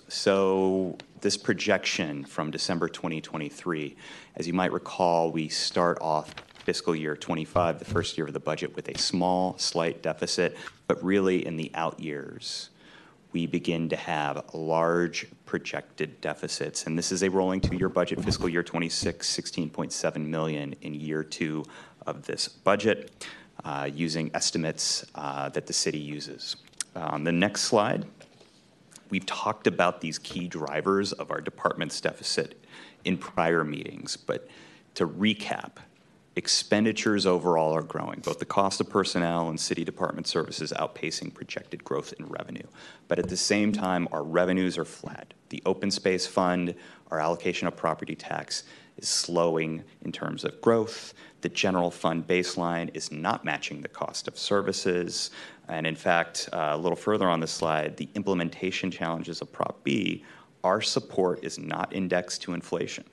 So 0.10 0.98
this 1.20 1.36
projection 1.36 2.24
from 2.24 2.50
December 2.50 2.88
2023, 2.88 3.96
as 4.36 4.48
you 4.48 4.54
might 4.54 4.72
recall, 4.72 5.32
we 5.32 5.50
start 5.50 5.98
off 6.00 6.34
fiscal 6.64 6.96
year 6.96 7.16
25, 7.16 7.80
the 7.80 7.86
first 7.86 8.18
year 8.18 8.28
of 8.28 8.34
the 8.34 8.40
budget, 8.40 8.76
with 8.76 8.88
a 8.88 8.98
small, 8.98 9.58
slight 9.58 10.02
deficit, 10.02 10.56
but 10.88 11.04
really 11.04 11.46
in 11.46 11.58
the 11.58 11.72
out 11.74 12.00
years, 12.00 12.70
we 13.34 13.46
begin 13.48 13.90
to 13.90 13.98
have 13.98 14.54
large 14.54 15.28
projected 15.46 16.22
deficits. 16.22 16.86
And 16.86 16.98
this 16.98 17.12
is 17.12 17.24
a 17.24 17.30
rolling 17.30 17.60
two-year 17.60 17.90
budget, 17.90 18.24
fiscal 18.24 18.48
year 18.48 18.64
26, 18.64 19.30
16.7 19.30 20.26
million 20.26 20.74
in 20.82 20.94
year 20.94 21.24
two 21.24 21.66
of 22.06 22.26
this 22.26 22.48
budget, 22.48 23.28
uh, 23.66 23.90
using 23.94 24.32
estimates 24.34 25.06
uh, 25.16 25.50
that 25.50 25.68
the 25.68 25.74
city 25.74 26.00
uses. 26.00 26.56
On 26.96 27.24
the 27.24 27.32
next 27.32 27.62
slide, 27.64 28.06
we've 29.10 29.26
talked 29.26 29.68
about 29.68 30.02
these 30.02 30.20
key 30.20 30.48
drivers 30.48 31.14
of 31.14 31.32
our 31.32 31.42
department's 31.42 32.00
deficit 32.02 32.64
in 33.06 33.18
prior 33.18 33.64
meetings, 33.64 34.18
but 34.18 34.48
to 34.96 35.08
recap, 35.08 35.78
expenditures 36.36 37.26
overall 37.26 37.74
are 37.74 37.82
growing, 37.82 38.20
both 38.20 38.38
the 38.38 38.46
cost 38.46 38.80
of 38.80 38.90
personnel 38.90 39.50
and 39.50 39.60
city 39.60 39.84
department 39.84 40.28
services 40.28 40.72
outpacing 40.78 41.34
projected 41.34 41.84
growth 41.84 42.14
in 42.20 42.28
revenue. 42.28 42.68
But 43.08 43.18
at 43.18 43.28
the 43.28 43.38
same 43.38 43.72
time, 43.72 44.08
our 44.12 44.24
revenues 44.24 44.78
are 44.78 44.86
flat. 44.86 45.34
The 45.50 45.64
open 45.66 45.90
space 45.90 46.28
fund, 46.28 46.76
our 47.10 47.20
allocation 47.20 47.68
of 47.68 47.76
property 47.76 48.16
tax 48.16 48.64
is 48.98 49.08
slowing 49.08 49.84
in 50.04 50.12
terms 50.12 50.44
of 50.44 50.62
growth. 50.62 51.14
The 51.42 51.50
general 51.50 51.90
fund 51.90 52.28
baseline 52.28 52.90
is 52.94 53.12
not 53.12 53.46
matching 53.46 53.82
the 53.82 53.88
cost 53.88 54.28
of 54.28 54.38
services. 54.38 55.32
And 55.68 55.85
in 55.85 55.95
fact, 55.95 56.49
uh, 56.53 56.72
a 56.72 56.77
little 56.77 56.95
further 56.95 57.27
on 57.27 57.39
the 57.39 57.48
slide, 57.48 57.98
the 57.98 58.10
implementation 58.15 58.89
challenges 58.89 59.41
of 59.41 59.52
Prop 59.52 59.84
B, 59.84 60.23
our 60.64 60.81
support 60.81 61.44
is 61.44 61.60
not 61.60 61.94
indexed 61.94 62.41
to 62.44 62.53
inflation. 62.53 63.03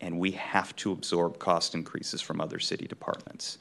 And 0.00 0.18
we 0.18 0.32
have 0.32 0.74
to 0.76 0.92
absorb 0.92 1.38
cost 1.38 1.74
increases 1.74 2.20
from 2.20 2.40
other 2.40 2.58
city 2.58 2.86
departments. 2.86 3.58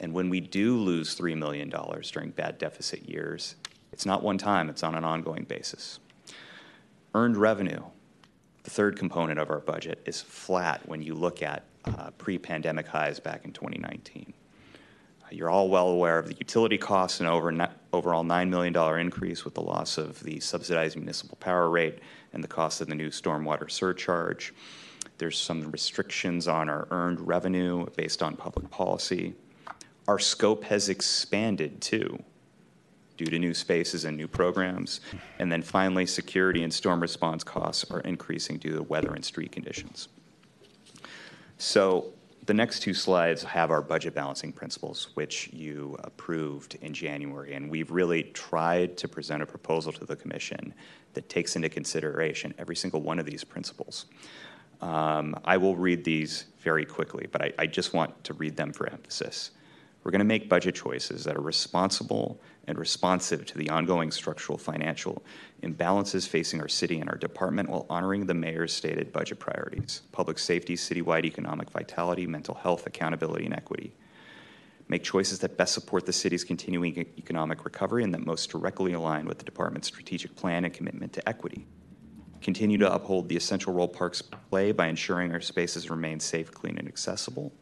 And 0.00 0.12
when 0.12 0.28
we 0.28 0.40
do 0.40 0.76
lose 0.76 1.16
$3 1.16 1.36
million 1.36 1.70
during 1.70 2.30
bad 2.30 2.58
deficit 2.58 3.08
years, 3.08 3.56
it's 3.92 4.04
not 4.04 4.22
one 4.22 4.38
time, 4.38 4.68
it's 4.68 4.82
on 4.82 4.94
an 4.94 5.04
ongoing 5.04 5.44
basis. 5.44 6.00
Earned 7.14 7.36
revenue, 7.36 7.82
the 8.64 8.70
third 8.70 8.98
component 8.98 9.38
of 9.38 9.50
our 9.50 9.60
budget, 9.60 10.02
is 10.04 10.20
flat 10.20 10.86
when 10.86 11.02
you 11.02 11.14
look 11.14 11.42
at 11.42 11.64
uh, 11.86 12.10
pre 12.18 12.36
pandemic 12.36 12.86
highs 12.86 13.20
back 13.20 13.44
in 13.44 13.52
2019. 13.52 14.34
You're 15.30 15.50
all 15.50 15.68
well 15.68 15.88
aware 15.88 16.18
of 16.18 16.28
the 16.28 16.34
utility 16.34 16.78
costs 16.78 17.20
and 17.20 17.28
over 17.28 17.68
overall 17.92 18.24
$9 18.24 18.48
million 18.48 19.00
increase 19.00 19.44
with 19.44 19.54
the 19.54 19.62
loss 19.62 19.98
of 19.98 20.20
the 20.22 20.38
subsidized 20.40 20.96
municipal 20.96 21.36
power 21.38 21.68
rate 21.68 21.98
and 22.32 22.44
the 22.44 22.48
cost 22.48 22.80
of 22.80 22.88
the 22.88 22.94
new 22.94 23.08
stormwater 23.08 23.70
surcharge. 23.70 24.54
There's 25.18 25.38
some 25.38 25.70
restrictions 25.70 26.46
on 26.46 26.68
our 26.68 26.86
earned 26.90 27.26
revenue 27.26 27.86
based 27.96 28.22
on 28.22 28.36
public 28.36 28.70
policy. 28.70 29.34
Our 30.06 30.18
scope 30.18 30.64
has 30.64 30.88
expanded 30.88 31.80
too 31.80 32.22
due 33.16 33.26
to 33.26 33.38
new 33.38 33.54
spaces 33.54 34.04
and 34.04 34.16
new 34.16 34.28
programs. 34.28 35.00
And 35.38 35.50
then 35.50 35.62
finally, 35.62 36.06
security 36.06 36.62
and 36.62 36.72
storm 36.72 37.00
response 37.00 37.42
costs 37.42 37.90
are 37.90 38.00
increasing 38.00 38.58
due 38.58 38.76
to 38.76 38.82
weather 38.82 39.14
and 39.14 39.24
street 39.24 39.52
conditions. 39.52 40.08
So 41.58 42.12
the 42.46 42.54
next 42.54 42.80
two 42.80 42.94
slides 42.94 43.42
have 43.42 43.72
our 43.72 43.82
budget 43.82 44.14
balancing 44.14 44.52
principles, 44.52 45.08
which 45.14 45.50
you 45.52 45.96
approved 46.04 46.76
in 46.80 46.94
January. 46.94 47.54
And 47.54 47.68
we've 47.68 47.90
really 47.90 48.22
tried 48.22 48.96
to 48.98 49.08
present 49.08 49.42
a 49.42 49.46
proposal 49.46 49.92
to 49.92 50.04
the 50.04 50.14
Commission 50.14 50.72
that 51.14 51.28
takes 51.28 51.56
into 51.56 51.68
consideration 51.68 52.54
every 52.58 52.76
single 52.76 53.02
one 53.02 53.18
of 53.18 53.26
these 53.26 53.42
principles. 53.42 54.06
Um, 54.80 55.38
I 55.44 55.56
will 55.56 55.74
read 55.74 56.04
these 56.04 56.46
very 56.60 56.84
quickly, 56.84 57.26
but 57.30 57.42
I, 57.42 57.52
I 57.58 57.66
just 57.66 57.94
want 57.94 58.22
to 58.24 58.34
read 58.34 58.56
them 58.56 58.72
for 58.72 58.88
emphasis. 58.88 59.50
We're 60.04 60.12
going 60.12 60.20
to 60.20 60.24
make 60.24 60.48
budget 60.48 60.76
choices 60.76 61.24
that 61.24 61.36
are 61.36 61.42
responsible 61.42 62.40
and 62.66 62.78
responsive 62.78 63.46
to 63.46 63.58
the 63.58 63.70
ongoing 63.70 64.10
structural 64.10 64.58
financial 64.58 65.24
imbalances 65.62 66.26
facing 66.26 66.60
our 66.60 66.68
city 66.68 67.00
and 67.00 67.08
our 67.08 67.16
department 67.16 67.68
while 67.68 67.86
honoring 67.88 68.26
the 68.26 68.34
mayor's 68.34 68.72
stated 68.72 69.12
budget 69.12 69.38
priorities 69.38 70.02
public 70.12 70.38
safety, 70.38 70.74
citywide 70.74 71.24
economic 71.24 71.70
vitality, 71.70 72.26
mental 72.26 72.54
health, 72.54 72.86
accountability, 72.86 73.44
and 73.44 73.54
equity. 73.54 73.94
Make 74.88 75.02
choices 75.02 75.40
that 75.40 75.56
best 75.56 75.74
support 75.74 76.06
the 76.06 76.12
city's 76.12 76.44
continuing 76.44 77.06
economic 77.18 77.64
recovery 77.64 78.04
and 78.04 78.14
that 78.14 78.24
most 78.24 78.50
directly 78.50 78.92
align 78.92 79.26
with 79.26 79.38
the 79.38 79.44
department's 79.44 79.88
strategic 79.88 80.36
plan 80.36 80.64
and 80.64 80.72
commitment 80.72 81.12
to 81.14 81.28
equity. 81.28 81.66
Continue 82.40 82.78
to 82.78 82.92
uphold 82.92 83.28
the 83.28 83.36
essential 83.36 83.72
role 83.72 83.88
parks 83.88 84.22
play 84.22 84.70
by 84.70 84.86
ensuring 84.86 85.32
our 85.32 85.40
spaces 85.40 85.90
remain 85.90 86.20
safe, 86.20 86.52
clean, 86.52 86.78
and 86.78 86.86
accessible 86.86 87.52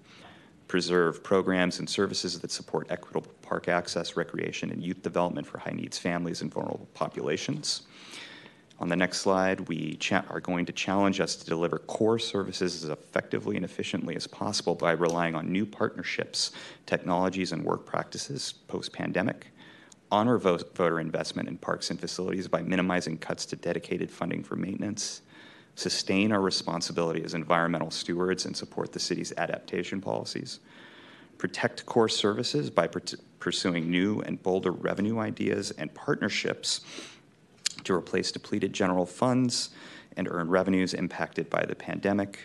preserve 0.75 1.23
programs 1.23 1.79
and 1.79 1.89
services 1.89 2.41
that 2.41 2.51
support 2.51 2.89
equitable 2.91 3.31
park 3.43 3.69
access, 3.69 4.17
recreation, 4.17 4.73
and 4.73 4.83
youth 4.83 5.01
development 5.03 5.47
for 5.47 5.59
high 5.59 5.71
needs 5.71 5.97
families 5.97 6.43
and 6.43 6.53
vulnerable 6.53 6.89
populations. 6.95 7.83
On 8.81 8.89
the 8.89 8.97
next 8.97 9.21
slide, 9.21 9.69
we 9.69 9.95
cha- 9.99 10.25
are 10.29 10.41
going 10.41 10.67
to 10.67 10.73
challenge 10.73 11.21
us 11.21 11.37
to 11.37 11.47
deliver 11.47 11.79
core 11.79 12.19
services 12.19 12.83
as 12.83 12.91
effectively 12.91 13.55
and 13.55 13.65
efficiently 13.65 14.17
as 14.17 14.27
possible 14.27 14.75
by 14.75 14.91
relying 14.91 15.37
on 15.37 15.53
new 15.53 15.65
partnerships, 15.65 16.51
technologies, 16.87 17.53
and 17.53 17.63
work 17.63 17.87
practices 17.87 18.55
post 18.67 18.93
pandemic. 18.93 19.53
Honor 20.11 20.39
voter 20.39 20.99
investment 20.99 21.49
in 21.49 21.57
parks 21.57 21.91
and 21.91 22.01
facilities 22.01 22.49
by 22.49 22.63
minimizing 22.63 23.17
cuts 23.17 23.47
to 23.47 23.55
dedicated 23.55 24.11
funding 24.11 24.43
for 24.43 24.57
maintenance 24.57 25.23
sustain 25.75 26.33
our 26.33 26.41
responsibility 26.41 27.23
as 27.25 27.35
environmental 27.35 27.91
stewards 27.91 28.47
and 28.47 28.57
support 28.57 28.93
the 28.93 29.01
city's 29.01 29.33
adaptation 29.37 30.01
policies, 30.01 30.61
protect 31.39 31.85
core 31.85 32.09
services 32.09 32.71
by 32.71 32.89
pursuing 33.41 33.91
new 33.91 34.21
and 34.21 34.43
bolder 34.43 34.71
revenue 34.71 35.19
ideas 35.19 35.71
and 35.73 35.93
partnerships 35.95 36.81
to 37.83 37.93
replace 37.93 38.31
depleted 38.33 38.73
general 38.73 39.05
funds 39.05 39.71
and 40.17 40.29
earn 40.31 40.49
revenues 40.49 40.95
impacted 40.95 41.51
by 41.51 41.65
the 41.65 41.75
pandemic. 41.75 42.39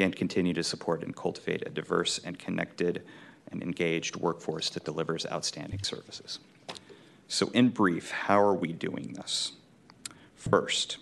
and 0.00 0.14
continue 0.14 0.54
to 0.54 0.62
support 0.62 1.02
and 1.02 1.16
cultivate 1.16 1.66
a 1.66 1.70
diverse 1.70 2.20
and 2.22 2.38
connected 2.38 3.02
and 3.50 3.64
engaged 3.64 4.14
workforce 4.14 4.70
that 4.70 4.84
delivers 4.84 5.26
outstanding 5.26 5.82
services. 5.82 6.38
So, 7.26 7.48
in 7.48 7.70
brief, 7.70 8.12
how 8.12 8.40
are 8.40 8.54
we 8.54 8.72
doing 8.72 9.14
this? 9.14 9.52
First, 10.36 10.98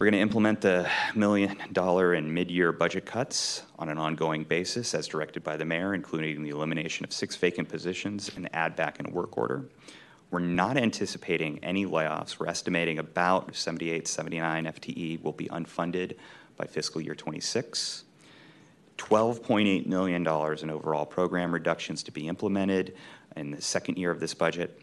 we're 0.00 0.06
going 0.06 0.14
to 0.14 0.20
implement 0.20 0.62
the 0.62 0.88
million 1.14 1.58
dollar 1.72 2.14
and 2.14 2.32
mid 2.32 2.50
year 2.50 2.72
budget 2.72 3.04
cuts 3.04 3.64
on 3.78 3.90
an 3.90 3.98
ongoing 3.98 4.44
basis 4.44 4.94
as 4.94 5.06
directed 5.06 5.44
by 5.44 5.58
the 5.58 5.64
mayor, 5.66 5.92
including 5.92 6.42
the 6.42 6.48
elimination 6.48 7.04
of 7.04 7.12
six 7.12 7.36
vacant 7.36 7.68
positions 7.68 8.30
and 8.34 8.48
add 8.54 8.74
back 8.74 8.98
in 8.98 9.12
work 9.12 9.36
order. 9.36 9.68
We're 10.30 10.38
not 10.38 10.78
anticipating 10.78 11.62
any 11.62 11.84
layoffs. 11.84 12.38
We're 12.38 12.46
estimating 12.46 12.98
about 12.98 13.54
78, 13.54 14.08
79 14.08 14.64
FTE 14.64 15.22
will 15.22 15.34
be 15.34 15.48
unfunded 15.48 16.16
by 16.56 16.64
fiscal 16.64 17.02
year 17.02 17.14
26. 17.14 18.04
$12.8 18.96 19.86
million 19.86 20.22
in 20.22 20.70
overall 20.70 21.04
program 21.04 21.52
reductions 21.52 22.02
to 22.04 22.10
be 22.10 22.26
implemented 22.26 22.96
in 23.36 23.50
the 23.50 23.60
second 23.60 23.98
year 23.98 24.10
of 24.10 24.18
this 24.18 24.32
budget. 24.32 24.80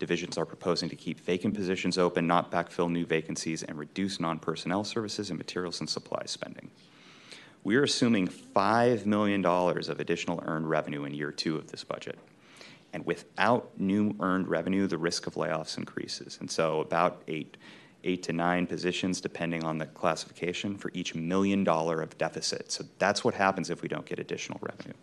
Divisions 0.00 0.38
are 0.38 0.46
proposing 0.46 0.88
to 0.88 0.96
keep 0.96 1.20
vacant 1.20 1.54
positions 1.54 1.98
open, 1.98 2.26
not 2.26 2.50
backfill 2.50 2.90
new 2.90 3.04
vacancies, 3.04 3.62
and 3.62 3.78
reduce 3.78 4.18
non 4.18 4.38
personnel 4.38 4.82
services 4.82 5.28
and 5.28 5.38
materials 5.38 5.78
and 5.78 5.88
supplies 5.88 6.30
spending. 6.30 6.70
We 7.64 7.76
are 7.76 7.82
assuming 7.82 8.26
$5 8.28 9.04
million 9.04 9.44
of 9.44 10.00
additional 10.00 10.42
earned 10.46 10.70
revenue 10.70 11.04
in 11.04 11.12
year 11.12 11.30
two 11.30 11.56
of 11.56 11.70
this 11.70 11.84
budget. 11.84 12.18
And 12.94 13.04
without 13.04 13.78
new 13.78 14.16
earned 14.20 14.48
revenue, 14.48 14.86
the 14.86 14.96
risk 14.96 15.26
of 15.26 15.34
layoffs 15.34 15.76
increases. 15.76 16.38
And 16.40 16.50
so, 16.50 16.80
about 16.80 17.22
eight, 17.28 17.58
eight 18.02 18.22
to 18.22 18.32
nine 18.32 18.66
positions, 18.66 19.20
depending 19.20 19.64
on 19.64 19.76
the 19.76 19.84
classification, 19.84 20.78
for 20.78 20.90
each 20.94 21.14
million 21.14 21.62
dollar 21.62 22.00
of 22.00 22.16
deficit. 22.16 22.72
So, 22.72 22.84
that's 22.98 23.22
what 23.22 23.34
happens 23.34 23.68
if 23.68 23.82
we 23.82 23.88
don't 23.88 24.06
get 24.06 24.18
additional 24.18 24.58
revenue. 24.62 24.94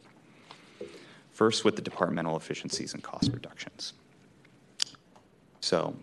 First, 1.34 1.64
with 1.64 1.76
the 1.76 1.84
departmental 1.84 2.36
efficiencies 2.36 2.96
and 2.96 3.04
cost 3.04 3.32
reductions. 3.32 3.94
So, 5.62 5.96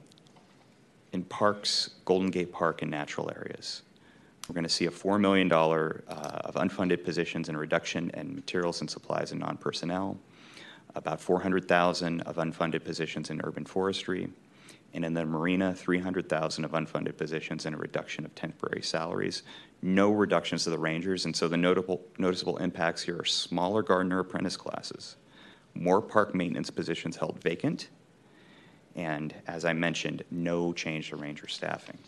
in 1.13 1.25
parks, 1.25 1.91
Golden 2.05 2.31
Gate 2.31 2.53
Park, 2.53 2.83
and 2.83 2.91
natural 2.91 3.31
areas, 3.35 3.83
we're 4.49 4.55
going 4.55 4.65
to 4.65 4.71
see 4.71 4.87
a 4.87 4.91
$4 4.91 5.19
million 5.21 5.51
uh, 5.51 6.41
of 6.45 6.55
unfunded 6.57 7.05
positions 7.05 7.49
and 7.49 7.57
reduction 7.57 8.11
in 8.11 8.35
materials 8.35 8.81
and 8.81 8.91
supplies 8.91 9.33
and 9.33 9.41
non 9.41 9.57
personnel, 9.57 10.19
about 10.95 11.21
400,000 11.21 12.21
of 12.23 12.37
unfunded 12.37 12.85
positions 12.85 13.31
in 13.31 13.41
urban 13.45 13.65
forestry, 13.65 14.29
and 14.93 15.05
in 15.05 15.15
the 15.15 15.25
marina, 15.25 15.75
300,000 15.75 16.65
of 16.65 16.73
unfunded 16.73 17.17
positions 17.17 17.65
and 17.67 17.75
a 17.75 17.79
reduction 17.79 18.25
of 18.25 18.35
temporary 18.35 18.83
salaries. 18.83 19.43
No 19.83 20.11
reductions 20.11 20.65
to 20.65 20.71
the 20.71 20.79
rangers, 20.79 21.25
and 21.25 21.35
so 21.35 21.49
the 21.49 21.57
notable, 21.57 22.03
noticeable 22.19 22.59
impacts 22.59 23.03
here 23.03 23.19
are 23.19 23.25
smaller 23.25 23.83
gardener 23.83 24.21
apprentice 24.21 24.57
classes, 24.57 25.17
more 25.75 26.01
park 26.03 26.35
maintenance 26.35 26.71
positions 26.71 27.17
held 27.17 27.41
vacant, 27.43 27.89
and 28.97 29.35
as 29.47 29.65
I 29.65 29.73
mentioned, 29.73 30.23
no 30.31 30.73
change 30.73 31.11
to 31.11 31.16
ranger 31.16 31.49
staffing. 31.49 31.99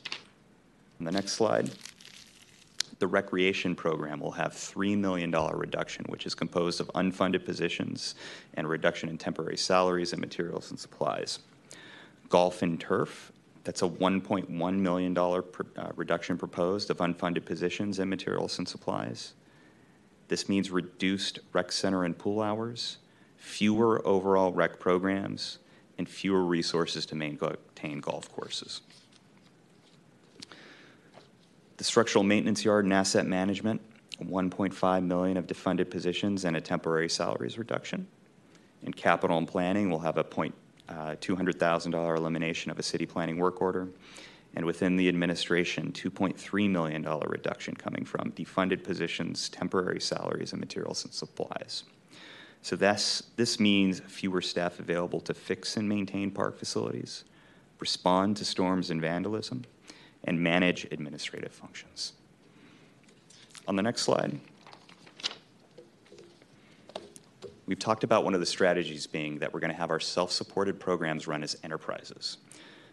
On 1.01 1.05
the 1.05 1.13
next 1.13 1.33
slide, 1.33 1.71
the 2.99 3.07
recreation 3.07 3.75
program 3.75 4.21
will 4.21 4.33
have 4.33 4.53
$3 4.53 4.97
million 4.97 5.31
reduction, 5.31 6.07
which 6.09 6.25
is 6.25 6.35
composed 6.35 6.81
of 6.81 6.89
unfunded 6.95 7.45
positions 7.45 8.15
and 8.55 8.69
reduction 8.69 9.09
in 9.09 9.19
temporary 9.19 9.57
salaries 9.57 10.13
and 10.13 10.21
materials 10.21 10.71
and 10.71 10.79
supplies. 10.79 11.41
Golf 12.29 12.63
and 12.63 12.81
turf, 12.81 13.33
that's 13.65 13.83
a 13.83 13.89
$1.1 13.89 14.79
million 14.79 15.19
uh, 15.19 15.43
reduction 15.97 16.39
proposed 16.39 16.89
of 16.89 16.99
unfunded 16.99 17.45
positions 17.45 17.99
and 17.99 18.09
materials 18.09 18.59
and 18.59 18.67
supplies. 18.67 19.35
This 20.29 20.49
means 20.49 20.71
reduced 20.71 21.41
rec 21.53 21.71
center 21.73 22.05
and 22.05 22.17
pool 22.17 22.41
hours, 22.41 22.99
fewer 23.37 24.07
overall 24.07 24.53
rec 24.53 24.81
programs, 24.81 25.59
and 25.99 26.09
fewer 26.09 26.45
resources 26.45 27.07
to, 27.07 27.15
maintain 27.15 28.01
golf 28.01 28.31
courses. 28.33 28.83
The 31.77 31.85
structural 31.85 32.25
maintenance 32.25 32.65
yard 32.65 32.85
and 32.85 32.95
asset 32.95 33.27
management, 33.27 33.81
1.5 34.23 35.05
million 35.05 35.37
of 35.37 35.47
defunded 35.47 35.91
positions 35.91 36.45
and 36.45 36.57
a 36.57 36.61
temporary 36.61 37.09
salaries 37.09 37.59
reduction. 37.59 38.07
In 38.83 38.93
capital 38.93 39.37
and 39.37 39.47
planning, 39.47 39.91
we'll 39.91 39.99
have 40.01 40.17
a 40.17 40.25
point, 40.25 40.55
uh, 40.89 41.17
$200,000 41.17 42.17
elimination 42.17 42.71
of 42.71 42.79
a 42.79 42.83
city 42.83 43.05
planning 43.05 43.39
work 43.39 43.61
order. 43.61 43.89
And 44.55 44.65
within 44.65 44.97
the 44.97 45.09
administration, 45.09 45.93
$2.3 45.93 46.71
million 46.71 47.03
reduction 47.03 47.75
coming 47.75 48.07
from 48.07 48.33
defunded 48.33 48.83
positions, 48.85 49.51
temporary 49.51 50.01
salaries, 50.01 50.53
and 50.53 50.61
materials 50.61 51.05
and 51.05 51.13
supplies. 51.13 51.85
So 52.67 52.75
this, 52.75 53.23
this 53.37 53.61
means 53.61 54.01
fewer 54.09 54.41
staff 54.41 54.81
available 54.81 55.21
to 55.21 55.35
fix 55.35 55.77
and 55.77 55.89
maintain 55.89 56.33
park 56.33 56.59
facilities, 56.59 57.23
respond 57.79 58.39
to 58.39 58.45
storms 58.45 58.91
and 58.91 59.01
vandalism, 59.01 59.63
and 60.25 60.41
manage 60.41 60.85
administrative 60.91 61.53
functions. 61.53 62.15
On 63.69 63.77
the 63.77 63.85
next 63.85 64.03
slide, 64.03 64.41
we've 67.67 67.79
talked 67.79 68.03
about 68.03 68.25
one 68.25 68.35
of 68.35 68.41
the 68.41 68.47
strategies 68.47 69.07
being 69.07 69.39
that 69.39 69.55
we're 69.55 69.61
going 69.61 69.73
to 69.73 69.79
have 69.79 69.93
our 69.93 70.01
self 70.01 70.33
supported 70.33 70.81
programs 70.81 71.29
run 71.29 71.45
as 71.45 71.57
enterprises. 71.63 72.39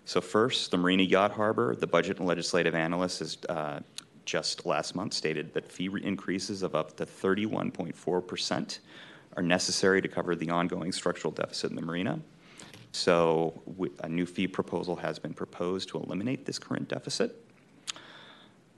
So, 0.05 0.21
first, 0.21 0.69
the 0.69 0.77
Marina 0.77 1.01
Yacht 1.01 1.31
Harbor, 1.31 1.75
the 1.75 1.87
budget 1.87 2.19
and 2.19 2.27
legislative 2.27 2.75
analyst 2.75 3.17
has 3.17 3.37
uh, 3.49 3.79
just 4.23 4.67
last 4.67 4.93
month 4.93 5.15
stated 5.15 5.51
that 5.55 5.71
fee 5.71 5.89
increases 6.03 6.61
of 6.61 6.75
up 6.75 6.95
to 6.97 7.07
31.4% 7.07 8.77
are 9.35 9.43
necessary 9.43 10.01
to 10.01 10.07
cover 10.07 10.35
the 10.35 10.49
ongoing 10.49 10.91
structural 10.91 11.31
deficit 11.31 11.69
in 11.69 11.75
the 11.75 11.81
marina. 11.81 12.19
So, 12.91 13.61
a 14.03 14.09
new 14.09 14.25
fee 14.25 14.47
proposal 14.47 14.95
has 14.97 15.17
been 15.17 15.33
proposed 15.33 15.89
to 15.89 15.99
eliminate 15.99 16.45
this 16.45 16.59
current 16.59 16.87
deficit. 16.87 17.35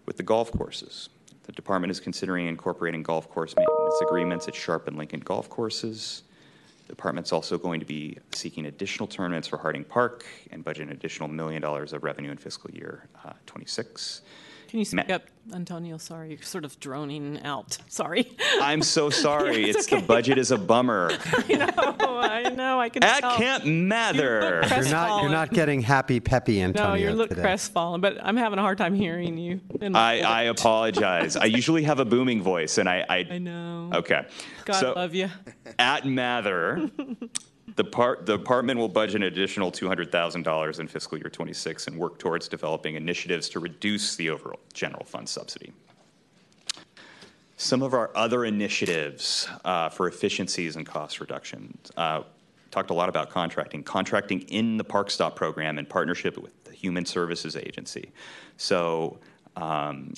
With 0.05 0.17
the 0.17 0.23
golf 0.23 0.51
courses, 0.51 1.09
the 1.43 1.51
department 1.51 1.91
is 1.91 1.99
considering 1.99 2.47
incorporating 2.47 3.03
golf 3.03 3.29
course 3.29 3.53
maintenance 3.55 4.01
agreements 4.01 4.47
at 4.47 4.55
Sharp 4.55 4.87
and 4.87 4.97
Lincoln 4.97 5.19
golf 5.19 5.49
courses. 5.49 6.23
The 6.87 6.93
department's 6.93 7.33
also 7.33 7.57
going 7.57 7.79
to 7.79 7.85
be 7.85 8.17
seeking 8.31 8.67
additional 8.67 9.07
tournaments 9.07 9.47
for 9.47 9.57
Harding 9.57 9.83
Park 9.83 10.25
and 10.51 10.63
budget 10.63 10.87
an 10.87 10.93
additional 10.93 11.27
million 11.27 11.61
dollars 11.61 11.91
of 11.93 12.03
revenue 12.03 12.31
in 12.31 12.37
fiscal 12.37 12.71
year 12.71 13.07
uh, 13.25 13.33
26. 13.47 14.21
Can 14.75 14.79
you 14.81 14.85
speak 14.85 15.09
up, 15.09 15.23
Antonio? 15.53 15.97
Sorry, 15.97 16.31
you're 16.31 16.41
sort 16.41 16.65
of 16.65 16.77
droning 16.81 17.41
out. 17.45 17.77
Sorry. 17.87 18.29
I'm 18.59 18.81
so 18.81 19.09
sorry. 19.25 19.61
Yeah, 19.61 19.67
it's 19.67 19.77
it's 19.77 19.87
okay. 19.87 20.01
the 20.01 20.05
budget 20.05 20.37
is 20.37 20.51
a 20.51 20.57
bummer. 20.57 21.11
I 21.25 21.55
know, 21.55 22.19
I 22.19 22.49
know, 22.49 22.81
I 22.81 22.89
can 22.89 23.01
At 23.01 23.21
tell. 23.21 23.37
Camp 23.37 23.63
Mather. 23.63 24.63
You 24.65 24.75
you're 24.75 24.89
not, 24.89 25.21
you're 25.21 25.31
not 25.31 25.53
getting 25.53 25.79
happy 25.79 26.19
peppy, 26.19 26.61
Antonio. 26.61 26.89
No, 26.89 26.95
you 26.95 27.11
look 27.11 27.29
today. 27.29 27.41
crestfallen, 27.41 28.01
but 28.01 28.17
I'm 28.21 28.35
having 28.35 28.59
a 28.59 28.63
hard 28.63 28.77
time 28.77 28.93
hearing 28.93 29.37
you. 29.37 29.61
in 29.79 29.93
my 29.93 30.19
I, 30.19 30.41
I 30.41 30.43
apologize. 30.43 31.37
I 31.37 31.45
usually 31.45 31.83
have 31.83 32.01
a 32.01 32.05
booming 32.05 32.43
voice, 32.43 32.77
and 32.77 32.89
I. 32.89 33.05
I, 33.07 33.25
I 33.31 33.37
know. 33.37 33.91
Okay. 33.93 34.25
God 34.65 34.73
so 34.73 34.91
love 34.91 35.15
you. 35.15 35.29
at 35.79 36.05
Mather, 36.05 36.91
the, 37.75 37.83
the 37.83 38.37
department 38.37 38.79
will 38.79 38.89
budget 38.89 39.17
an 39.17 39.23
additional 39.23 39.71
$200,000 39.71 40.79
in 40.79 40.87
fiscal 40.87 41.17
year 41.17 41.29
26 41.29 41.87
and 41.87 41.97
work 41.97 42.19
towards 42.19 42.47
developing 42.47 42.95
initiatives 42.95 43.49
to 43.49 43.59
reduce 43.59 44.15
the 44.15 44.29
overall 44.29 44.59
general 44.73 45.03
fund 45.03 45.27
subsidy. 45.27 45.73
Some 47.57 47.81
of 47.81 47.93
our 47.93 48.11
other 48.15 48.45
initiatives 48.45 49.47
uh, 49.63 49.89
for 49.89 50.07
efficiencies 50.07 50.75
and 50.75 50.85
cost 50.85 51.19
reduction. 51.19 51.77
Uh, 51.95 52.23
talked 52.71 52.89
a 52.89 52.93
lot 52.93 53.07
about 53.07 53.29
contracting. 53.29 53.81
Contracting 53.83 54.41
in 54.41 54.75
the 54.75 54.83
Park 54.83 55.09
Stop 55.09 55.35
program 55.35 55.79
in 55.79 55.85
partnership 55.85 56.37
with 56.37 56.65
the 56.65 56.73
Human 56.73 57.05
Services 57.05 57.55
Agency. 57.55 58.11
So 58.57 59.19
um, 59.55 60.13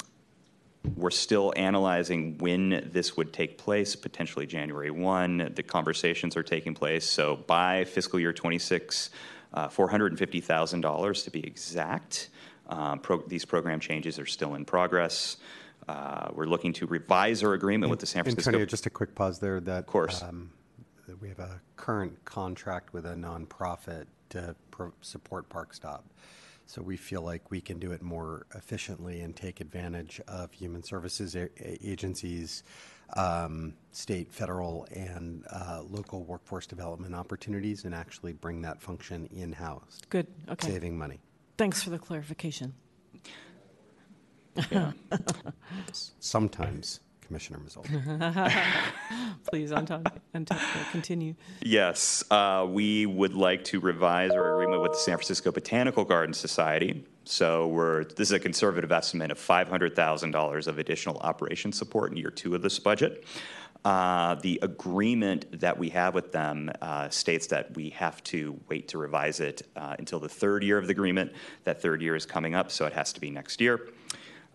we're 0.96 1.12
still 1.12 1.54
analyzing 1.56 2.38
when 2.38 2.90
this 2.92 3.18
would 3.18 3.34
take 3.34 3.58
place, 3.58 3.96
potentially 3.96 4.46
January 4.46 4.92
1. 4.92 5.54
The 5.56 5.64
conversations 5.64 6.38
are 6.38 6.44
taking 6.44 6.74
place. 6.74 7.06
So 7.06 7.36
by 7.36 7.84
fiscal 7.86 8.20
year 8.20 8.34
26, 8.34 9.10
uh, 9.54 9.68
$450,000 9.70 11.24
to 11.24 11.32
be 11.32 11.46
exact. 11.46 12.30
Um, 12.70 13.00
pro- 13.00 13.22
these 13.28 13.46
program 13.46 13.80
changes 13.80 14.20
are 14.20 14.26
still 14.26 14.56
in 14.56 14.66
progress. 14.66 15.38
Uh, 15.88 16.30
we're 16.34 16.46
looking 16.46 16.74
to 16.74 16.86
revise 16.86 17.44
our 17.44 17.54
agreement 17.54 17.90
with 17.90 18.00
the 18.00 18.06
San 18.06 18.24
Francisco. 18.24 18.50
Antonio, 18.50 18.66
just 18.66 18.86
a 18.86 18.90
quick 18.90 19.16
pause 19.16 19.40
there. 19.40 19.60
That, 19.62 19.80
of 19.80 19.86
course. 19.86 20.22
Um, 20.22 20.52
that 21.08 21.22
we 21.22 21.30
have 21.30 21.40
a 21.40 21.62
current 21.78 22.26
contract 22.26 22.92
with 22.94 23.06
a 23.06 23.14
nonprofit 23.16 24.06
to 24.30 24.56
pro- 24.72 24.92
support 25.02 25.48
Park 25.48 25.74
Stop. 25.74 26.04
So 26.68 26.82
we 26.82 26.98
feel 26.98 27.22
like 27.22 27.50
we 27.50 27.62
can 27.62 27.80
do 27.80 27.94
it 27.94 28.02
more 28.02 28.46
efficiently 28.54 29.22
and 29.22 29.34
take 29.36 29.62
advantage 29.62 30.20
of 30.28 30.52
human 30.52 30.84
services 30.84 31.34
a- 31.34 31.50
a- 31.60 31.80
agencies, 31.82 32.64
um, 33.16 33.74
state, 33.94 34.32
federal, 34.34 34.86
and 34.94 35.46
uh, 35.50 35.82
local 35.90 36.26
workforce 36.26 36.68
development 36.68 37.16
opportunities, 37.16 37.86
and 37.86 37.96
actually 37.96 38.34
bring 38.34 38.62
that 38.64 38.82
function 38.82 39.28
in 39.28 39.54
house. 39.54 40.00
Good, 40.10 40.28
okay. 40.50 40.68
Saving 40.68 40.98
money. 40.98 41.20
Thanks 41.58 41.82
for 41.82 41.90
the 41.90 42.00
clarification. 42.00 42.74
Sometimes, 46.20 47.00
Commissioner 47.28 47.60
Mazzola. 47.60 48.64
Please, 49.52 49.72
Antonio, 49.72 50.12
Antonio, 50.34 50.64
continue. 50.92 51.36
Yes, 51.62 52.24
uh, 52.32 52.66
we 52.68 53.06
would 53.06 53.34
like 53.34 53.66
to 53.66 53.80
revise 53.80 54.32
our 54.32 54.54
agreement 54.54 54.82
with 54.82 54.94
the 54.94 54.98
San 54.98 55.18
Francisco 55.18 55.52
Botanical 55.52 56.06
Garden 56.06 56.34
Society. 56.34 57.06
So 57.26 57.68
we're 57.68 58.06
this 58.06 58.30
is 58.30 58.32
a 58.32 58.40
conservative 58.40 58.92
estimate 58.92 59.32
of 59.32 59.38
five 59.38 59.68
hundred 59.68 59.96
thousand 59.96 60.32
dollars 60.32 60.68
of 60.68 60.80
additional 60.80 61.18
operation 61.18 61.74
support 61.74 62.12
in 62.12 62.18
year 62.18 62.32
two 62.32 62.56
of 62.56 62.62
this 62.62 62.80
budget. 62.80 63.26
Uh, 63.84 64.36
the 64.36 64.60
agreement 64.64 65.60
that 65.60 65.78
we 65.78 65.90
have 65.90 66.14
with 66.14 66.32
them 66.32 66.72
uh, 66.82 67.10
states 67.10 67.48
that 67.48 67.76
we 67.76 67.90
have 67.92 68.24
to 68.24 68.60
wait 68.70 68.88
to 68.88 68.98
revise 68.98 69.40
it 69.40 69.62
uh, 69.76 69.96
until 70.00 70.20
the 70.20 70.30
third 70.30 70.64
year 70.64 70.78
of 70.78 70.88
the 70.88 70.92
agreement. 70.92 71.32
That 71.66 71.82
third 71.82 72.02
year 72.02 72.16
is 72.16 72.26
coming 72.26 72.56
up, 72.56 72.72
so 72.72 72.86
it 72.86 72.94
has 72.94 73.14
to 73.14 73.22
be 73.22 73.30
next 73.30 73.62
year. 73.62 73.90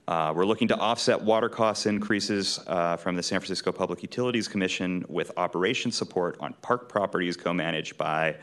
Uh, 0.08 0.32
we're 0.34 0.44
looking 0.44 0.66
to 0.66 0.76
offset 0.78 1.20
water 1.20 1.48
cost 1.48 1.86
increases 1.86 2.58
uh, 2.66 2.96
from 2.96 3.14
the 3.14 3.22
San 3.22 3.38
Francisco 3.38 3.70
Public 3.70 4.02
Utilities 4.02 4.48
Commission 4.48 5.04
with 5.08 5.30
operation 5.36 5.92
support 5.92 6.36
on 6.40 6.54
park 6.60 6.88
properties 6.88 7.36
co-managed 7.36 7.96
by 7.96 8.36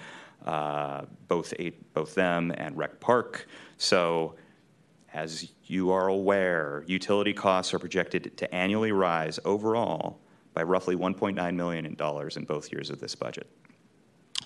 uh, 0.45 1.02
both 1.27 1.53
both 1.94 2.15
them 2.15 2.53
and 2.57 2.77
Rec 2.77 2.99
Park. 3.02 3.48
So, 3.77 4.36
as 5.14 5.52
you 5.65 5.91
are 5.91 6.07
aware, 6.07 6.86
utility 6.88 7.34
costs 7.34 7.73
are 7.73 7.80
projected 7.80 8.38
to 8.38 8.56
annually 8.56 8.94
rise 8.94 9.38
overall 9.44 10.22
by 10.53 10.64
roughly 10.64 10.95
1.9 10.95 11.56
million 11.56 11.94
dollars 11.95 12.38
in 12.38 12.45
both 12.45 12.72
years 12.72 12.90
of 12.90 13.02
this 13.02 13.15
budget. 13.15 13.49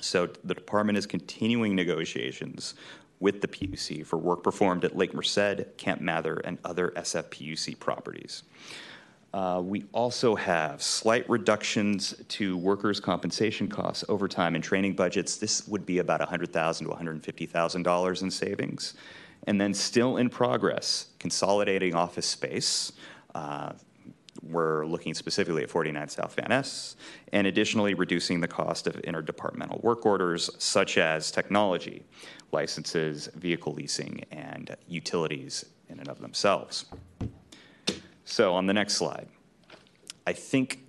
So 0.02 0.28
the 0.44 0.54
department 0.54 0.98
is 0.98 1.06
continuing 1.06 1.76
negotiations 1.76 2.76
with 3.24 3.40
the 3.40 3.48
PUC 3.48 4.06
for 4.06 4.18
work 4.18 4.44
performed 4.44 4.84
at 4.84 4.98
Lake 4.98 5.14
Merced, 5.14 5.78
Camp 5.78 6.02
Mather, 6.02 6.42
and 6.44 6.58
other 6.66 6.90
SFPUC 6.98 7.80
properties. 7.80 8.44
Uh, 9.34 9.62
we 9.64 9.86
also 9.94 10.36
have 10.36 10.84
slight 10.84 11.28
reductions 11.30 12.14
to 12.28 12.58
workers' 12.58 13.00
compensation 13.00 13.70
costs, 13.70 14.04
overtime, 14.10 14.56
and 14.56 14.64
training 14.64 14.94
budgets. 14.94 15.38
This 15.38 15.66
would 15.70 15.86
be 15.86 16.00
about 16.00 16.20
100,000 16.20 16.86
to 16.86 16.94
$150,000 16.94 18.22
in 18.22 18.30
savings. 18.30 18.94
And 19.48 19.60
then, 19.60 19.74
still 19.74 20.18
in 20.18 20.30
progress, 20.30 21.08
consolidating 21.18 21.96
office 21.96 22.28
space. 22.28 22.92
Uh, 23.34 23.72
we're 24.44 24.86
looking 24.86 25.14
specifically 25.14 25.64
at 25.64 25.70
49 25.70 26.10
South 26.10 26.36
Van 26.36 26.48
Ness, 26.50 26.96
and 27.32 27.48
additionally 27.48 27.94
reducing 27.94 28.42
the 28.42 28.48
cost 28.48 28.88
of 28.88 28.96
interdepartmental 29.04 29.82
work 29.84 30.06
orders 30.06 30.50
such 30.58 30.98
as 30.98 31.32
technology, 31.32 32.04
licenses, 32.52 33.30
vehicle 33.36 33.74
leasing, 33.74 34.24
and 34.32 34.76
utilities 34.88 35.66
in 35.90 36.00
and 36.00 36.10
of 36.10 36.20
themselves. 36.20 36.86
So 38.26 38.54
on 38.54 38.66
the 38.66 38.74
next 38.74 38.96
slide, 38.96 39.28
I 40.26 40.34
think 40.34 40.86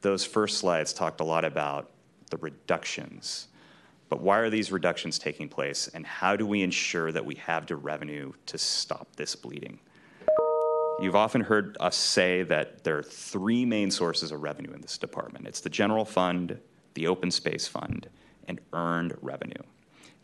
those 0.00 0.24
first 0.24 0.58
slides 0.58 0.92
talked 0.92 1.20
a 1.20 1.24
lot 1.24 1.44
about 1.44 1.90
the 2.30 2.36
reductions. 2.36 3.48
But 4.08 4.20
why 4.20 4.38
are 4.38 4.50
these 4.50 4.72
reductions 4.72 5.18
taking 5.18 5.48
place, 5.48 5.88
and 5.92 6.06
how 6.06 6.36
do 6.36 6.46
we 6.46 6.62
ensure 6.62 7.12
that 7.12 7.26
we 7.26 7.34
have 7.36 7.66
the 7.66 7.76
revenue 7.76 8.32
to 8.46 8.58
stop 8.58 9.16
this 9.16 9.34
bleeding? 9.34 9.80
You've 11.00 11.14
often 11.14 11.42
heard 11.42 11.76
us 11.78 11.96
say 11.96 12.42
that 12.44 12.82
there 12.82 12.98
are 12.98 13.02
three 13.04 13.64
main 13.64 13.90
sources 13.90 14.32
of 14.32 14.42
revenue 14.42 14.72
in 14.72 14.80
this 14.80 14.98
department 14.98 15.46
it's 15.46 15.60
the 15.60 15.70
general 15.70 16.04
fund, 16.04 16.58
the 16.94 17.06
open 17.06 17.30
space 17.30 17.68
fund, 17.68 18.08
and 18.48 18.60
earned 18.72 19.16
revenue. 19.22 19.62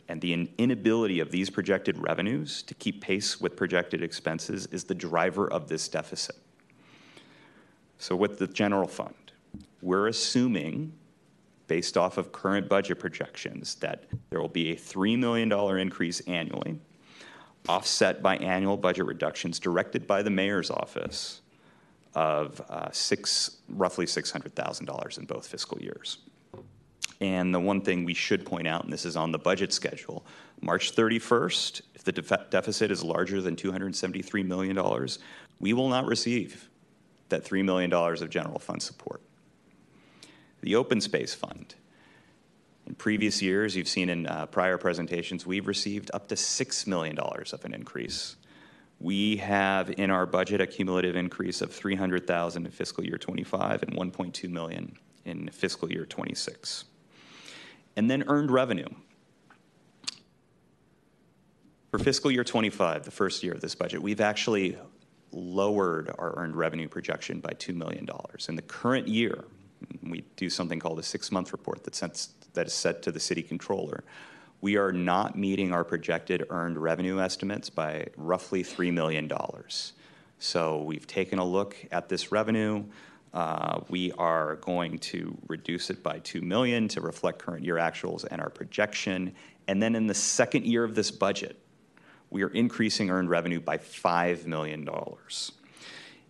And 0.07 0.21
the 0.21 0.33
in- 0.33 0.49
inability 0.57 1.19
of 1.19 1.31
these 1.31 1.49
projected 1.49 1.97
revenues 1.97 2.61
to 2.63 2.73
keep 2.75 3.01
pace 3.01 3.39
with 3.39 3.55
projected 3.55 4.03
expenses 4.03 4.67
is 4.67 4.83
the 4.83 4.93
driver 4.93 5.51
of 5.51 5.67
this 5.67 5.87
deficit. 5.87 6.35
So, 7.97 8.15
with 8.15 8.37
the 8.37 8.47
general 8.47 8.87
fund, 8.87 9.15
we're 9.81 10.07
assuming 10.07 10.93
based 11.67 11.97
off 11.97 12.17
of 12.17 12.31
current 12.31 12.69
budget 12.69 12.99
projections, 12.99 13.75
that 13.75 14.03
there 14.29 14.41
will 14.41 14.47
be 14.47 14.71
a 14.71 14.75
$3 14.75 15.17
million 15.17 15.51
increase 15.79 16.19
annually, 16.21 16.79
offset 17.67 18.21
by 18.21 18.37
annual 18.37 18.77
budget 18.77 19.05
reductions 19.05 19.59
directed 19.59 20.07
by 20.07 20.21
the 20.21 20.29
mayor's 20.29 20.69
office 20.69 21.41
of 22.13 22.61
uh, 22.69 22.89
six, 22.91 23.57
roughly 23.69 24.05
$600,000 24.05 25.17
in 25.17 25.25
both 25.25 25.47
fiscal 25.47 25.79
years. 25.81 26.19
And 27.21 27.53
the 27.53 27.59
one 27.59 27.81
thing 27.81 28.03
we 28.03 28.13
should 28.13 28.45
point 28.45 28.67
out, 28.67 28.83
and 28.83 28.91
this 28.91 29.05
is 29.05 29.15
on 29.15 29.31
the 29.31 29.37
budget 29.37 29.71
schedule, 29.71 30.25
March 30.61 30.95
31st, 30.95 31.81
if 31.93 32.03
the 32.03 32.11
def- 32.11 32.49
deficit 32.49 32.91
is 32.91 33.03
larger 33.03 33.41
than 33.41 33.55
$273 33.55 34.45
million, 34.45 35.07
we 35.59 35.73
will 35.73 35.89
not 35.89 36.05
receive 36.05 36.69
that 37.29 37.43
$3 37.43 37.63
million 37.63 37.91
of 37.93 38.29
general 38.29 38.59
fund 38.59 38.81
support. 38.81 39.21
The 40.61 40.75
Open 40.75 41.01
Space 41.01 41.33
Fund. 41.33 41.75
In 42.87 42.93
previous 42.95 43.41
years, 43.41 43.75
you've 43.75 43.87
seen 43.87 44.09
in 44.09 44.27
uh, 44.27 44.45
prior 44.45 44.77
presentations, 44.77 45.45
we've 45.45 45.67
received 45.67 46.11
up 46.13 46.27
to 46.27 46.35
$6 46.35 46.87
million 46.87 47.17
of 47.17 47.65
an 47.65 47.73
increase. 47.73 48.35
We 48.99 49.37
have 49.37 49.89
in 49.97 50.11
our 50.11 50.25
budget 50.25 50.61
a 50.61 50.67
cumulative 50.67 51.15
increase 51.15 51.61
of 51.61 51.73
300,000 51.73 52.65
in 52.65 52.71
fiscal 52.71 53.03
year 53.03 53.17
25 53.17 53.83
and 53.83 53.93
1.2 53.93 54.49
million 54.49 54.97
in 55.25 55.49
fiscal 55.49 55.91
year 55.91 56.05
26. 56.05 56.85
And 57.95 58.09
then 58.09 58.23
earned 58.27 58.51
revenue. 58.51 58.87
For 61.89 61.99
fiscal 61.99 62.29
year 62.29 62.43
25, 62.43 63.03
the 63.03 63.11
first 63.11 63.41
year 63.41 63.53
of 63.53 63.61
this 63.61 63.73
budget, 63.73 64.01
we've 64.01 64.21
actually 64.21 64.77
lowered 65.31 66.13
our 66.19 66.37
earned 66.37 66.55
revenue 66.55 66.87
projection 66.87 67.39
by 67.39 67.51
$2 67.51 67.75
million. 67.75 68.07
In 68.47 68.55
the 68.55 68.61
current 68.61 69.07
year, 69.07 69.45
we 70.03 70.23
do 70.35 70.49
something 70.49 70.79
called 70.79 70.99
a 70.99 71.03
six 71.03 71.31
month 71.31 71.51
report 71.51 71.83
that, 71.83 71.95
sets, 71.95 72.33
that 72.55 72.67
is 72.67 72.73
set 72.73 73.01
to 73.03 73.11
the 73.11 73.19
city 73.19 73.43
controller. 73.43 74.03
We 74.61 74.77
are 74.77 74.91
not 74.91 75.37
meeting 75.37 75.71
our 75.71 75.83
projected 75.83 76.45
earned 76.49 76.77
revenue 76.77 77.19
estimates 77.19 77.69
by 77.69 78.07
roughly 78.17 78.63
$3 78.63 78.91
million. 78.91 79.31
So 80.39 80.81
we've 80.81 81.05
taken 81.05 81.39
a 81.39 81.45
look 81.45 81.75
at 81.91 82.09
this 82.09 82.31
revenue. 82.31 82.83
Uh, 83.33 83.81
we 83.89 84.11
are 84.13 84.55
going 84.57 84.97
to 84.97 85.37
reduce 85.47 85.89
it 85.89 86.01
by 86.01 86.19
2 86.19 86.41
million 86.41 86.87
to 86.87 87.01
reflect 87.01 87.39
current 87.39 87.63
year 87.65 87.75
actuals 87.75 88.25
and 88.29 88.41
our 88.41 88.49
projection. 88.49 89.33
And 89.67 89.83
then 89.83 89.93
in 89.93 90.07
the 90.07 90.13
second 90.13 90.65
year 90.65 90.83
of 90.83 90.95
this 90.95 91.11
budget, 91.11 91.59
we 92.29 92.43
are 92.43 92.49
increasing 92.49 93.09
earned 93.09 93.29
revenue 93.29 93.59
by 93.59 93.77
$5 93.77 94.45
million. 94.45 94.87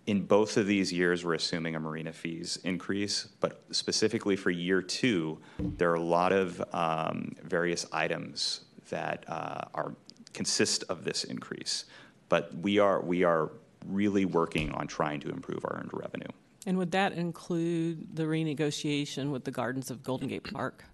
In 0.08 0.22
both 0.22 0.58
of 0.58 0.68
these 0.68 0.94
years, 0.94 1.26
we're 1.26 1.34
assuming 1.34 1.76
a 1.76 1.80
marina 1.80 2.14
fees 2.14 2.60
increase, 2.64 3.28
but 3.40 3.64
specifically 3.72 4.36
for 4.36 4.52
year 4.52 4.82
two, 4.82 5.40
there 5.58 5.90
are 5.90 5.96
a 5.96 6.02
lot 6.02 6.32
of 6.32 6.64
um, 6.74 7.34
various 7.44 7.88
items 7.92 8.66
that 8.90 9.26
uh, 9.28 9.62
are 9.74 9.96
consist 10.34 10.84
of 10.90 11.04
this 11.04 11.24
increase. 11.24 11.86
But 12.30 12.54
we 12.56 12.78
are 12.78 13.02
we 13.02 13.24
are 13.24 13.52
really 13.88 14.26
working 14.26 14.72
on 14.72 14.86
trying 14.88 15.20
to 15.22 15.30
improve 15.30 15.66
our 15.66 15.78
earned 15.78 15.92
revenue. 15.94 16.28
And 16.68 16.78
would 16.78 16.92
that 16.92 17.14
include 17.14 18.16
the 18.16 18.24
renegotiation 18.24 19.32
with 19.32 19.44
the 19.44 19.52
Gardens 19.52 19.90
of 19.90 20.04
Golden 20.04 20.28
Gate 20.28 20.44
Park? 20.44 20.86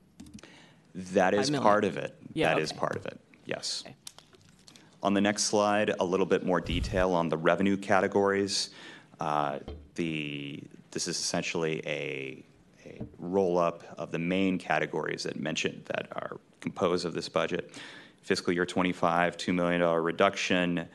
That 0.93 1.33
is 1.33 1.49
part 1.49 1.85
of 1.85 1.97
it. 1.97 2.15
Yeah, 2.33 2.53
That 2.53 2.61
is 2.61 2.71
okay. 2.71 2.79
part 2.79 2.95
of 2.95 3.05
it. 3.05 3.19
Yes. 3.45 3.83
On 5.03 5.13
the 5.13 5.21
next 5.21 5.43
slide, 5.45 5.95
a 5.99 6.05
little 6.05 6.25
bit 6.25 6.45
more 6.45 6.61
detail 6.61 7.13
on 7.13 7.29
the 7.29 7.37
revenue 7.37 7.77
categories. 7.77 8.69
Uh, 9.21 9.59
this 9.93 11.07
is 11.07 11.09
essentially 11.09 11.81
a, 11.85 12.43
roll-up 13.19 13.83
of 13.97 14.11
the 14.11 14.17
main 14.19 14.57
categories 14.57 15.23
that 15.23 15.39
mentioned, 15.39 15.83
that 15.85 16.07
are 16.13 16.37
composed 16.59 17.05
of 17.05 17.13
this 17.13 17.29
budget. 17.29 17.73
Fiscal 18.23 18.51
year 18.51 18.65
25, 18.65 19.37
$2 19.37 19.53
million 19.53 19.81
reduction. 19.81 20.87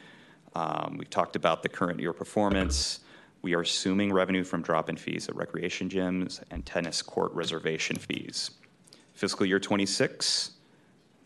Um, 0.55 0.97
We've 0.99 1.09
talked 1.09 1.37
about 1.37 1.63
the 1.63 1.69
current 1.69 2.01
year 2.01 2.13
performance. 2.13 3.01
We 3.43 3.55
are 3.55 3.61
assuming 3.61 4.13
revenue 4.13 4.43
from 4.43 4.61
drop-in 4.63 4.97
fees 4.97 5.29
at 5.29 5.37
recreation 5.37 5.89
gyms 5.89 6.43
and 6.51 6.67
tennis 6.67 7.01
court 7.01 7.33
reservation 7.33 7.97
fees. 7.97 8.51
Fiscal 9.15 9.47
year 9.47 9.61
26, 9.61 10.51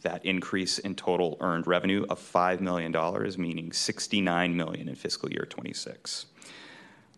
that 0.03 0.25
increase 0.25 0.79
in 0.79 0.95
total 0.95 1.39
earned 1.41 1.67
revenue 1.67 2.05
of 2.11 2.21
$5 2.21 2.61
million, 2.61 2.93
meaning 3.39 3.73
69 3.73 4.57
million 4.57 4.89
in 4.89 4.95
fiscal 4.95 5.31
year 5.31 5.47
26. 5.49 6.27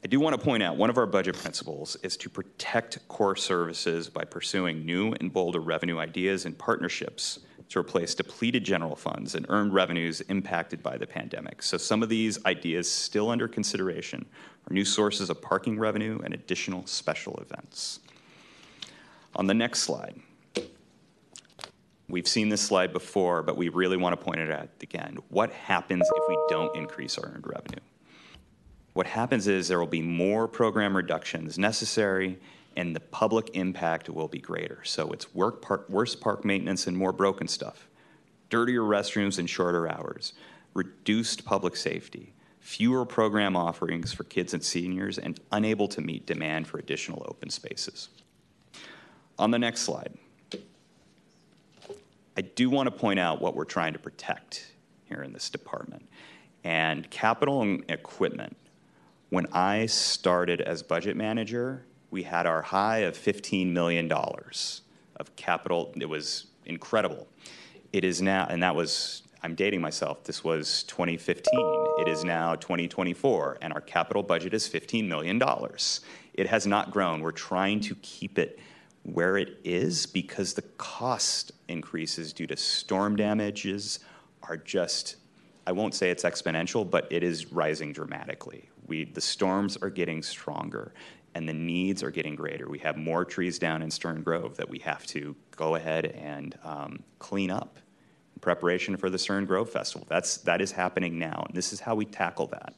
I 0.05 0.09
do 0.09 0.19
want 0.19 0.35
to 0.35 0.45
point 0.45 0.65
out 0.65 0.77
one 0.77 0.91
of 0.91 0.99
our 0.99 1.07
budget 1.07 1.37
principles 1.37 1.97
is 2.03 2.17
to 2.19 2.29
protect 2.29 3.07
core 3.07 3.37
services 3.37 4.09
by 4.09 4.25
pursuing 4.25 4.85
new 4.85 5.13
and 5.21 5.33
bolder 5.33 5.61
revenue 5.61 5.99
ideas 6.01 6.45
and 6.45 6.59
partnerships 6.59 7.39
to 7.69 7.79
replace 7.79 8.15
depleted 8.15 8.65
general 8.65 8.97
funds 8.97 9.37
and 9.37 9.47
earned 9.49 9.73
revenues 9.73 10.21
impacted 10.23 10.83
by 10.83 10.99
the 10.99 11.07
pandemic. 11.07 11.63
So 11.63 11.77
some 11.77 12.03
of 12.03 12.09
these 12.09 12.45
ideas 12.45 12.91
still 12.91 13.31
under 13.31 13.47
consideration 13.47 14.27
are 14.69 14.75
new 14.75 14.85
sources 14.85 15.31
of 15.31 15.41
parking 15.41 15.79
revenue 15.79 16.19
and 16.25 16.35
additional 16.35 16.85
special 16.87 17.37
events. 17.37 18.01
On 19.37 19.47
the 19.47 19.55
next 19.55 19.81
slide, 19.81 20.21
We've 22.09 22.29
seen 22.29 22.51
this 22.51 22.61
slide 22.61 22.93
before, 22.93 23.43
but 23.43 23.57
we 23.57 23.71
really 23.71 23.97
want 23.97 24.13
to 24.19 24.23
point 24.23 24.39
it 24.39 24.51
out 24.51 24.69
again. 24.83 25.17
What 25.31 25.51
happens 25.51 26.07
if 26.15 26.23
we 26.29 26.37
don't 26.51 26.77
increase 26.77 27.17
our 27.17 27.31
earned 27.31 27.47
revenue? 27.47 27.81
What 28.93 29.07
happens 29.07 29.49
is 29.49 29.69
there 29.69 29.79
will 29.79 29.87
be 29.87 30.03
more 30.03 30.47
program 30.47 30.95
reductions 30.97 31.59
necessary, 31.59 32.39
and 32.77 32.95
the 32.95 33.01
public 33.01 33.51
impact 33.55 34.09
will 34.09 34.29
be 34.29 34.39
greater. 34.39 34.81
So 34.85 35.13
it's 35.13 35.25
park, 35.25 35.89
worse 35.89 36.15
park 36.15 36.45
maintenance 36.45 36.87
and 36.87 36.97
more 36.97 37.13
broken 37.13 37.49
stuff, 37.49 37.89
dirtier 38.51 38.83
restrooms 38.83 39.39
and 39.39 39.49
shorter 39.49 39.91
hours, 39.91 40.35
reduced 40.75 41.45
public 41.45 41.77
safety, 41.77 42.35
fewer 42.61 43.05
program 43.05 43.57
offerings 43.57 44.13
for 44.13 44.25
kids 44.25 44.55
and 44.55 44.63
seniors, 44.63 45.19
and 45.19 45.41
unable 45.53 45.89
to 45.89 46.01
meet 46.01 46.27
demand 46.27 46.67
for 46.67 46.79
additional 46.79 47.25
open 47.29 47.51
spaces. 47.51 48.09
On 49.39 49.51
the 49.51 49.59
next 49.59 49.83
slide, 49.83 50.13
I 52.37 52.43
do 52.43 52.71
want 52.71 52.87
to 52.87 52.91
point 52.91 53.19
out 53.19 53.41
what 53.41 53.55
we're 53.55 53.65
trying 53.65 53.93
to 53.95 53.99
protect 53.99 54.73
here 55.05 55.23
in 55.23 55.33
this 55.33 55.51
department. 55.51 56.09
And 56.65 57.11
capital 57.11 57.63
and 57.63 57.85
equipment. 57.91 58.57
When 59.33 59.47
I 59.51 59.87
started 59.87 60.61
as 60.61 60.83
budget 60.83 61.17
manager, 61.17 61.87
we 62.11 62.23
had 62.23 62.45
our 62.45 62.61
high 62.61 62.99
of 62.99 63.17
$15 63.17 63.73
million 63.73 64.13
of 64.13 65.37
capital. 65.37 65.91
It 65.99 66.07
was 66.07 66.49
incredible. 66.67 67.27
It 67.95 68.05
is 68.05 68.21
now, 68.21 68.47
and 68.51 68.63
that 68.63 68.77
was, 68.77 69.23
I'm 69.43 69.55
dating 69.55 69.81
myself, 69.81 70.23
this 70.25 70.45
was 70.45 70.83
2015. 70.83 71.51
It 72.01 72.09
is 72.09 72.25
now 72.25 72.57
2024, 72.57 73.57
and 73.63 73.73
our 73.73 73.81
capital 73.81 74.23
budget 74.23 74.53
is 74.53 74.69
$15 74.69 75.09
million. 75.09 75.41
It 76.35 76.47
has 76.49 76.67
not 76.67 76.91
grown. 76.91 77.23
We're 77.23 77.31
trying 77.31 77.81
to 77.81 77.95
keep 78.03 78.39
it 78.39 78.59
where 79.05 79.39
it 79.39 79.57
is 79.65 80.05
because 80.05 80.53
the 80.53 80.61
cost 80.77 81.53
increases 81.69 82.35
due 82.35 82.49
to 82.49 82.57
storm 82.59 83.17
damages 83.17 84.01
are 84.43 84.59
just 84.59 85.17
I 85.67 85.73
won't 85.73 85.95
say 85.95 86.11
it's 86.11 86.25
exponential, 86.25 86.89
but 86.89 87.07
it 87.11 87.23
is 87.23 87.53
rising 87.53 87.93
dramatically. 87.93 88.69
We 88.87 89.05
the 89.05 89.21
storms 89.21 89.77
are 89.77 89.91
getting 89.91 90.23
stronger 90.23 90.93
and 91.35 91.49
the 91.49 91.55
needs 91.55 92.03
are 92.03 92.11
getting 92.11 92.35
greater. 92.35 92.69
We 92.69 92.79
have 92.81 92.97
more 92.97 93.25
trees 93.25 93.59
down 93.59 93.83
in 93.83 93.91
Stern 93.91 94.23
Grove 94.23 94.57
that 94.57 94.69
we 94.69 94.79
have 94.81 95.07
to 95.07 95.35
go 95.57 95.77
ahead 95.77 96.07
and 96.07 96.59
um, 96.63 97.03
clean 97.19 97.51
up 97.51 97.79
in 98.35 98.41
preparation 98.41 98.97
for 98.97 99.09
the 99.09 99.19
Stern 99.19 99.47
Grove 99.47 99.71
Festival. 99.71 100.07
That's 100.09 100.39
that 100.39 100.61
is 100.61 100.73
happening 100.73 101.19
now, 101.19 101.45
and 101.49 101.57
this 101.57 101.73
is 101.73 101.81
how 101.81 101.95
we 101.95 102.05
tackle 102.05 102.49
that. 102.49 102.75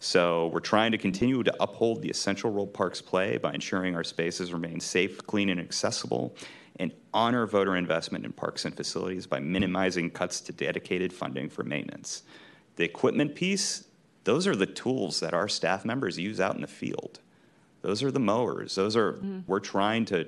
So 0.00 0.48
we're 0.48 0.60
trying 0.60 0.92
to 0.92 0.98
continue 0.98 1.42
to 1.42 1.54
uphold 1.60 2.02
the 2.02 2.08
essential 2.08 2.50
role 2.52 2.68
parks 2.68 3.02
play 3.02 3.36
by 3.36 3.52
ensuring 3.52 3.96
our 3.96 4.04
spaces 4.04 4.52
remain 4.52 4.78
safe, 4.78 5.26
clean, 5.26 5.48
and 5.48 5.58
accessible, 5.58 6.36
and 6.78 6.92
honor 7.12 7.46
voter 7.46 7.74
investment 7.74 8.24
in 8.24 8.32
parks 8.32 8.64
and 8.64 8.76
facilities 8.76 9.26
by 9.26 9.40
minimizing 9.40 10.10
cuts 10.10 10.40
to 10.42 10.52
dedicated 10.52 11.12
funding 11.12 11.48
for 11.48 11.64
maintenance. 11.64 12.22
The 12.76 12.84
equipment 12.84 13.34
piece, 13.34 13.87
those 14.28 14.46
are 14.46 14.54
the 14.54 14.66
tools 14.66 15.20
that 15.20 15.32
our 15.32 15.48
staff 15.48 15.86
members 15.86 16.18
use 16.18 16.38
out 16.38 16.54
in 16.54 16.60
the 16.60 16.66
field. 16.66 17.18
Those 17.80 18.02
are 18.02 18.10
the 18.10 18.20
mowers. 18.20 18.74
Those 18.74 18.94
are 18.94 19.18
we're 19.46 19.58
trying 19.60 20.04
to 20.06 20.26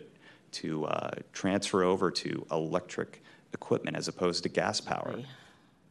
to 0.53 0.87
uh, 0.87 1.11
transfer 1.35 1.83
over 1.85 2.11
to 2.11 2.47
electric 2.51 3.23
equipment 3.53 3.97
as 3.99 4.09
opposed 4.09 4.43
to 4.45 4.49
gas 4.49 4.81
power. 4.81 5.17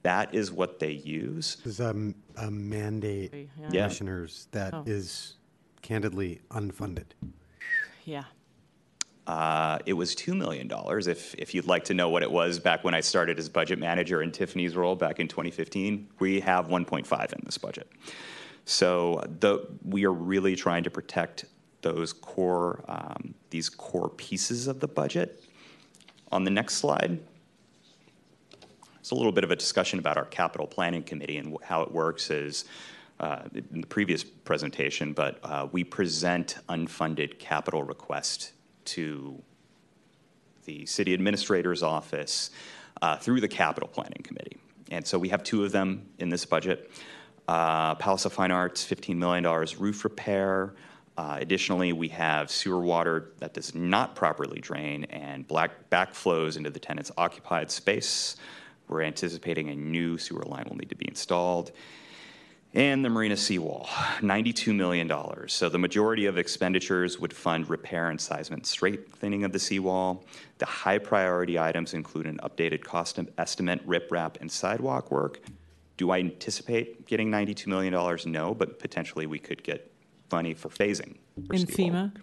That 0.02 0.34
is 0.34 0.52
what 0.52 0.80
they 0.80 0.92
use. 0.92 1.58
There's 1.64 1.80
a, 1.80 2.14
a 2.38 2.50
mandate, 2.50 3.32
Yeah. 3.34 3.68
commissioners, 3.70 4.48
that 4.54 4.74
Oh. 4.74 4.84
is 4.88 5.36
candidly 5.84 6.42
unfunded. 6.50 7.06
Yeah. 8.06 8.24
Uh, 9.30 9.78
it 9.86 9.94
was 9.94 10.16
$2 10.16 10.36
million, 10.36 10.68
if, 11.08 11.36
if 11.36 11.54
you'd 11.54 11.68
like 11.68 11.84
to 11.84 11.94
know 11.94 12.10
what 12.10 12.24
it 12.24 12.32
was 12.32 12.58
back 12.58 12.84
when 12.84 12.96
I 12.96 13.00
started 13.00 13.38
as 13.38 13.48
budget 13.48 13.78
manager 13.78 14.24
in 14.24 14.32
Tiffany's 14.32 14.76
role 14.76 14.96
back 14.96 15.20
in 15.20 15.28
2015. 15.28 16.10
We 16.18 16.40
have 16.40 16.66
1.5 16.66 17.34
in 17.34 17.40
this 17.44 17.60
budget. 17.60 17.88
So 18.66 19.24
the, 19.40 19.68
we 19.86 20.04
are 20.06 20.12
really 20.12 20.56
trying 20.56 20.84
to 20.84 20.90
protect 20.90 21.46
those 21.84 22.12
core, 22.12 22.84
um, 22.88 23.36
these 23.52 23.70
core 23.70 24.10
pieces 24.10 24.66
of 24.66 24.80
the 24.80 24.88
budget. 24.88 25.44
On 26.32 26.44
the 26.44 26.50
next 26.50 26.78
slide, 26.78 27.20
it's 29.00 29.12
a 29.12 29.16
little 29.16 29.32
bit 29.32 29.44
of 29.44 29.52
a 29.52 29.56
discussion 29.56 30.00
about 30.00 30.18
our 30.18 30.26
capital 30.26 30.66
planning 30.66 31.04
committee 31.04 31.38
and 31.38 31.56
how 31.62 31.84
it 31.84 31.92
works 31.92 32.32
is 32.32 32.66
uh, 33.20 33.44
in 33.54 33.82
the 33.82 33.88
previous 33.88 34.24
presentation, 34.24 35.14
but 35.14 35.38
uh, 35.44 35.68
we 35.72 35.84
present 35.84 36.58
unfunded 36.68 37.38
capital 37.38 37.84
requests 37.84 38.54
to 38.94 39.42
the 40.66 40.86
city 40.86 41.14
administrator's 41.14 41.84
office 41.84 42.52
uh, 43.02 43.18
through 43.18 43.42
the 43.42 43.48
capital 43.48 43.90
planning 43.90 44.22
committee. 44.24 44.58
And 44.92 45.06
so 45.06 45.18
we 45.18 45.30
have 45.30 45.44
two 45.44 45.64
of 45.64 45.72
them 45.72 46.08
in 46.20 46.30
this 46.30 46.46
budget. 46.46 46.92
Uh, 47.48 47.96
Palace 47.96 48.26
of 48.26 48.34
Fine 48.34 48.52
Arts, 48.52 48.86
$15 48.86 49.16
million 49.16 49.44
roof 49.80 50.04
repair. 50.04 50.74
Uh, 51.18 51.38
additionally, 51.40 51.92
we 51.94 52.08
have 52.10 52.50
sewer 52.50 52.80
water 52.80 53.32
that 53.40 53.54
does 53.54 53.76
not 53.76 54.16
properly 54.16 54.60
drain 54.60 55.06
and 55.06 55.48
black 55.48 55.90
backflows 55.90 56.58
into 56.58 56.70
the 56.70 56.80
tenant's 56.80 57.12
occupied 57.18 57.70
space. 57.72 58.36
We're 58.88 59.02
anticipating 59.02 59.70
a 59.70 59.76
new 59.76 60.18
sewer 60.18 60.44
line 60.44 60.66
will 60.70 60.78
need 60.78 60.90
to 60.90 60.96
be 60.96 61.08
installed. 61.08 61.72
And 62.74 63.04
the 63.04 63.10
Marina 63.10 63.36
seawall, 63.36 63.88
$92 64.20 64.76
million. 64.76 65.12
So 65.48 65.70
the 65.70 65.80
majority 65.80 66.28
of 66.28 66.38
expenditures 66.38 67.20
would 67.20 67.34
fund 67.34 67.68
repair 67.68 68.10
and 68.10 68.22
seismic 68.22 68.66
strengthening 68.68 69.44
of 69.44 69.52
the 69.52 69.60
seawall. 69.60 70.24
The 70.60 70.68
high 70.68 71.00
priority 71.00 71.58
items 71.58 71.96
include 71.96 72.28
an 72.28 72.40
updated 72.44 72.84
cost 72.84 73.20
estimate, 73.40 73.86
riprap, 73.88 74.40
and 74.40 74.52
sidewalk 74.52 75.10
work. 75.10 75.40
Do 75.98 76.12
I 76.12 76.20
anticipate 76.20 77.08
getting 77.08 77.32
$92 77.32 77.66
million? 77.66 77.94
No, 78.32 78.54
but 78.54 78.78
potentially 78.78 79.26
we 79.26 79.40
could 79.40 79.64
get 79.64 79.92
money 80.32 80.54
for 80.54 80.70
phasing. 80.70 81.18
for 81.48 81.56
In. 81.56 81.66
FEMA, 81.66 82.16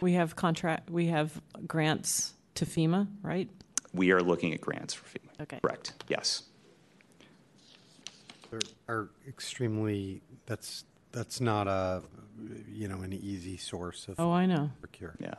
we 0.00 0.12
have 0.12 0.36
contract, 0.36 0.88
we 0.88 1.06
have 1.06 1.40
grants 1.66 2.34
to 2.54 2.64
FEMA, 2.64 3.08
right? 3.22 3.50
We 3.92 4.12
are 4.12 4.22
looking 4.22 4.54
at 4.54 4.60
grants 4.60 4.94
for 4.94 5.06
FEMA. 5.06 5.42
Okay. 5.42 5.58
Correct, 5.62 5.94
yes. 6.08 6.44
Are- 8.52 8.60
Are 8.88 9.08
extremely, 9.28 10.22
that's, 10.46 10.84
that's 11.12 11.40
not 11.40 11.66
a, 11.68 12.02
you 12.72 12.88
know, 12.88 13.02
an 13.02 13.12
easy 13.12 13.56
source 13.56 14.08
of. 14.08 14.18
Oh, 14.18 14.30
I 14.32 14.46
know. 14.46 14.70
Procure. 14.80 15.14
Yeah. 15.20 15.34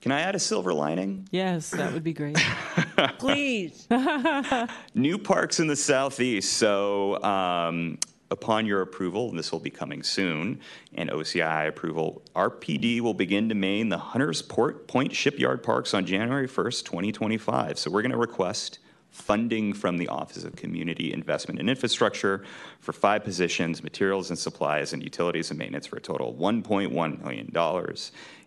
Can 0.00 0.12
I 0.12 0.20
add 0.22 0.34
a 0.34 0.38
silver 0.38 0.72
lining? 0.72 1.28
Yes, 1.30 1.70
that 1.70 1.92
would 1.92 2.02
be 2.02 2.14
great. 2.14 2.36
Please. 3.18 3.86
New 4.94 5.18
parks 5.18 5.60
in 5.60 5.66
the 5.66 5.76
southeast. 5.76 6.54
So, 6.54 7.22
um, 7.22 7.98
upon 8.30 8.64
your 8.64 8.80
approval, 8.80 9.28
and 9.28 9.38
this 9.38 9.52
will 9.52 9.58
be 9.60 9.68
coming 9.68 10.02
soon, 10.02 10.60
and 10.94 11.10
OCI 11.10 11.68
approval, 11.68 12.22
RPD 12.34 13.02
will 13.02 13.12
begin 13.12 13.50
to 13.50 13.54
main 13.54 13.90
the 13.90 13.98
Hunters 13.98 14.40
Port 14.40 14.88
Point 14.88 15.14
Shipyard 15.14 15.62
Parks 15.62 15.92
on 15.92 16.06
January 16.06 16.48
1st, 16.48 16.84
2025. 16.86 17.78
So, 17.78 17.90
we're 17.90 18.00
going 18.02 18.12
to 18.12 18.16
request 18.16 18.78
funding 19.10 19.72
from 19.72 19.98
the 19.98 20.08
Office 20.08 20.44
of 20.44 20.56
Community 20.56 21.12
Investment 21.12 21.60
and 21.60 21.68
Infrastructure 21.68 22.44
for 22.78 22.92
five 22.92 23.24
positions, 23.24 23.82
materials 23.82 24.30
and 24.30 24.38
supplies, 24.38 24.92
and 24.92 25.02
utilities 25.02 25.50
and 25.50 25.58
maintenance 25.58 25.86
for 25.86 25.96
a 25.96 26.00
total 26.00 26.30
of 26.30 26.36
$1.1 26.36 27.22
million. 27.22 27.96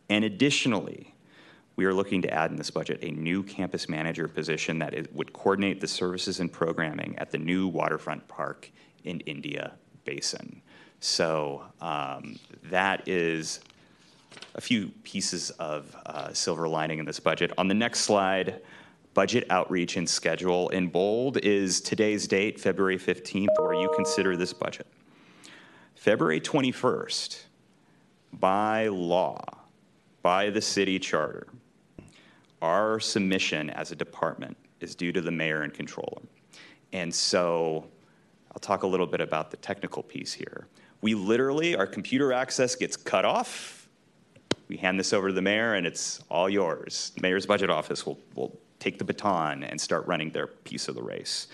And 0.09 0.25
additionally, 0.25 1.13
we 1.75 1.85
are 1.85 1.93
looking 1.93 2.21
to 2.21 2.33
add 2.33 2.51
in 2.51 2.57
this 2.57 2.69
budget 2.69 2.99
a 3.01 3.11
new 3.11 3.43
campus 3.43 3.89
manager 3.89 4.27
position 4.27 4.79
that 4.79 5.13
would 5.13 5.33
coordinate 5.33 5.81
the 5.81 5.87
services 5.87 6.39
and 6.39 6.51
programming 6.51 7.15
at 7.17 7.31
the 7.31 7.37
new 7.37 7.67
waterfront 7.67 8.27
park 8.27 8.71
in 9.03 9.19
India 9.21 9.73
Basin. 10.05 10.61
So 10.99 11.63
um, 11.81 12.37
that 12.63 13.07
is 13.07 13.59
a 14.55 14.61
few 14.61 14.89
pieces 15.03 15.49
of 15.51 15.95
uh, 16.05 16.31
silver 16.33 16.67
lining 16.67 16.99
in 16.99 17.05
this 17.05 17.19
budget. 17.19 17.51
On 17.57 17.67
the 17.67 17.73
next 17.73 18.01
slide, 18.01 18.61
budget 19.13 19.45
outreach 19.49 19.97
and 19.97 20.09
schedule 20.09 20.69
in 20.69 20.87
bold 20.87 21.37
is 21.37 21.81
today's 21.81 22.27
date, 22.27 22.59
February 22.59 22.97
15th, 22.97 23.47
where 23.59 23.73
you 23.73 23.91
consider 23.95 24.35
this 24.35 24.53
budget. 24.53 24.87
February 25.95 26.41
21st, 26.41 27.43
by 28.33 28.87
law, 28.87 29.41
by 30.21 30.49
the 30.49 30.61
city 30.61 30.99
charter, 30.99 31.47
our 32.61 32.99
submission 32.99 33.69
as 33.69 33.91
a 33.91 33.95
department 33.95 34.57
is 34.79 34.95
due 34.95 35.11
to 35.11 35.21
the 35.21 35.31
mayor 35.31 35.61
and 35.61 35.73
controller. 35.73 36.21
And 36.91 37.13
so 37.13 37.85
I'll 38.51 38.59
talk 38.59 38.83
a 38.83 38.87
little 38.87 39.07
bit 39.07 39.21
about 39.21 39.51
the 39.51 39.57
technical 39.57 40.03
piece 40.03 40.33
here. 40.33 40.67
We 41.01 41.15
literally, 41.15 41.75
our 41.75 41.87
computer 41.87 42.31
access 42.31 42.75
gets 42.75 42.95
cut 42.95 43.25
off. 43.25 43.87
We 44.69 44.77
hand 44.77 44.99
this 44.99 45.11
over 45.11 45.27
to 45.27 45.33
the 45.33 45.41
mayor, 45.41 45.73
and 45.73 45.85
it's 45.85 46.23
all 46.29 46.49
yours. 46.49 47.11
The 47.15 47.21
mayor's 47.21 47.45
budget 47.45 47.69
office 47.69 48.05
will, 48.05 48.17
will 48.35 48.57
take 48.83 48.97
the 48.97 49.05
baton 49.05 49.63
and 49.63 49.79
start 49.79 50.05
running 50.07 50.31
their 50.31 50.47
piece 50.47 50.87
of 50.87 50.95
the 50.95 51.01
race. 51.01 51.47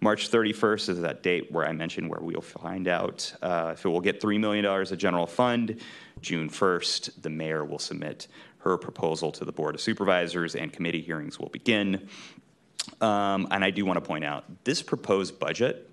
March 0.00 0.30
31st 0.30 0.88
is 0.90 1.00
that 1.00 1.22
date 1.22 1.50
where 1.50 1.66
I 1.66 1.72
mentioned 1.72 2.08
where 2.08 2.20
we'll 2.20 2.40
find 2.40 2.86
out 2.86 3.34
uh, 3.42 3.70
if 3.72 3.84
it 3.84 3.88
will 3.88 4.00
get 4.00 4.20
$3 4.20 4.38
million 4.38 4.64
of 4.64 4.98
general 4.98 5.26
fund. 5.26 5.80
June 6.20 6.48
1st, 6.48 7.22
the 7.22 7.30
mayor 7.30 7.64
will 7.64 7.78
submit 7.78 8.28
her 8.58 8.76
proposal 8.76 9.32
to 9.32 9.44
the 9.44 9.52
Board 9.52 9.74
of 9.74 9.80
Supervisors 9.80 10.54
and 10.54 10.72
committee 10.72 11.00
hearings 11.00 11.38
will 11.40 11.48
begin. 11.48 12.08
Um, 13.00 13.48
and 13.50 13.64
I 13.64 13.70
do 13.70 13.84
want 13.84 13.96
to 13.96 14.06
point 14.06 14.24
out 14.24 14.44
this 14.64 14.82
proposed 14.82 15.38
budget 15.40 15.90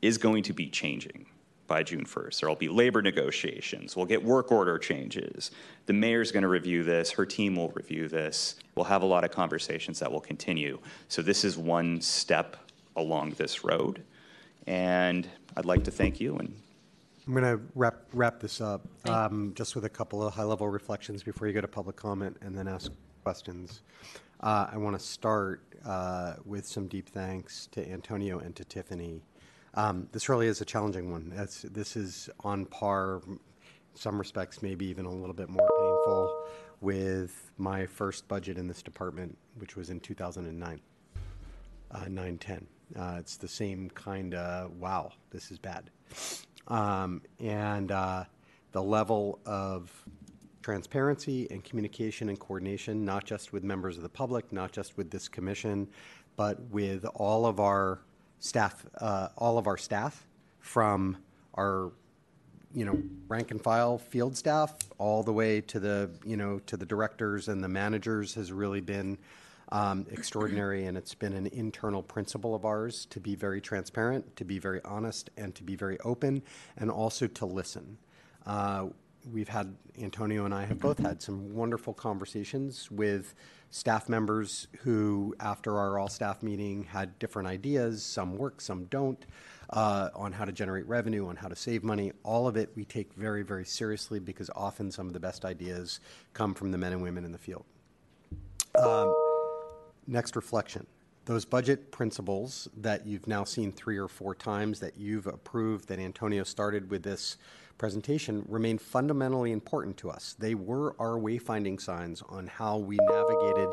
is 0.00 0.16
going 0.16 0.44
to 0.44 0.52
be 0.52 0.68
changing 0.68 1.26
by 1.66 1.82
June 1.82 2.04
1st. 2.04 2.40
There 2.40 2.48
will 2.48 2.56
be 2.56 2.68
labor 2.68 3.02
negotiations. 3.02 3.96
We'll 3.96 4.06
get 4.06 4.22
work 4.22 4.52
order 4.52 4.78
changes. 4.78 5.50
The 5.86 5.92
mayor's 5.92 6.32
going 6.32 6.42
to 6.42 6.48
review 6.48 6.82
this. 6.82 7.10
Her 7.10 7.24
team 7.24 7.56
will 7.56 7.70
review 7.70 8.08
this. 8.08 8.56
We'll 8.74 8.84
have 8.84 9.02
a 9.02 9.06
lot 9.06 9.24
of 9.24 9.30
conversations 9.30 9.98
that 10.00 10.10
will 10.10 10.20
continue. 10.20 10.78
So 11.08 11.22
this 11.22 11.44
is 11.44 11.56
one 11.56 12.00
step 12.00 12.56
along 12.96 13.30
this 13.32 13.64
road. 13.64 14.02
And 14.66 15.28
I'd 15.56 15.64
like 15.64 15.84
to 15.84 15.90
thank 15.90 16.20
you 16.20 16.36
and 16.36 16.54
I'm 17.26 17.34
going 17.34 17.44
to 17.44 17.62
wrap, 17.76 18.00
wrap 18.12 18.40
this 18.40 18.60
up 18.60 18.86
um, 19.08 19.52
just 19.54 19.76
with 19.76 19.84
a 19.84 19.88
couple 19.88 20.26
of 20.26 20.34
high-level 20.34 20.68
reflections 20.68 21.22
before 21.22 21.46
you 21.46 21.54
go 21.54 21.60
to 21.60 21.68
public 21.68 21.94
comment 21.94 22.36
and 22.40 22.56
then 22.56 22.66
ask 22.66 22.90
questions. 23.22 23.82
Uh, 24.40 24.66
I 24.72 24.76
want 24.76 24.98
to 24.98 25.04
start 25.04 25.62
uh, 25.84 26.34
with 26.44 26.66
some 26.66 26.88
deep 26.88 27.08
thanks 27.08 27.68
to 27.72 27.88
Antonio 27.88 28.40
and 28.40 28.56
to 28.56 28.64
Tiffany. 28.64 29.22
Um, 29.74 30.08
this 30.12 30.28
really 30.28 30.46
is 30.46 30.60
a 30.60 30.64
challenging 30.64 31.10
one. 31.10 31.32
That's, 31.34 31.62
this 31.62 31.96
is 31.96 32.28
on 32.40 32.66
par, 32.66 33.22
in 33.26 33.38
some 33.94 34.18
respects, 34.18 34.62
maybe 34.62 34.86
even 34.86 35.06
a 35.06 35.10
little 35.10 35.34
bit 35.34 35.48
more 35.48 35.68
painful 35.68 36.44
with 36.80 37.50
my 37.56 37.86
first 37.86 38.28
budget 38.28 38.58
in 38.58 38.68
this 38.68 38.82
department, 38.82 39.36
which 39.56 39.76
was 39.76 39.88
in 39.90 40.00
2009, 40.00 40.80
uh, 41.90 41.98
910. 41.98 42.66
Uh, 42.94 43.16
it's 43.18 43.36
the 43.36 43.48
same 43.48 43.88
kind 43.90 44.34
of, 44.34 44.72
wow, 44.78 45.12
this 45.30 45.50
is 45.50 45.58
bad 45.58 45.90
um, 46.68 47.22
and 47.40 47.90
uh, 47.90 48.24
the 48.72 48.82
level 48.82 49.40
of 49.44 49.90
transparency 50.62 51.48
and 51.50 51.64
communication 51.64 52.28
and 52.28 52.38
coordination, 52.38 53.04
not 53.04 53.24
just 53.24 53.52
with 53.52 53.64
members 53.64 53.96
of 53.96 54.02
the 54.02 54.08
public, 54.08 54.52
not 54.52 54.72
just 54.72 54.96
with 54.96 55.10
this 55.10 55.28
commission, 55.28 55.88
but 56.36 56.60
with 56.70 57.04
all 57.14 57.46
of 57.46 57.58
our 57.60 58.00
staff, 58.42 58.84
uh, 58.98 59.28
all 59.38 59.56
of 59.56 59.66
our 59.66 59.78
staff, 59.78 60.26
from 60.60 61.16
our 61.54 61.92
you 62.74 62.84
know 62.84 63.00
rank 63.28 63.50
and 63.50 63.62
file 63.62 63.98
field 63.98 64.36
staff 64.36 64.74
all 64.98 65.22
the 65.22 65.32
way 65.32 65.60
to 65.60 65.78
the 65.78 66.10
you 66.24 66.36
know 66.36 66.58
to 66.66 66.76
the 66.76 66.86
directors 66.86 67.48
and 67.48 67.62
the 67.62 67.68
managers 67.68 68.34
has 68.34 68.52
really 68.52 68.80
been 68.80 69.16
um, 69.70 70.06
extraordinary, 70.10 70.84
and 70.84 70.98
it's 70.98 71.14
been 71.14 71.32
an 71.32 71.46
internal 71.46 72.02
principle 72.02 72.54
of 72.54 72.66
ours 72.66 73.06
to 73.06 73.20
be 73.20 73.34
very 73.34 73.60
transparent, 73.60 74.36
to 74.36 74.44
be 74.44 74.58
very 74.58 74.82
honest, 74.84 75.30
and 75.38 75.54
to 75.54 75.62
be 75.62 75.76
very 75.76 75.98
open, 76.00 76.42
and 76.76 76.90
also 76.90 77.26
to 77.26 77.46
listen. 77.46 77.96
Uh, 78.44 78.88
we've 79.30 79.48
had, 79.48 79.74
Antonio 80.00 80.44
and 80.44 80.54
I 80.54 80.64
have 80.64 80.80
both 80.80 80.98
had 80.98 81.22
some 81.22 81.54
wonderful 81.54 81.92
conversations 81.92 82.90
with 82.90 83.34
staff 83.70 84.08
members 84.08 84.68
who, 84.80 85.34
after 85.40 85.78
our 85.78 85.98
all 85.98 86.08
staff 86.08 86.42
meeting, 86.42 86.84
had 86.84 87.18
different 87.18 87.48
ideas. 87.48 88.02
Some 88.02 88.36
work, 88.36 88.60
some 88.60 88.84
don't. 88.84 89.24
Uh, 89.70 90.10
on 90.14 90.32
how 90.32 90.44
to 90.44 90.52
generate 90.52 90.86
revenue, 90.86 91.28
on 91.28 91.36
how 91.36 91.48
to 91.48 91.56
save 91.56 91.82
money. 91.82 92.12
All 92.24 92.46
of 92.46 92.58
it 92.58 92.70
we 92.76 92.84
take 92.84 93.14
very, 93.14 93.42
very 93.42 93.64
seriously 93.64 94.18
because 94.18 94.50
often 94.54 94.90
some 94.90 95.06
of 95.06 95.14
the 95.14 95.20
best 95.20 95.46
ideas 95.46 96.00
come 96.34 96.52
from 96.52 96.70
the 96.72 96.76
men 96.76 96.92
and 96.92 97.02
women 97.02 97.24
in 97.24 97.32
the 97.32 97.38
field. 97.38 97.64
Um, 98.74 99.14
Next 100.06 100.34
reflection. 100.36 100.86
Those 101.24 101.44
budget 101.44 101.92
principles 101.92 102.68
that 102.76 103.06
you've 103.06 103.28
now 103.28 103.44
seen 103.44 103.70
three 103.70 103.96
or 103.96 104.08
four 104.08 104.34
times 104.34 104.80
that 104.80 104.96
you've 104.98 105.28
approved, 105.28 105.88
that 105.88 106.00
Antonio 106.00 106.42
started 106.42 106.90
with 106.90 107.04
this 107.04 107.36
presentation, 107.82 108.44
remain 108.48 108.78
fundamentally 108.78 109.50
important 109.50 109.96
to 109.96 110.08
us. 110.08 110.36
They 110.38 110.54
were 110.54 110.94
our 111.00 111.18
wayfinding 111.18 111.80
signs 111.80 112.22
on 112.28 112.46
how 112.46 112.78
we 112.78 112.96
navigated 112.96 113.70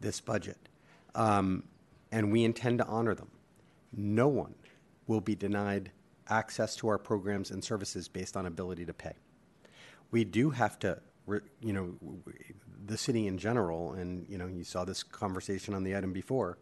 this 0.00 0.20
budget, 0.20 0.68
um, 1.16 1.64
and 2.12 2.30
we 2.30 2.44
intend 2.44 2.78
to 2.78 2.86
honor 2.86 3.16
them. 3.16 3.32
No 3.92 4.28
one 4.28 4.54
will 5.08 5.20
be 5.20 5.34
denied 5.34 5.90
access 6.28 6.76
to 6.76 6.86
our 6.86 6.98
programs 6.98 7.50
and 7.50 7.64
services 7.64 8.06
based 8.06 8.36
on 8.36 8.46
ability 8.46 8.86
to 8.86 8.94
pay. 8.94 9.16
we 10.10 10.24
do 10.24 10.50
have 10.50 10.78
to, 10.78 11.00
you 11.60 11.72
know, 11.72 11.94
the 12.86 12.96
city 12.96 13.26
in 13.26 13.38
general, 13.38 13.92
and, 13.92 14.26
you 14.28 14.38
know, 14.38 14.46
you 14.46 14.64
saw 14.64 14.84
this 14.84 15.02
conversation 15.02 15.74
on 15.74 15.82
the 15.82 15.96
item 15.96 16.12
before, 16.12 16.58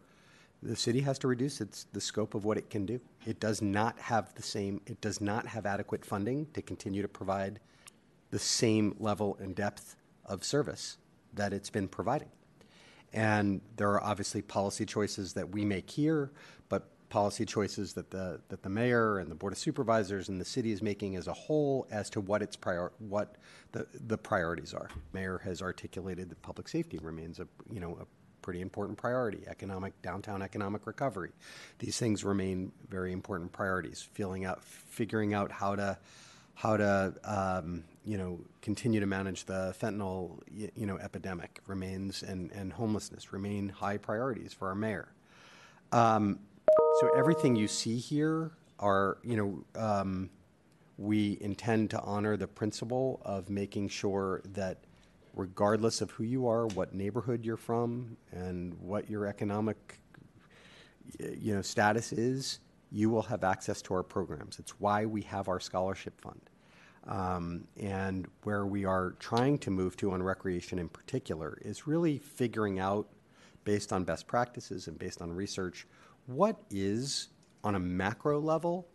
the 0.63 0.75
city 0.75 1.01
has 1.01 1.19
to 1.19 1.27
reduce 1.27 1.61
its, 1.61 1.85
the 1.93 2.01
scope 2.01 2.33
of 2.33 2.43
what 2.43 2.57
it 2.57 2.69
can 2.69 2.85
do. 2.85 2.99
It 3.25 3.39
does 3.39 3.61
not 3.61 3.99
have 3.99 4.33
the 4.35 4.41
same, 4.41 4.81
it 4.85 4.99
does 5.01 5.21
not 5.21 5.47
have 5.47 5.65
adequate 5.65 6.03
funding 6.03 6.47
to 6.53 6.61
continue 6.61 7.01
to 7.01 7.07
provide 7.07 7.59
the 8.31 8.39
same 8.39 8.95
level 8.99 9.37
and 9.39 9.55
depth 9.55 9.95
of 10.25 10.43
service 10.43 10.97
that 11.33 11.53
it's 11.53 11.69
been 11.69 11.87
providing. 11.87 12.29
And 13.13 13.61
there 13.77 13.89
are 13.91 14.03
obviously 14.03 14.41
policy 14.41 14.85
choices 14.85 15.33
that 15.33 15.49
we 15.49 15.63
make 15.63 15.89
here, 15.89 16.31
but 16.67 16.89
policy 17.09 17.45
choices 17.45 17.93
that 17.93 18.11
the 18.11 18.41
that 18.49 18.63
the 18.63 18.69
mayor 18.69 19.19
and 19.19 19.31
the 19.31 19.35
board 19.35 19.53
of 19.53 19.59
supervisors 19.59 20.27
and 20.27 20.41
the 20.41 20.45
city 20.45 20.71
is 20.71 20.81
making 20.81 21.15
as 21.15 21.27
a 21.27 21.33
whole 21.33 21.87
as 21.89 22.09
to 22.09 22.19
what 22.19 22.41
its 22.41 22.57
prior 22.57 22.91
what 22.99 23.35
the 23.71 23.87
the 24.07 24.17
priorities 24.17 24.73
are. 24.73 24.89
Mayor 25.13 25.37
has 25.37 25.61
articulated 25.61 26.29
that 26.29 26.41
public 26.41 26.67
safety 26.67 26.99
remains 27.01 27.39
a 27.39 27.47
you 27.71 27.79
know 27.79 27.97
a 28.01 28.05
pretty 28.47 28.61
important 28.61 28.97
priority. 28.97 29.43
Economic 29.45 30.01
downtown 30.01 30.41
economic 30.41 30.87
recovery, 30.87 31.31
these 31.79 31.99
things 31.99 32.23
remain 32.23 32.71
very 32.89 33.11
important 33.11 33.51
priorities. 33.51 34.07
Feeling 34.13 34.45
out 34.45 34.63
figuring 34.63 35.33
out 35.33 35.51
how 35.51 35.75
to 35.75 35.97
how 36.53 36.77
to 36.77 37.13
um, 37.25 37.83
you 38.05 38.17
know 38.17 38.39
continue 38.61 39.01
to 39.01 39.05
manage 39.05 39.43
the 39.43 39.75
fentanyl 39.77 40.39
you 40.49 40.85
know 40.85 40.97
epidemic 40.97 41.59
remains 41.67 42.23
and 42.23 42.49
and 42.53 42.71
homelessness 42.71 43.33
remain 43.33 43.67
high 43.67 43.97
priorities 43.97 44.53
for 44.53 44.69
our 44.69 44.75
mayor. 44.75 45.09
Um, 45.91 46.39
so 47.01 47.09
everything 47.17 47.57
you 47.57 47.67
see 47.67 47.97
here 47.97 48.51
are 48.79 49.17
you 49.25 49.35
know 49.35 49.81
um, 49.81 50.29
we 50.97 51.37
intend 51.41 51.89
to 51.89 51.99
honor 51.99 52.37
the 52.37 52.47
principle 52.47 53.19
of 53.25 53.49
making 53.49 53.89
sure 53.89 54.41
that 54.53 54.77
regardless 55.37 56.01
of 56.01 56.11
who 56.11 56.23
you 56.23 56.47
are, 56.47 56.67
what 56.67 56.93
neighborhood 56.93 57.45
you're 57.45 57.57
from, 57.57 58.17
and 58.31 58.73
what 58.81 59.09
your 59.09 59.27
economic 59.27 59.99
you 61.19 61.55
know 61.55 61.61
status 61.61 62.11
is, 62.11 62.59
you 62.91 63.09
will 63.09 63.21
have 63.21 63.43
access 63.43 63.81
to 63.83 63.93
our 63.93 64.03
programs. 64.03 64.59
It's 64.59 64.79
why 64.79 65.05
we 65.05 65.21
have 65.21 65.47
our 65.47 65.59
scholarship 65.59 66.19
fund. 66.19 66.41
Um, 67.05 67.65
and 67.77 68.27
where 68.43 68.65
we 68.65 68.83
are 68.83 69.15
trying 69.19 69.59
to 69.59 69.71
move 69.71 69.95
to 69.97 70.11
on 70.11 70.21
recreation 70.21 70.77
in 70.77 70.89
particular 70.89 71.57
is 71.61 71.87
really 71.87 72.17
figuring 72.17 72.79
out, 72.79 73.07
based 73.63 73.93
on 73.93 74.03
best 74.03 74.27
practices 74.27 74.87
and 74.87 74.99
based 74.99 75.21
on 75.21 75.31
research, 75.31 75.87
what 76.25 76.57
is, 76.69 77.29
on 77.63 77.75
a 77.75 77.79
macro 77.79 78.41
level, 78.41 78.87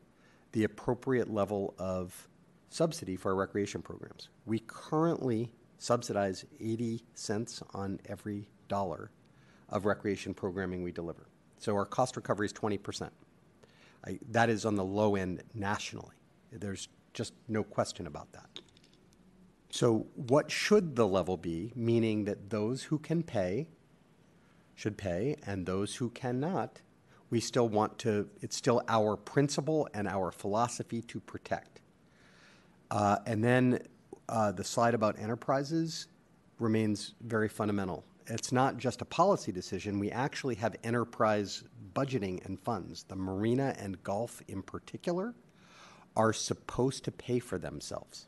the 0.52 0.64
appropriate 0.64 1.32
level 1.32 1.74
of 1.78 2.28
subsidy 2.68 3.16
for 3.16 3.30
our 3.30 3.36
recreation 3.36 3.80
programs. 3.80 4.28
We 4.44 4.58
currently 4.66 5.52
subsidize 5.82 6.44
80 6.60 7.02
cents 7.14 7.60
on 7.74 7.98
every 8.06 8.48
dollar 8.68 9.10
of 9.68 9.84
recreation 9.84 10.32
programming 10.32 10.84
we 10.84 10.92
deliver. 10.92 11.26
So 11.58 11.74
our 11.74 11.84
cost 11.84 12.14
recovery 12.14 12.46
is 12.46 12.52
20%. 12.52 13.10
I, 14.06 14.20
that 14.30 14.48
is 14.48 14.64
on 14.64 14.76
the 14.76 14.84
low 14.84 15.16
end 15.16 15.42
nationally. 15.54 16.14
There's 16.52 16.88
just 17.14 17.34
no 17.48 17.64
question 17.64 18.06
about 18.06 18.32
that. 18.32 18.48
So, 19.70 20.06
what 20.14 20.50
should 20.50 20.96
the 20.96 21.06
level 21.06 21.36
be? 21.36 21.72
Meaning 21.74 22.24
that 22.24 22.50
those 22.50 22.84
who 22.84 22.98
can 22.98 23.22
pay 23.22 23.68
should 24.74 24.98
pay, 24.98 25.36
and 25.46 25.64
those 25.64 25.96
who 25.96 26.10
cannot, 26.10 26.80
we 27.30 27.40
still 27.40 27.68
want 27.68 27.98
to, 28.00 28.28
it's 28.40 28.56
still 28.56 28.82
our 28.88 29.16
principle 29.16 29.88
and 29.94 30.06
our 30.06 30.30
philosophy 30.30 31.00
to 31.02 31.20
protect. 31.20 31.80
Uh, 32.90 33.18
and 33.26 33.42
then 33.42 33.78
uh, 34.28 34.52
the 34.52 34.64
slide 34.64 34.94
about 34.94 35.18
enterprises 35.18 36.06
remains 36.58 37.14
very 37.20 37.48
fundamental. 37.48 38.04
It's 38.26 38.52
not 38.52 38.76
just 38.76 39.02
a 39.02 39.04
policy 39.04 39.52
decision, 39.52 39.98
we 39.98 40.10
actually 40.10 40.54
have 40.56 40.76
enterprise 40.84 41.64
budgeting 41.94 42.44
and 42.46 42.58
funds. 42.60 43.02
The 43.04 43.16
marina 43.16 43.74
and 43.78 44.02
golf, 44.02 44.40
in 44.48 44.62
particular, 44.62 45.34
are 46.16 46.32
supposed 46.32 47.04
to 47.04 47.12
pay 47.12 47.38
for 47.38 47.58
themselves. 47.58 48.26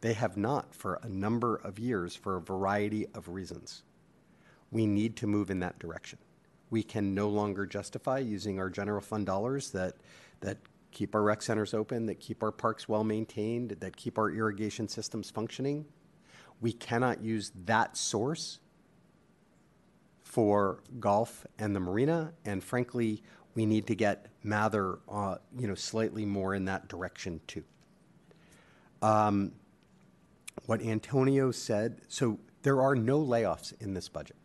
They 0.00 0.12
have 0.14 0.36
not 0.36 0.74
for 0.74 0.98
a 1.02 1.08
number 1.08 1.56
of 1.56 1.78
years 1.78 2.14
for 2.14 2.36
a 2.36 2.40
variety 2.40 3.06
of 3.14 3.28
reasons. 3.28 3.84
We 4.70 4.86
need 4.86 5.16
to 5.16 5.26
move 5.26 5.50
in 5.50 5.60
that 5.60 5.78
direction. 5.78 6.18
We 6.70 6.82
can 6.82 7.14
no 7.14 7.28
longer 7.28 7.66
justify 7.66 8.18
using 8.18 8.58
our 8.58 8.70
general 8.70 9.00
fund 9.00 9.26
dollars 9.26 9.70
that, 9.70 9.94
that 10.40 10.58
keep 10.92 11.14
our 11.14 11.22
rec 11.22 11.42
centers 11.42 11.74
open, 11.74 12.06
that 12.06 12.20
keep 12.20 12.42
our 12.42 12.52
parks 12.52 12.88
well 12.88 13.04
maintained, 13.04 13.70
that 13.80 13.96
keep 13.96 14.18
our 14.18 14.30
irrigation 14.30 14.88
systems 14.88 15.30
functioning. 15.30 15.84
We 16.60 16.72
cannot 16.72 17.22
use 17.22 17.52
that 17.64 17.96
source 17.96 18.60
for 20.22 20.82
golf 21.00 21.46
and 21.58 21.74
the 21.74 21.80
marina, 21.80 22.32
and 22.44 22.62
frankly, 22.62 23.22
we 23.54 23.66
need 23.66 23.86
to 23.88 23.94
get 23.94 24.28
Mather, 24.42 24.98
uh, 25.10 25.36
you 25.58 25.66
know, 25.66 25.74
slightly 25.74 26.24
more 26.24 26.54
in 26.54 26.64
that 26.66 26.88
direction 26.88 27.40
too. 27.46 27.64
Um, 29.02 29.52
what 30.66 30.80
Antonio 30.80 31.50
said, 31.50 32.00
so 32.08 32.38
there 32.62 32.80
are 32.80 32.94
no 32.94 33.20
layoffs 33.20 33.78
in 33.82 33.94
this 33.94 34.08
budget, 34.08 34.36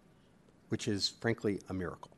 which 0.70 0.88
is 0.88 1.08
frankly 1.08 1.62
a 1.70 1.74
miracle. 1.74 2.17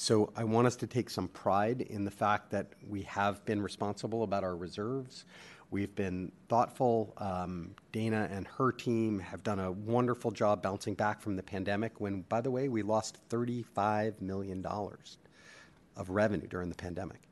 So 0.00 0.32
I 0.36 0.44
want 0.44 0.68
us 0.68 0.76
to 0.76 0.86
take 0.86 1.10
some 1.10 1.26
pride 1.26 1.80
in 1.80 2.04
the 2.04 2.10
fact 2.12 2.52
that 2.52 2.68
we 2.88 3.02
have 3.02 3.44
been 3.44 3.60
responsible 3.60 4.22
about 4.22 4.44
our 4.44 4.54
reserves. 4.54 5.24
We've 5.72 5.92
been 5.92 6.30
thoughtful. 6.48 7.14
Um, 7.18 7.74
Dana 7.90 8.28
and 8.30 8.46
her 8.46 8.70
team 8.70 9.18
have 9.18 9.42
done 9.42 9.58
a 9.58 9.72
wonderful 9.72 10.30
job 10.30 10.62
bouncing 10.62 10.94
back 10.94 11.20
from 11.20 11.34
the 11.34 11.42
pandemic 11.42 12.00
when, 12.00 12.22
by 12.22 12.40
the 12.40 12.48
way, 12.48 12.68
we 12.68 12.82
lost 12.82 13.18
$35 13.28 14.22
million 14.22 14.64
of 14.64 16.10
revenue 16.10 16.46
during 16.46 16.68
the 16.68 16.76
pandemic. 16.76 17.22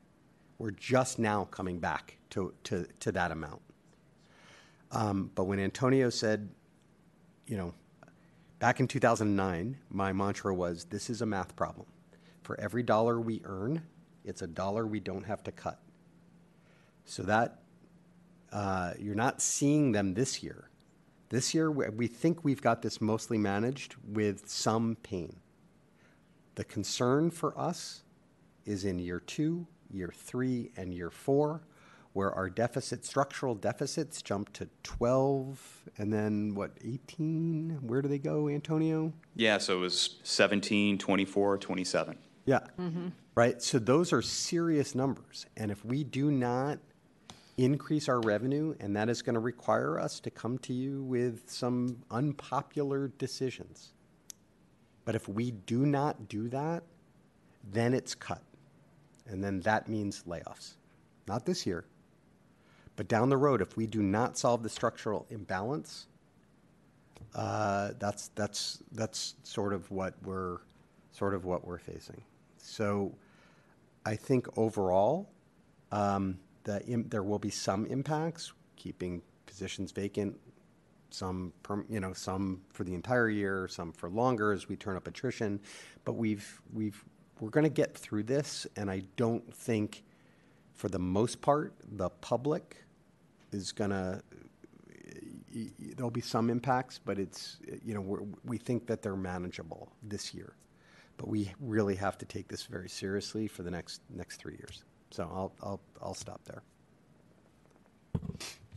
We're 0.57 0.71
just 0.71 1.19
now 1.19 1.45
coming 1.45 1.79
back 1.79 2.17
to, 2.31 2.53
to, 2.65 2.85
to 2.99 3.13
that 3.13 3.31
amount. 3.31 3.61
Um, 4.91 5.31
but 5.35 5.45
when 5.45 5.61
Antonio 5.61 6.09
said, 6.09 6.49
you 7.45 7.55
know, 7.55 7.73
back 8.59 8.81
in 8.81 8.89
2009, 8.89 9.77
my 9.89 10.11
mantra 10.11 10.53
was 10.53 10.83
this 10.83 11.09
is 11.09 11.21
a 11.21 11.25
math 11.25 11.55
problem. 11.55 11.87
For 12.47 12.57
every 12.61 12.81
dollar 12.81 13.19
we 13.19 13.41
earn, 13.43 13.81
it's 14.23 14.41
a 14.41 14.47
dollar 14.47 14.87
we 14.87 15.01
don't 15.01 15.25
have 15.25 15.43
to 15.43 15.51
cut. 15.51 15.81
So 17.03 17.23
that 17.23 17.59
uh, 18.53 18.93
you're 18.97 19.15
not 19.15 19.41
seeing 19.41 19.91
them 19.91 20.13
this 20.13 20.41
year. 20.41 20.69
This 21.27 21.53
year, 21.53 21.69
we 21.69 22.07
think 22.07 22.45
we've 22.45 22.61
got 22.61 22.81
this 22.81 23.01
mostly 23.01 23.37
managed 23.37 23.95
with 24.01 24.47
some 24.47 24.95
pain. 25.03 25.41
The 26.55 26.63
concern 26.63 27.31
for 27.31 27.59
us 27.59 28.03
is 28.63 28.85
in 28.85 28.97
year 28.97 29.19
two, 29.19 29.67
year 29.91 30.13
three, 30.15 30.71
and 30.77 30.93
year 30.93 31.11
four, 31.11 31.63
where 32.13 32.31
our 32.31 32.49
deficit, 32.49 33.03
structural 33.03 33.55
deficits 33.55 34.21
jump 34.21 34.53
to 34.53 34.69
12 34.83 35.89
and 35.97 36.13
then 36.13 36.55
what, 36.55 36.71
18? 36.81 37.79
Where 37.81 38.01
do 38.01 38.07
they 38.07 38.19
go, 38.19 38.47
Antonio? 38.47 39.11
Yeah, 39.35 39.57
so 39.57 39.75
it 39.75 39.81
was 39.81 40.15
17, 40.23 40.97
24, 40.97 41.57
27. 41.57 42.17
Yeah. 42.47 42.61
Right. 43.35 43.61
So 43.61 43.77
those 43.77 44.13
are 44.13 44.21
serious 44.23 44.95
numbers. 44.95 45.45
And 45.57 45.69
if 45.69 45.85
we 45.85 46.03
do 46.03 46.31
not 46.31 46.79
increase 47.57 48.07
our 48.07 48.21
revenue, 48.21 48.73
and 48.79 48.95
that 48.95 49.09
is 49.09 49.21
going 49.21 49.33
to 49.33 49.39
require 49.39 49.99
us 49.99 50.19
to 50.21 50.31
come 50.31 50.57
to 50.59 50.73
you 50.73 51.03
with 51.03 51.49
some 51.49 51.97
unpopular 52.09 53.09
decisions. 53.19 53.93
But 55.05 55.15
if 55.15 55.27
we 55.27 55.51
do 55.51 55.85
not 55.85 56.29
do 56.29 56.49
that, 56.49 56.83
then 57.71 57.93
it's 57.93 58.15
cut. 58.15 58.41
And 59.27 59.43
then 59.43 59.59
that 59.61 59.89
means 59.89 60.23
layoffs. 60.27 60.73
Not 61.27 61.45
this 61.45 61.65
year, 61.65 61.85
but 62.95 63.09
down 63.09 63.29
the 63.29 63.37
road, 63.37 63.61
if 63.61 63.75
we 63.75 63.87
do 63.87 64.01
not 64.01 64.37
solve 64.37 64.63
the 64.63 64.69
structural 64.69 65.25
imbalance, 65.29 66.07
uh, 67.35 67.91
that's 67.99 68.29
that's 68.29 68.81
that's 68.93 69.35
sort 69.43 69.73
of 69.73 69.91
what 69.91 70.13
we're 70.23 70.59
sort 71.11 71.33
of 71.33 71.43
what 71.43 71.67
we're 71.67 71.79
facing. 71.79 72.21
So, 72.67 73.15
I 74.05 74.15
think 74.15 74.47
overall, 74.57 75.29
um, 75.91 76.39
the 76.63 76.81
there 77.07 77.23
will 77.23 77.39
be 77.39 77.49
some 77.49 77.85
impacts, 77.85 78.53
keeping 78.75 79.21
positions 79.45 79.91
vacant, 79.91 80.37
some 81.09 81.53
perm, 81.63 81.85
you 81.89 81.99
know 81.99 82.13
some 82.13 82.61
for 82.69 82.83
the 82.83 82.93
entire 82.93 83.29
year, 83.29 83.67
some 83.67 83.91
for 83.91 84.09
longer 84.09 84.51
as 84.51 84.67
we 84.67 84.75
turn 84.75 84.97
up 84.97 85.07
attrition. 85.07 85.59
But 86.03 86.13
we've 86.13 86.61
we've 86.73 87.03
we're 87.39 87.49
going 87.49 87.65
to 87.65 87.69
get 87.69 87.97
through 87.97 88.23
this, 88.23 88.67
and 88.75 88.89
I 88.89 89.03
don't 89.15 89.53
think, 89.53 90.03
for 90.73 90.89
the 90.89 90.99
most 90.99 91.41
part, 91.41 91.73
the 91.89 92.09
public 92.09 92.83
is 93.51 93.71
going 93.71 93.91
to 93.91 94.21
there'll 95.95 96.11
be 96.11 96.21
some 96.21 96.49
impacts, 96.49 96.99
but 97.03 97.17
it's, 97.17 97.57
you 97.83 97.93
know, 97.93 98.27
we 98.43 98.57
think 98.57 98.85
that 98.87 99.01
they're 99.01 99.15
manageable 99.15 99.91
this 100.03 100.33
year. 100.33 100.53
But 101.17 101.27
we 101.27 101.51
really 101.59 101.95
have 101.95 102.17
to 102.19 102.25
take 102.25 102.47
this 102.47 102.63
very 102.63 102.89
seriously 102.89 103.47
for 103.47 103.63
the 103.63 103.71
next, 103.71 104.01
next 104.13 104.37
three 104.37 104.53
years. 104.53 104.83
So 105.11 105.23
I'll, 105.23 105.51
I'll, 105.63 105.79
I'll 106.01 106.13
stop 106.13 106.41
there. 106.45 106.61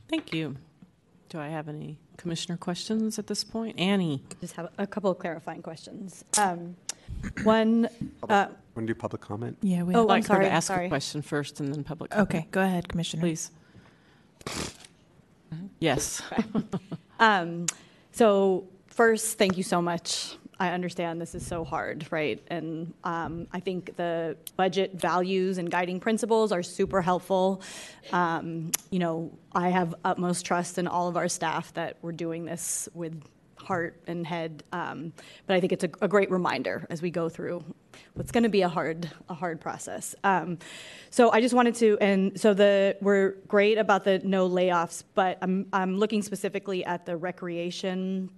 Thank 0.08 0.32
you. 0.32 0.56
Do 1.28 1.38
I 1.38 1.48
have 1.48 1.68
any 1.68 1.98
commissioner 2.16 2.56
questions 2.56 3.18
at 3.18 3.26
this 3.26 3.44
point? 3.44 3.78
Annie? 3.78 4.24
Just 4.40 4.54
have 4.56 4.68
a 4.78 4.86
couple 4.86 5.10
of 5.10 5.18
clarifying 5.18 5.62
questions. 5.62 6.24
Um, 6.38 6.76
One, 7.44 7.88
uh, 8.28 8.46
Want 8.74 8.86
to 8.86 8.94
do 8.94 8.94
public 8.94 9.20
comment? 9.22 9.58
Yeah, 9.62 9.82
we 9.82 9.94
Oh, 9.94 9.98
I'd 9.98 10.02
I'm 10.02 10.06
like 10.08 10.22
her 10.24 10.26
sorry, 10.28 10.44
to 10.46 10.50
ask 10.50 10.66
sorry. 10.68 10.86
a 10.86 10.88
question 10.88 11.22
first 11.22 11.60
and 11.60 11.72
then 11.74 11.84
public 11.84 12.10
comment. 12.12 12.28
Okay, 12.30 12.46
go 12.50 12.62
ahead, 12.62 12.88
Commissioner. 12.88 13.20
Please. 13.20 13.50
Yes. 15.78 16.22
Um, 17.20 17.66
so 18.12 18.66
first, 18.86 19.36
thank 19.36 19.58
you 19.58 19.62
so 19.62 19.82
much. 19.82 20.38
I 20.60 20.68
understand 20.68 21.18
this 21.20 21.34
is 21.34 21.44
so 21.44 21.64
hard, 21.64 22.06
right? 22.10 22.38
And 22.48 22.92
um, 23.02 23.46
I 23.50 23.60
think 23.60 23.96
the 23.96 24.36
budget 24.56 24.94
values 24.94 25.56
and 25.56 25.70
guiding 25.70 26.00
principles 26.00 26.52
are 26.52 26.62
super 26.62 27.00
helpful. 27.00 27.62
Um, 28.12 28.70
you 28.90 28.98
know, 28.98 29.32
I 29.54 29.70
have 29.70 29.94
utmost 30.04 30.44
trust 30.44 30.76
in 30.76 30.86
all 30.86 31.08
of 31.08 31.16
our 31.16 31.28
staff 31.28 31.72
that 31.74 31.96
we're 32.02 32.12
doing 32.12 32.44
this 32.44 32.90
with 32.92 33.22
heart 33.56 34.02
and 34.06 34.26
head. 34.26 34.62
Um, 34.72 35.14
but 35.46 35.54
I 35.54 35.60
think 35.60 35.72
it's 35.72 35.84
a, 35.84 35.90
a 36.02 36.08
great 36.08 36.30
reminder 36.30 36.86
as 36.90 37.00
we 37.00 37.10
go 37.10 37.30
through 37.30 37.64
what's 38.12 38.30
going 38.30 38.42
to 38.42 38.50
be 38.50 38.60
a 38.60 38.68
hard, 38.68 39.10
a 39.30 39.34
hard 39.34 39.62
process. 39.62 40.14
Um, 40.24 40.58
so 41.08 41.30
I 41.30 41.40
just 41.40 41.54
wanted 41.54 41.74
to, 41.76 41.96
and 42.02 42.38
so 42.38 42.52
the 42.52 42.98
we're 43.00 43.36
great 43.48 43.78
about 43.78 44.04
the 44.04 44.18
no 44.24 44.48
layoffs, 44.48 45.04
but 45.14 45.38
I'm 45.40 45.66
I'm 45.72 45.96
looking 45.96 46.22
specifically 46.22 46.84
at 46.84 47.06
the 47.06 47.16
recreation 47.16 48.30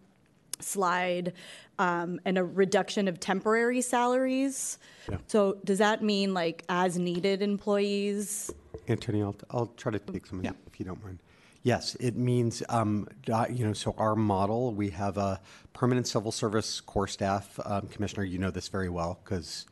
slide 0.63 1.33
um, 1.79 2.21
and 2.25 2.39
a 2.39 2.45
reduction 2.45 3.09
of 3.09 3.19
temporary 3.21 3.81
salaries. 3.81 4.79
So 5.27 5.59
does 5.65 5.79
that 5.79 6.03
mean 6.03 6.35
like 6.35 6.65
as 6.69 6.99
needed 6.99 7.43
employees? 7.43 8.53
Anthony, 8.89 9.23
I'll, 9.23 9.37
I'll 9.51 9.67
try 9.77 9.93
to 9.93 9.99
take 9.99 10.27
some 10.27 10.39
of 10.39 10.45
that 10.45 10.57
if 10.67 10.79
you 10.79 10.87
don't 10.87 11.03
mind. 11.03 11.19
Yes, 11.65 11.95
it 12.01 12.17
means, 12.17 12.63
um, 12.69 13.07
you 13.27 13.65
know, 13.65 13.73
so 13.73 13.95
our 13.97 14.17
model, 14.17 14.75
we 14.75 14.91
have 14.91 15.17
a 15.17 15.41
permanent 15.73 16.09
civil 16.09 16.33
service 16.33 16.81
core 16.81 17.07
staff. 17.07 17.59
Um, 17.65 17.87
Commissioner, 17.87 18.25
you 18.25 18.39
know 18.39 18.51
this 18.51 18.67
very 18.67 18.89
well 18.89 19.21
because 19.23 19.67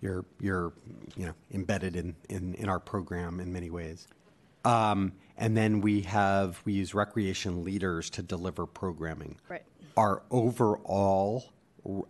you're, 0.00 0.24
you're, 0.40 0.72
you 1.16 1.26
know, 1.26 1.34
embedded 1.52 1.96
in, 1.96 2.14
in, 2.28 2.54
in 2.54 2.68
our 2.68 2.78
program 2.78 3.40
in 3.40 3.52
many 3.52 3.70
ways. 3.70 4.06
Um, 4.64 5.14
and 5.36 5.56
then 5.56 5.80
we 5.80 6.02
have, 6.02 6.62
we 6.64 6.74
use 6.74 6.94
recreation 6.94 7.64
leaders 7.64 8.08
to 8.10 8.22
deliver 8.22 8.64
programming. 8.64 9.36
Right. 9.48 9.64
Our 9.96 10.22
overall 10.30 11.44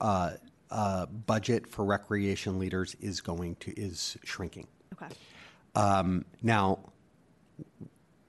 uh, 0.01 0.33
uh, 0.70 1.07
budget 1.07 1.67
for 1.67 1.85
recreation 1.85 2.59
leaders 2.59 2.97
is 3.01 3.20
going 3.20 3.57
to, 3.57 3.73
is 3.78 4.17
shrinking. 4.25 4.69
Okay. 4.94 5.12
Um, 5.75 6.25
now, 6.43 6.78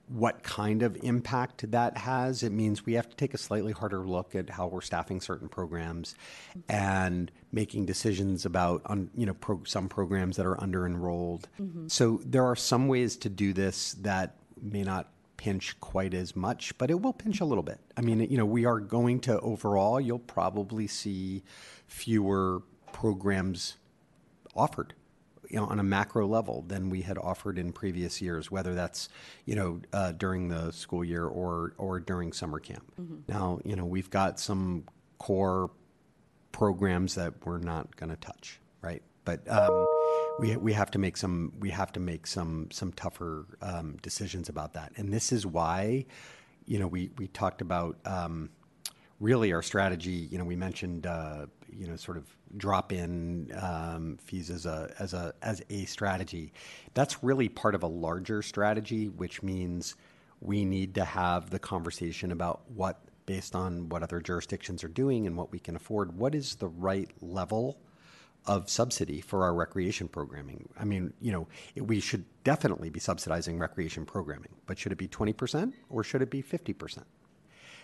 what 0.08 0.42
kind 0.42 0.82
of 0.82 0.96
impact 1.02 1.70
that 1.70 1.96
has, 1.96 2.42
it 2.42 2.52
means 2.52 2.84
we 2.84 2.92
have 2.92 3.08
to 3.08 3.16
take 3.16 3.32
a 3.32 3.38
slightly 3.38 3.72
harder 3.72 4.00
look 4.06 4.34
at 4.34 4.50
how 4.50 4.66
we're 4.66 4.82
staffing 4.82 5.20
certain 5.20 5.48
programs 5.48 6.14
and 6.68 7.30
making 7.52 7.86
decisions 7.86 8.44
about, 8.44 8.82
on, 8.86 9.10
you 9.16 9.24
know, 9.24 9.34
pro- 9.34 9.64
some 9.64 9.88
programs 9.88 10.36
that 10.36 10.44
are 10.44 10.60
under 10.62 10.86
enrolled. 10.86 11.48
Mhm. 11.58 11.90
So 11.90 12.20
there 12.24 12.44
are 12.44 12.56
some 12.56 12.86
ways 12.86 13.16
to 13.18 13.30
do 13.30 13.54
this 13.54 13.94
that 14.02 14.36
may 14.60 14.82
not 14.82 15.08
pinch 15.44 15.78
quite 15.78 16.14
as 16.14 16.34
much, 16.34 16.76
but 16.78 16.90
it 16.90 17.02
will 17.02 17.12
pinch 17.12 17.38
a 17.38 17.44
little 17.44 17.62
bit. 17.62 17.78
I 17.98 18.00
mean, 18.00 18.20
you 18.20 18.38
know, 18.38 18.46
we 18.46 18.64
are 18.64 18.80
going 18.80 19.20
to 19.20 19.38
overall, 19.40 20.00
you'll 20.00 20.18
probably 20.18 20.86
see 20.86 21.42
fewer 21.86 22.62
programs 22.92 23.76
offered 24.56 24.94
you 25.50 25.58
know, 25.58 25.66
on 25.66 25.78
a 25.78 25.82
macro 25.82 26.26
level 26.26 26.64
than 26.66 26.88
we 26.88 27.02
had 27.02 27.18
offered 27.18 27.58
in 27.58 27.72
previous 27.72 28.22
years, 28.22 28.50
whether 28.50 28.74
that's, 28.74 29.10
you 29.44 29.54
know, 29.54 29.82
uh, 29.92 30.12
during 30.12 30.48
the 30.48 30.72
school 30.72 31.04
year 31.04 31.26
or, 31.26 31.74
or 31.76 32.00
during 32.00 32.32
summer 32.32 32.58
camp. 32.58 32.90
Mhm. 32.98 33.28
Now, 33.28 33.60
you 33.66 33.76
know, 33.76 33.84
we've 33.84 34.08
got 34.08 34.40
some 34.40 34.84
core 35.18 35.70
programs 36.52 37.16
that 37.16 37.34
we're 37.44 37.58
not 37.58 37.94
going 37.96 38.08
to 38.08 38.16
touch, 38.16 38.60
right? 38.80 39.02
But 39.26 39.46
um, 39.46 39.86
we, 40.38 40.56
we 40.56 40.72
have 40.72 40.90
to 40.92 40.98
make 40.98 41.16
some 41.16 41.52
we 41.60 41.70
have 41.70 41.92
to 41.92 42.00
make 42.00 42.26
some 42.26 42.68
some 42.70 42.92
tougher 42.92 43.46
um, 43.62 43.96
decisions 44.02 44.48
about 44.48 44.72
that, 44.74 44.92
and 44.96 45.12
this 45.12 45.32
is 45.32 45.46
why, 45.46 46.06
you 46.66 46.78
know, 46.78 46.86
we 46.86 47.10
we 47.18 47.28
talked 47.28 47.60
about 47.60 47.98
um, 48.04 48.50
really 49.20 49.52
our 49.52 49.62
strategy. 49.62 50.28
You 50.30 50.38
know, 50.38 50.44
we 50.44 50.56
mentioned 50.56 51.06
uh, 51.06 51.46
you 51.72 51.86
know 51.86 51.96
sort 51.96 52.16
of 52.16 52.24
drop 52.56 52.92
in 52.92 53.52
um, 53.60 54.18
fees 54.22 54.50
as 54.50 54.66
a 54.66 54.92
as 54.98 55.14
a 55.14 55.34
as 55.42 55.62
a 55.70 55.84
strategy. 55.84 56.52
That's 56.94 57.22
really 57.22 57.48
part 57.48 57.74
of 57.74 57.82
a 57.82 57.88
larger 57.88 58.42
strategy, 58.42 59.08
which 59.08 59.42
means 59.42 59.94
we 60.40 60.64
need 60.64 60.94
to 60.96 61.04
have 61.04 61.50
the 61.50 61.58
conversation 61.58 62.32
about 62.32 62.62
what 62.74 63.00
based 63.26 63.54
on 63.54 63.88
what 63.88 64.02
other 64.02 64.20
jurisdictions 64.20 64.84
are 64.84 64.88
doing 64.88 65.26
and 65.26 65.36
what 65.36 65.50
we 65.50 65.58
can 65.58 65.76
afford 65.76 66.18
what 66.18 66.34
is 66.34 66.56
the 66.56 66.68
right 66.68 67.10
level 67.22 67.78
of 68.46 68.68
subsidy 68.68 69.20
for 69.20 69.42
our 69.44 69.54
recreation 69.54 70.08
programming 70.08 70.68
i 70.78 70.84
mean 70.84 71.12
you 71.20 71.32
know 71.32 71.46
it, 71.74 71.82
we 71.82 72.00
should 72.00 72.24
definitely 72.44 72.90
be 72.90 73.00
subsidizing 73.00 73.58
recreation 73.58 74.04
programming 74.04 74.54
but 74.66 74.78
should 74.78 74.92
it 74.92 74.98
be 74.98 75.08
20% 75.08 75.72
or 75.88 76.04
should 76.04 76.22
it 76.22 76.30
be 76.30 76.42
50% 76.42 77.04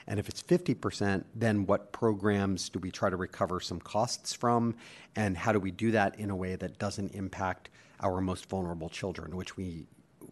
and 0.07 0.19
if 0.19 0.29
it's 0.29 0.43
50%, 0.43 1.25
then 1.35 1.67
what 1.67 1.93
programs 1.93 2.69
do 2.69 2.79
we 2.79 2.91
try 2.91 3.11
to 3.11 3.17
recover 3.17 3.61
some 3.61 3.81
costs 3.81 4.33
from? 4.33 4.75
And 5.15 5.37
how 5.37 5.53
do 5.53 5.61
we 5.61 5.71
do 5.71 5.93
that 5.93 6.19
in 6.19 6.31
a 6.31 6.37
way 6.37 6.57
that 6.57 6.79
doesn't 6.79 7.15
impact 7.15 7.71
our 8.01 8.21
most 8.21 8.49
vulnerable 8.49 8.89
children, 8.89 9.37
which 9.37 9.57
we 9.57 9.87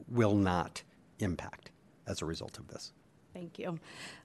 will 0.09 0.35
not 0.35 0.83
impact 1.21 1.71
as 2.07 2.23
a 2.23 2.25
result 2.25 2.59
of 2.59 2.67
this? 2.69 2.93
Thank 3.35 3.59
you. 3.59 3.79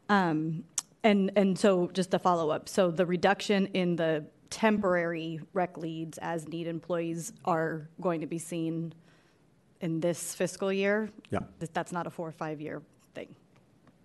Um, 0.09 0.63
and 1.03 1.31
and 1.35 1.59
so 1.59 1.89
just 1.93 2.11
to 2.11 2.19
follow 2.19 2.49
up, 2.49 2.69
so 2.69 2.89
the 2.89 3.05
reduction 3.05 3.67
in 3.67 3.97
the 3.97 4.25
temporary 4.53 5.39
rec 5.53 5.77
leads 5.77 6.19
as 6.19 6.47
need 6.47 6.67
employees 6.67 7.33
are 7.43 7.89
going 7.99 8.21
to 8.21 8.27
be 8.27 8.37
seen 8.37 8.93
in 9.81 9.99
this 9.99 10.35
fiscal 10.35 10.71
year. 10.71 11.09
Yeah. 11.31 11.39
That- 11.59 11.73
That's 11.73 11.91
not 11.91 12.05
a 12.05 12.11
four 12.11 12.27
or 12.27 12.31
five 12.31 12.61
year 12.61 12.81
thing. 13.15 13.33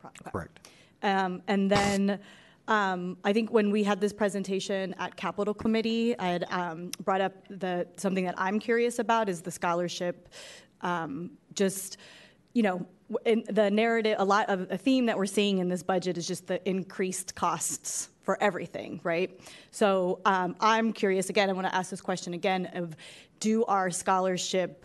Pro- 0.01 0.11
okay. 0.23 0.31
Correct. 0.31 0.69
Um, 1.03 1.43
and 1.49 1.71
then 1.71 2.19
um, 2.67 3.19
I 3.25 3.33
think 3.35 3.53
when 3.53 3.71
we 3.71 3.85
had 3.85 4.01
this 4.01 4.13
presentation 4.15 4.95
at 4.99 5.17
Capital 5.17 5.53
Committee, 5.55 6.19
I 6.19 6.29
had 6.29 6.45
um, 6.51 6.91
brought 7.05 7.21
up 7.21 7.35
the 7.51 7.87
something 7.97 8.25
that 8.25 8.35
I'm 8.39 8.59
curious 8.59 8.99
about 8.99 9.29
is 9.29 9.43
the 9.43 9.51
scholarship. 9.51 10.29
Um, 10.81 11.33
just 11.55 11.99
you 12.55 12.63
know, 12.63 12.87
w- 13.11 13.23
in 13.47 13.55
the 13.55 13.71
narrative, 13.71 14.17
a 14.19 14.25
lot 14.25 14.49
of 14.49 14.67
a 14.71 14.79
theme 14.79 15.05
that 15.07 15.17
we're 15.19 15.27
seeing 15.27 15.59
in 15.59 15.69
this 15.69 15.83
budget 15.83 16.17
is 16.19 16.27
just 16.27 16.47
the 16.47 16.59
increased 16.69 17.35
costs 17.35 18.09
for 18.29 18.37
everything, 18.43 19.01
right? 19.05 19.41
So 19.71 20.21
um, 20.27 20.55
I'm 20.61 20.93
curious 20.93 21.31
again. 21.31 21.49
I 21.49 21.55
want 21.55 21.67
to 21.67 21.75
ask 21.75 21.89
this 21.89 22.03
question 22.03 22.35
again: 22.35 22.67
of 22.75 22.95
do 23.41 23.65
our 23.65 23.91
scholarship 23.91 24.85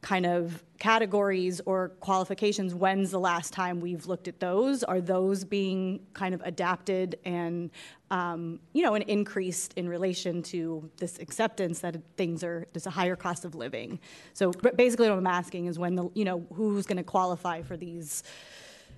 kind 0.00 0.24
of 0.24 0.62
categories 0.78 1.60
or 1.66 1.88
qualifications, 1.98 2.72
when's 2.72 3.10
the 3.10 3.18
last 3.18 3.52
time 3.52 3.80
we've 3.80 4.06
looked 4.06 4.28
at 4.28 4.38
those? 4.38 4.84
Are 4.84 5.00
those 5.00 5.42
being 5.42 6.06
kind 6.12 6.36
of 6.36 6.42
adapted 6.42 7.18
and, 7.24 7.72
um, 8.12 8.60
you 8.74 8.82
know, 8.82 8.94
and 8.94 9.02
increased 9.04 9.72
in 9.74 9.88
relation 9.88 10.40
to 10.44 10.88
this 10.98 11.18
acceptance 11.18 11.80
that 11.80 11.96
things 12.16 12.44
are, 12.44 12.68
there's 12.72 12.86
a 12.86 12.90
higher 12.90 13.16
cost 13.16 13.44
of 13.44 13.56
living? 13.56 13.98
So 14.34 14.52
basically 14.52 15.08
what 15.08 15.18
I'm 15.18 15.26
asking 15.26 15.66
is 15.66 15.80
when 15.80 15.96
the, 15.96 16.08
you 16.14 16.24
know, 16.24 16.46
who's 16.52 16.86
going 16.86 16.98
to 16.98 17.02
qualify 17.02 17.62
for 17.62 17.76
these? 17.76 18.22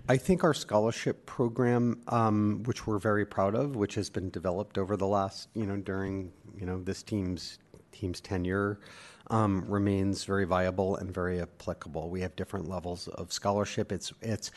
I 0.09 0.17
think 0.17 0.45
our 0.45 0.55
scholarship 0.55 1.27
program, 1.27 2.01
um, 2.09 2.63
which 2.65 2.87
we're 2.87 2.99
very 2.99 3.27
proud 3.27 3.57
of, 3.57 3.75
which 3.75 3.97
has 3.97 4.09
been 4.09 4.31
developed 4.31 4.79
over 4.79 4.97
the 4.97 5.07
last, 5.07 5.49
you 5.55 5.67
know, 5.67 5.77
during, 5.77 6.33
you 6.57 6.65
know, 6.65 6.81
this 6.81 7.03
team's 7.03 7.59
team's 7.91 8.21
tenure, 8.21 8.79
um, 9.31 9.65
remains 9.69 10.25
very 10.25 10.45
viable 10.45 10.97
and 10.97 11.13
very 11.13 11.41
applicable. 11.41 12.09
We 12.09 12.21
have 12.21 12.37
different 12.37 12.69
levels 12.69 13.09
of 13.09 13.33
scholarship. 13.33 13.91
It's 13.91 14.13
it's 14.23 14.53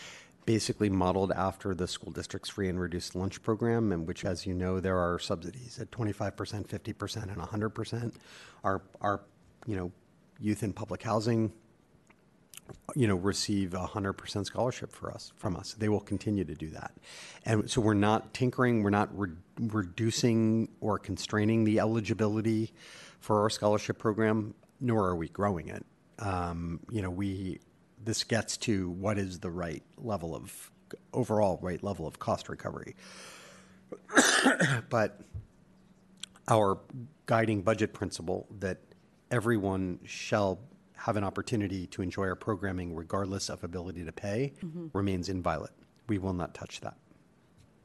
basically 0.46 0.90
modeled 0.90 1.32
after 1.32 1.74
the 1.74 1.88
school 1.88 2.12
district's 2.12 2.50
free 2.50 2.70
and 2.70 2.80
reduced 2.80 3.16
lunch 3.16 3.42
program, 3.42 3.92
in 3.92 4.06
which, 4.06 4.26
as 4.26 4.46
you 4.46 4.54
know, 4.54 4.80
there 4.80 4.98
are 4.98 5.18
subsidies 5.20 5.80
at 5.80 5.90
25%, 5.92 6.68
50%, 6.68 7.24
and 7.24 7.38
100%. 7.38 8.14
Our 8.64 8.84
our 9.02 9.22
you 9.66 9.76
know 9.76 9.92
youth 10.40 10.62
in 10.62 10.74
public 10.74 11.02
housing 11.02 11.52
you 12.96 13.08
know, 13.08 13.16
receive 13.16 13.74
a 13.74 13.86
hundred 13.86 14.14
percent 14.14 14.48
scholarship 14.48 14.92
for 14.92 15.12
us 15.12 15.32
from 15.38 15.56
us. 15.56 15.74
They 15.74 15.90
will 15.90 16.00
continue 16.00 16.44
to 16.46 16.56
do 16.56 16.70
that, 16.70 16.92
and 17.46 17.70
so 17.70 17.82
we're 17.82 17.94
not 17.94 18.34
tinkering. 18.34 18.84
We're 18.84 18.90
not 18.90 19.10
re- 19.18 19.30
reducing 19.60 20.70
or 20.82 21.00
constraining 21.00 21.64
the 21.64 21.80
eligibility 21.80 22.74
for 23.20 23.42
our 23.42 23.50
scholarship 23.50 23.98
program, 23.98 24.54
nor 24.80 25.08
are 25.08 25.16
we 25.16 25.30
growing 25.30 25.68
it. 25.68 25.86
Um, 26.20 26.80
you 26.90 27.02
know, 27.02 27.10
we 27.10 27.60
this 28.04 28.24
gets 28.24 28.58
to 28.58 28.90
what 28.90 29.18
is 29.18 29.40
the 29.40 29.52
right 29.52 29.84
level 29.98 30.36
of 30.36 30.72
overall 31.14 31.60
right 31.62 31.84
level 31.84 32.08
of 32.08 32.20
cost 32.20 32.50
recovery, 32.50 32.96
but 34.90 35.22
our 36.48 36.80
guiding 37.26 37.62
budget 37.62 37.94
principle 37.94 38.48
that 38.60 38.80
everyone 39.32 40.00
shall 40.06 40.60
have 41.00 41.16
an 41.16 41.24
opportunity 41.24 41.88
to 41.88 42.02
enjoy 42.02 42.24
our 42.28 42.36
programming 42.36 42.94
regardless 42.94 43.50
of 43.50 43.64
ability 43.64 44.04
to 44.04 44.12
pay 44.12 44.54
Mhm. 44.62 44.90
remains 44.94 45.30
inviolate. 45.30 45.72
we 46.08 46.18
will 46.18 46.34
not 46.34 46.56
touch 46.56 46.82
that. 46.82 46.98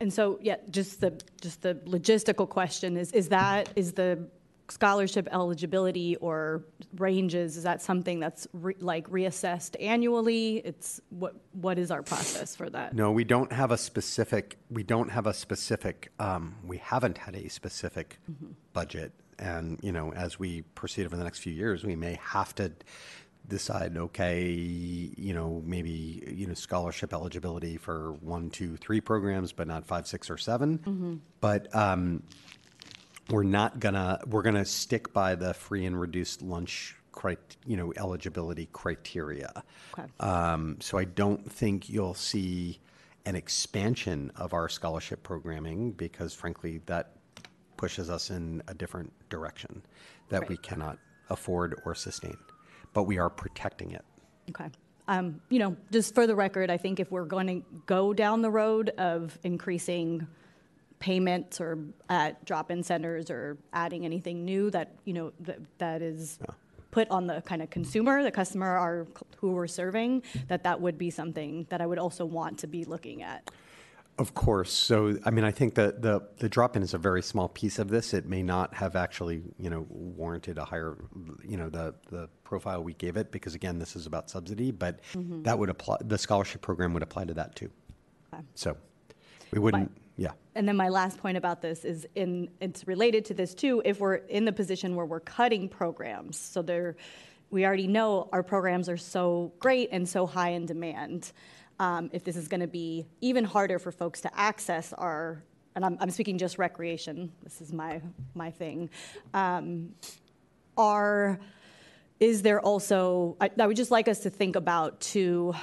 And 0.01 0.11
so, 0.11 0.39
yeah, 0.41 0.57
just 0.71 1.03
the, 1.03 1.11
just 1.43 1.61
the 1.61 1.75
logistical 1.85 2.49
question 2.49 2.97
is, 2.97 3.13
is 3.13 3.29
that, 3.29 3.69
is 3.77 3.93
the 3.93 4.27
scholarship 4.69 5.29
eligibility 5.31 6.17
or 6.17 6.65
ranges, 6.97 7.57
is 7.57 7.63
that 7.65 7.83
something 7.83 8.19
that's 8.21 8.47
re- 8.53 8.77
like 8.81 9.09
reassessed 9.11 9.77
annually? 9.81 10.59
It's, 10.65 11.01
what, 11.11 11.35
what 11.53 11.79
is 11.79 11.91
our 11.91 12.03
process 12.03 12.57
for 12.57 12.71
that? 12.71 12.95
No, 12.95 13.13
we 13.13 13.25
don't 13.25 13.53
have 13.53 13.71
a 13.71 13.77
specific, 13.77 14.59
we 14.71 14.83
don't 14.83 15.11
have 15.11 15.27
a 15.27 15.35
specific, 15.35 16.11
um, 16.19 16.57
we 16.65 16.79
haven't 16.79 17.19
had 17.19 17.35
a 17.35 17.49
specific 17.49 18.19
budget. 18.73 19.13
And, 19.39 19.79
you 19.83 19.93
know, 19.93 20.13
as 20.13 20.39
we 20.39 20.63
proceed 20.75 21.05
over 21.07 21.17
the 21.17 21.25
next 21.25 21.41
few 21.41 21.53
years, 21.53 21.85
we 21.85 21.97
may 21.97 22.19
have 22.23 22.55
to 22.55 22.73
decide, 23.49 23.97
okay, 23.97 24.49
you 24.51 25.35
know, 25.35 25.63
maybe, 25.67 26.25
you 26.35 26.47
know, 26.47 26.55
scholarship 26.55 27.13
eligibility 27.13 27.77
for 27.77 28.13
one, 28.21 28.49
two, 28.49 28.77
three 28.77 29.01
programs, 29.01 29.53
but 29.53 29.67
not 29.67 29.85
five, 29.85 30.07
six, 30.07 30.31
or 30.31 30.39
7 30.39 30.79
Mhm. 30.79 31.21
But 31.41 31.75
um, 31.75 32.23
we're 33.31 33.43
not 33.43 33.81
gonna, 33.81 34.21
we're 34.27 34.43
gonna 34.43 34.65
stick 34.65 35.13
by 35.13 35.35
the 35.35 35.55
free 35.55 35.87
and 35.87 35.99
reduced 36.01 36.43
lunch 36.43 36.97
you 37.67 37.77
know, 37.77 37.93
eligibility 37.97 38.69
criteria. 38.73 39.63
Okay. 39.99 40.09
Um, 40.21 40.77
so 40.81 40.99
I 40.99 41.05
don't 41.05 41.51
think 41.51 41.89
you'll 41.89 42.15
see 42.15 42.81
an 43.27 43.37
expansion 43.37 44.31
of 44.37 44.53
our 44.53 44.69
scholarship 44.69 45.23
programming 45.23 45.93
because 45.93 46.35
frankly, 46.35 46.81
that 46.87 47.13
pushes 47.77 48.11
us 48.11 48.31
in 48.31 48.63
a 48.69 48.75
different 48.75 49.13
direction 49.31 49.83
that 50.29 50.49
we 50.49 50.57
cannot 50.59 50.99
afford 51.31 51.81
or 51.85 51.95
sustain. 51.95 52.37
But 52.93 53.05
we 53.05 53.19
are 53.19 53.31
protecting 53.31 53.93
it. 53.93 54.05
Okay. 54.51 54.71
Um, 55.09 55.41
you 55.49 55.59
know, 55.59 55.77
just 55.91 56.15
for 56.15 56.27
the 56.27 56.35
record, 56.35 56.71
I 56.71 56.77
think 56.77 57.01
if 57.01 57.11
we're 57.11 57.25
going 57.25 57.47
to 57.47 57.63
go 57.87 58.15
down 58.15 58.43
the 58.43 58.51
road 58.51 58.91
of 58.91 59.39
increasing 59.43 60.27
payments 60.99 61.61
or 61.61 61.79
at 62.09 62.45
drop-in 62.45 62.83
centers 62.83 63.31
or 63.31 63.59
adding 63.73 64.05
anything 64.05 64.45
new 64.45 64.71
that, 64.71 64.95
you 65.05 65.13
know, 65.13 65.33
that, 65.41 65.59
that 65.79 66.03
is 66.03 66.39
put 66.91 67.09
on 67.11 67.27
the 67.27 67.43
kind 67.43 67.61
of 67.61 67.71
consumer, 67.71 68.23
the 68.23 68.31
customer 68.31 68.69
are 68.69 69.07
who 69.37 69.53
we're 69.53 69.67
serving, 69.67 70.23
that 70.49 70.63
that 70.63 70.81
would 70.81 70.97
be 70.97 71.11
something 71.11 71.67
that 71.69 71.81
I 71.81 71.87
would 71.87 71.99
also 71.99 72.25
want 72.25 72.59
to 72.59 72.67
be 72.67 72.85
looking 72.85 73.23
at. 73.23 73.51
Of 74.17 74.33
course. 74.33 74.73
So, 74.73 75.19
I 75.25 75.31
mean, 75.33 75.45
I 75.45 75.51
think 75.51 75.75
that 75.75 76.01
the, 76.01 76.23
the 76.39 76.49
drop-in 76.49 76.85
is 76.85 76.95
a 76.95 76.99
very 76.99 77.21
small 77.21 77.49
piece 77.49 77.81
of 77.81 77.89
this. 77.89 78.15
It 78.15 78.27
may 78.27 78.45
not 78.45 78.73
have 78.75 78.95
actually, 78.95 79.43
you 79.59 79.71
know, 79.71 79.87
warranted 79.89 80.57
a 80.57 80.65
higher, 80.65 80.97
you 81.45 81.57
know, 81.57 81.69
the, 81.69 81.97
the 82.11 82.29
profile 82.45 82.85
we 82.85 82.95
gave 82.95 83.17
it, 83.17 83.33
because 83.33 83.57
again, 83.57 83.81
this 83.81 83.97
is 83.97 84.07
about 84.07 84.31
subsidy, 84.31 84.71
but 84.71 85.01
Mhm. 85.15 85.43
that 85.43 85.59
would 85.59 85.69
apply, 85.69 85.97
the 86.01 86.17
scholarship 86.17 86.63
program 86.63 86.95
would 86.95 87.03
apply 87.03 87.25
to 87.25 87.35
that 87.35 87.57
too. 87.57 87.71
Okay. 88.33 88.45
So, 88.55 88.77
we 89.51 89.59
wouldn't, 89.59 89.91
yeah. 89.93 90.03
And 90.57 90.69
then 90.69 90.77
my 90.77 90.89
last 90.89 91.19
point 91.19 91.37
about 91.37 91.63
this 91.63 91.85
is 91.85 92.07
in, 92.15 92.49
it's 92.61 92.87
related 92.87 93.25
to 93.27 93.35
this 93.35 93.55
too, 93.55 93.83
if 93.85 93.99
we're 93.99 94.15
in 94.15 94.45
the 94.45 94.53
position 94.53 94.95
where 94.95 95.07
we're 95.07 95.21
cutting 95.21 95.69
programs, 95.69 96.39
so 96.39 96.63
there, 96.63 96.97
we 97.51 97.67
already 97.67 97.89
know 97.89 98.29
our 98.33 98.43
programs 98.43 98.89
are 98.89 98.97
so 98.97 99.53
great 99.59 99.89
and 99.91 100.09
so 100.09 100.27
high 100.27 100.51
in 100.51 100.67
demand. 100.67 101.33
Um, 101.81 102.09
if 102.13 102.23
this 102.23 102.37
is 102.37 102.47
gonna 102.47 102.69
be 102.69 103.05
even 103.21 103.45
harder 103.45 103.81
for 103.81 103.91
folks 103.91 104.21
to 104.21 104.39
access 104.39 104.93
our, 104.93 105.43
and 105.75 105.85
I'm, 105.85 105.97
I'm 106.01 106.11
speaking 106.11 106.39
just 106.39 106.57
recreation, 106.57 107.33
this 107.43 107.61
is 107.61 107.73
my, 107.73 108.01
my 108.35 108.53
thing. 108.53 108.91
Um, 109.33 109.95
are, 110.77 111.41
is 112.21 112.43
there 112.43 112.61
also, 112.61 113.37
I, 113.41 113.51
I 113.59 113.67
would 113.67 113.77
just 113.77 113.91
like 113.91 114.07
us 114.07 114.21
to 114.21 114.31
think 114.31 114.55
about 114.55 115.01
to, 115.01 115.55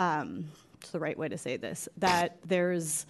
um, 0.00 0.46
the 0.90 0.98
right 0.98 1.16
way 1.16 1.28
to 1.28 1.38
say 1.38 1.56
this, 1.56 1.88
that 1.98 2.38
there's, 2.44 3.06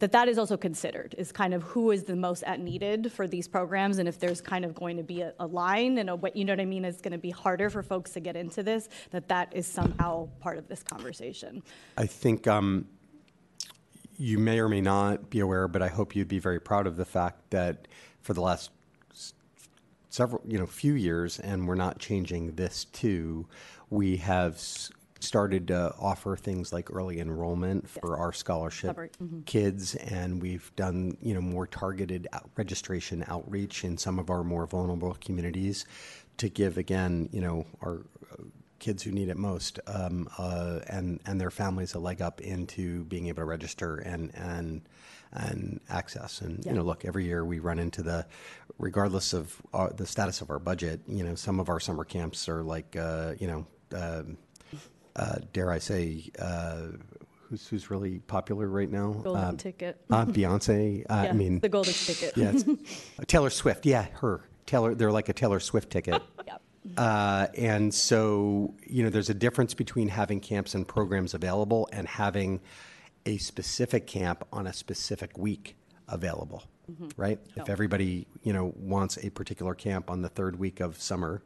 that 0.00 0.12
that 0.12 0.28
is 0.28 0.38
also 0.38 0.56
considered, 0.56 1.14
is 1.16 1.30
kind 1.30 1.54
of 1.54 1.62
who 1.62 1.90
is 1.90 2.04
the 2.04 2.16
most 2.16 2.42
at 2.42 2.58
needed 2.58 3.12
for 3.12 3.28
these 3.28 3.46
programs, 3.46 3.98
and 3.98 4.08
if 4.08 4.18
there's 4.18 4.40
kind 4.40 4.64
of 4.64 4.74
going 4.74 4.96
to 4.96 5.02
be 5.02 5.20
a, 5.20 5.32
a 5.38 5.46
line 5.46 5.98
and 5.98 6.10
a, 6.10 6.16
way- 6.16 6.32
you 6.34 6.44
know 6.44 6.52
what 6.52 6.60
I 6.60 6.64
mean, 6.64 6.84
it's 6.84 7.00
gonna 7.00 7.18
be 7.18 7.30
harder 7.30 7.70
for 7.70 7.82
folks 7.82 8.10
to 8.12 8.20
get 8.20 8.34
into 8.34 8.62
this, 8.62 8.88
that 9.10 9.28
that 9.28 9.54
is 9.54 9.66
somehow 9.66 10.28
part 10.40 10.58
of 10.58 10.68
this 10.68 10.82
conversation. 10.82 11.62
I 11.96 12.06
think 12.06 12.46
um, 12.46 12.88
you 14.16 14.38
may 14.38 14.58
or 14.58 14.68
may 14.68 14.80
not 14.80 15.30
be 15.30 15.40
aware, 15.40 15.68
but 15.68 15.82
I 15.82 15.88
hope 15.88 16.16
you'd 16.16 16.28
be 16.28 16.38
very 16.38 16.60
proud 16.60 16.86
of 16.86 16.96
the 16.96 17.04
fact 17.04 17.50
that 17.50 17.86
for 18.22 18.32
the 18.32 18.40
last 18.40 18.70
several, 20.08 20.42
you 20.46 20.58
know, 20.58 20.66
few 20.66 20.94
years, 20.94 21.38
and 21.38 21.68
we're 21.68 21.74
not 21.74 21.98
changing 21.98 22.52
this 22.56 22.84
too, 22.86 23.46
we 23.90 24.16
have 24.16 24.58
started 25.20 25.68
to 25.68 25.94
offer 25.98 26.36
things 26.36 26.72
like 26.72 26.90
early 26.92 27.20
enrollment 27.20 27.88
for 27.88 28.16
our 28.18 28.32
scholarship 28.32 28.96
Cover- 28.96 29.10
mhm. 29.22 29.44
kids, 29.46 29.94
and 29.96 30.40
we've 30.42 30.72
done, 30.76 31.16
you 31.20 31.34
know, 31.34 31.40
more 31.40 31.66
targeted 31.66 32.26
out- 32.32 32.50
registration 32.56 33.24
outreach 33.28 33.84
in 33.84 33.98
some 33.98 34.18
of 34.18 34.30
our 34.30 34.42
more 34.42 34.66
vulnerable 34.66 35.16
communities 35.20 35.84
to 36.38 36.48
give, 36.48 36.78
again, 36.78 37.28
you 37.32 37.40
know, 37.40 37.66
our 37.82 38.00
uh, 38.32 38.42
kids 38.78 39.02
who 39.02 39.10
need 39.12 39.28
it 39.28 39.36
most 39.36 39.78
um, 39.86 40.26
uh, 40.38 40.80
and 40.88 41.20
and 41.26 41.38
their 41.38 41.50
families 41.50 41.92
a 41.94 41.98
leg 41.98 42.22
up 42.22 42.40
into 42.40 43.04
being 43.04 43.26
able 43.26 43.42
to 43.42 43.44
register 43.44 43.96
and 43.98 44.34
and 44.34 44.80
and 45.32 45.80
access. 45.90 46.40
And 46.40 46.64
you 46.64 46.72
know, 46.72 46.82
look, 46.82 47.04
every 47.04 47.24
year 47.24 47.44
we 47.44 47.58
run 47.60 47.78
into 47.78 48.02
the, 48.02 48.26
regardless 48.78 49.32
of 49.32 49.54
our, 49.72 49.90
the 49.92 50.06
status 50.06 50.40
of 50.40 50.50
our 50.50 50.58
budget. 50.58 51.00
You 51.06 51.22
know, 51.22 51.34
some 51.34 51.60
of 51.60 51.68
our 51.68 51.78
summer 51.78 52.04
camps 52.04 52.48
are 52.48 52.62
like, 52.62 52.96
uh, 52.96 53.34
you 53.38 53.46
know. 53.46 53.66
Um, 53.94 54.38
uh, 55.16 55.36
dare 55.52 55.70
I 55.70 55.78
say, 55.78 56.30
uh, 56.38 56.88
who's 57.48 57.66
who's 57.68 57.90
really 57.90 58.20
popular 58.20 58.66
right 58.68 58.90
now? 58.90 59.12
Golden 59.12 59.44
Um, 59.44 59.56
ticket. 59.56 60.00
Uh, 60.10 60.24
Beyonce. 60.26 61.02
Uh, 61.10 61.22
Yeah, 61.24 61.30
I 61.30 61.32
mean, 61.32 61.60
the 61.60 61.68
golden 61.68 61.92
ticket. 61.94 62.36
Yes, 62.36 62.64
Taylor 63.26 63.50
Swift. 63.50 63.86
Yeah, 63.86 64.06
her. 64.20 64.42
Taylor. 64.66 64.94
They're 64.94 65.12
like 65.12 65.28
a 65.28 65.32
Taylor 65.32 65.60
Swift 65.60 65.90
ticket. 65.90 66.22
Yep. 66.46 66.62
Uh, 66.96 67.46
and 67.58 67.92
so, 67.92 68.74
you 68.86 69.02
know, 69.04 69.10
there's 69.10 69.28
a 69.28 69.34
difference 69.34 69.74
between 69.74 70.08
having 70.08 70.40
camps 70.40 70.74
and 70.74 70.88
programs 70.88 71.34
available 71.34 71.86
and 71.92 72.08
having 72.08 72.58
a 73.26 73.36
specific 73.36 74.06
camp 74.06 74.44
on 74.50 74.66
a 74.66 74.72
specific 74.72 75.36
week 75.36 75.76
available, 76.08 76.62
Mhm. 76.90 77.12
right? 77.18 77.38
If 77.54 77.68
everybody, 77.68 78.26
you 78.42 78.54
know, 78.54 78.72
wants 78.78 79.18
a 79.22 79.28
particular 79.28 79.74
camp 79.74 80.08
on 80.10 80.22
the 80.22 80.30
third 80.30 80.58
week 80.58 80.80
of 80.80 80.98
summer, 81.00 81.42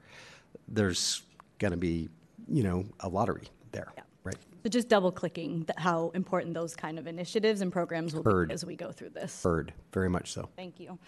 there's 0.68 1.23
going 1.59 1.73
to 1.73 1.76
be, 1.76 2.09
you 2.49 2.62
know, 2.62 2.84
a 3.01 3.09
lottery 3.09 3.49
there, 3.75 3.93
right? 4.23 4.36
So 4.62 4.70
just 4.70 4.89
double 4.89 5.12
clicking 5.12 5.67
how 5.77 6.11
important 6.15 6.55
those 6.55 6.75
kind 6.75 6.99
of 6.99 7.07
initiatives 7.07 7.61
and 7.61 7.70
programs 7.70 8.15
will 8.15 8.23
Heard. 8.23 8.49
be 8.49 8.55
as 8.55 8.65
we 8.65 8.77
go 8.77 8.91
through 8.93 9.11
this. 9.11 9.43
Heard, 9.43 9.75
very 9.93 10.09
much 10.09 10.33
so. 10.33 10.49
Thank 10.57 10.81
you. 10.81 10.99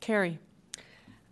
Carrie. 0.00 0.38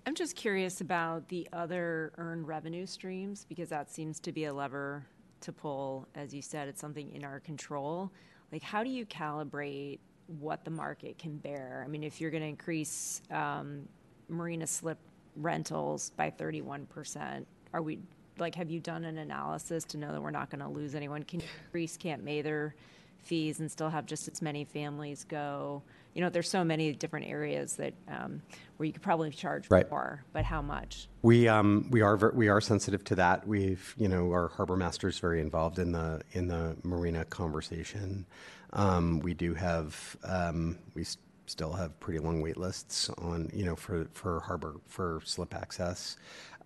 I'm 0.07 0.15
just 0.15 0.35
curious 0.35 0.81
about 0.81 1.29
the 1.29 1.47
other 1.53 2.13
earned 2.17 2.49
revenue 2.49 2.87
streams 2.87 3.45
because 3.49 3.69
that 3.69 3.91
seems 3.91 4.19
to 4.21 4.33
be 4.33 4.45
a 4.47 4.53
lever 4.53 5.05
to 5.43 5.53
pull. 5.53 6.09
As 6.15 6.35
you 6.35 6.43
said, 6.43 6.69
it's 6.69 6.81
something 6.81 7.11
in 7.13 7.25
our 7.25 7.41
control. 7.41 8.11
Like, 8.51 8.63
how 8.63 8.83
do 8.83 8.91
you 8.91 9.05
calibrate 9.07 9.99
what 10.39 10.65
the 10.65 10.71
market 10.71 11.19
can 11.19 11.37
bear? 11.37 11.83
I 11.85 11.89
mean, 11.89 12.03
if 12.03 12.21
you're 12.21 12.31
going 12.31 12.43
to 12.43 12.49
increase 12.49 13.21
um, 13.31 13.87
marina 14.29 14.67
slip 14.67 14.99
rentals 15.37 16.11
by 16.11 16.31
31%, 16.31 17.45
are 17.73 17.83
we 17.83 17.99
like, 18.41 18.55
have 18.55 18.71
you 18.71 18.81
done 18.81 19.05
an 19.05 19.19
analysis 19.19 19.85
to 19.85 19.99
know 19.99 20.13
that 20.13 20.23
we're 20.23 20.31
not 20.31 20.51
going 20.51 20.61
to 20.63 20.69
lose 20.69 20.95
anyone? 20.95 21.23
Can 21.23 21.41
you 21.41 21.47
increase 21.67 21.97
Camp 21.97 22.23
Mather 22.23 22.75
fees 23.23 23.61
and 23.61 23.71
still 23.71 23.91
have 23.91 24.07
just 24.07 24.27
as 24.29 24.41
many 24.43 24.65
families 24.65 25.25
go? 25.29 25.83
You 26.15 26.23
know, 26.23 26.29
there's 26.31 26.49
so 26.51 26.65
many 26.65 26.93
different 26.93 27.27
areas 27.27 27.77
that 27.77 27.95
um, 28.09 28.43
where 28.77 28.87
you 28.87 28.93
could 28.93 29.03
probably 29.03 29.31
charge 29.31 29.71
Right. 29.71 29.89
more, 29.91 30.25
but 30.33 30.45
how 30.45 30.61
much? 30.61 31.09
We 31.23 31.47
um, 31.47 31.87
we 31.91 32.01
are 32.01 32.17
ver- 32.17 32.33
we 32.35 32.49
are 32.49 32.61
sensitive 32.61 33.05
to 33.05 33.15
that. 33.17 33.47
We've 33.47 33.95
you 33.97 34.09
know 34.09 34.31
our 34.33 34.49
harbor 34.49 34.77
master 34.77 35.07
is 35.07 35.21
very 35.21 35.41
involved 35.41 35.79
in 35.79 35.93
the 35.93 36.23
in 36.33 36.49
the 36.49 36.77
marina 36.83 37.25
conversation. 37.27 38.27
Um, 38.73 39.21
we 39.21 39.35
do 39.35 39.55
have 39.55 40.17
um, 40.25 40.79
we 40.95 41.05
still 41.47 41.73
have 41.73 41.99
pretty 42.01 42.19
long 42.19 42.41
wait 42.41 42.57
lists 42.57 43.09
on 43.19 43.49
you 43.55 43.65
know 43.65 43.77
for 43.77 44.07
for 44.13 44.41
harbor 44.41 44.81
for 44.89 45.21
slip 45.25 45.55
access. 45.55 46.17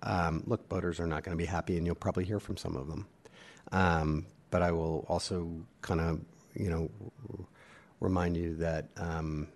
Um, 0.04 0.44
look, 0.46 0.68
boaters 0.68 1.00
are 1.00 1.06
not 1.06 1.24
going 1.24 1.36
to 1.36 1.42
be 1.42 1.46
happy, 1.46 1.76
and 1.76 1.86
you'll 1.86 1.94
probably 1.96 2.24
hear 2.24 2.38
from 2.38 2.56
some 2.56 2.76
of 2.76 2.86
them. 2.86 3.06
Um, 3.72 4.26
but 4.50 4.62
I 4.62 4.70
will 4.70 5.04
also 5.08 5.50
kind 5.82 6.00
of 6.00 6.20
you 6.54 6.70
know 6.70 6.90
remind 8.00 8.36
you 8.36 8.54
that 8.56 8.88
um, 8.96 9.48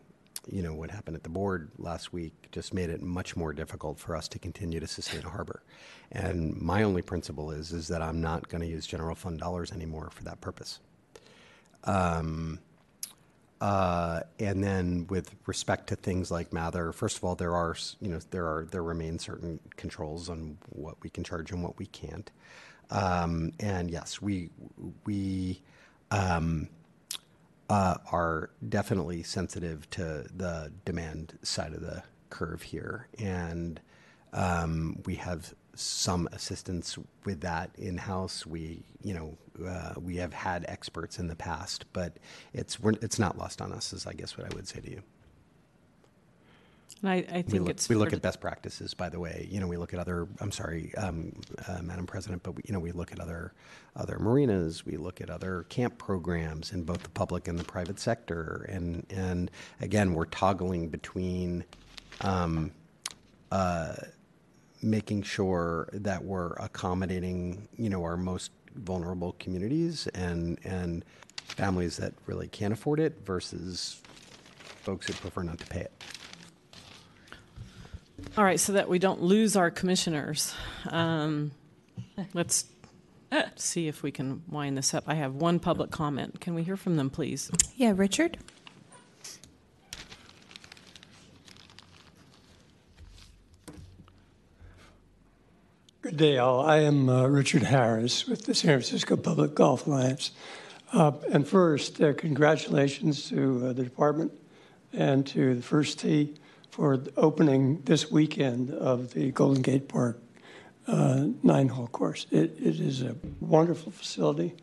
you 0.51 0.63
know 0.63 0.75
what 0.75 0.91
happened 0.91 1.17
at 1.17 1.23
the 1.23 1.29
board 1.29 1.71
last 1.79 2.13
week 2.13 2.33
just 2.51 2.73
made 2.73 2.91
it 2.91 3.03
much 3.03 3.37
more 3.37 3.53
difficult 3.53 3.99
for 3.99 4.17
us 4.17 4.27
to 4.29 4.39
continue 4.39 4.81
to 4.81 4.87
sustain 4.87 5.25
a 5.25 5.29
harbor. 5.29 5.63
And 6.11 6.57
my 6.57 6.83
only 6.83 7.03
principle 7.03 7.51
is 7.51 7.73
is 7.73 7.89
that 7.89 8.03
I'm 8.03 8.21
not 8.21 8.49
going 8.49 8.63
to 8.63 8.67
use 8.67 8.87
general 8.87 9.15
fund 9.15 9.39
dollars 9.39 9.71
anymore 9.71 10.09
for 10.11 10.25
that 10.25 10.41
purpose. 10.41 10.81
Um, 11.85 12.59
uh, 13.61 14.21
and 14.39 14.63
then 14.63 15.07
with 15.09 15.35
respect 15.47 15.89
to 15.89 15.97
things 15.97 16.31
like 16.31 16.53
Mather, 16.53 16.93
first 16.93 17.17
of 17.17 17.25
all, 17.25 17.35
there 17.35 17.55
are 17.57 17.77
you 18.01 18.09
know 18.09 18.21
there 18.31 18.47
are 18.47 18.67
there 18.71 18.83
remain 18.83 19.19
certain 19.19 19.59
controls 19.77 20.29
on 20.29 20.59
what 20.71 20.97
we 21.03 21.11
can 21.11 21.25
charge 21.25 21.51
and 21.51 21.63
what 21.63 21.79
we 21.79 21.87
can't. 21.87 22.31
Um, 22.91 23.53
and 23.59 23.91
yes, 23.91 24.23
we 24.23 24.51
we 25.05 25.61
um, 26.11 26.69
uh, 27.69 27.97
are 28.13 28.51
definitely 28.69 29.23
sensitive 29.25 29.91
to 29.91 30.27
the 30.35 30.73
demand 30.85 31.39
side 31.43 31.75
of 31.75 31.81
the 31.81 32.03
curve 32.31 32.63
here, 32.63 33.09
and 33.19 33.81
um, 34.33 35.03
we 35.05 35.17
have 35.17 35.53
some 35.81 36.29
assistance 36.33 36.99
with 37.25 37.41
that 37.41 37.71
in 37.79 37.97
house. 37.97 38.47
We, 38.47 38.83
you 39.03 39.15
know, 39.15 39.39
uh, 39.67 39.95
we 40.01 40.17
have 40.17 40.33
had 40.33 40.65
experts 40.69 41.19
in 41.19 41.29
the 41.29 41.37
past, 41.37 41.85
but 41.93 42.19
it's 42.53 42.81
we're, 42.81 42.95
it's 43.03 43.19
not 43.19 43.39
lost 43.39 43.63
on 43.63 43.73
us. 43.73 43.93
Is 43.93 44.07
I 44.07 44.13
guess 44.13 44.37
what 44.37 44.51
I 44.51 44.55
would 44.55 44.67
say 44.67 44.81
to 44.81 44.91
you. 44.91 45.03
And 47.03 47.11
I, 47.11 47.15
I 47.15 47.37
We 47.37 47.43
think 47.43 47.53
look, 47.61 47.71
it's 47.71 47.89
we 47.89 47.95
look 47.95 48.13
at 48.13 48.23
best 48.23 48.41
practices, 48.41 48.93
by 48.93 49.09
the 49.09 49.21
way. 49.21 49.47
You 49.51 49.61
know, 49.61 49.69
we 49.69 49.77
look 49.77 49.95
at 49.95 50.01
other. 50.01 50.27
I'm 50.41 50.51
sorry, 50.51 50.93
um, 50.97 51.33
uh, 51.69 51.81
Madam 51.83 52.07
President, 52.07 52.43
but 52.43 52.53
we, 52.57 52.63
you 52.67 52.73
know, 52.73 52.81
we 52.81 52.91
look 52.91 53.13
at 53.13 53.21
other 53.21 53.53
other 53.95 54.19
marinas. 54.19 54.85
We 54.85 54.97
look 54.97 55.21
at 55.21 55.31
other 55.31 55.65
camp 55.69 55.97
programs 55.99 56.73
in 56.73 56.83
both 56.83 57.03
the 57.03 57.11
public 57.11 57.47
and 57.47 57.59
the 57.59 57.65
private 57.65 58.01
sector, 58.01 58.67
and 58.69 59.07
and 59.11 59.51
again, 59.81 60.15
we're 60.15 60.27
toggling 60.27 60.89
between. 60.89 61.65
Um, 62.23 62.73
uh, 63.53 63.95
making 64.83 65.23
sure 65.23 65.89
that 65.93 66.25
we're 66.25 66.53
accommodating, 66.55 67.69
you 67.77 67.91
know, 67.91 68.05
our 68.05 68.17
most 68.17 68.51
vulnerable 68.75 69.35
communities 69.39 70.07
and 70.09 70.59
and 70.65 71.05
families 71.37 71.97
that 71.97 72.13
really 72.27 72.47
can't 72.49 72.73
afford 72.73 73.01
it 73.01 73.17
versus 73.25 74.01
folks 74.83 75.07
who 75.07 75.13
prefer 75.15 75.43
not 75.43 75.59
to 75.59 75.67
pay 75.67 75.81
it. 75.81 75.93
All 78.37 78.45
right, 78.45 78.61
so 78.61 78.73
that 78.73 78.89
we 78.89 78.99
don't 78.99 79.23
lose 79.23 79.57
our 79.57 79.71
commissioners, 79.71 80.55
um, 80.91 81.53
let's 82.35 82.67
see 83.57 83.89
if 83.89 84.03
we 84.03 84.11
can 84.11 84.43
wind 84.49 84.77
this 84.77 84.93
up. 84.93 85.05
I 85.07 85.15
have 85.15 85.35
one 85.35 85.59
public 85.59 85.91
comment. 85.91 86.41
Can 86.41 86.55
we 86.55 86.63
hear 86.63 86.77
from 86.77 86.97
them, 86.97 87.11
please? 87.11 87.51
Yeah, 87.77 87.93
Richard? 87.95 88.39
Good 96.09 96.17
day, 96.17 96.39
all. 96.39 96.63
I 96.65 96.79
am 96.79 97.11
uh, 97.11 97.27
Richard 97.27 97.65
Harris 97.65 98.27
with 98.27 98.47
the 98.47 98.55
San 98.55 98.71
Francisco 98.71 99.15
Public 99.15 99.55
Golf 99.55 99.87
Alliance. 99.87 100.31
Uh, 100.91 101.13
and 101.31 101.47
first, 101.47 102.01
uh, 102.01 102.15
congratulations 102.15 103.29
to 103.29 103.67
uh, 103.67 103.73
the 103.75 103.85
department 103.85 104.33
and 104.95 105.27
to 105.27 105.57
the 105.57 105.61
First 105.61 105.99
Tee 105.99 106.35
for 106.71 106.99
opening 107.19 107.83
this 107.83 108.11
weekend 108.11 108.71
of 108.71 109.13
the 109.13 109.33
Golden 109.33 109.61
Gate 109.61 109.87
Park 109.87 110.19
uh, 110.87 111.27
nine 111.43 111.69
hole 111.69 111.89
course. 111.89 112.27
It, 112.31 112.57
it 112.59 112.81
is 112.81 113.03
a 113.03 113.15
wonderful 113.41 113.93
facility, 113.93 114.55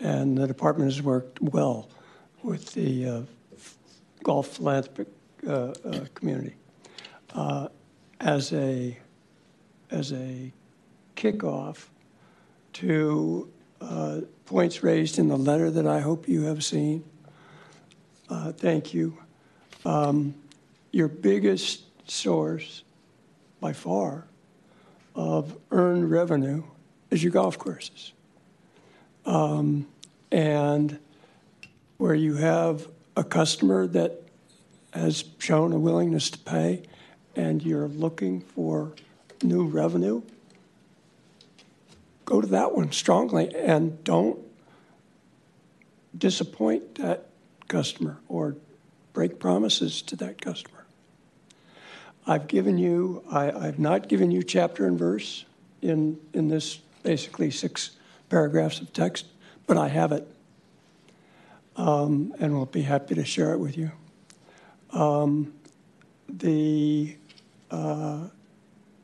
and 0.00 0.38
the 0.38 0.46
department 0.46 0.90
has 0.90 1.02
worked 1.02 1.42
well 1.42 1.90
with 2.42 2.72
the 2.72 3.06
uh, 3.06 3.20
golf 4.22 4.48
philanthropic 4.48 5.08
community. 6.14 6.54
As 8.18 8.50
a 8.54 8.96
as 9.90 10.12
a 10.14 10.50
kickoff 11.16 11.86
to 12.74 13.50
uh, 13.80 14.20
points 14.44 14.82
raised 14.82 15.18
in 15.18 15.28
the 15.28 15.36
letter 15.36 15.70
that 15.70 15.86
I 15.86 16.00
hope 16.00 16.28
you 16.28 16.42
have 16.42 16.62
seen. 16.64 17.04
Uh, 18.28 18.52
thank 18.52 18.94
you. 18.94 19.18
Um, 19.84 20.34
your 20.92 21.08
biggest 21.08 21.82
source, 22.10 22.82
by 23.60 23.72
far, 23.72 24.26
of 25.14 25.56
earned 25.70 26.10
revenue 26.10 26.62
is 27.10 27.22
your 27.22 27.32
golf 27.32 27.58
courses. 27.58 28.12
Um, 29.24 29.86
and 30.30 30.98
where 31.96 32.14
you 32.14 32.34
have 32.34 32.86
a 33.16 33.24
customer 33.24 33.86
that 33.88 34.22
has 34.92 35.24
shown 35.38 35.72
a 35.72 35.78
willingness 35.78 36.30
to 36.30 36.38
pay 36.38 36.82
and 37.34 37.62
you're 37.62 37.88
looking 37.88 38.40
for 38.40 38.92
new 39.42 39.66
revenue, 39.66 40.22
go 42.26 42.40
to 42.40 42.46
that 42.48 42.74
one 42.76 42.92
strongly 42.92 43.54
and 43.54 44.04
don't 44.04 44.38
disappoint 46.16 46.96
that 46.96 47.28
customer 47.68 48.18
or 48.28 48.56
break 49.12 49.38
promises 49.38 50.02
to 50.02 50.16
that 50.16 50.42
customer. 50.42 50.84
I've 52.26 52.48
given 52.48 52.76
you, 52.76 53.22
I, 53.30 53.50
I've 53.50 53.78
not 53.78 54.08
given 54.08 54.30
you 54.30 54.42
chapter 54.42 54.86
and 54.86 54.98
verse 54.98 55.44
in, 55.80 56.18
in 56.34 56.48
this 56.48 56.76
basically 57.02 57.50
six 57.50 57.92
paragraphs 58.28 58.80
of 58.80 58.92
text, 58.92 59.26
but 59.66 59.76
I 59.76 59.88
have 59.88 60.10
it. 60.10 60.26
Um, 61.76 62.34
and 62.40 62.54
we'll 62.54 62.66
be 62.66 62.82
happy 62.82 63.14
to 63.14 63.24
share 63.24 63.52
it 63.52 63.58
with 63.58 63.78
you. 63.78 63.92
Um, 64.90 65.54
the, 66.28 67.16
uh, 67.70 68.28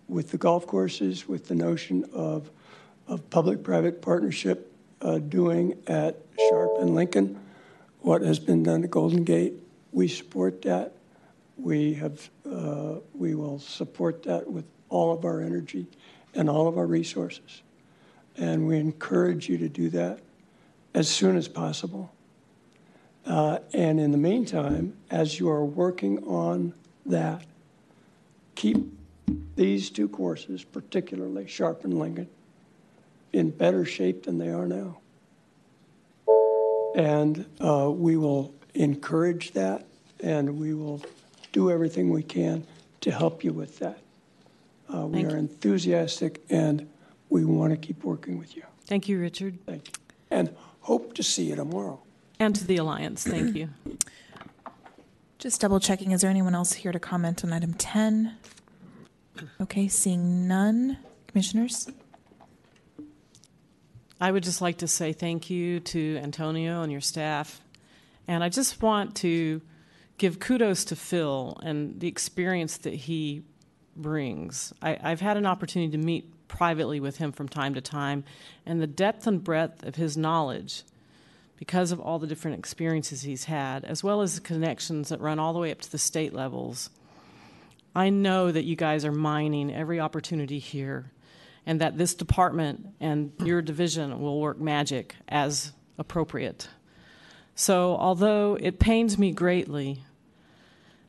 with 0.08 0.30
the 0.30 0.38
golf 0.38 0.66
courses, 0.66 1.28
with 1.28 1.46
the 1.46 1.54
notion 1.54 2.04
of, 2.12 2.50
of 3.12 3.28
public-private 3.28 4.00
partnership 4.00 4.72
uh, 5.02 5.18
doing 5.18 5.76
at 5.86 6.16
Sharp 6.48 6.70
and 6.80 6.94
Lincoln, 6.94 7.38
what 8.00 8.22
has 8.22 8.38
been 8.38 8.62
done 8.62 8.82
at 8.84 8.90
Golden 8.90 9.22
Gate, 9.22 9.52
we 9.92 10.08
support 10.08 10.62
that. 10.62 10.94
We 11.58 11.92
have, 11.94 12.30
uh, 12.50 12.94
we 13.12 13.34
will 13.34 13.58
support 13.58 14.22
that 14.22 14.50
with 14.50 14.64
all 14.88 15.12
of 15.12 15.26
our 15.26 15.42
energy 15.42 15.86
and 16.34 16.48
all 16.48 16.66
of 16.66 16.78
our 16.78 16.86
resources. 16.86 17.60
And 18.38 18.66
we 18.66 18.78
encourage 18.78 19.46
you 19.46 19.58
to 19.58 19.68
do 19.68 19.90
that 19.90 20.20
as 20.94 21.06
soon 21.06 21.36
as 21.36 21.48
possible. 21.48 22.10
Uh, 23.26 23.58
and 23.74 24.00
in 24.00 24.10
the 24.10 24.18
meantime, 24.18 24.96
as 25.10 25.38
you 25.38 25.50
are 25.50 25.64
working 25.64 26.24
on 26.24 26.72
that, 27.04 27.44
keep 28.54 28.78
these 29.54 29.90
two 29.90 30.08
courses, 30.08 30.64
particularly 30.64 31.46
Sharp 31.46 31.84
and 31.84 31.98
Lincoln, 31.98 32.28
in 33.32 33.50
better 33.50 33.84
shape 33.84 34.24
than 34.24 34.38
they 34.38 34.48
are 34.48 34.66
now. 34.66 34.98
And 36.94 37.46
uh, 37.60 37.90
we 37.90 38.16
will 38.16 38.54
encourage 38.74 39.52
that, 39.52 39.86
and 40.20 40.58
we 40.58 40.74
will 40.74 41.02
do 41.52 41.70
everything 41.70 42.10
we 42.10 42.22
can 42.22 42.66
to 43.00 43.10
help 43.10 43.42
you 43.44 43.52
with 43.52 43.78
that. 43.78 43.98
Uh, 44.92 45.06
we 45.06 45.22
Thank 45.22 45.32
are 45.32 45.36
enthusiastic, 45.36 46.42
and 46.50 46.88
we 47.30 47.44
want 47.44 47.72
to 47.72 47.76
keep 47.76 48.04
working 48.04 48.38
with 48.38 48.56
you. 48.56 48.62
Thank 48.84 49.08
you, 49.08 49.18
Richard. 49.18 49.58
Thank 49.66 49.88
you. 49.88 49.94
And 50.30 50.54
hope 50.80 51.14
to 51.14 51.22
see 51.22 51.44
you 51.44 51.56
tomorrow. 51.56 52.00
And 52.38 52.54
to 52.56 52.66
the 52.66 52.76
Alliance, 52.76 53.24
thank 53.24 53.56
you. 53.56 53.70
Just 55.38 55.60
double 55.60 55.80
checking, 55.80 56.12
is 56.12 56.20
there 56.20 56.30
anyone 56.30 56.54
else 56.54 56.72
here 56.72 56.92
to 56.92 57.00
comment 57.00 57.44
on 57.44 57.52
item 57.52 57.74
10? 57.74 58.36
Okay, 59.60 59.88
seeing 59.88 60.46
none. 60.46 60.98
Commissioners? 61.26 61.90
I 64.22 64.30
would 64.30 64.44
just 64.44 64.60
like 64.60 64.78
to 64.78 64.86
say 64.86 65.12
thank 65.12 65.50
you 65.50 65.80
to 65.80 66.16
Antonio 66.22 66.82
and 66.82 66.92
your 66.92 67.00
staff. 67.00 67.60
And 68.28 68.44
I 68.44 68.50
just 68.50 68.80
want 68.80 69.16
to 69.16 69.60
give 70.16 70.38
kudos 70.38 70.84
to 70.84 70.96
Phil 70.96 71.58
and 71.64 71.98
the 71.98 72.06
experience 72.06 72.76
that 72.76 72.94
he 72.94 73.42
brings. 73.96 74.72
I, 74.80 74.96
I've 75.02 75.20
had 75.20 75.36
an 75.36 75.44
opportunity 75.44 75.90
to 75.90 75.98
meet 75.98 76.46
privately 76.46 77.00
with 77.00 77.16
him 77.16 77.32
from 77.32 77.48
time 77.48 77.74
to 77.74 77.80
time, 77.80 78.22
and 78.64 78.80
the 78.80 78.86
depth 78.86 79.26
and 79.26 79.42
breadth 79.42 79.82
of 79.82 79.96
his 79.96 80.16
knowledge, 80.16 80.84
because 81.56 81.90
of 81.90 81.98
all 81.98 82.20
the 82.20 82.28
different 82.28 82.56
experiences 82.60 83.22
he's 83.22 83.46
had, 83.46 83.84
as 83.84 84.04
well 84.04 84.20
as 84.20 84.36
the 84.36 84.40
connections 84.40 85.08
that 85.08 85.20
run 85.20 85.40
all 85.40 85.52
the 85.52 85.58
way 85.58 85.72
up 85.72 85.80
to 85.80 85.90
the 85.90 85.98
state 85.98 86.32
levels. 86.32 86.90
I 87.92 88.08
know 88.08 88.52
that 88.52 88.66
you 88.66 88.76
guys 88.76 89.04
are 89.04 89.10
mining 89.10 89.74
every 89.74 89.98
opportunity 89.98 90.60
here 90.60 91.10
and 91.66 91.80
that 91.80 91.96
this 91.96 92.14
department 92.14 92.86
and 93.00 93.32
your 93.44 93.62
division 93.62 94.20
will 94.20 94.40
work 94.40 94.58
magic 94.58 95.14
as 95.28 95.72
appropriate. 95.98 96.68
So, 97.54 97.96
although 97.96 98.56
it 98.60 98.78
pains 98.78 99.18
me 99.18 99.32
greatly, 99.32 100.02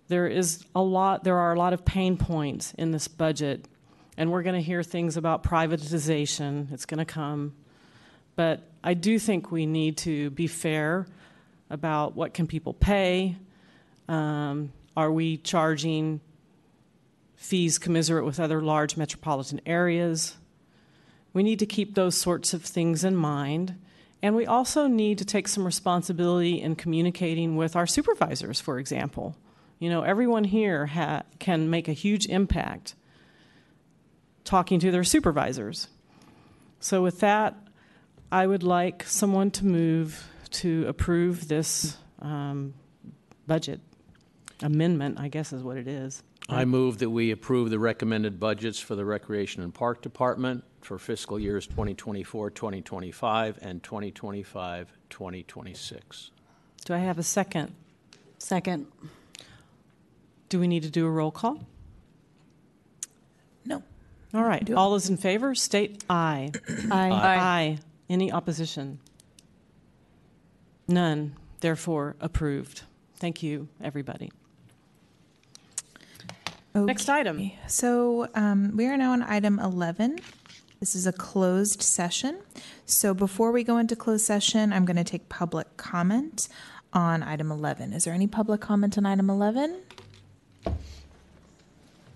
there 0.08 0.28
is 0.28 0.66
a 0.76 0.82
lot 0.82 1.24
there 1.24 1.38
are 1.38 1.54
a 1.54 1.58
lot 1.58 1.74
of 1.74 1.86
pain 1.86 2.18
points 2.18 2.74
in 2.78 2.92
this 2.92 3.08
budget 3.08 3.68
and 4.18 4.32
we're 4.32 4.44
going 4.44 4.56
to 4.56 4.62
hear 4.62 4.84
things 4.84 5.18
about 5.18 5.44
privatization. 5.44 6.72
It's 6.72 6.86
going 6.86 7.00
to 7.00 7.06
come. 7.06 7.56
But 8.36 8.70
I 8.84 8.94
do 8.94 9.18
think 9.18 9.52
we 9.52 9.66
need 9.66 9.98
to 10.00 10.30
be 10.32 10.48
fair 10.48 11.08
about 11.70 12.16
what 12.16 12.34
can 12.34 12.46
people 12.46 12.74
pay. 12.74 13.38
Um, 14.08 14.72
are 14.96 15.12
we 15.12 15.38
charging 15.38 16.22
fees 17.36 17.80
commiserate 17.80 18.26
with 18.26 18.40
other 18.40 18.62
large 18.62 18.98
metropolitan 18.98 19.62
areas? 19.66 20.38
We 21.34 21.44
need 21.44 21.60
to 21.60 21.66
keep 21.66 21.96
those 21.96 22.20
sorts 22.20 22.54
of 22.54 22.64
things 22.64 23.04
in 23.04 23.16
mind. 23.16 23.76
And 24.22 24.36
we 24.36 24.46
also 24.46 24.88
need 24.88 25.18
to 25.18 25.26
take 25.26 25.48
some 25.48 25.66
responsibility 25.66 26.62
in 26.62 26.76
communicating 26.76 27.58
with 27.58 27.76
our 27.76 27.88
supervisors, 27.88 28.62
for 28.62 28.80
example. 28.80 29.36
You 29.80 29.90
know, 29.90 30.04
everyone 30.04 30.46
here 30.46 30.86
ha- 30.86 31.24
can 31.40 31.70
make 31.70 31.90
a 31.90 31.94
huge 31.94 32.28
impact 32.28 32.96
talking 34.46 34.80
to 34.80 34.92
their 34.92 35.04
supervisors. 35.04 35.88
So, 36.80 37.02
with 37.02 37.20
that, 37.20 37.56
I 38.32 38.48
would 38.48 38.64
like 38.64 39.04
someone 39.04 39.52
to 39.52 39.66
move 39.66 40.26
to 40.52 40.86
approve 40.88 41.48
this 41.48 41.98
um, 42.22 42.74
budget 43.48 43.82
amendment, 44.62 45.20
I 45.20 45.28
guess 45.28 45.52
is 45.52 45.64
what 45.64 45.78
it 45.78 45.88
is. 45.88 46.24
I 46.50 46.66
move 46.66 47.00
that 47.00 47.10
we 47.10 47.32
approve 47.32 47.70
the 47.70 47.80
recommended 47.80 48.40
budgets 48.40 48.80
for 48.80 48.96
the 48.96 49.06
Recreation 49.06 49.64
and 49.64 49.74
Park 49.74 50.02
Department 50.02 50.64
for 50.84 50.98
fiscal 51.00 51.40
years 51.40 51.66
2024, 51.68 52.50
2025, 52.52 53.60
and 53.62 53.82
2025, 53.84 54.94
2026. 55.10 56.32
Do 56.86 56.94
I 56.94 56.98
have 56.98 57.18
a 57.18 57.24
second? 57.24 57.74
Second. 58.38 58.88
Do 60.50 60.60
we 60.60 60.68
need 60.68 60.84
to 60.84 60.90
do 60.90 61.06
a 61.06 61.10
roll 61.10 61.32
call? 61.32 61.66
No. 63.66 63.82
All 64.34 64.44
right. 64.44 64.64
Do. 64.64 64.76
All 64.76 64.92
those 64.92 65.10
in 65.10 65.18
favor, 65.18 65.56
state 65.56 66.04
aye. 66.10 66.52
Aye. 66.70 66.90
Aye. 66.92 67.38
Aye. 67.40 67.80
Any 68.10 68.32
opposition? 68.32 69.00
None. 70.88 71.36
Therefore, 71.62 72.16
approved. 72.20 72.84
Thank 73.16 73.42
you, 73.42 73.70
everybody. 73.82 74.32
Next 76.76 77.08
item. 77.08 77.52
So 77.68 78.28
um, 78.34 78.76
we 78.76 78.88
are 78.88 78.98
now 78.98 79.14
on 79.14 79.22
item 79.22 79.60
11. 79.60 80.20
This 80.84 80.96
is 80.96 81.08
a 81.08 81.14
closed 81.14 81.82
session. 81.82 82.42
So 82.86 83.14
before 83.14 83.54
we 83.54 83.64
go 83.64 83.78
into 83.78 83.96
closed 83.96 84.26
session, 84.26 84.74
I'm 84.74 84.84
going 84.84 84.98
to 84.98 85.06
take 85.06 85.30
public 85.30 85.78
comment 85.78 86.50
on 86.92 87.24
item 87.24 87.54
11. 87.54 87.94
Is 87.94 88.04
there 88.04 88.14
any 88.14 88.28
public 88.28 88.60
comment 88.60 88.98
on 88.98 89.06
item 89.06 89.30
11? 89.30 89.80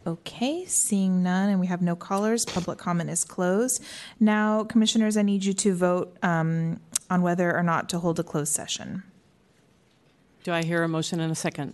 Okay, 0.06 0.66
seeing 0.66 1.24
none, 1.24 1.48
and 1.48 1.62
we 1.62 1.68
have 1.68 1.82
no 1.82 1.96
callers, 1.96 2.44
public 2.44 2.78
comment 2.78 3.10
is 3.10 3.24
closed. 3.24 3.82
Now, 4.20 4.66
commissioners, 4.66 5.16
I 5.16 5.22
need 5.22 5.46
you 5.46 5.54
to 5.54 5.74
vote 5.74 6.18
um, 6.22 6.82
on 7.10 7.22
whether 7.22 7.56
or 7.56 7.64
not 7.64 7.88
to 7.92 8.00
hold 8.00 8.20
a 8.20 8.24
closed 8.24 8.52
session. 8.52 9.02
Do 10.44 10.52
I 10.52 10.62
hear 10.62 10.84
a 10.84 10.90
motion 10.90 11.22
and 11.22 11.32
a 11.32 11.36
second? 11.36 11.74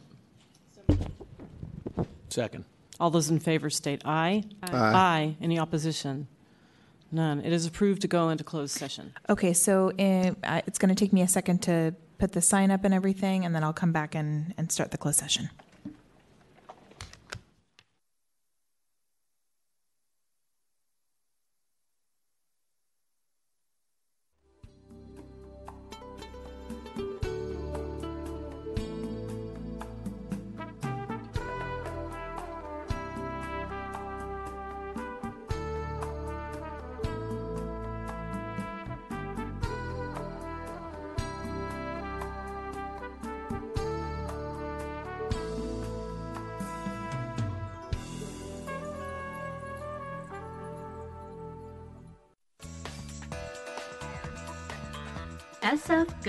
Second. 2.30 2.66
All 3.00 3.10
those 3.10 3.32
in 3.32 3.40
favor 3.40 3.72
state 3.72 4.04
aye. 4.06 4.44
Aye. 4.62 4.70
Aye. 4.72 5.38
Any 5.42 5.58
opposition? 5.58 6.28
None. 7.14 7.42
It 7.42 7.53
is 7.53 7.67
approved 7.67 8.01
to 8.01 8.08
go 8.08 8.30
into 8.30 8.43
closed 8.43 8.75
session. 8.75 9.14
Okay, 9.30 9.53
so 9.53 9.92
it's 9.98 10.80
going 10.80 10.90
to 10.90 10.95
take 10.95 11.14
me 11.14 11.22
a 11.22 11.27
second 11.27 11.61
to 11.64 11.93
put 12.17 12.32
the 12.32 12.42
sign 12.42 12.72
up 12.72 12.83
and 12.83 12.93
everything, 12.93 13.45
and 13.45 13.53
then 13.53 13.64
I'll 13.64 13.72
come 13.72 13.92
back 13.92 14.16
and, 14.16 14.53
and 14.58 14.72
start 14.72 14.90
the 14.92 14.98
closed 14.98 15.19
session. 15.19 15.50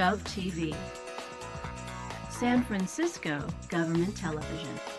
Gov 0.05 0.23
TV, 0.25 0.77
San 2.29 2.63
Francisco 2.65 3.41
Government 3.71 4.15
Television. 4.15 4.94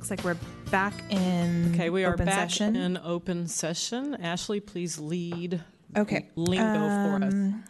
Looks 0.00 0.08
like 0.10 0.24
we're 0.24 0.36
back 0.70 0.94
in 1.10 1.72
Okay, 1.74 1.90
we 1.90 2.04
are 2.06 2.14
open 2.14 2.24
back 2.24 2.48
session. 2.48 2.74
in 2.74 2.96
open 3.04 3.46
session. 3.46 4.14
Ashley, 4.14 4.58
please 4.58 4.98
lead 4.98 5.60
Okay. 5.94 6.26
lingo 6.36 7.18
for 7.18 7.22
us. 7.22 7.34
Um, 7.34 7.64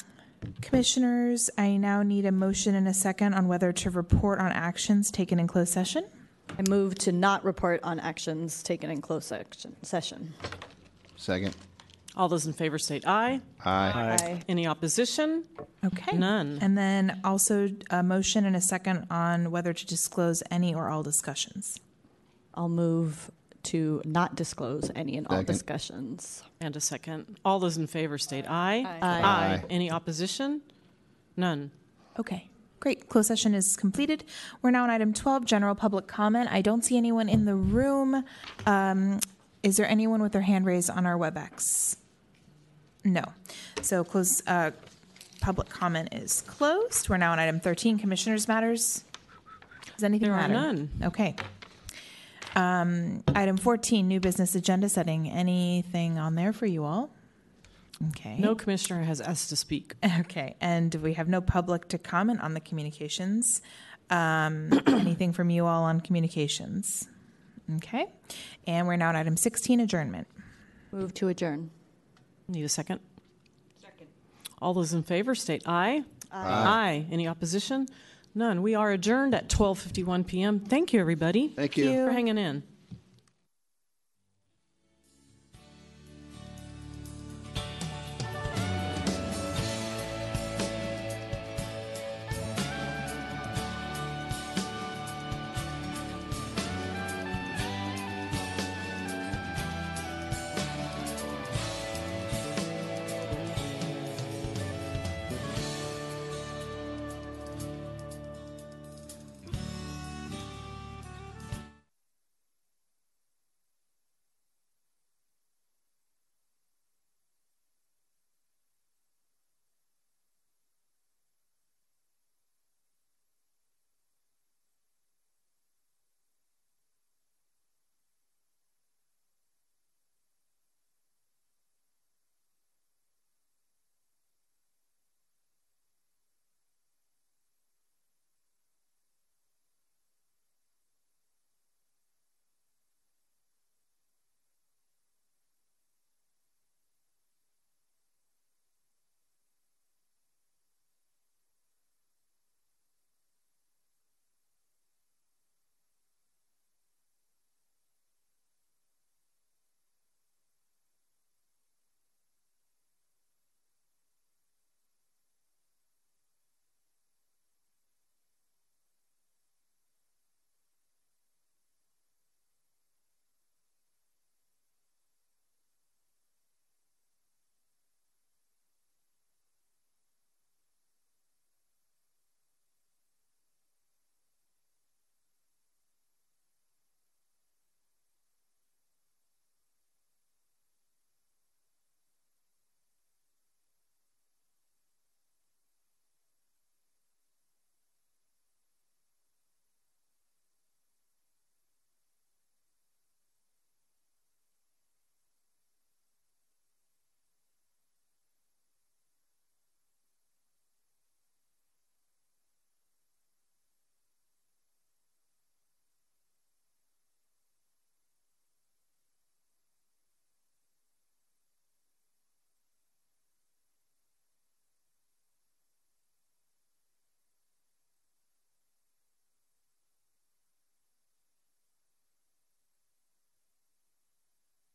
Commissioners, 0.62 1.50
I 1.58 1.76
now 1.76 2.04
need 2.04 2.26
a 2.26 2.30
motion 2.30 2.76
and 2.76 2.86
a 2.86 2.94
second 2.94 3.34
on 3.34 3.48
whether 3.48 3.72
to 3.72 3.90
report 3.90 4.38
on 4.38 4.52
actions 4.52 5.10
taken 5.10 5.40
in 5.40 5.48
closed 5.48 5.72
session. 5.72 6.04
I 6.56 6.62
move 6.70 6.94
to 7.00 7.10
not 7.10 7.42
report 7.44 7.80
on 7.82 7.98
actions 7.98 8.62
taken 8.62 8.92
in 8.92 9.00
closed 9.02 9.26
section, 9.26 9.74
session. 9.82 10.32
Second. 11.16 11.56
All 12.16 12.28
those 12.28 12.46
in 12.46 12.52
favor 12.52 12.78
state 12.78 13.04
aye. 13.08 13.40
Aye. 13.64 14.16
Aye. 14.22 14.42
Any 14.48 14.68
opposition? 14.68 15.46
Okay. 15.84 16.16
None. 16.16 16.60
And 16.62 16.78
then 16.78 17.20
also 17.24 17.70
a 17.90 18.04
motion 18.04 18.44
and 18.44 18.54
a 18.54 18.60
second 18.60 19.08
on 19.10 19.50
whether 19.50 19.72
to 19.72 19.84
disclose 19.84 20.44
any 20.48 20.72
or 20.72 20.88
all 20.90 21.02
discussions. 21.02 21.76
I'll 22.60 22.68
move 22.68 23.30
to 23.62 24.02
not 24.04 24.36
disclose 24.36 24.90
any 24.94 25.16
and 25.16 25.26
all 25.28 25.38
Second. 25.38 25.46
discussions. 25.46 26.42
And 26.60 26.76
a 26.76 26.80
second. 26.80 27.38
All 27.42 27.58
those 27.58 27.78
in 27.78 27.86
favor 27.86 28.18
state 28.18 28.44
aye. 28.46 28.84
Aye. 28.86 28.98
Aye. 29.00 29.20
Aye. 29.22 29.64
Any 29.70 29.90
opposition? 29.90 30.60
None. 31.38 31.70
Okay, 32.18 32.50
great. 32.78 33.08
Closed 33.08 33.28
session 33.28 33.54
is 33.54 33.78
completed. 33.78 34.24
We're 34.60 34.72
now 34.72 34.82
on 34.82 34.90
item 34.90 35.14
12, 35.14 35.46
general 35.46 35.74
public 35.74 36.06
comment. 36.06 36.50
I 36.52 36.60
don't 36.60 36.84
see 36.84 36.98
anyone 36.98 37.30
in 37.30 37.46
the 37.46 37.54
room. 37.54 38.24
Um, 38.66 39.20
is 39.62 39.78
there 39.78 39.88
anyone 39.88 40.20
with 40.20 40.32
their 40.32 40.42
hand 40.42 40.66
raised 40.66 40.90
on 40.90 41.06
our 41.06 41.16
WebEx? 41.16 41.96
No. 43.06 43.24
So 43.80 44.04
close, 44.04 44.42
uh, 44.46 44.72
public 45.40 45.70
comment 45.70 46.10
is 46.12 46.42
closed. 46.42 47.08
We're 47.08 47.16
now 47.16 47.32
on 47.32 47.38
item 47.38 47.58
13, 47.58 47.98
commissioners' 47.98 48.48
matters. 48.48 49.04
Does 49.94 50.04
anything 50.04 50.28
There 50.28 50.36
are 50.36 50.46
matter? 50.48 50.52
none. 50.52 50.90
Okay. 51.04 51.36
Um, 52.56 53.22
item 53.34 53.56
14, 53.56 54.06
new 54.06 54.20
business 54.20 54.54
agenda 54.54 54.88
setting. 54.88 55.28
Anything 55.30 56.18
on 56.18 56.34
there 56.34 56.52
for 56.52 56.66
you 56.66 56.84
all? 56.84 57.10
Okay. 58.08 58.36
No 58.38 58.54
commissioner 58.54 59.02
has 59.02 59.20
asked 59.20 59.50
to 59.50 59.56
speak. 59.56 59.94
Okay, 60.20 60.56
and 60.60 60.94
we 60.96 61.14
have 61.14 61.28
no 61.28 61.40
public 61.40 61.88
to 61.88 61.98
comment 61.98 62.40
on 62.40 62.54
the 62.54 62.60
communications. 62.60 63.60
Um, 64.08 64.70
anything 64.86 65.32
from 65.32 65.50
you 65.50 65.66
all 65.66 65.84
on 65.84 66.00
communications? 66.00 67.08
Okay, 67.76 68.06
and 68.66 68.86
we're 68.86 68.96
now 68.96 69.10
at 69.10 69.16
item 69.16 69.36
16, 69.36 69.80
adjournment. 69.80 70.26
Move 70.92 71.14
to 71.14 71.28
adjourn. 71.28 71.70
Need 72.48 72.64
a 72.64 72.68
second? 72.68 73.00
Second. 73.80 74.08
All 74.60 74.74
those 74.74 74.92
in 74.92 75.02
favor 75.02 75.34
state 75.34 75.62
aye. 75.66 76.02
Aye. 76.32 76.42
Aye. 76.42 77.06
Any 77.12 77.28
opposition? 77.28 77.86
None. 78.34 78.62
We 78.62 78.74
are 78.74 78.90
adjourned 78.92 79.34
at 79.34 79.48
12:51 79.48 80.26
p.m. 80.26 80.60
Thank 80.60 80.92
you, 80.92 81.00
everybody. 81.00 81.48
Thank 81.48 81.76
you. 81.76 82.06
for 82.06 82.12
hanging 82.12 82.38
in. 82.38 82.62